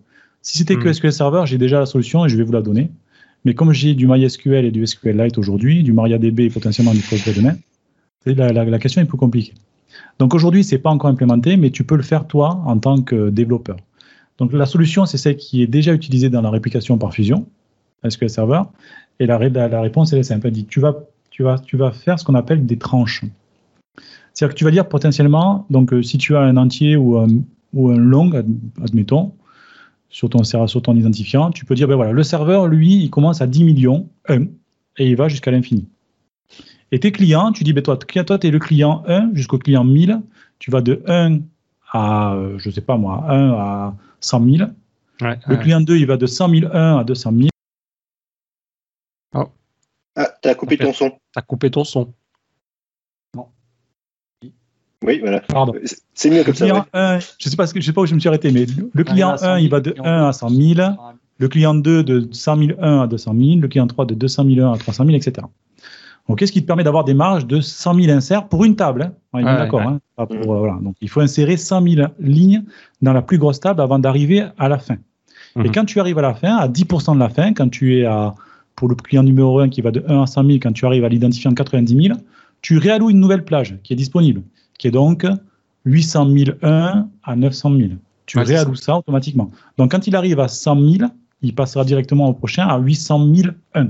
Si 0.45 0.59
c'était 0.59 0.77
que 0.77 0.89
Mm. 0.89 0.95
SQL 0.95 1.13
Server, 1.13 1.43
j'ai 1.47 1.59
déjà 1.59 1.81
la 1.81 1.87
solution 1.87 2.25
et 2.25 2.29
je 2.29 2.37
vais 2.37 2.45
vous 2.45 2.53
la 2.53 2.63
donner. 2.63 2.91
Mais 3.45 3.55
comme 3.55 3.73
j'ai 3.73 3.95
du 3.95 4.07
MySQL 4.07 4.65
et 4.65 4.71
du 4.71 4.87
SQLite 4.87 5.37
aujourd'hui, 5.39 5.83
du 5.83 5.93
MariaDB 5.93 6.41
et 6.45 6.51
potentiellement 6.51 6.93
du 6.95 7.01
Postgre 7.01 7.35
demain, 7.37 7.57
la, 8.27 8.53
la- 8.53 8.65
la 8.65 8.79
question 8.79 9.03
est 9.03 9.07
plus 9.07 9.19
compliquée. 9.19 9.55
Donc 10.19 10.35
aujourd'hui, 10.35 10.63
c'est 10.65 10.79
pas 10.79 10.91
encore 10.91 11.11
implémenté, 11.11 11.57
mais 11.57 11.71
tu 11.71 11.83
peux 11.85 11.97
le 11.97 12.03
faire 12.03 12.27
toi 12.27 12.63
en 12.67 12.79
tant 12.79 13.03
que 13.03 13.31
développeur. 13.31 13.77
Donc 14.39 14.53
la 14.53 14.67
solution, 14.67 15.07
c'est 15.07 15.19
celle 15.19 15.37
qui 15.37 15.63
est 15.63 15.67
déjà 15.67 15.93
utilisée 15.93 16.29
dans 16.31 16.43
la 16.43 16.51
réplication 16.51 16.99
par 16.99 17.13
fusion, 17.13 17.47
SQL 18.09 18.31
Server. 18.31 18.63
Et 19.21 19.27
la, 19.27 19.39
ré- 19.39 19.51
la- 19.51 19.69
la 19.69 19.81
réponse, 19.81 20.13
elle 20.13 20.19
est 20.21 20.25
simple. 20.25 20.47
Elle 20.49 20.53
dit, 20.55 20.67
tu 20.67 20.81
vas, 20.81 20.95
tu 21.31 21.43
vas, 21.43 21.59
tu 21.59 21.77
vas 21.77 21.91
faire 21.93 22.19
ce 22.19 22.25
qu'on 22.25 22.35
appelle 22.35 22.65
des 22.67 22.77
tranches. 22.79 23.25
C'est-à-dire 24.33 24.55
que 24.55 24.59
tu 24.59 24.65
vas 24.65 24.71
dire 24.73 24.89
potentiellement, 24.89 25.67
donc 25.71 25.93
euh, 25.93 26.03
si 26.03 26.19
tu 26.19 26.35
as 26.37 26.41
un 26.41 26.57
entier 26.57 26.97
ou 26.97 27.17
un, 27.19 27.29
ou 27.73 27.91
un 27.91 27.97
long, 27.97 28.33
ad- 28.33 28.47
admettons, 28.83 29.33
sur 30.15 30.31
ton, 30.31 30.45
sur 30.45 30.81
ton 30.81 30.95
identifiant, 30.95 31.51
tu 31.51 31.65
peux 31.65 31.75
dire, 31.75 31.89
ben 31.89 31.97
voilà, 31.97 32.13
le 32.13 32.23
serveur, 32.23 32.69
lui, 32.69 33.03
il 33.03 33.11
commence 33.11 33.41
à 33.41 33.49
10 33.49 33.65
millions, 33.65 34.09
1, 34.29 34.43
et 34.99 35.11
il 35.11 35.17
va 35.17 35.27
jusqu'à 35.27 35.51
l'infini. 35.51 35.89
Et 36.93 37.01
tes 37.01 37.11
clients, 37.11 37.51
tu 37.51 37.65
dis, 37.65 37.73
ben 37.73 37.83
toi, 37.83 37.97
toi 37.97 38.39
tu 38.39 38.47
es 38.47 38.51
le 38.53 38.61
client 38.61 39.03
1 39.09 39.35
jusqu'au 39.35 39.59
client 39.59 39.83
1000, 39.83 40.23
tu 40.61 40.71
vas 40.71 40.83
de 40.83 41.03
1 41.09 41.41
à, 41.91 42.35
euh, 42.35 42.57
je 42.59 42.71
sais 42.71 42.81
pas 42.81 42.97
moi, 42.97 43.25
1 43.29 43.55
à 43.55 43.97
100 44.21 44.49
000, 44.49 44.71
Ouais, 45.21 45.39
Le 45.49 45.57
ouais. 45.57 45.63
client 45.63 45.81
2, 45.81 45.97
il 45.97 46.07
va 46.07 46.17
de 46.17 46.27
100 46.27 46.49
001 46.49 46.99
à 46.99 47.05
200 47.05 47.33
000. 47.33 47.49
Ah, 50.17 50.33
t'as 50.43 50.55
coupé 50.55 50.77
ton 50.77 50.93
son. 50.93 51.11
T'as 51.33 51.43
coupé 51.43 51.73
ton 51.73 51.83
son. 51.83 52.15
Oui, 55.03 55.19
voilà. 55.21 55.41
Pardon. 55.41 55.73
C'est 56.15 56.31
mieux 56.31 56.39
Le 56.39 56.45
comme 56.45 56.55
ça. 56.55 56.65
client 56.65 56.77
ouais. 56.95 57.01
1, 57.01 57.19
je 57.19 57.25
sais 57.49 57.57
que- 57.57 57.81
je 57.81 57.87
sais 57.87 57.93
pas 57.93 58.01
où 58.03 58.07
je 58.07 58.15
me 58.15 58.21
suis 58.21 58.29
arrêté, 58.29 58.51
mais 58.51 58.67
le 58.93 59.05
client 59.05 59.35
1, 59.41 59.59
il 59.59 59.69
va 59.71 59.81
de 59.81 59.95
1 60.03 60.29
à 60.29 60.33
100 60.33 60.49
000. 60.49 60.81
Le 61.39 61.49
client 61.49 61.75
2 61.75 62.05
de 62.05 62.29
100 62.31 62.57
001 62.57 63.01
à 63.03 63.07
200 63.09 63.35
000, 63.37 63.61
le 63.61 63.69
client 63.69 63.87
3 63.87 64.07
de 64.07 64.15
200 64.15 64.45
001 64.45 64.73
à 64.73 64.79
300 64.79 65.05
000, 65.05 65.17
etc. 65.17 65.47
Donc, 66.29 66.39
qu'est-ce 66.39 66.53
qui 66.53 66.63
te 66.63 66.67
permet 66.67 66.85
d'avoir 66.85 67.05
des 67.05 67.13
marges 67.13 67.47
de 67.47 67.61
100 67.61 67.95
000 68.01 68.17
inserts 68.17 68.49
pour 68.49 68.65
une 68.65 68.77
table 68.77 69.03
hein? 69.03 69.13
On 69.33 69.41
est 69.41 69.43
bien 69.43 69.53
Ouais, 69.53 69.59
d'accord. 69.59 69.81
ouais. 69.81 69.87
hein, 69.87 69.99
pas 70.17 70.27
pour, 70.27 70.55
euh, 70.55 70.59
voilà. 70.59 70.79
Donc, 70.81 70.95
il 71.03 71.09
faut 71.11 71.21
insérer 71.21 71.57
100 71.57 71.83
000 71.87 72.07
lignes 72.21 72.63
dans 73.03 73.13
la 73.13 73.21
plus 73.21 73.37
grosse 73.37 73.61
table 73.61 73.81
avant 73.83 73.99
d'arriver 73.99 74.45
à 74.57 74.69
la 74.69 74.79
fin. 74.79 74.95
Et 75.57 75.59
Mhm. 75.65 75.73
quand 75.73 75.85
tu 75.85 76.01
arrives 76.01 76.19
à 76.19 76.23
la 76.23 76.35
fin, 76.35 76.57
à 76.57 76.67
10% 76.69 77.15
de 77.15 77.21
la 77.21 77.29
fin, 77.29 77.53
quand 77.53 77.69
tu 77.69 77.99
es 77.99 78.05
à, 78.07 78.35
pour 78.77 78.89
le 78.89 78.95
client 78.95 79.23
numéro 79.25 79.59
1 79.59 79.69
qui 79.69 79.83
va 79.83 79.91
de 79.91 80.03
1 80.09 80.23
à 80.23 80.27
100 80.27 80.45
000, 80.47 80.59
quand 80.63 80.73
tu 80.73 80.87
arrives 80.87 81.05
à 81.05 81.09
l'identifiant 81.09 81.53
90 81.53 82.01
000, 82.09 82.19
tu 82.63 82.79
réalloues 82.79 83.11
une 83.11 83.21
nouvelle 83.21 83.45
plage 83.45 83.77
qui 83.83 83.93
est 83.93 83.97
disponible, 83.97 84.43
qui 84.79 84.89
est 84.89 84.91
donc 84.91 85.27
800 85.85 86.29
001 86.63 87.09
à 87.23 87.37
900 87.37 87.77
000. 87.77 87.89
Tu 88.27 88.39
Ouais, 88.39 88.45
réalloues 88.45 88.75
ça. 88.75 88.97
automatiquement. 88.99 89.51
Donc, 89.79 89.91
quand 89.91 90.07
il 90.07 90.17
arrive 90.17 90.41
à 90.41 90.49
100 90.49 90.81
000, 90.99 91.11
il 91.43 91.55
passera 91.55 91.85
directement 91.85 92.29
au 92.29 92.33
prochain 92.33 92.67
à 92.67 92.79
800 92.79 93.33
001. 93.75 93.89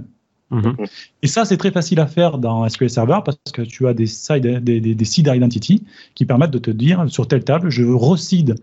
Mhm. 0.51 0.77
Et 1.23 1.27
ça, 1.27 1.45
c'est 1.45 1.57
très 1.57 1.71
facile 1.71 2.01
à 2.01 2.07
faire 2.07 2.39
dans 2.39 2.69
SQL 2.69 2.91
Server 2.91 3.21
parce 3.25 3.39
que 3.53 3.63
tu 3.63 3.87
as 3.89 3.95
des, 3.95 4.07
side, 4.07 4.43
des, 4.63 4.81
des, 4.81 4.95
des 4.95 5.05
seed 5.05 5.29
identity 5.33 5.83
qui 6.15 6.27
permettent 6.27 6.51
de 6.51 6.59
te 6.59 6.71
dire 6.71 7.05
sur 7.09 7.27
telle 7.29 7.45
table, 7.45 7.71
je 7.71 7.85
recide 7.85 8.57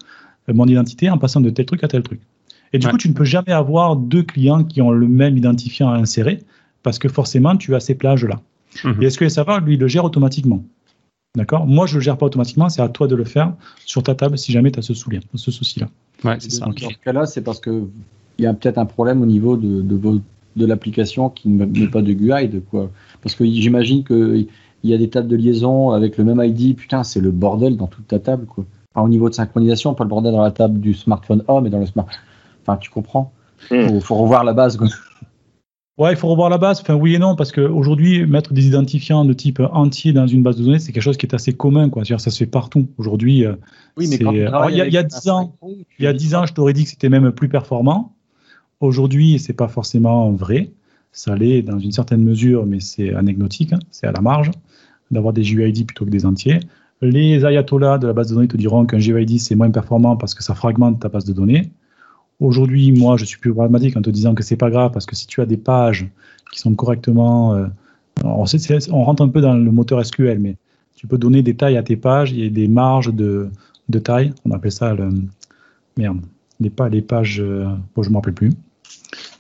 mon 0.48 0.66
identité 0.68 1.10
en 1.10 1.18
passant 1.18 1.42
de 1.42 1.50
tel 1.50 1.66
truc 1.66 1.84
à 1.84 1.88
tel 1.88 2.04
truc. 2.04 2.20
Et 2.74 2.80
du 2.80 2.86
Ouais. 2.86 2.92
coup, 2.92 2.98
tu 2.98 3.10
ne 3.10 3.14
peux 3.14 3.26
jamais 3.26 3.52
avoir 3.52 3.96
deux 3.96 4.24
clients 4.24 4.64
qui 4.64 4.82
ont 4.82 4.92
le 4.92 5.08
même 5.08 5.38
identifiant 5.38 5.90
à 5.90 5.98
insérer 5.98 6.40
parce 6.84 7.00
que 7.00 7.10
forcément, 7.10 7.58
tu 7.58 7.76
as 7.76 7.80
ces 7.80 7.96
plages-là. 7.96 8.40
Mhm. 8.84 9.02
Et 9.04 9.10
SQL 9.10 9.30
Server, 9.32 9.58
lui, 9.66 9.76
le 9.78 9.88
gère 9.88 10.06
automatiquement. 10.06 10.64
D'accord? 11.36 11.66
Moi, 11.66 11.86
je 11.86 11.94
ne 11.94 12.00
le 12.00 12.04
gère 12.04 12.18
pas 12.18 12.26
automatiquement, 12.26 12.68
c'est 12.68 12.82
à 12.82 12.90
toi 12.90 13.08
de 13.08 13.16
le 13.16 13.24
faire 13.24 13.54
sur 13.86 14.04
ta 14.04 14.16
table 14.16 14.38
si 14.38 14.52
jamais 14.52 14.72
tu 14.72 14.80
as 14.80 14.82
ce, 14.82 14.94
souci- 14.94 15.20
ce 15.34 15.52
souci-là. 15.52 15.88
Ouais, 16.26 16.36
c'est 16.40 16.52
ça. 16.52 16.66
Dans 16.66 16.90
ce 16.90 16.98
cas-là, 17.04 17.26
c'est 17.26 17.42
parce 17.42 17.60
que 17.60 17.86
il 18.38 18.44
y 18.44 18.48
a 18.48 18.54
peut-être 18.54 18.78
un 18.78 18.86
problème 18.86 19.22
au 19.22 19.26
niveau 19.26 19.56
de, 19.56 19.82
de, 19.82 19.96
vos- 19.96 20.20
de 20.56 20.66
l'application 20.66 21.30
qui 21.30 21.48
ne 21.50 21.66
met 21.66 21.88
pas 21.88 22.02
de 22.02 22.12
GUI, 22.12 22.50
de 22.50 22.60
quoi? 22.60 22.90
Parce 23.22 23.36
que 23.36 23.46
j'imagine 23.46 24.04
qu'il 24.04 24.48
y 24.84 24.94
a 24.94 24.98
des 24.98 25.10
tables 25.10 25.28
de 25.30 25.36
liaison 25.38 25.92
avec 25.92 26.18
le 26.18 26.24
même 26.26 26.42
ID. 26.44 26.76
Putain, 26.76 27.04
c'est 27.04 27.22
le 27.22 27.32
bordel 27.32 27.78
dans 27.78 27.88
toute 27.88 28.08
ta 28.08 28.20
table, 28.20 28.46
quoi. 28.46 28.66
Enfin, 28.94 29.06
au 29.06 29.10
niveau 29.10 29.30
de 29.30 29.34
synchronisation, 29.34 29.94
pas 29.94 30.04
le 30.04 30.10
bordel 30.10 30.34
dans 30.34 30.42
la 30.42 30.52
table 30.52 30.80
du 30.82 30.94
smartphone 30.94 31.44
home 31.48 31.66
et 31.66 31.70
dans 31.70 31.80
le 31.80 31.86
smart. 31.86 32.08
Enfin, 32.64 32.78
tu 32.78 32.90
comprends? 32.90 33.32
Hmm. 33.70 33.88
Faut, 33.88 34.00
faut 34.02 34.16
revoir 34.16 34.44
la 34.44 34.54
base, 34.54 34.76
quoi. 34.76 34.88
Ouais, 35.98 36.14
il 36.14 36.16
faut 36.18 36.30
revoir 36.30 36.50
la 36.50 36.58
base. 36.58 36.80
Enfin, 36.82 36.96
oui 36.96 37.16
et 37.16 37.20
non, 37.20 37.36
parce 37.36 37.52
qu'aujourd'hui, 37.52 38.26
mettre 38.26 38.54
des 38.54 38.66
identifiants 38.66 39.26
de 39.26 39.34
type 39.34 39.60
entier 39.72 40.14
dans 40.14 40.26
une 40.26 40.42
base 40.42 40.56
de 40.58 40.64
données, 40.64 40.80
c'est 40.80 40.92
quelque 40.94 41.04
chose 41.04 41.18
qui 41.18 41.26
est 41.26 41.36
assez 41.36 41.54
commun. 41.54 41.90
Quoi. 41.90 42.04
C'est-à-dire, 42.04 42.22
ça 42.22 42.32
se 42.32 42.38
fait 42.40 42.46
partout. 42.50 42.88
Aujourd'hui, 42.98 43.46
euh, 43.46 43.54
Oui, 43.98 44.08
mais 44.10 44.18
quand 44.18 44.30
alors, 44.32 44.70
il 44.70 44.78
y 44.78 44.82
a- 44.82 44.88
il 44.88 44.94
y 44.94 44.98
a 44.98 45.02
avec 45.02 45.12
10 45.12 45.28
un 45.28 45.34
ans, 45.34 45.42
synchro, 45.62 45.76
tu 45.78 45.86
il 46.00 46.06
y 46.06 46.08
a 46.08 46.14
dis 46.14 46.20
10 46.26 46.36
ans, 46.36 46.46
je 46.46 46.54
t'aurais 46.54 46.74
dit 46.74 46.86
que 46.86 46.90
c'était 46.90 47.10
même 47.10 47.32
plus 47.32 47.50
performant. 47.50 48.16
Aujourd'hui, 48.80 49.38
c'est 49.38 49.54
pas 49.54 49.68
forcément 49.68 50.32
vrai. 50.32 50.72
Ça 51.12 51.36
l'est 51.36 51.62
dans 51.62 51.78
une 51.78 51.92
certaine 51.92 52.24
mesure, 52.24 52.66
mais 52.66 52.80
c'est 52.80 53.14
anecdotique, 53.14 53.74
hein, 53.74 53.80
c'est 53.92 54.08
à 54.08 54.12
la 54.14 54.22
marge 54.22 54.50
d'avoir 55.12 55.34
des 55.34 55.42
GUID 55.44 55.86
plutôt 55.86 56.06
que 56.06 56.10
des 56.10 56.26
entiers. 56.26 56.60
Les 57.02 57.44
ayatollahs 57.44 57.98
de 57.98 58.08
la 58.08 58.14
base 58.14 58.30
de 58.30 58.36
données 58.36 58.48
te 58.48 58.56
diront 58.58 58.86
qu'un 58.86 58.98
GUID 58.98 59.40
c'est 59.40 59.56
moins 59.56 59.70
performant 59.70 60.16
parce 60.16 60.34
que 60.34 60.42
ça 60.44 60.56
fragmente 60.56 61.02
ta 61.02 61.10
base 61.10 61.26
de 61.26 61.34
données. 61.34 61.72
Aujourd'hui, 62.42 62.92
moi, 62.92 63.18
je 63.18 63.26
suis 63.26 63.38
plus 63.38 63.54
pragmatique 63.54 63.96
en 63.96 64.02
te 64.02 64.10
disant 64.10 64.34
que 64.34 64.42
c'est 64.42 64.58
pas 64.58 64.72
grave 64.72 64.92
parce 64.92 65.06
que 65.06 65.16
si 65.16 65.28
tu 65.28 65.42
as 65.42 65.46
des 65.46 65.58
pages 65.58 66.10
qui 66.52 66.60
sont 66.60 66.74
correctement, 66.74 67.54
euh, 67.54 67.68
on, 68.24 69.04
rentre 69.04 69.22
un 69.22 69.30
peu 69.30 69.42
dans 69.42 69.54
le 69.54 69.72
moteur 69.72 70.04
SQL, 70.04 70.40
mais 70.40 70.58
tu 70.96 71.06
peux 71.06 71.20
donner 71.20 71.44
des 71.44 71.56
tailles 71.56 71.78
à 71.78 71.84
tes 71.84 71.96
pages, 71.96 72.34
a 72.34 72.50
des 72.50 72.68
marges 72.68 73.14
de, 73.14 73.50
de 73.90 74.00
taille, 74.00 74.34
on 74.44 74.52
appelle 74.52 74.72
ça 74.72 74.96
le 74.96 75.10
merde, 75.98 76.20
les, 76.60 76.72
les 76.92 77.02
pages, 77.04 77.40
euh, 77.40 77.66
bon, 77.96 78.02
je 78.02 78.10
me 78.10 78.16
rappelle 78.16 78.34
plus. 78.34 78.52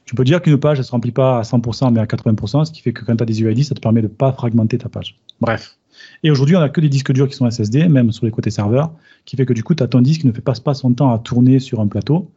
Tu 0.05 0.13
peux 0.13 0.23
dire 0.23 0.39
qu'une 0.39 0.57
page 0.57 0.77
ne 0.77 0.83
se 0.83 0.91
remplit 0.91 1.11
pas 1.11 1.39
à 1.39 1.41
100% 1.41 1.91
mais 1.91 2.01
à 2.01 2.05
80%, 2.05 2.65
ce 2.65 2.71
qui 2.71 2.81
fait 2.81 2.93
que 2.93 3.03
quand 3.03 3.15
tu 3.15 3.23
as 3.23 3.25
des 3.25 3.41
UID, 3.41 3.63
ça 3.63 3.73
te 3.73 3.79
permet 3.79 4.01
de 4.01 4.07
ne 4.07 4.11
pas 4.11 4.31
fragmenter 4.31 4.77
ta 4.77 4.89
page. 4.89 5.17
Bref. 5.39 5.75
Et 6.21 6.29
aujourd'hui, 6.29 6.55
on 6.55 6.59
n'a 6.59 6.69
que 6.69 6.81
des 6.81 6.89
disques 6.89 7.11
durs 7.13 7.27
qui 7.27 7.35
sont 7.35 7.49
SSD, 7.49 7.87
même 7.87 8.11
sur 8.11 8.25
les 8.25 8.31
côtés 8.31 8.51
serveurs, 8.51 8.91
qui 9.25 9.37
fait 9.37 9.45
que 9.47 9.53
du 9.53 9.63
coup, 9.63 9.73
tu 9.73 9.81
as 9.81 9.87
ton 9.87 10.01
disque 10.01 10.21
qui 10.21 10.27
ne 10.27 10.31
fait 10.31 10.41
pas, 10.41 10.53
pas 10.53 10.75
son 10.75 10.93
temps 10.93 11.11
à 11.11 11.17
tourner 11.17 11.59
sur 11.59 11.79
un 11.79 11.87
plateau, 11.87 12.29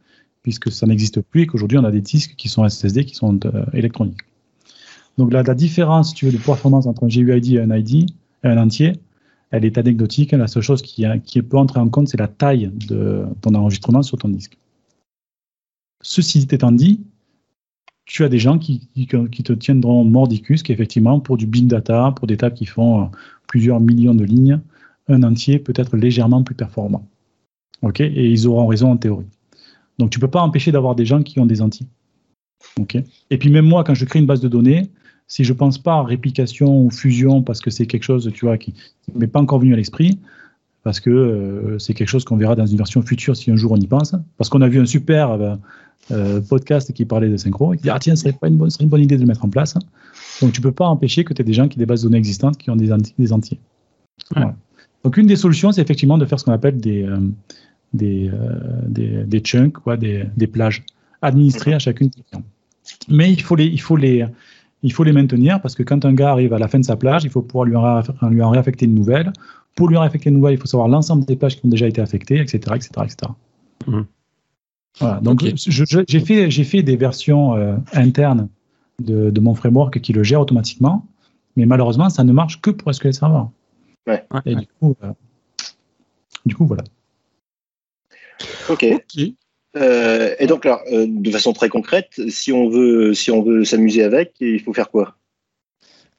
puisque 0.45 0.71
ça 0.71 0.85
n'existe 0.85 1.21
plus 1.21 1.41
et 1.41 1.47
qu'aujourd'hui, 1.47 1.79
on 1.79 1.83
a 1.83 1.89
des 1.89 2.01
disques 2.01 2.35
qui 2.37 2.49
sont 2.49 2.69
SSD, 2.69 3.03
qui 3.03 3.15
sont 3.15 3.39
euh, 3.45 3.65
électroniques. 3.73 4.21
Donc 5.17 5.33
la, 5.33 5.55
différence, 5.55 6.13
tu 6.13 6.27
veux, 6.27 6.31
de 6.31 6.37
performance 6.37 6.85
entre 6.85 7.03
un 7.03 7.07
GUID 7.07 7.53
et 7.53 7.59
un 7.59 7.75
ID, 7.75 8.11
un 8.43 8.55
entier, 8.59 8.93
elle 9.49 9.65
est 9.65 9.79
anecdotique. 9.79 10.33
La 10.33 10.45
seule 10.45 10.61
chose 10.61 10.83
qui, 10.83 11.41
peut 11.41 11.57
entrer 11.57 11.79
en 11.79 11.89
compte, 11.89 12.09
c'est 12.09 12.19
la 12.19 12.27
taille 12.27 12.69
de 12.75 13.25
ton 13.41 13.55
enregistrement 13.55 14.03
sur 14.03 14.19
ton 14.19 14.29
disque. 14.29 14.55
Ceci 16.03 16.45
étant 16.51 16.71
dit, 16.71 17.01
tu 18.05 18.23
as 18.23 18.29
des 18.29 18.37
gens 18.37 18.59
qui, 18.59 18.87
qui- 18.93 19.07
qui 19.07 19.41
te 19.41 19.53
tiendront 19.53 20.03
mordicus 20.03 20.61
qu'effectivement, 20.61 21.19
pour 21.19 21.37
du 21.37 21.47
big 21.47 21.65
data, 21.65 22.13
pour 22.15 22.27
des 22.27 22.37
tables 22.37 22.55
qui 22.55 22.67
font 22.67 23.01
euh, 23.01 23.05
plusieurs 23.47 23.79
millions 23.79 24.13
de 24.13 24.25
lignes, 24.25 24.59
un 25.07 25.23
entier 25.23 25.57
peut 25.57 25.73
être 25.75 25.97
légèrement 25.97 26.43
plus 26.43 26.53
performant. 26.53 27.07
Ok? 27.81 28.01
Et 28.01 28.29
ils 28.29 28.45
auront 28.45 28.67
raison 28.67 28.91
en 28.91 28.97
théorie. 28.97 29.25
Donc 29.99 30.09
tu 30.09 30.19
ne 30.19 30.21
peux 30.21 30.29
pas 30.29 30.41
empêcher 30.41 30.71
d'avoir 30.71 30.95
des 30.95 31.05
gens 31.05 31.23
qui 31.23 31.39
ont 31.39 31.45
des 31.45 31.61
entiers. 31.61 31.87
Ok 32.79 32.97
Et 33.29 33.37
puis 33.37 33.49
même 33.49 33.65
moi, 33.65 33.83
quand 33.83 33.93
je 33.93 34.05
crée 34.05 34.19
une 34.19 34.25
base 34.25 34.41
de 34.41 34.47
données, 34.47 34.89
si 35.27 35.43
je 35.43 35.53
ne 35.53 35.57
pense 35.57 35.77
pas 35.77 35.95
à 35.95 36.03
réplication 36.03 36.81
ou 36.81 36.91
fusion 36.91 37.41
parce 37.41 37.61
que 37.61 37.69
c'est 37.69 37.85
quelque 37.85 38.03
chose, 38.03 38.29
tu 38.33 38.45
vois, 38.45 38.57
qui 38.57 38.73
ne 39.13 39.19
m'est 39.19 39.27
pas 39.27 39.39
encore 39.39 39.59
venu 39.59 39.73
à 39.73 39.77
l'esprit, 39.77 40.19
parce 40.83 40.99
que 40.99 41.09
euh, 41.09 41.79
c'est 41.79 41.93
quelque 41.93 42.09
chose 42.09 42.25
qu'on 42.25 42.37
verra 42.37 42.55
dans 42.55 42.65
une 42.65 42.77
version 42.77 43.01
future 43.01 43.35
si 43.35 43.49
un 43.49 43.55
jour 43.55 43.71
on 43.71 43.77
y 43.77 43.87
pense, 43.87 44.13
parce 44.37 44.49
qu'on 44.49 44.61
a 44.61 44.67
vu 44.67 44.79
un 44.79 44.85
super 44.85 45.31
euh, 45.31 45.55
euh, 46.11 46.41
podcast 46.41 46.93
qui 46.93 47.05
parlait 47.05 47.29
de 47.29 47.37
synchro, 47.37 47.73
et 47.73 47.77
qui 47.77 47.83
dit 47.83 47.89
ah 47.89 47.97
tiens, 47.99 48.15
ce 48.15 48.23
serait 48.23 48.33
pas 48.33 48.47
une 48.49 48.57
bonne, 48.57 48.69
ce 48.69 48.75
serait 48.75 48.83
une 48.83 48.89
bonne 48.91 49.01
idée 49.01 49.15
de 49.15 49.21
le 49.21 49.27
mettre 49.27 49.45
en 49.45 49.49
place. 49.49 49.73
Donc 50.41 50.51
tu 50.51 50.61
peux 50.61 50.71
pas 50.71 50.85
empêcher 50.85 51.23
que 51.23 51.33
tu 51.33 51.41
aies 51.41 51.45
des 51.45 51.53
gens 51.53 51.67
qui 51.67 51.79
aient 51.79 51.79
des 51.79 51.85
bases 51.87 52.01
de 52.01 52.07
données 52.07 52.19
existantes 52.19 52.57
qui 52.57 52.69
ont 52.69 52.75
des, 52.75 52.91
anti- 52.91 53.15
des 53.17 53.33
entiers. 53.33 53.59
Ouais. 54.35 54.41
Voilà. 54.41 54.55
Donc 55.03 55.17
une 55.17 55.27
des 55.27 55.35
solutions, 55.35 55.71
c'est 55.71 55.81
effectivement 55.81 56.17
de 56.17 56.25
faire 56.25 56.39
ce 56.39 56.45
qu'on 56.45 56.51
appelle 56.51 56.77
des, 56.77 57.03
euh, 57.03 57.17
des, 57.95 58.29
euh, 58.29 58.59
des, 58.87 59.23
des 59.23 59.39
chunks, 59.39 59.73
quoi, 59.73 59.97
des, 59.97 60.25
des 60.35 60.47
plages 60.47 60.83
administrées 61.21 61.73
à 61.73 61.79
chacune 61.79 62.09
des 62.09 62.21
clients. 62.29 62.43
Mais 63.07 63.31
il 63.31 63.41
faut 63.41 63.55
les, 63.55 63.65
il 63.65 63.81
faut 63.81 63.97
les, 63.97 64.25
il 64.83 64.93
faut 64.93 65.03
les 65.03 65.11
maintenir 65.11 65.61
parce 65.61 65.75
que 65.75 65.83
quand 65.83 66.05
un 66.05 66.13
gars 66.13 66.31
arrive 66.31 66.53
à 66.53 66.59
la 66.59 66.67
fin 66.67 66.79
de 66.79 66.85
sa 66.85 66.95
plage, 66.95 67.23
il 67.23 67.29
faut 67.29 67.41
pouvoir 67.41 67.65
lui 67.65 67.75
en, 67.75 68.01
lui 68.29 68.41
en 68.41 68.49
réaffecter 68.51 68.85
une 68.85 68.93
nouvelle. 68.93 69.33
Pour 69.75 69.89
lui 69.89 69.97
en 69.97 70.01
réaffecter 70.01 70.29
une 70.29 70.35
nouvelle, 70.37 70.53
il 70.53 70.59
faut 70.59 70.67
savoir 70.67 70.87
l'ensemble 70.87 71.25
des 71.25 71.35
plages 71.35 71.59
qui 71.59 71.65
ont 71.65 71.69
déjà 71.69 71.87
été 71.87 72.01
affectées, 72.01 72.39
etc., 72.39 72.57
etc., 72.75 72.89
etc. 73.03 73.31
Mhm. 73.87 74.05
Voilà. 74.99 75.19
Donc, 75.19 75.43
j'ai 75.55 76.19
fait, 76.21 76.49
j'ai 76.49 76.63
fait 76.63 76.83
des 76.83 76.95
versions 76.95 77.55
euh, 77.55 77.75
internes 77.93 78.47
de, 79.03 79.29
de 79.29 79.39
mon 79.41 79.53
framework 79.53 79.99
qui 79.99 80.13
le 80.13 80.23
gère 80.23 80.39
automatiquement, 80.39 81.05
mais 81.57 81.65
malheureusement, 81.65 82.09
ça 82.09 82.23
ne 82.23 82.31
marche 82.31 82.61
que 82.61 82.69
pour 82.69 82.93
SQL 82.93 83.13
Server. 83.13 83.43
Ouais, 84.07 84.23
Et 84.45 84.55
ouais. 84.55 84.61
du 84.61 84.67
coup, 84.79 84.95
euh, 85.03 85.11
du 86.45 86.55
coup, 86.55 86.65
voilà. 86.65 86.83
Ok. 88.69 88.85
Euh, 89.77 90.35
et 90.39 90.47
donc, 90.47 90.65
alors, 90.65 90.81
euh, 90.91 91.05
de 91.07 91.31
façon 91.31 91.51
très 91.53 91.67
concrète, 91.69 92.21
si 92.29 92.53
on 92.53 92.69
veut, 92.69 93.13
si 93.13 93.29
on 93.31 93.41
veut 93.43 93.65
s'amuser 93.65 94.03
avec, 94.03 94.33
il 94.39 94.61
faut 94.61 94.73
faire 94.73 94.89
quoi? 94.89 95.15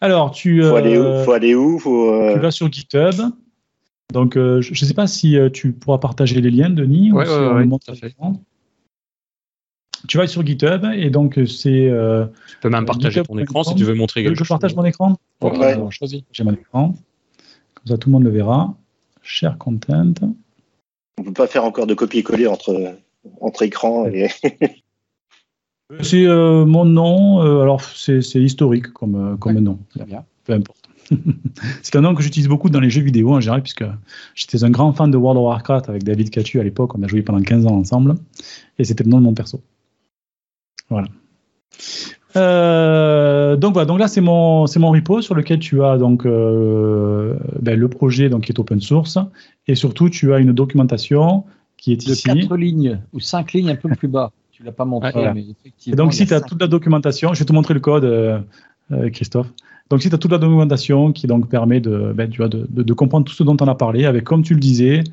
Alors, 0.00 0.30
tu, 0.30 0.62
Faut 0.62 0.76
aller 0.76 0.98
où? 0.98 1.04
euh, 1.04 1.24
Faut 1.24 1.32
aller 1.32 1.54
où? 1.54 1.78
Faut. 1.78 2.12
euh, 2.12 2.34
tu 2.34 2.38
vas 2.40 2.50
sur 2.50 2.70
GitHub. 2.70 3.14
Donc, 4.12 4.36
euh, 4.36 4.60
je 4.60 4.70
ne 4.70 4.76
sais 4.88 4.94
pas 4.94 5.06
si 5.06 5.38
euh, 5.38 5.48
tu 5.48 5.72
pourras 5.72 5.98
partager 5.98 6.40
les 6.40 6.50
liens, 6.50 6.68
Denis. 6.70 7.12
ou 7.12 7.16
Ouais. 7.16 7.24
Tu 10.06 10.18
vas 10.18 10.26
sur 10.26 10.44
GitHub 10.46 10.84
et 10.94 11.08
donc 11.10 11.40
c'est. 11.46 11.88
euh, 11.88 12.26
Tu 12.48 12.56
peux 12.60 12.68
même 12.68 12.84
partager 12.84 13.20
GitHub 13.20 13.26
ton 13.26 13.38
écran 13.38 13.64
si 13.64 13.74
tu 13.74 13.84
veux 13.84 13.94
montrer 13.94 14.22
je 14.22 14.28
quelque 14.28 14.38
chose. 14.38 14.48
partage 14.48 14.76
mon 14.76 14.84
écran 14.84 15.16
Ouais, 15.40 15.50
Ouais. 15.58 15.72
alors, 15.72 15.90
choisis. 15.90 16.22
J'ai 16.30 16.44
mon 16.44 16.52
écran. 16.52 16.94
Comme 17.74 17.86
ça, 17.86 17.96
tout 17.98 18.10
le 18.10 18.12
monde 18.12 18.24
le 18.24 18.30
verra. 18.30 18.74
Share 19.22 19.56
content. 19.58 20.12
On 21.18 21.22
peut 21.24 21.32
pas 21.32 21.46
faire 21.46 21.64
encore 21.64 21.86
de 21.86 21.94
copier-coller 21.94 22.46
entre 22.46 22.96
entre 23.40 23.62
écrans 23.62 24.06
et. 24.06 24.28
C'est 26.02 26.26
euh, 26.26 26.64
mon 26.64 26.84
nom. 26.84 27.42
euh, 27.44 27.62
alors, 27.62 27.80
c'est 27.80 28.20
c'est 28.20 28.40
historique 28.40 28.88
comme, 28.88 29.14
euh, 29.14 29.36
comme 29.36 29.54
Ouais. 29.54 29.60
nom. 29.60 29.78
Très 29.90 30.04
bien. 30.04 30.24
Peu 30.44 30.54
importe. 30.54 30.88
c'est 31.82 31.94
un 31.94 32.00
nom 32.00 32.12
que 32.16 32.22
j'utilise 32.22 32.48
beaucoup 32.48 32.68
dans 32.70 32.80
les 32.80 32.90
jeux 32.90 33.02
vidéo 33.02 33.32
en 33.34 33.40
général, 33.40 33.62
puisque 33.62 33.84
j'étais 34.34 34.64
un 34.64 34.70
grand 34.70 34.92
fan 34.92 35.12
de 35.12 35.16
World 35.16 35.38
of 35.38 35.44
Warcraft 35.44 35.88
avec 35.88 36.02
David 36.02 36.30
Catu 36.30 36.58
à 36.58 36.64
l'époque. 36.64 36.96
On 36.96 37.02
a 37.04 37.06
joué 37.06 37.22
pendant 37.22 37.40
15 37.40 37.66
ans 37.66 37.76
ensemble. 37.76 38.16
Et 38.80 38.84
c'était 38.84 39.04
le 39.04 39.10
nom 39.10 39.18
de 39.18 39.22
mon 39.22 39.34
perso. 39.34 39.60
Voilà. 40.90 41.06
Euh, 42.36 43.56
donc 43.56 43.72
voilà, 43.72 43.86
donc 43.86 43.98
là 43.98 44.08
c'est 44.08 44.20
mon 44.20 44.66
c'est 44.66 44.78
mon 44.78 44.90
repo 44.90 45.20
sur 45.22 45.34
lequel 45.34 45.58
tu 45.58 45.82
as 45.82 45.96
donc 45.98 46.26
euh, 46.26 47.34
ben, 47.60 47.78
le 47.78 47.88
projet 47.88 48.28
donc 48.28 48.44
qui 48.44 48.52
est 48.52 48.58
open 48.58 48.80
source 48.80 49.18
et 49.66 49.74
surtout 49.74 50.08
tu 50.10 50.32
as 50.34 50.38
une 50.38 50.52
documentation 50.52 51.44
qui 51.76 51.92
est 51.92 52.06
De 52.06 52.12
ici. 52.12 52.22
quatre 52.24 52.56
lignes 52.56 53.00
ou 53.12 53.20
cinq 53.20 53.52
lignes 53.52 53.70
un 53.70 53.76
peu 53.76 53.88
plus 53.90 54.08
bas. 54.08 54.30
Tu 54.56 54.62
l'as 54.62 54.72
pas 54.72 54.86
montré, 54.86 55.12
mais 55.34 55.44
effectivement. 55.50 55.92
Et 55.92 55.96
donc, 55.96 56.14
si 56.14 56.24
tu 56.26 56.32
as 56.32 56.40
toute 56.40 56.58
la 56.62 56.66
documentation, 56.66 57.34
je 57.34 57.40
vais 57.40 57.44
te 57.44 57.52
montrer 57.52 57.74
le 57.74 57.80
code, 57.80 58.04
euh, 58.06 58.38
Christophe. 59.12 59.52
Donc, 59.90 60.00
si 60.00 60.08
tu 60.08 60.14
as 60.14 60.18
toute 60.18 60.32
la 60.32 60.38
documentation 60.38 61.12
qui 61.12 61.26
donc 61.26 61.50
permet 61.50 61.78
de, 61.78 62.14
ben, 62.14 62.30
tu 62.30 62.38
vois, 62.38 62.48
de, 62.48 62.66
de- 62.70 62.82
de 62.82 62.92
comprendre 62.94 63.26
tout 63.26 63.34
ce 63.34 63.42
dont 63.42 63.58
on 63.60 63.68
a 63.68 63.74
parlé, 63.74 64.06
avec, 64.06 64.24
comme 64.24 64.42
tu 64.42 64.54
le 64.54 64.60
disais, 64.60 65.04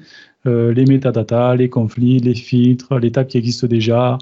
les 0.45 0.86
métadatas, 0.86 1.55
les 1.57 1.67
conflits, 1.67 2.19
les 2.19 2.36
filtres, 2.36 2.97
les 2.99 3.11
tables 3.11 3.28
qui 3.28 3.38
existent 3.38 3.67
déjà, 3.67 4.17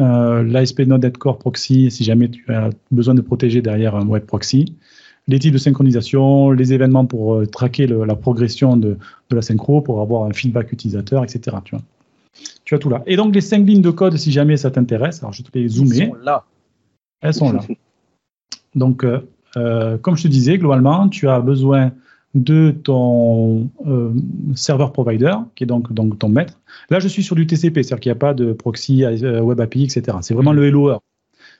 euh, 0.00 0.42
l'ASP.NET 0.42 1.16
Core 1.18 1.38
Proxy, 1.38 1.90
si 1.90 2.04
jamais 2.04 2.28
tu 2.28 2.44
as 2.52 2.70
besoin 2.90 3.14
de 3.14 3.20
protéger 3.22 3.62
derrière 3.62 3.94
un 3.96 4.06
web 4.06 4.24
proxy, 4.24 4.74
les 5.28 5.38
types 5.38 5.52
de 5.54 5.58
synchronisation, 5.58 6.50
les 6.52 6.72
événements 6.72 7.06
pour 7.06 7.34
euh, 7.36 7.46
traquer 7.46 7.86
le- 7.86 8.04
la 8.04 8.14
progression 8.14 8.76
de, 8.76 8.96
de 9.30 9.36
la 9.36 9.42
synchro, 9.42 9.80
pour 9.80 10.00
avoir 10.00 10.24
un 10.24 10.32
feedback 10.32 10.72
utilisateur, 10.72 11.24
etc. 11.24 11.56
Tu 11.64 11.74
vois. 11.74 11.84
tu 12.64 12.74
as 12.74 12.78
tout 12.78 12.90
là. 12.90 13.02
Et 13.06 13.16
donc, 13.16 13.34
les 13.34 13.40
cinq 13.40 13.66
lignes 13.66 13.82
de 13.82 13.90
code, 13.90 14.16
si 14.18 14.30
jamais 14.30 14.56
ça 14.56 14.70
t'intéresse, 14.70 15.20
alors 15.20 15.32
je 15.32 15.42
vais 15.42 15.48
te 15.48 15.58
les 15.58 15.68
zoomer. 15.68 16.06
sont 16.06 16.14
là. 16.22 16.44
Elles 17.22 17.34
sont 17.34 17.52
là. 17.52 17.60
Donc, 18.74 19.02
euh, 19.04 19.20
euh, 19.56 19.96
comme 19.98 20.16
je 20.16 20.24
te 20.24 20.28
disais, 20.28 20.58
globalement, 20.58 21.08
tu 21.08 21.28
as 21.28 21.40
besoin 21.40 21.92
de 22.36 22.70
ton 22.70 23.68
euh, 23.86 24.12
serveur 24.54 24.92
provider, 24.92 25.34
qui 25.54 25.64
est 25.64 25.66
donc, 25.66 25.92
donc 25.92 26.18
ton 26.18 26.28
maître. 26.28 26.60
Là, 26.90 26.98
je 27.00 27.08
suis 27.08 27.22
sur 27.22 27.34
du 27.34 27.46
TCP, 27.46 27.82
c'est-à-dire 27.82 28.00
qu'il 28.00 28.10
n'y 28.10 28.16
a 28.16 28.18
pas 28.18 28.34
de 28.34 28.52
proxy, 28.52 29.04
euh, 29.04 29.40
web 29.40 29.58
API, 29.60 29.84
etc. 29.84 30.18
C'est 30.20 30.34
vraiment 30.34 30.52
le 30.52 30.66
helloer. 30.66 30.98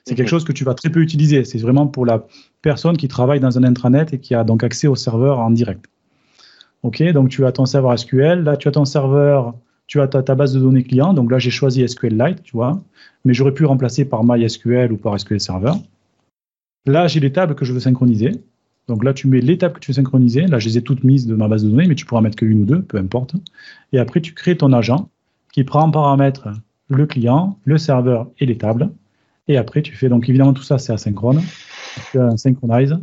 C'est 0.05 0.15
quelque 0.15 0.27
Mhm. 0.27 0.29
chose 0.29 0.43
que 0.45 0.51
tu 0.53 0.63
vas 0.63 0.75
très 0.75 0.89
peu 0.89 1.01
utiliser. 1.01 1.43
C'est 1.43 1.57
vraiment 1.57 1.87
pour 1.87 2.05
la 2.05 2.25
personne 2.61 2.95
qui 2.95 3.07
travaille 3.07 3.39
dans 3.39 3.57
un 3.57 3.63
intranet 3.63 4.13
et 4.13 4.19
qui 4.19 4.35
a 4.35 4.43
donc 4.43 4.63
accès 4.63 4.87
au 4.87 4.95
serveur 4.95 5.39
en 5.39 5.49
direct. 5.49 5.85
OK, 6.83 7.01
donc 7.11 7.29
tu 7.29 7.43
as 7.45 7.51
ton 7.51 7.65
serveur 7.65 7.97
SQL. 7.97 8.43
Là, 8.43 8.55
tu 8.55 8.67
as 8.67 8.71
ton 8.71 8.85
serveur, 8.85 9.55
tu 9.87 9.99
as 9.99 10.07
ta, 10.07 10.21
ta 10.21 10.35
base 10.35 10.53
de 10.53 10.59
données 10.59 10.83
client. 10.83 11.13
Donc 11.13 11.31
là, 11.31 11.39
j'ai 11.39 11.49
choisi 11.49 11.85
SQLite, 11.87 12.43
tu 12.43 12.51
vois. 12.55 12.79
Mais 13.25 13.33
j'aurais 13.33 13.53
pu 13.53 13.65
remplacer 13.65 14.05
par 14.05 14.23
MySQL 14.23 14.91
ou 14.93 14.97
par 14.97 15.19
SQL 15.19 15.39
Server. 15.41 15.73
Là, 16.85 17.07
j'ai 17.07 17.19
les 17.19 17.31
tables 17.31 17.55
que 17.55 17.65
je 17.65 17.73
veux 17.73 17.79
synchroniser. 17.79 18.31
Donc 18.87 19.03
là, 19.03 19.13
tu 19.13 19.27
mets 19.27 19.41
tables 19.57 19.75
que 19.75 19.79
tu 19.79 19.91
veux 19.91 19.95
synchroniser. 19.95 20.47
Là, 20.47 20.59
je 20.59 20.67
les 20.67 20.77
ai 20.77 20.81
toutes 20.81 21.03
mises 21.03 21.27
de 21.27 21.35
ma 21.35 21.47
base 21.47 21.63
de 21.63 21.69
données, 21.69 21.87
mais 21.87 21.95
tu 21.95 22.05
pourras 22.05 22.21
mettre 22.21 22.37
qu'une 22.37 22.61
ou 22.61 22.65
deux, 22.65 22.81
peu 22.81 22.97
importe. 22.97 23.35
Et 23.91 23.99
après, 23.99 24.21
tu 24.21 24.33
crées 24.33 24.55
ton 24.55 24.71
agent 24.71 25.09
qui 25.51 25.63
prend 25.63 25.83
en 25.83 25.91
paramètre 25.91 26.49
le 26.89 27.05
client, 27.05 27.59
le 27.65 27.77
serveur 27.77 28.29
et 28.39 28.45
les 28.45 28.57
tables. 28.57 28.89
Et 29.47 29.57
après, 29.57 29.81
tu 29.81 29.95
fais 29.95 30.09
donc 30.09 30.29
évidemment 30.29 30.53
tout 30.53 30.63
ça, 30.63 30.77
c'est 30.77 30.93
asynchrone. 30.93 31.41
Tu 32.11 32.19
as 32.19 32.25
un 32.25 32.37
synchronize. 32.37 32.97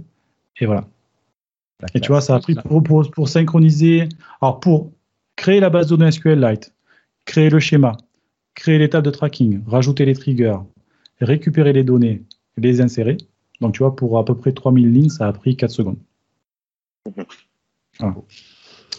Et 0.60 0.66
voilà. 0.66 0.86
Et 1.94 2.00
tu 2.00 2.08
vois, 2.08 2.20
ça 2.20 2.34
a 2.36 2.40
pris 2.40 2.54
pour, 2.54 2.82
pour, 2.82 3.10
pour 3.10 3.28
synchroniser. 3.28 4.08
Alors, 4.40 4.60
pour 4.60 4.92
créer 5.36 5.60
la 5.60 5.68
base 5.68 5.88
de 5.88 5.96
données 5.96 6.10
SQLite, 6.10 6.72
créer 7.26 7.50
le 7.50 7.60
schéma, 7.60 7.96
créer 8.54 8.78
les 8.78 8.88
tables 8.88 9.04
de 9.04 9.10
tracking, 9.10 9.62
rajouter 9.66 10.04
les 10.04 10.14
triggers, 10.14 10.58
récupérer 11.20 11.72
les 11.72 11.84
données, 11.84 12.22
les 12.56 12.80
insérer. 12.80 13.18
Donc, 13.60 13.74
tu 13.74 13.78
vois, 13.80 13.94
pour 13.94 14.18
à 14.18 14.24
peu 14.24 14.34
près 14.34 14.52
3000 14.52 14.92
lignes, 14.92 15.08
ça 15.08 15.26
a 15.26 15.32
pris 15.32 15.56
4 15.56 15.70
secondes. 15.70 15.98
Voilà. 17.98 18.14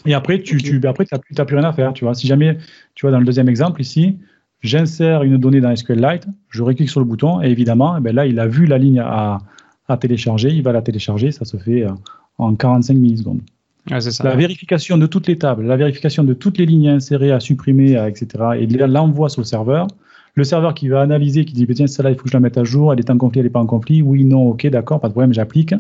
Et 0.05 0.13
après, 0.13 0.41
tu, 0.41 0.57
tu, 0.57 0.79
ben 0.79 0.89
après, 0.89 1.05
t'as 1.05 1.17
plus, 1.17 1.33
t'as 1.33 1.45
plus 1.45 1.57
rien 1.57 1.67
à 1.67 1.73
faire. 1.73 1.93
Tu 1.93 2.05
vois, 2.05 2.13
si 2.13 2.27
jamais, 2.27 2.57
tu 2.93 3.05
vois, 3.05 3.11
dans 3.11 3.19
le 3.19 3.25
deuxième 3.25 3.49
exemple 3.49 3.81
ici, 3.81 4.17
j'insère 4.61 5.23
une 5.23 5.37
donnée 5.37 5.61
dans 5.61 5.75
SQLite, 5.75 6.27
je 6.49 6.63
clique 6.63 6.89
sur 6.89 6.99
le 6.99 7.05
bouton 7.05 7.41
et 7.41 7.47
évidemment, 7.47 7.97
eh 7.97 8.01
ben 8.01 8.15
là, 8.15 8.25
il 8.25 8.39
a 8.39 8.47
vu 8.47 8.65
la 8.65 8.77
ligne 8.77 8.99
à, 8.99 9.39
à 9.87 9.97
télécharger, 9.97 10.49
il 10.49 10.63
va 10.63 10.71
la 10.71 10.81
télécharger, 10.81 11.31
ça 11.31 11.45
se 11.45 11.57
fait 11.57 11.83
euh, 11.83 11.91
en 12.37 12.55
45 12.55 12.93
millisecondes. 12.95 13.41
Ça. 13.87 14.23
La 14.23 14.35
vérification 14.35 14.97
de 14.97 15.05
toutes 15.05 15.27
les 15.27 15.37
tables, 15.37 15.63
la 15.63 15.77
vérification 15.77 16.23
de 16.23 16.33
toutes 16.33 16.57
les 16.57 16.65
lignes 16.65 16.89
à 16.89 16.93
insérer, 16.93 17.31
à 17.31 17.39
supprimer, 17.39 17.91
etc. 18.07 18.27
Et 18.57 18.65
là, 18.65 18.87
l'envoi 18.87 19.29
sur 19.29 19.41
le 19.41 19.45
serveur. 19.45 19.87
Le 20.36 20.43
serveur 20.43 20.73
qui 20.73 20.89
va 20.89 21.01
analyser, 21.01 21.45
qui 21.45 21.53
dit, 21.53 21.65
tiens, 21.67 21.88
celle-là, 21.88 22.11
il 22.11 22.17
faut 22.17 22.23
que 22.23 22.29
je 22.29 22.33
la 22.33 22.41
mette 22.41 22.57
à 22.57 22.63
jour, 22.63 22.91
elle 22.91 22.99
est 22.99 23.09
en 23.09 23.17
conflit, 23.17 23.39
elle 23.39 23.45
n'est 23.45 23.51
pas 23.51 23.61
en 23.61 23.65
conflit. 23.65 24.01
Oui, 24.01 24.25
non, 24.25 24.49
ok, 24.49 24.67
d'accord, 24.67 24.99
pas 24.99 25.07
de 25.07 25.13
problème, 25.13 25.33
j'applique. 25.33 25.73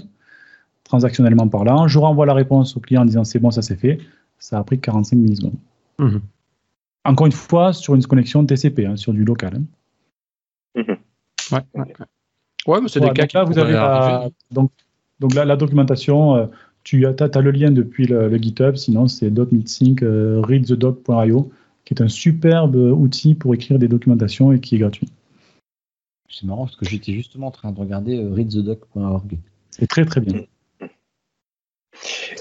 Transactionnellement 0.85 1.47
parlant. 1.47 1.87
Je 1.87 1.99
renvoie 1.99 2.25
la 2.25 2.33
réponse 2.33 2.77
au 2.77 2.79
client 2.79 3.01
en 3.01 3.05
disant, 3.05 3.23
c'est 3.23 3.39
bon, 3.39 3.51
ça 3.51 3.61
c'est 3.61 3.75
fait. 3.75 3.99
Ça 4.39 4.59
a 4.59 4.63
pris 4.63 4.79
45 4.79 5.15
millisecondes. 5.17 5.55
Mhm. 5.99 6.21
Encore 7.03 7.27
une 7.27 7.33
fois, 7.33 7.73
sur 7.73 7.95
une 7.95 8.05
connexion 8.05 8.45
TCP, 8.45 8.85
hein, 8.85 8.95
sur 8.95 9.13
du 9.13 9.23
local. 9.23 9.61
hein. 10.77 10.83
Ouais, 11.51 11.59
ouais, 11.73 11.81
ouais. 11.81 11.93
Ouais, 12.67 12.81
mais 12.81 12.87
c'est 12.87 12.99
des 12.99 13.09
cas 13.11 13.23
donc 13.23 13.27
qui 13.27 13.35
là, 13.35 13.43
vous 13.43 13.59
avez 13.59 13.73
la, 13.73 14.29
donc, 14.51 14.71
donc 15.19 15.35
là, 15.35 15.45
la 15.45 15.55
documentation, 15.55 16.35
euh, 16.35 16.45
tu 16.83 17.05
as, 17.05 17.41
le 17.41 17.51
lien 17.51 17.71
depuis 17.71 18.07
le, 18.07 18.27
le 18.27 18.37
GitHub, 18.37 18.75
sinon 18.75 19.07
c'est 19.07 19.29
.meetsync 19.29 20.01
euh, 20.01 20.41
readthedoc.io, 20.41 21.51
qui 21.85 21.93
est 21.93 22.01
un 22.01 22.07
superbe 22.07 22.75
outil 22.75 23.35
pour 23.35 23.53
écrire 23.53 23.79
des 23.79 23.87
documentations 23.87 24.51
et 24.51 24.59
qui 24.59 24.75
est 24.75 24.79
gratuit. 24.79 25.07
C'est 26.29 26.45
marrant 26.45 26.65
parce 26.65 26.75
que 26.75 26.85
j'étais 26.85 27.13
justement 27.13 27.47
en 27.47 27.51
train 27.51 27.71
de 27.71 27.79
regarder 27.79 28.17
euh, 28.17 28.33
readthedoc.org. 28.33 29.37
C'est 29.69 29.87
très 29.87 30.03
très 30.03 30.19
bien. 30.21 30.41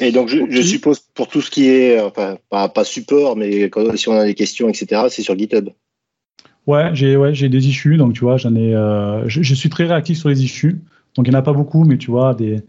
Et 0.01 0.11
donc, 0.11 0.29
je, 0.29 0.63
suppose 0.63 0.99
pour 1.15 1.29
tout 1.29 1.41
ce 1.41 1.51
qui 1.51 1.69
est, 1.69 1.99
euh, 1.99 2.09
enfin, 2.09 2.39
pas, 2.51 2.69
pas 2.69 2.83
support, 2.83 3.37
mais 3.37 3.65
quand, 3.65 3.97
si 3.97 4.09
on 4.09 4.15
a 4.15 4.25
des 4.25 4.35
questions, 4.35 4.69
etc., 4.69 5.03
c'est 5.11 5.23
sur 5.23 5.39
GitHub. 5.39 5.69
Ouais, 6.67 6.91
j'ai 6.95 7.17
ouais, 7.17 7.35
j'ai 7.35 7.49
des 7.49 7.69
issues, 7.69 7.97
donc 7.97 8.15
tu 8.15 8.21
vois, 8.21 8.37
j'en 8.37 8.57
ai, 8.57 8.75
euh, 8.75 9.29
je, 9.29 9.43
je 9.43 9.55
suis 9.55 9.69
très 9.69 9.85
réactif 9.85 10.19
sur 10.19 10.31
les 10.31 10.43
issues. 10.43 10.81
Donc 11.15 11.29
il 11.29 11.31
n'y 11.31 11.37
en 11.37 11.39
a 11.39 11.43
pas 11.43 11.53
beaucoup, 11.53 11.85
mais 11.85 11.99
tu 11.99 12.11
vois, 12.11 12.35
des, 12.35 12.63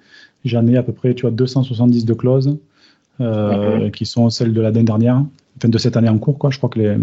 j'en 0.44 0.68
ai 0.68 0.78
à 0.78 0.84
peu 0.84 0.94
près, 0.94 1.16
tu 1.16 1.22
vois, 1.22 1.32
270 1.32 2.06
de 2.06 2.14
clauses 2.14 2.60
euh, 3.22 3.90
qui 3.90 4.06
sont 4.06 4.30
celles 4.30 4.54
de 4.54 4.62
l'année 4.62 4.84
dernière, 4.84 5.24
enfin 5.58 5.70
de 5.70 5.78
cette 5.78 5.98
année 5.98 6.10
en 6.10 6.18
cours, 6.18 6.38
quoi. 6.38 6.50
Je 6.50 6.58
crois 6.58 6.70
que 6.70 6.80
les, 6.80 6.98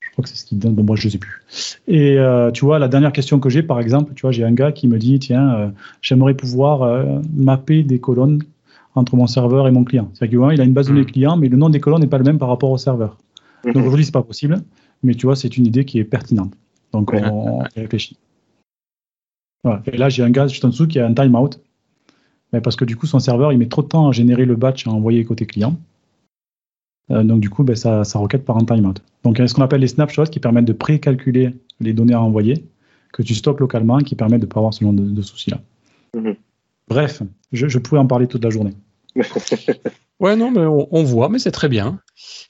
je 0.00 0.10
crois 0.12 0.22
que 0.22 0.28
c'est 0.28 0.36
ce 0.36 0.44
qui 0.44 0.56
donne. 0.56 0.74
Bon, 0.74 0.82
moi 0.82 0.96
je 0.96 1.08
sais 1.08 1.18
plus. 1.18 1.42
Et 1.88 2.18
euh, 2.18 2.50
tu 2.50 2.64
vois, 2.64 2.78
la 2.78 2.88
dernière 2.88 3.12
question 3.12 3.38
que 3.40 3.48
j'ai, 3.48 3.62
par 3.62 3.80
exemple, 3.80 4.12
tu 4.14 4.22
vois, 4.22 4.32
j'ai 4.32 4.44
un 4.44 4.52
gars 4.52 4.72
qui 4.72 4.88
me 4.88 4.98
dit, 4.98 5.18
tiens, 5.18 5.54
euh, 5.54 5.68
j'aimerais 6.00 6.34
pouvoir 6.34 7.06
mapper 7.34 7.82
des 7.82 7.98
colonnes 7.98 8.42
entre 8.94 9.16
mon 9.16 9.26
serveur 9.26 9.66
et 9.68 9.70
mon 9.70 9.84
client. 9.84 10.10
C'est-à-dire 10.12 10.40
qu'il 10.50 10.60
a 10.60 10.64
une 10.64 10.72
base 10.72 10.86
de 10.86 10.92
données 10.92 11.04
Mhm. 11.04 11.12
client, 11.12 11.36
mais 11.36 11.48
le 11.48 11.56
nom 11.56 11.70
des 11.70 11.80
colonnes 11.80 12.00
n'est 12.00 12.06
pas 12.06 12.18
le 12.18 12.24
même 12.24 12.38
par 12.38 12.48
rapport 12.48 12.70
au 12.70 12.78
serveur. 12.78 13.16
Donc 13.64 13.76
Mhm. 13.76 13.82
aujourd'hui, 13.82 14.04
c'est 14.04 14.12
pas 14.12 14.22
possible, 14.22 14.60
mais 15.02 15.14
tu 15.14 15.26
vois, 15.26 15.36
c'est 15.36 15.56
une 15.56 15.66
idée 15.66 15.84
qui 15.84 15.98
est 15.98 16.04
pertinente. 16.04 16.52
Donc 16.92 17.12
on, 17.14 17.62
réfléchit. 17.74 18.18
Voilà. 19.64 19.82
Et 19.90 19.96
là, 19.96 20.08
j'ai 20.08 20.22
un 20.22 20.30
gars 20.30 20.46
juste 20.46 20.64
en 20.64 20.68
dessous 20.68 20.86
qui 20.86 20.98
a 20.98 21.06
un 21.06 21.14
timeout, 21.14 21.50
mais 22.52 22.60
parce 22.60 22.76
que 22.76 22.84
du 22.84 22.96
coup, 22.96 23.06
son 23.06 23.18
serveur, 23.18 23.52
il 23.52 23.58
met 23.58 23.68
trop 23.68 23.82
de 23.82 23.88
temps 23.88 24.08
à 24.08 24.12
générer 24.12 24.44
le 24.44 24.56
batch 24.56 24.86
à 24.86 24.90
envoyer 24.90 25.24
côté 25.24 25.46
client. 25.46 25.76
Euh, 27.10 27.22
donc 27.22 27.40
du 27.40 27.50
coup, 27.50 27.64
ben, 27.64 27.76
ça, 27.76 28.04
ça 28.04 28.18
requête 28.18 28.44
par 28.44 28.56
un 28.56 28.64
timeout. 28.64 28.94
Donc 29.24 29.38
il 29.38 29.40
y 29.40 29.44
a 29.44 29.48
ce 29.48 29.54
qu'on 29.54 29.62
appelle 29.62 29.80
les 29.80 29.88
snapshots 29.88 30.24
qui 30.24 30.40
permettent 30.40 30.66
de 30.66 30.72
précalculer 30.72 31.54
les 31.80 31.92
données 31.92 32.14
à 32.14 32.22
envoyer, 32.22 32.64
que 33.12 33.22
tu 33.22 33.34
stockes 33.34 33.60
localement, 33.60 33.98
qui 33.98 34.14
permettent 34.14 34.40
de 34.40 34.46
ne 34.46 34.50
pas 34.50 34.60
avoir 34.60 34.74
ce 34.74 34.84
genre 34.84 34.92
de, 34.92 35.04
de 35.04 35.22
soucis-là. 35.22 35.60
Mhm. 36.14 36.36
Bref, 36.88 37.22
je, 37.52 37.68
je 37.68 37.78
pourrais 37.78 38.00
en 38.00 38.06
parler 38.06 38.26
toute 38.26 38.44
la 38.44 38.50
journée. 38.50 38.74
Ouais, 40.22 40.36
non, 40.36 40.52
mais 40.52 40.60
on, 40.60 40.86
on 40.92 41.02
voit, 41.02 41.28
mais 41.28 41.40
c'est 41.40 41.50
très 41.50 41.68
bien. 41.68 41.98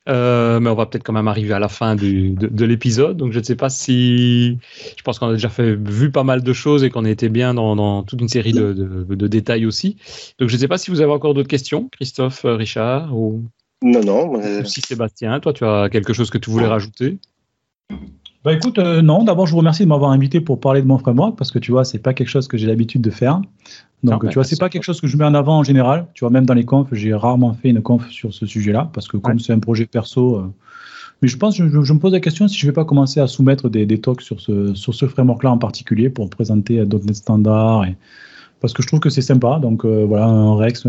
Euh, 0.08 0.58
mais 0.58 0.68
on 0.68 0.74
va 0.74 0.86
peut-être 0.86 1.04
quand 1.04 1.12
même 1.12 1.28
arriver 1.28 1.54
à 1.54 1.58
la 1.58 1.68
fin 1.68 1.94
du, 1.94 2.30
de, 2.30 2.48
de 2.48 2.64
l'épisode. 2.64 3.16
Donc, 3.16 3.32
je 3.32 3.38
ne 3.38 3.44
sais 3.44 3.54
pas 3.56 3.68
si. 3.68 4.58
Je 4.96 5.02
pense 5.04 5.18
qu'on 5.18 5.28
a 5.28 5.32
déjà 5.32 5.48
fait, 5.48 5.74
vu 5.76 6.10
pas 6.10 6.24
mal 6.24 6.42
de 6.42 6.52
choses 6.52 6.82
et 6.82 6.90
qu'on 6.90 7.04
a 7.04 7.10
été 7.10 7.28
bien 7.28 7.54
dans, 7.54 7.76
dans 7.76 8.02
toute 8.02 8.20
une 8.20 8.28
série 8.28 8.52
de, 8.52 8.72
de- 8.72 9.14
de 9.14 9.26
détails 9.28 9.64
aussi. 9.64 9.96
Donc, 10.38 10.48
je 10.48 10.54
ne 10.54 10.60
sais 10.60 10.68
pas 10.68 10.78
si 10.78 10.90
vous 10.90 11.00
avez 11.00 11.12
encore 11.12 11.34
d'autres 11.34 11.48
questions, 11.48 11.88
Christophe, 11.92 12.44
euh, 12.44 12.56
Richard 12.56 13.16
ou, 13.16 13.44
Non, 13.82 14.02
non. 14.02 14.32
ou 14.34 14.64
si 14.64 14.80
Sébastien, 14.80 15.38
toi, 15.40 15.52
tu 15.52 15.64
as 15.64 15.88
quelque 15.90 16.12
chose 16.12 16.30
que 16.30 16.38
tu 16.38 16.50
voulais 16.50 16.66
rajouter? 16.66 17.18
Bah 18.44 18.52
écoute, 18.52 18.78
euh, 18.78 19.02
non, 19.02 19.23
d'abord 19.23 19.47
je 19.47 19.52
vous 19.52 19.59
remercie 19.59 19.85
de 19.85 19.89
m'avoir 19.89 20.10
invité 20.10 20.40
pour 20.40 20.59
parler 20.59 20.82
de 20.82 20.86
mon 20.86 20.98
framework 20.98 21.36
parce 21.39 21.52
que 21.52 21.60
tu 21.60 21.70
vois, 21.70 21.85
c'est 21.85 22.01
pas 22.01 22.12
quelque 22.12 22.28
chose 22.28 22.48
que 22.48 22.56
j'ai 22.56 22.66
l'habitude 22.66 23.01
de 23.01 23.10
faire. 23.10 23.40
Donc 24.02 24.24
Non, 24.24 24.28
tu 24.28 24.35
vois, 24.35 24.43
c'est 24.44 24.59
pas 24.59 24.69
quelque 24.69 24.82
chose 24.82 25.01
que 25.01 25.06
je 25.06 25.16
mets 25.16 25.24
en 25.24 25.35
avant 25.35 25.59
en 25.59 25.62
général. 25.62 26.09
Tu 26.14 26.24
vois, 26.24 26.31
même 26.31 26.44
dans 26.44 26.55
les 26.55 26.64
confs, 26.64 26.89
j'ai 26.93 27.14
rarement 27.14 27.55
fait 27.55 27.69
une 27.70 27.81
conf 27.82 28.10
sur 28.10 28.35
ce 28.35 28.47
sujet-là 28.47 28.90
parce 28.93 29.06
que 29.06 29.16
comme 29.16 29.35
Ouais. 29.35 29.39
c'est 29.40 29.52
un 29.52 29.60
projet 29.60 29.86
perso. 29.86 30.36
euh, 30.39 30.52
Mais 31.23 31.28
je 31.28 31.36
pense, 31.36 31.56
je, 31.56 31.64
je 31.69 31.93
me 31.93 31.98
pose 32.01 32.12
la 32.12 32.19
question 32.20 32.48
si 32.48 32.59
je 32.59 32.66
vais 32.66 32.73
pas 32.73 32.85
commencer 32.85 33.20
à 33.20 33.28
soumettre 33.28 33.69
des, 33.70 33.86
des 33.86 34.01
talks 34.01 34.23
sur 34.23 34.40
ce, 34.40 34.74
sur 34.74 34.93
ce 34.94 35.06
framework-là 35.06 35.52
en 35.52 35.59
particulier 35.59 36.10
pour 36.10 36.28
présenter 36.28 36.85
.NET 36.85 37.14
Standard 37.14 37.85
et 37.85 37.97
parce 38.62 38.72
que 38.72 38.82
je 38.82 38.86
trouve 38.86 39.01
que 39.01 39.10
c'est 39.10 39.20
sympa. 39.20 39.59
Donc 39.60 39.84
euh, 39.84 40.06
voilà, 40.09 40.24
un 40.24 40.56
Rex. 40.56 40.86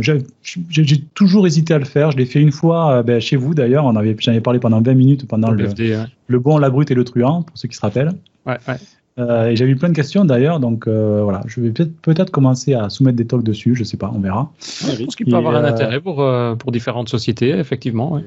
J'ai 0.70 1.02
toujours 1.14 1.46
hésité 1.46 1.74
à 1.74 1.80
le 1.80 1.86
faire. 1.86 2.12
Je 2.12 2.18
l'ai 2.18 2.26
fait 2.26 2.40
une 2.40 2.54
fois 2.54 2.94
euh, 2.94 3.04
ben, 3.04 3.20
chez 3.20 3.36
vous 3.36 3.54
d'ailleurs. 3.54 3.84
On 3.86 3.96
avait, 3.98 4.16
j'en 4.20 4.32
avais 4.32 4.42
parlé 4.42 4.60
pendant 4.60 4.82
20 4.82 4.94
minutes 4.94 5.28
pendant 5.28 5.52
le, 5.52 5.68
FD, 5.68 6.06
le 6.28 6.40
bon, 6.40 6.58
la 6.58 6.70
brute 6.70 6.90
et 6.92 6.96
le 6.96 7.04
truand, 7.04 7.42
pour 7.42 7.58
ceux 7.58 7.68
qui 7.68 7.76
se 7.76 7.82
rappellent. 7.82 8.14
Ouais, 8.46 8.58
ouais. 8.68 8.76
Euh, 9.20 9.50
et 9.50 9.56
j'avais 9.56 9.72
eu 9.72 9.76
plein 9.76 9.90
de 9.90 9.94
questions 9.96 10.26
d'ailleurs, 10.26 10.60
donc 10.60 10.88
euh, 10.88 11.22
voilà, 11.24 11.42
je 11.46 11.62
vais 11.62 11.70
peut-être 11.70 12.32
commencer 12.32 12.74
à 12.74 12.90
soumettre 12.90 13.16
des 13.16 13.28
talks 13.28 13.44
dessus, 13.44 13.76
je 13.76 13.84
sais 13.84 13.98
pas, 13.98 14.12
on 14.14 14.20
verra. 14.20 14.52
Je 14.60 15.04
pense 15.04 15.16
qu'il 15.16 15.28
peut 15.28 15.34
Et, 15.34 15.36
avoir 15.36 15.56
un 15.56 15.64
intérêt 15.64 16.02
pour, 16.02 16.22
euh, 16.22 16.56
pour 16.56 16.72
différentes 16.72 17.10
sociétés, 17.10 17.50
effectivement. 17.50 18.14
ouais. 18.14 18.24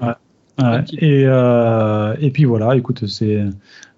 Ouais, 0.62 0.78
Ok. 0.78 0.94
et, 0.94 1.24
euh, 1.26 2.14
et 2.20 2.30
puis 2.30 2.44
voilà, 2.44 2.76
écoute, 2.76 3.06
c'est 3.08 3.44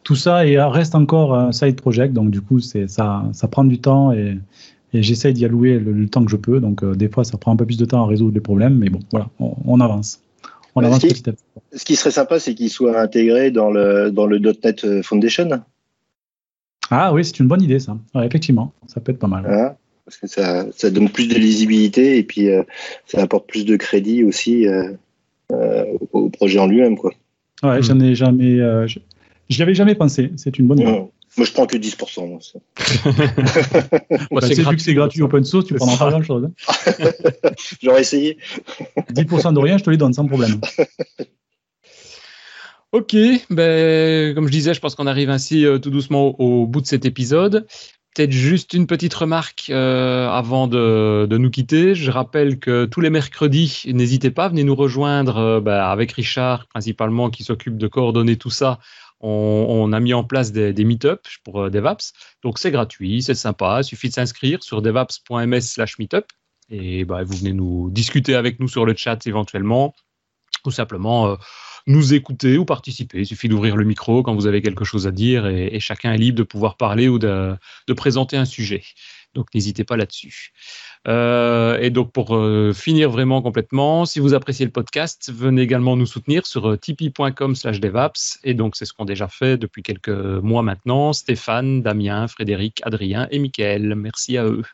tout 0.03 0.17
ça 0.17 0.45
et 0.47 0.59
reste 0.59 0.95
encore 0.95 1.35
un 1.35 1.53
side 1.53 1.77
project, 1.77 2.15
donc 2.15 2.31
du 2.31 2.41
coup 2.41 2.59
c'est 2.59 2.89
ça, 2.89 3.23
ça 3.33 3.47
prend 3.47 3.65
du 3.65 3.79
temps 3.79 4.11
et, 4.13 4.39
et 4.93 5.03
j'essaye 5.03 5.35
d'y 5.35 5.45
allouer 5.45 5.79
le, 5.79 5.93
le 5.93 6.09
temps 6.09 6.25
que 6.25 6.31
je 6.31 6.37
peux. 6.37 6.61
Donc 6.61 6.83
euh, 6.83 6.95
des 6.95 7.09
fois 7.09 7.25
ça 7.25 7.39
prend 7.39 7.53
un 7.53 7.57
peu 7.57 7.67
plus 7.67 7.77
de 7.79 7.85
temps 7.85 8.03
à 8.05 8.07
résoudre 8.07 8.35
les 8.35 8.41
problèmes, 8.41 8.77
mais 8.77 8.89
bon, 8.89 9.01
voilà, 9.11 9.29
on, 9.39 9.55
on 9.65 9.81
avance, 9.81 10.21
on 10.75 10.83
avance 10.83 11.03
ce 11.03 11.07
qui- 11.07 11.15
petit 11.15 11.31
à 11.31 11.33
petit. 11.33 11.45
Ce 11.75 11.85
qui 11.85 11.97
serait 11.97 12.11
sympa, 12.11 12.39
c'est 12.41 12.55
qu'il 12.55 12.71
soit 12.71 12.99
intégré 13.01 13.51
dans 13.51 13.71
le, 13.71 14.11
dans 14.11 14.27
le 14.27 14.39
.NET 14.39 15.03
Foundation. 15.03 15.63
Ah 16.91 17.13
oui, 17.13 17.25
c'est 17.25 17.39
une 17.39 17.49
bonne 17.49 17.63
idée 17.63 17.79
ça. 17.79 17.97
effectivement, 18.23 18.73
ça 18.87 19.01
peut 19.01 19.13
être 19.13 19.19
pas 19.19 19.27
mal. 19.27 19.77
Parce 20.07 20.17
que 20.17 20.27
ça, 20.27 20.65
ça, 20.73 20.89
donne 20.89 21.11
plus 21.11 21.29
de 21.29 21.35
lisibilité 21.35 22.17
et 22.17 22.23
puis 22.23 22.49
euh, 22.49 22.63
ça 23.05 23.21
apporte 23.21 23.47
plus 23.47 23.67
de 23.67 23.77
crédit 23.77 24.25
aussi 24.25 24.67
euh, 24.67 24.93
euh, 25.53 25.85
au 26.13 26.31
projet 26.31 26.59
en 26.59 26.67
lui-même. 26.67 26.97
Quoi. 26.97 27.13
Ouais, 27.63 27.83
j'en 27.83 28.01
ai 28.01 28.15
jamais. 28.15 28.59
J'y 29.51 29.63
avais 29.63 29.75
jamais 29.75 29.95
pensé. 29.95 30.33
C'est 30.37 30.59
une 30.59 30.67
bonne 30.67 30.81
idée. 30.81 31.03
Moi, 31.37 31.47
je 31.47 31.53
prends 31.53 31.67
que 31.67 31.77
10%. 31.77 32.27
Moi, 32.29 32.41
bah, 34.31 34.41
c'est 34.41 34.55
vu 34.55 34.77
que 34.77 34.83
c'est 34.83 34.95
gratuit 34.95 35.23
open 35.23 35.45
source, 35.45 35.67
tu 35.67 35.75
prends 35.75 35.97
pas 35.97 36.11
grand-chose. 36.11 36.47
Hein. 36.47 37.11
J'aurais 37.83 38.01
essayé. 38.01 38.39
10% 39.13 39.55
de 39.55 39.59
rien, 39.59 39.79
je 39.79 39.85
te 39.85 39.91
les 39.91 39.97
donne 39.97 40.13
sans 40.13 40.27
problème. 40.27 40.61
Ok, 42.93 43.15
ben, 43.51 44.35
comme 44.35 44.47
je 44.47 44.51
disais, 44.51 44.73
je 44.73 44.81
pense 44.81 44.95
qu'on 44.95 45.07
arrive 45.07 45.29
ainsi 45.29 45.67
euh, 45.67 45.79
tout 45.79 45.91
doucement 45.91 46.41
au, 46.41 46.67
bout 46.67 46.81
de 46.81 46.87
cet 46.87 47.05
épisode. 47.05 47.67
Peut-être 48.15 48.33
juste 48.33 48.73
une 48.73 48.87
petite 48.87 49.13
remarque 49.13 49.67
euh, 49.69 50.27
avant 50.31 50.69
de, 50.69 51.29
nous 51.31 51.51
quitter. 51.51 51.95
Je 51.95 52.11
rappelle 52.11 52.59
que 52.59 52.87
tous 52.87 53.03
les 53.03 53.11
mercredis, 53.11 53.83
n'hésitez 53.93 54.31
pas, 54.31 54.49
venez 54.49 54.65
nous 54.65 54.75
rejoindre 54.75 55.37
euh, 55.37 55.61
ben, 55.61 55.83
avec 55.83 56.13
Richard 56.13 56.67
principalement 56.69 57.29
qui 57.29 57.45
s'occupe 57.45 57.77
de 57.77 57.89
coordonner 57.89 58.37
tout 58.37 58.49
ça. 58.49 58.79
On, 59.21 59.93
a 59.93 60.01
mis 60.01 60.15
en 60.15 60.23
place 60.23 60.53
des, 60.53 60.73
des 60.73 60.85
meet-ups 60.85 61.39
pour 61.43 61.71
DevApps. 61.71 62.13
Donc 62.43 62.59
c'est 62.59 62.71
gratuit, 62.71 63.23
c'est 63.23 63.35
sympa. 63.35 63.81
Il 63.81 63.85
suffit 63.85 64.09
de 64.09 64.15
s'inscrire 64.15 64.63
sur 64.63 64.81
devaps.ms 64.83 65.61
slash 65.61 65.99
meetup. 65.99 66.27
Et 66.71 67.05
ben, 67.05 67.23
vous 67.25 67.37
venez 67.37 67.53
nous 67.53 67.91
discuter 67.91 68.35
avec 68.35 68.61
nous 68.61 68.69
sur 68.69 68.85
le 68.85 68.95
chat 68.95 69.27
éventuellement. 69.27 69.95
Ou 70.67 70.71
simplement 70.71 71.37
nous 71.89 72.13
écouter 72.13 72.59
ou 72.59 72.65
participer. 72.65 73.21
Il 73.21 73.27
suffit 73.27 73.49
d'ouvrir 73.49 73.75
le 73.75 73.85
micro 73.85 74.23
quand 74.23 74.35
vous 74.35 74.47
avez 74.47 74.61
quelque 74.61 74.85
chose 74.85 75.07
à 75.07 75.11
dire 75.11 75.47
et, 75.47 75.81
chacun 75.81 76.13
est 76.13 76.19
libre 76.19 76.39
de 76.39 76.43
pouvoir 76.43 76.77
parler 76.77 77.09
ou 77.09 77.19
de, 77.19 77.57
présenter 77.97 78.37
un 78.37 78.45
sujet. 78.45 78.83
Donc 79.35 79.47
n'hésitez 79.55 79.85
pas 79.85 79.97
là-dessus. 79.97 80.53
Euh, 81.07 81.79
et 81.81 81.91
donc 81.91 82.13
pour 82.13 82.35
euh, 82.35 82.73
finir 82.73 83.11
vraiment 83.11 83.43
complètement, 83.43 84.05
si 84.05 84.21
vous 84.21 84.35
appréciez 84.35 84.65
le 84.65 84.73
podcast, 84.73 85.31
venez 85.33 85.63
également 85.63 85.97
nous 85.97 86.07
soutenir 86.07 86.47
sur 86.47 86.71
euh, 86.71 86.77
tipeee.com 86.77 87.55
slash 87.55 87.81
devaps. 87.81 88.39
Et 88.45 88.55
donc 88.55 88.77
c'est 88.77 88.85
ce 88.85 88.93
qu'ont 88.93 89.05
déjà 89.05 89.29
fait 89.29 89.57
depuis 89.57 89.83
quelques 89.83 90.09
mois 90.09 90.63
maintenant 90.63 91.13
Stéphane, 91.13 91.83
Damien, 91.83 92.27
Frédéric, 92.27 92.81
Adrien 92.85 93.29
et 93.31 93.39
Mickaël. 93.39 93.95
Merci 93.95 94.39
à 94.39 94.45
eux 94.45 94.65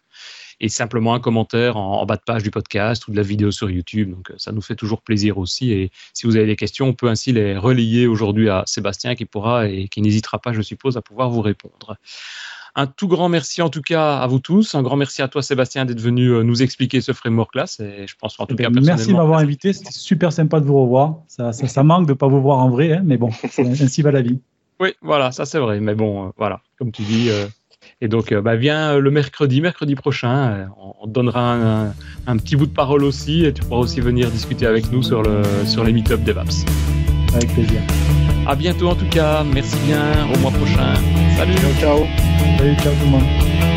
et 0.61 0.69
simplement 0.69 1.15
un 1.15 1.21
commentaire 1.21 1.77
en, 1.77 2.05
bas 2.07 2.17
de 2.17 2.23
page 2.25 2.43
du 2.43 2.51
podcast 2.51 3.09
ou 3.09 3.11
de 3.11 3.17
la 3.17 3.23
vidéo 3.23 3.51
sur 3.51 3.71
YouTube. 3.71 4.11
Donc 4.11 4.33
ça 4.37 4.53
nous 4.53 4.63
fait 4.63 4.77
toujours 4.77 5.03
plaisir 5.03 5.39
aussi. 5.39 5.73
Et 5.73 5.91
si 6.13 6.27
vous 6.27 6.37
avez 6.37 6.47
des 6.47 6.57
questions, 6.57 6.87
on 6.87 6.93
peut 6.95 7.09
ainsi 7.09 7.33
les 7.33 7.57
relayer 7.57 8.07
aujourd'hui 8.07 8.49
à 8.49 8.63
Sébastien 8.67 9.15
qui 9.15 9.25
pourra 9.25 9.69
et 9.69 9.89
qui 9.89 10.01
n'hésitera 10.01 10.39
pas, 10.39 10.53
je 10.53 10.63
suppose, 10.63 10.97
à 10.97 11.03
pouvoir 11.03 11.31
vous 11.31 11.43
répondre. 11.43 11.97
Un 12.77 12.87
tout 12.87 13.07
grand 13.07 13.29
merci 13.29 13.63
en 13.63 13.71
tout 13.71 13.83
cas 13.83 14.17
à 14.19 14.27
vous 14.27 14.41
tous. 14.41 14.75
Un 14.75 14.83
grand 14.83 14.97
merci 14.97 15.23
à 15.23 15.29
toi 15.29 15.43
Sébastien 15.43 15.85
d'être 15.85 16.01
venu 16.01 16.29
euh, 16.29 16.43
nous 16.43 16.63
expliquer 16.63 17.01
ce 17.01 17.13
framework-là. 17.13 17.65
Et 17.81 18.07
je 18.07 18.15
pense 18.19 18.39
en 18.41 18.47
tout 18.47 18.57
cas 18.57 18.69
Merci 18.71 19.09
de 19.09 19.17
m'avoir 19.17 19.39
invité. 19.39 19.73
C'était 19.73 19.93
super 19.93 20.33
sympa 20.33 20.61
de 20.61 20.67
vous 20.67 20.81
revoir. 20.83 21.19
Ça, 21.29 21.53
ça, 21.53 21.83
manque 21.83 22.07
de 22.07 22.13
ne 22.13 22.17
pas 22.17 22.27
vous 22.27 22.43
voir 22.43 22.59
en 22.59 22.71
vrai, 22.71 22.95
hein, 22.95 23.03
mais 23.05 23.17
bon, 23.17 23.31
ainsi 23.59 24.03
va 24.03 24.11
la 24.11 24.23
vie. 24.23 24.41
Oui, 24.81 24.91
voilà, 25.03 25.33
ça 25.33 25.45
c'est 25.45 25.59
vrai. 25.59 25.81
Mais 25.81 25.95
bon, 25.95 26.27
euh, 26.27 26.31
voilà, 26.37 26.61
comme 26.79 26.91
tu 26.91 27.03
dis, 27.03 27.31
euh, 27.31 27.47
et 28.01 28.09
donc, 28.09 28.33
euh, 28.33 28.41
bah, 28.41 28.57
viens 28.57 28.99
le 28.99 29.11
mercredi, 29.11 29.61
mercredi 29.61 29.95
prochain. 29.95 30.69
On, 31.01 31.07
te 31.07 31.13
donnera 31.13 31.93
un, 32.27 32.37
petit 32.39 32.57
bout 32.57 32.67
de 32.67 32.73
parole 32.73 33.05
aussi 33.05 33.45
et 33.45 33.53
tu 33.53 33.63
pourras 33.63 33.81
aussi 33.81 34.01
venir 34.01 34.31
discuter 34.31 34.67
avec 34.67 34.91
nous 34.91 35.03
sur, 35.03 35.23
le, 35.23 35.43
sur 35.67 35.85
les 35.85 35.93
meet-up 35.93 36.23
DevApps. 36.25 36.65
Avec 37.35 37.53
plaisir. 37.53 37.81
À 38.47 38.55
bientôt 38.57 38.89
en 38.89 38.95
tout 38.95 39.09
cas. 39.09 39.45
Merci 39.45 39.77
bien. 39.87 40.03
Au 40.35 40.39
mois 40.39 40.51
prochain. 40.51 40.95
Salut. 41.37 41.59
Ciao, 41.59 41.73
ciao. 41.75 42.07
Salut, 42.59 42.77
ciao 42.77 42.93
tout 42.95 43.05
le 43.05 43.11
monde. 43.11 43.74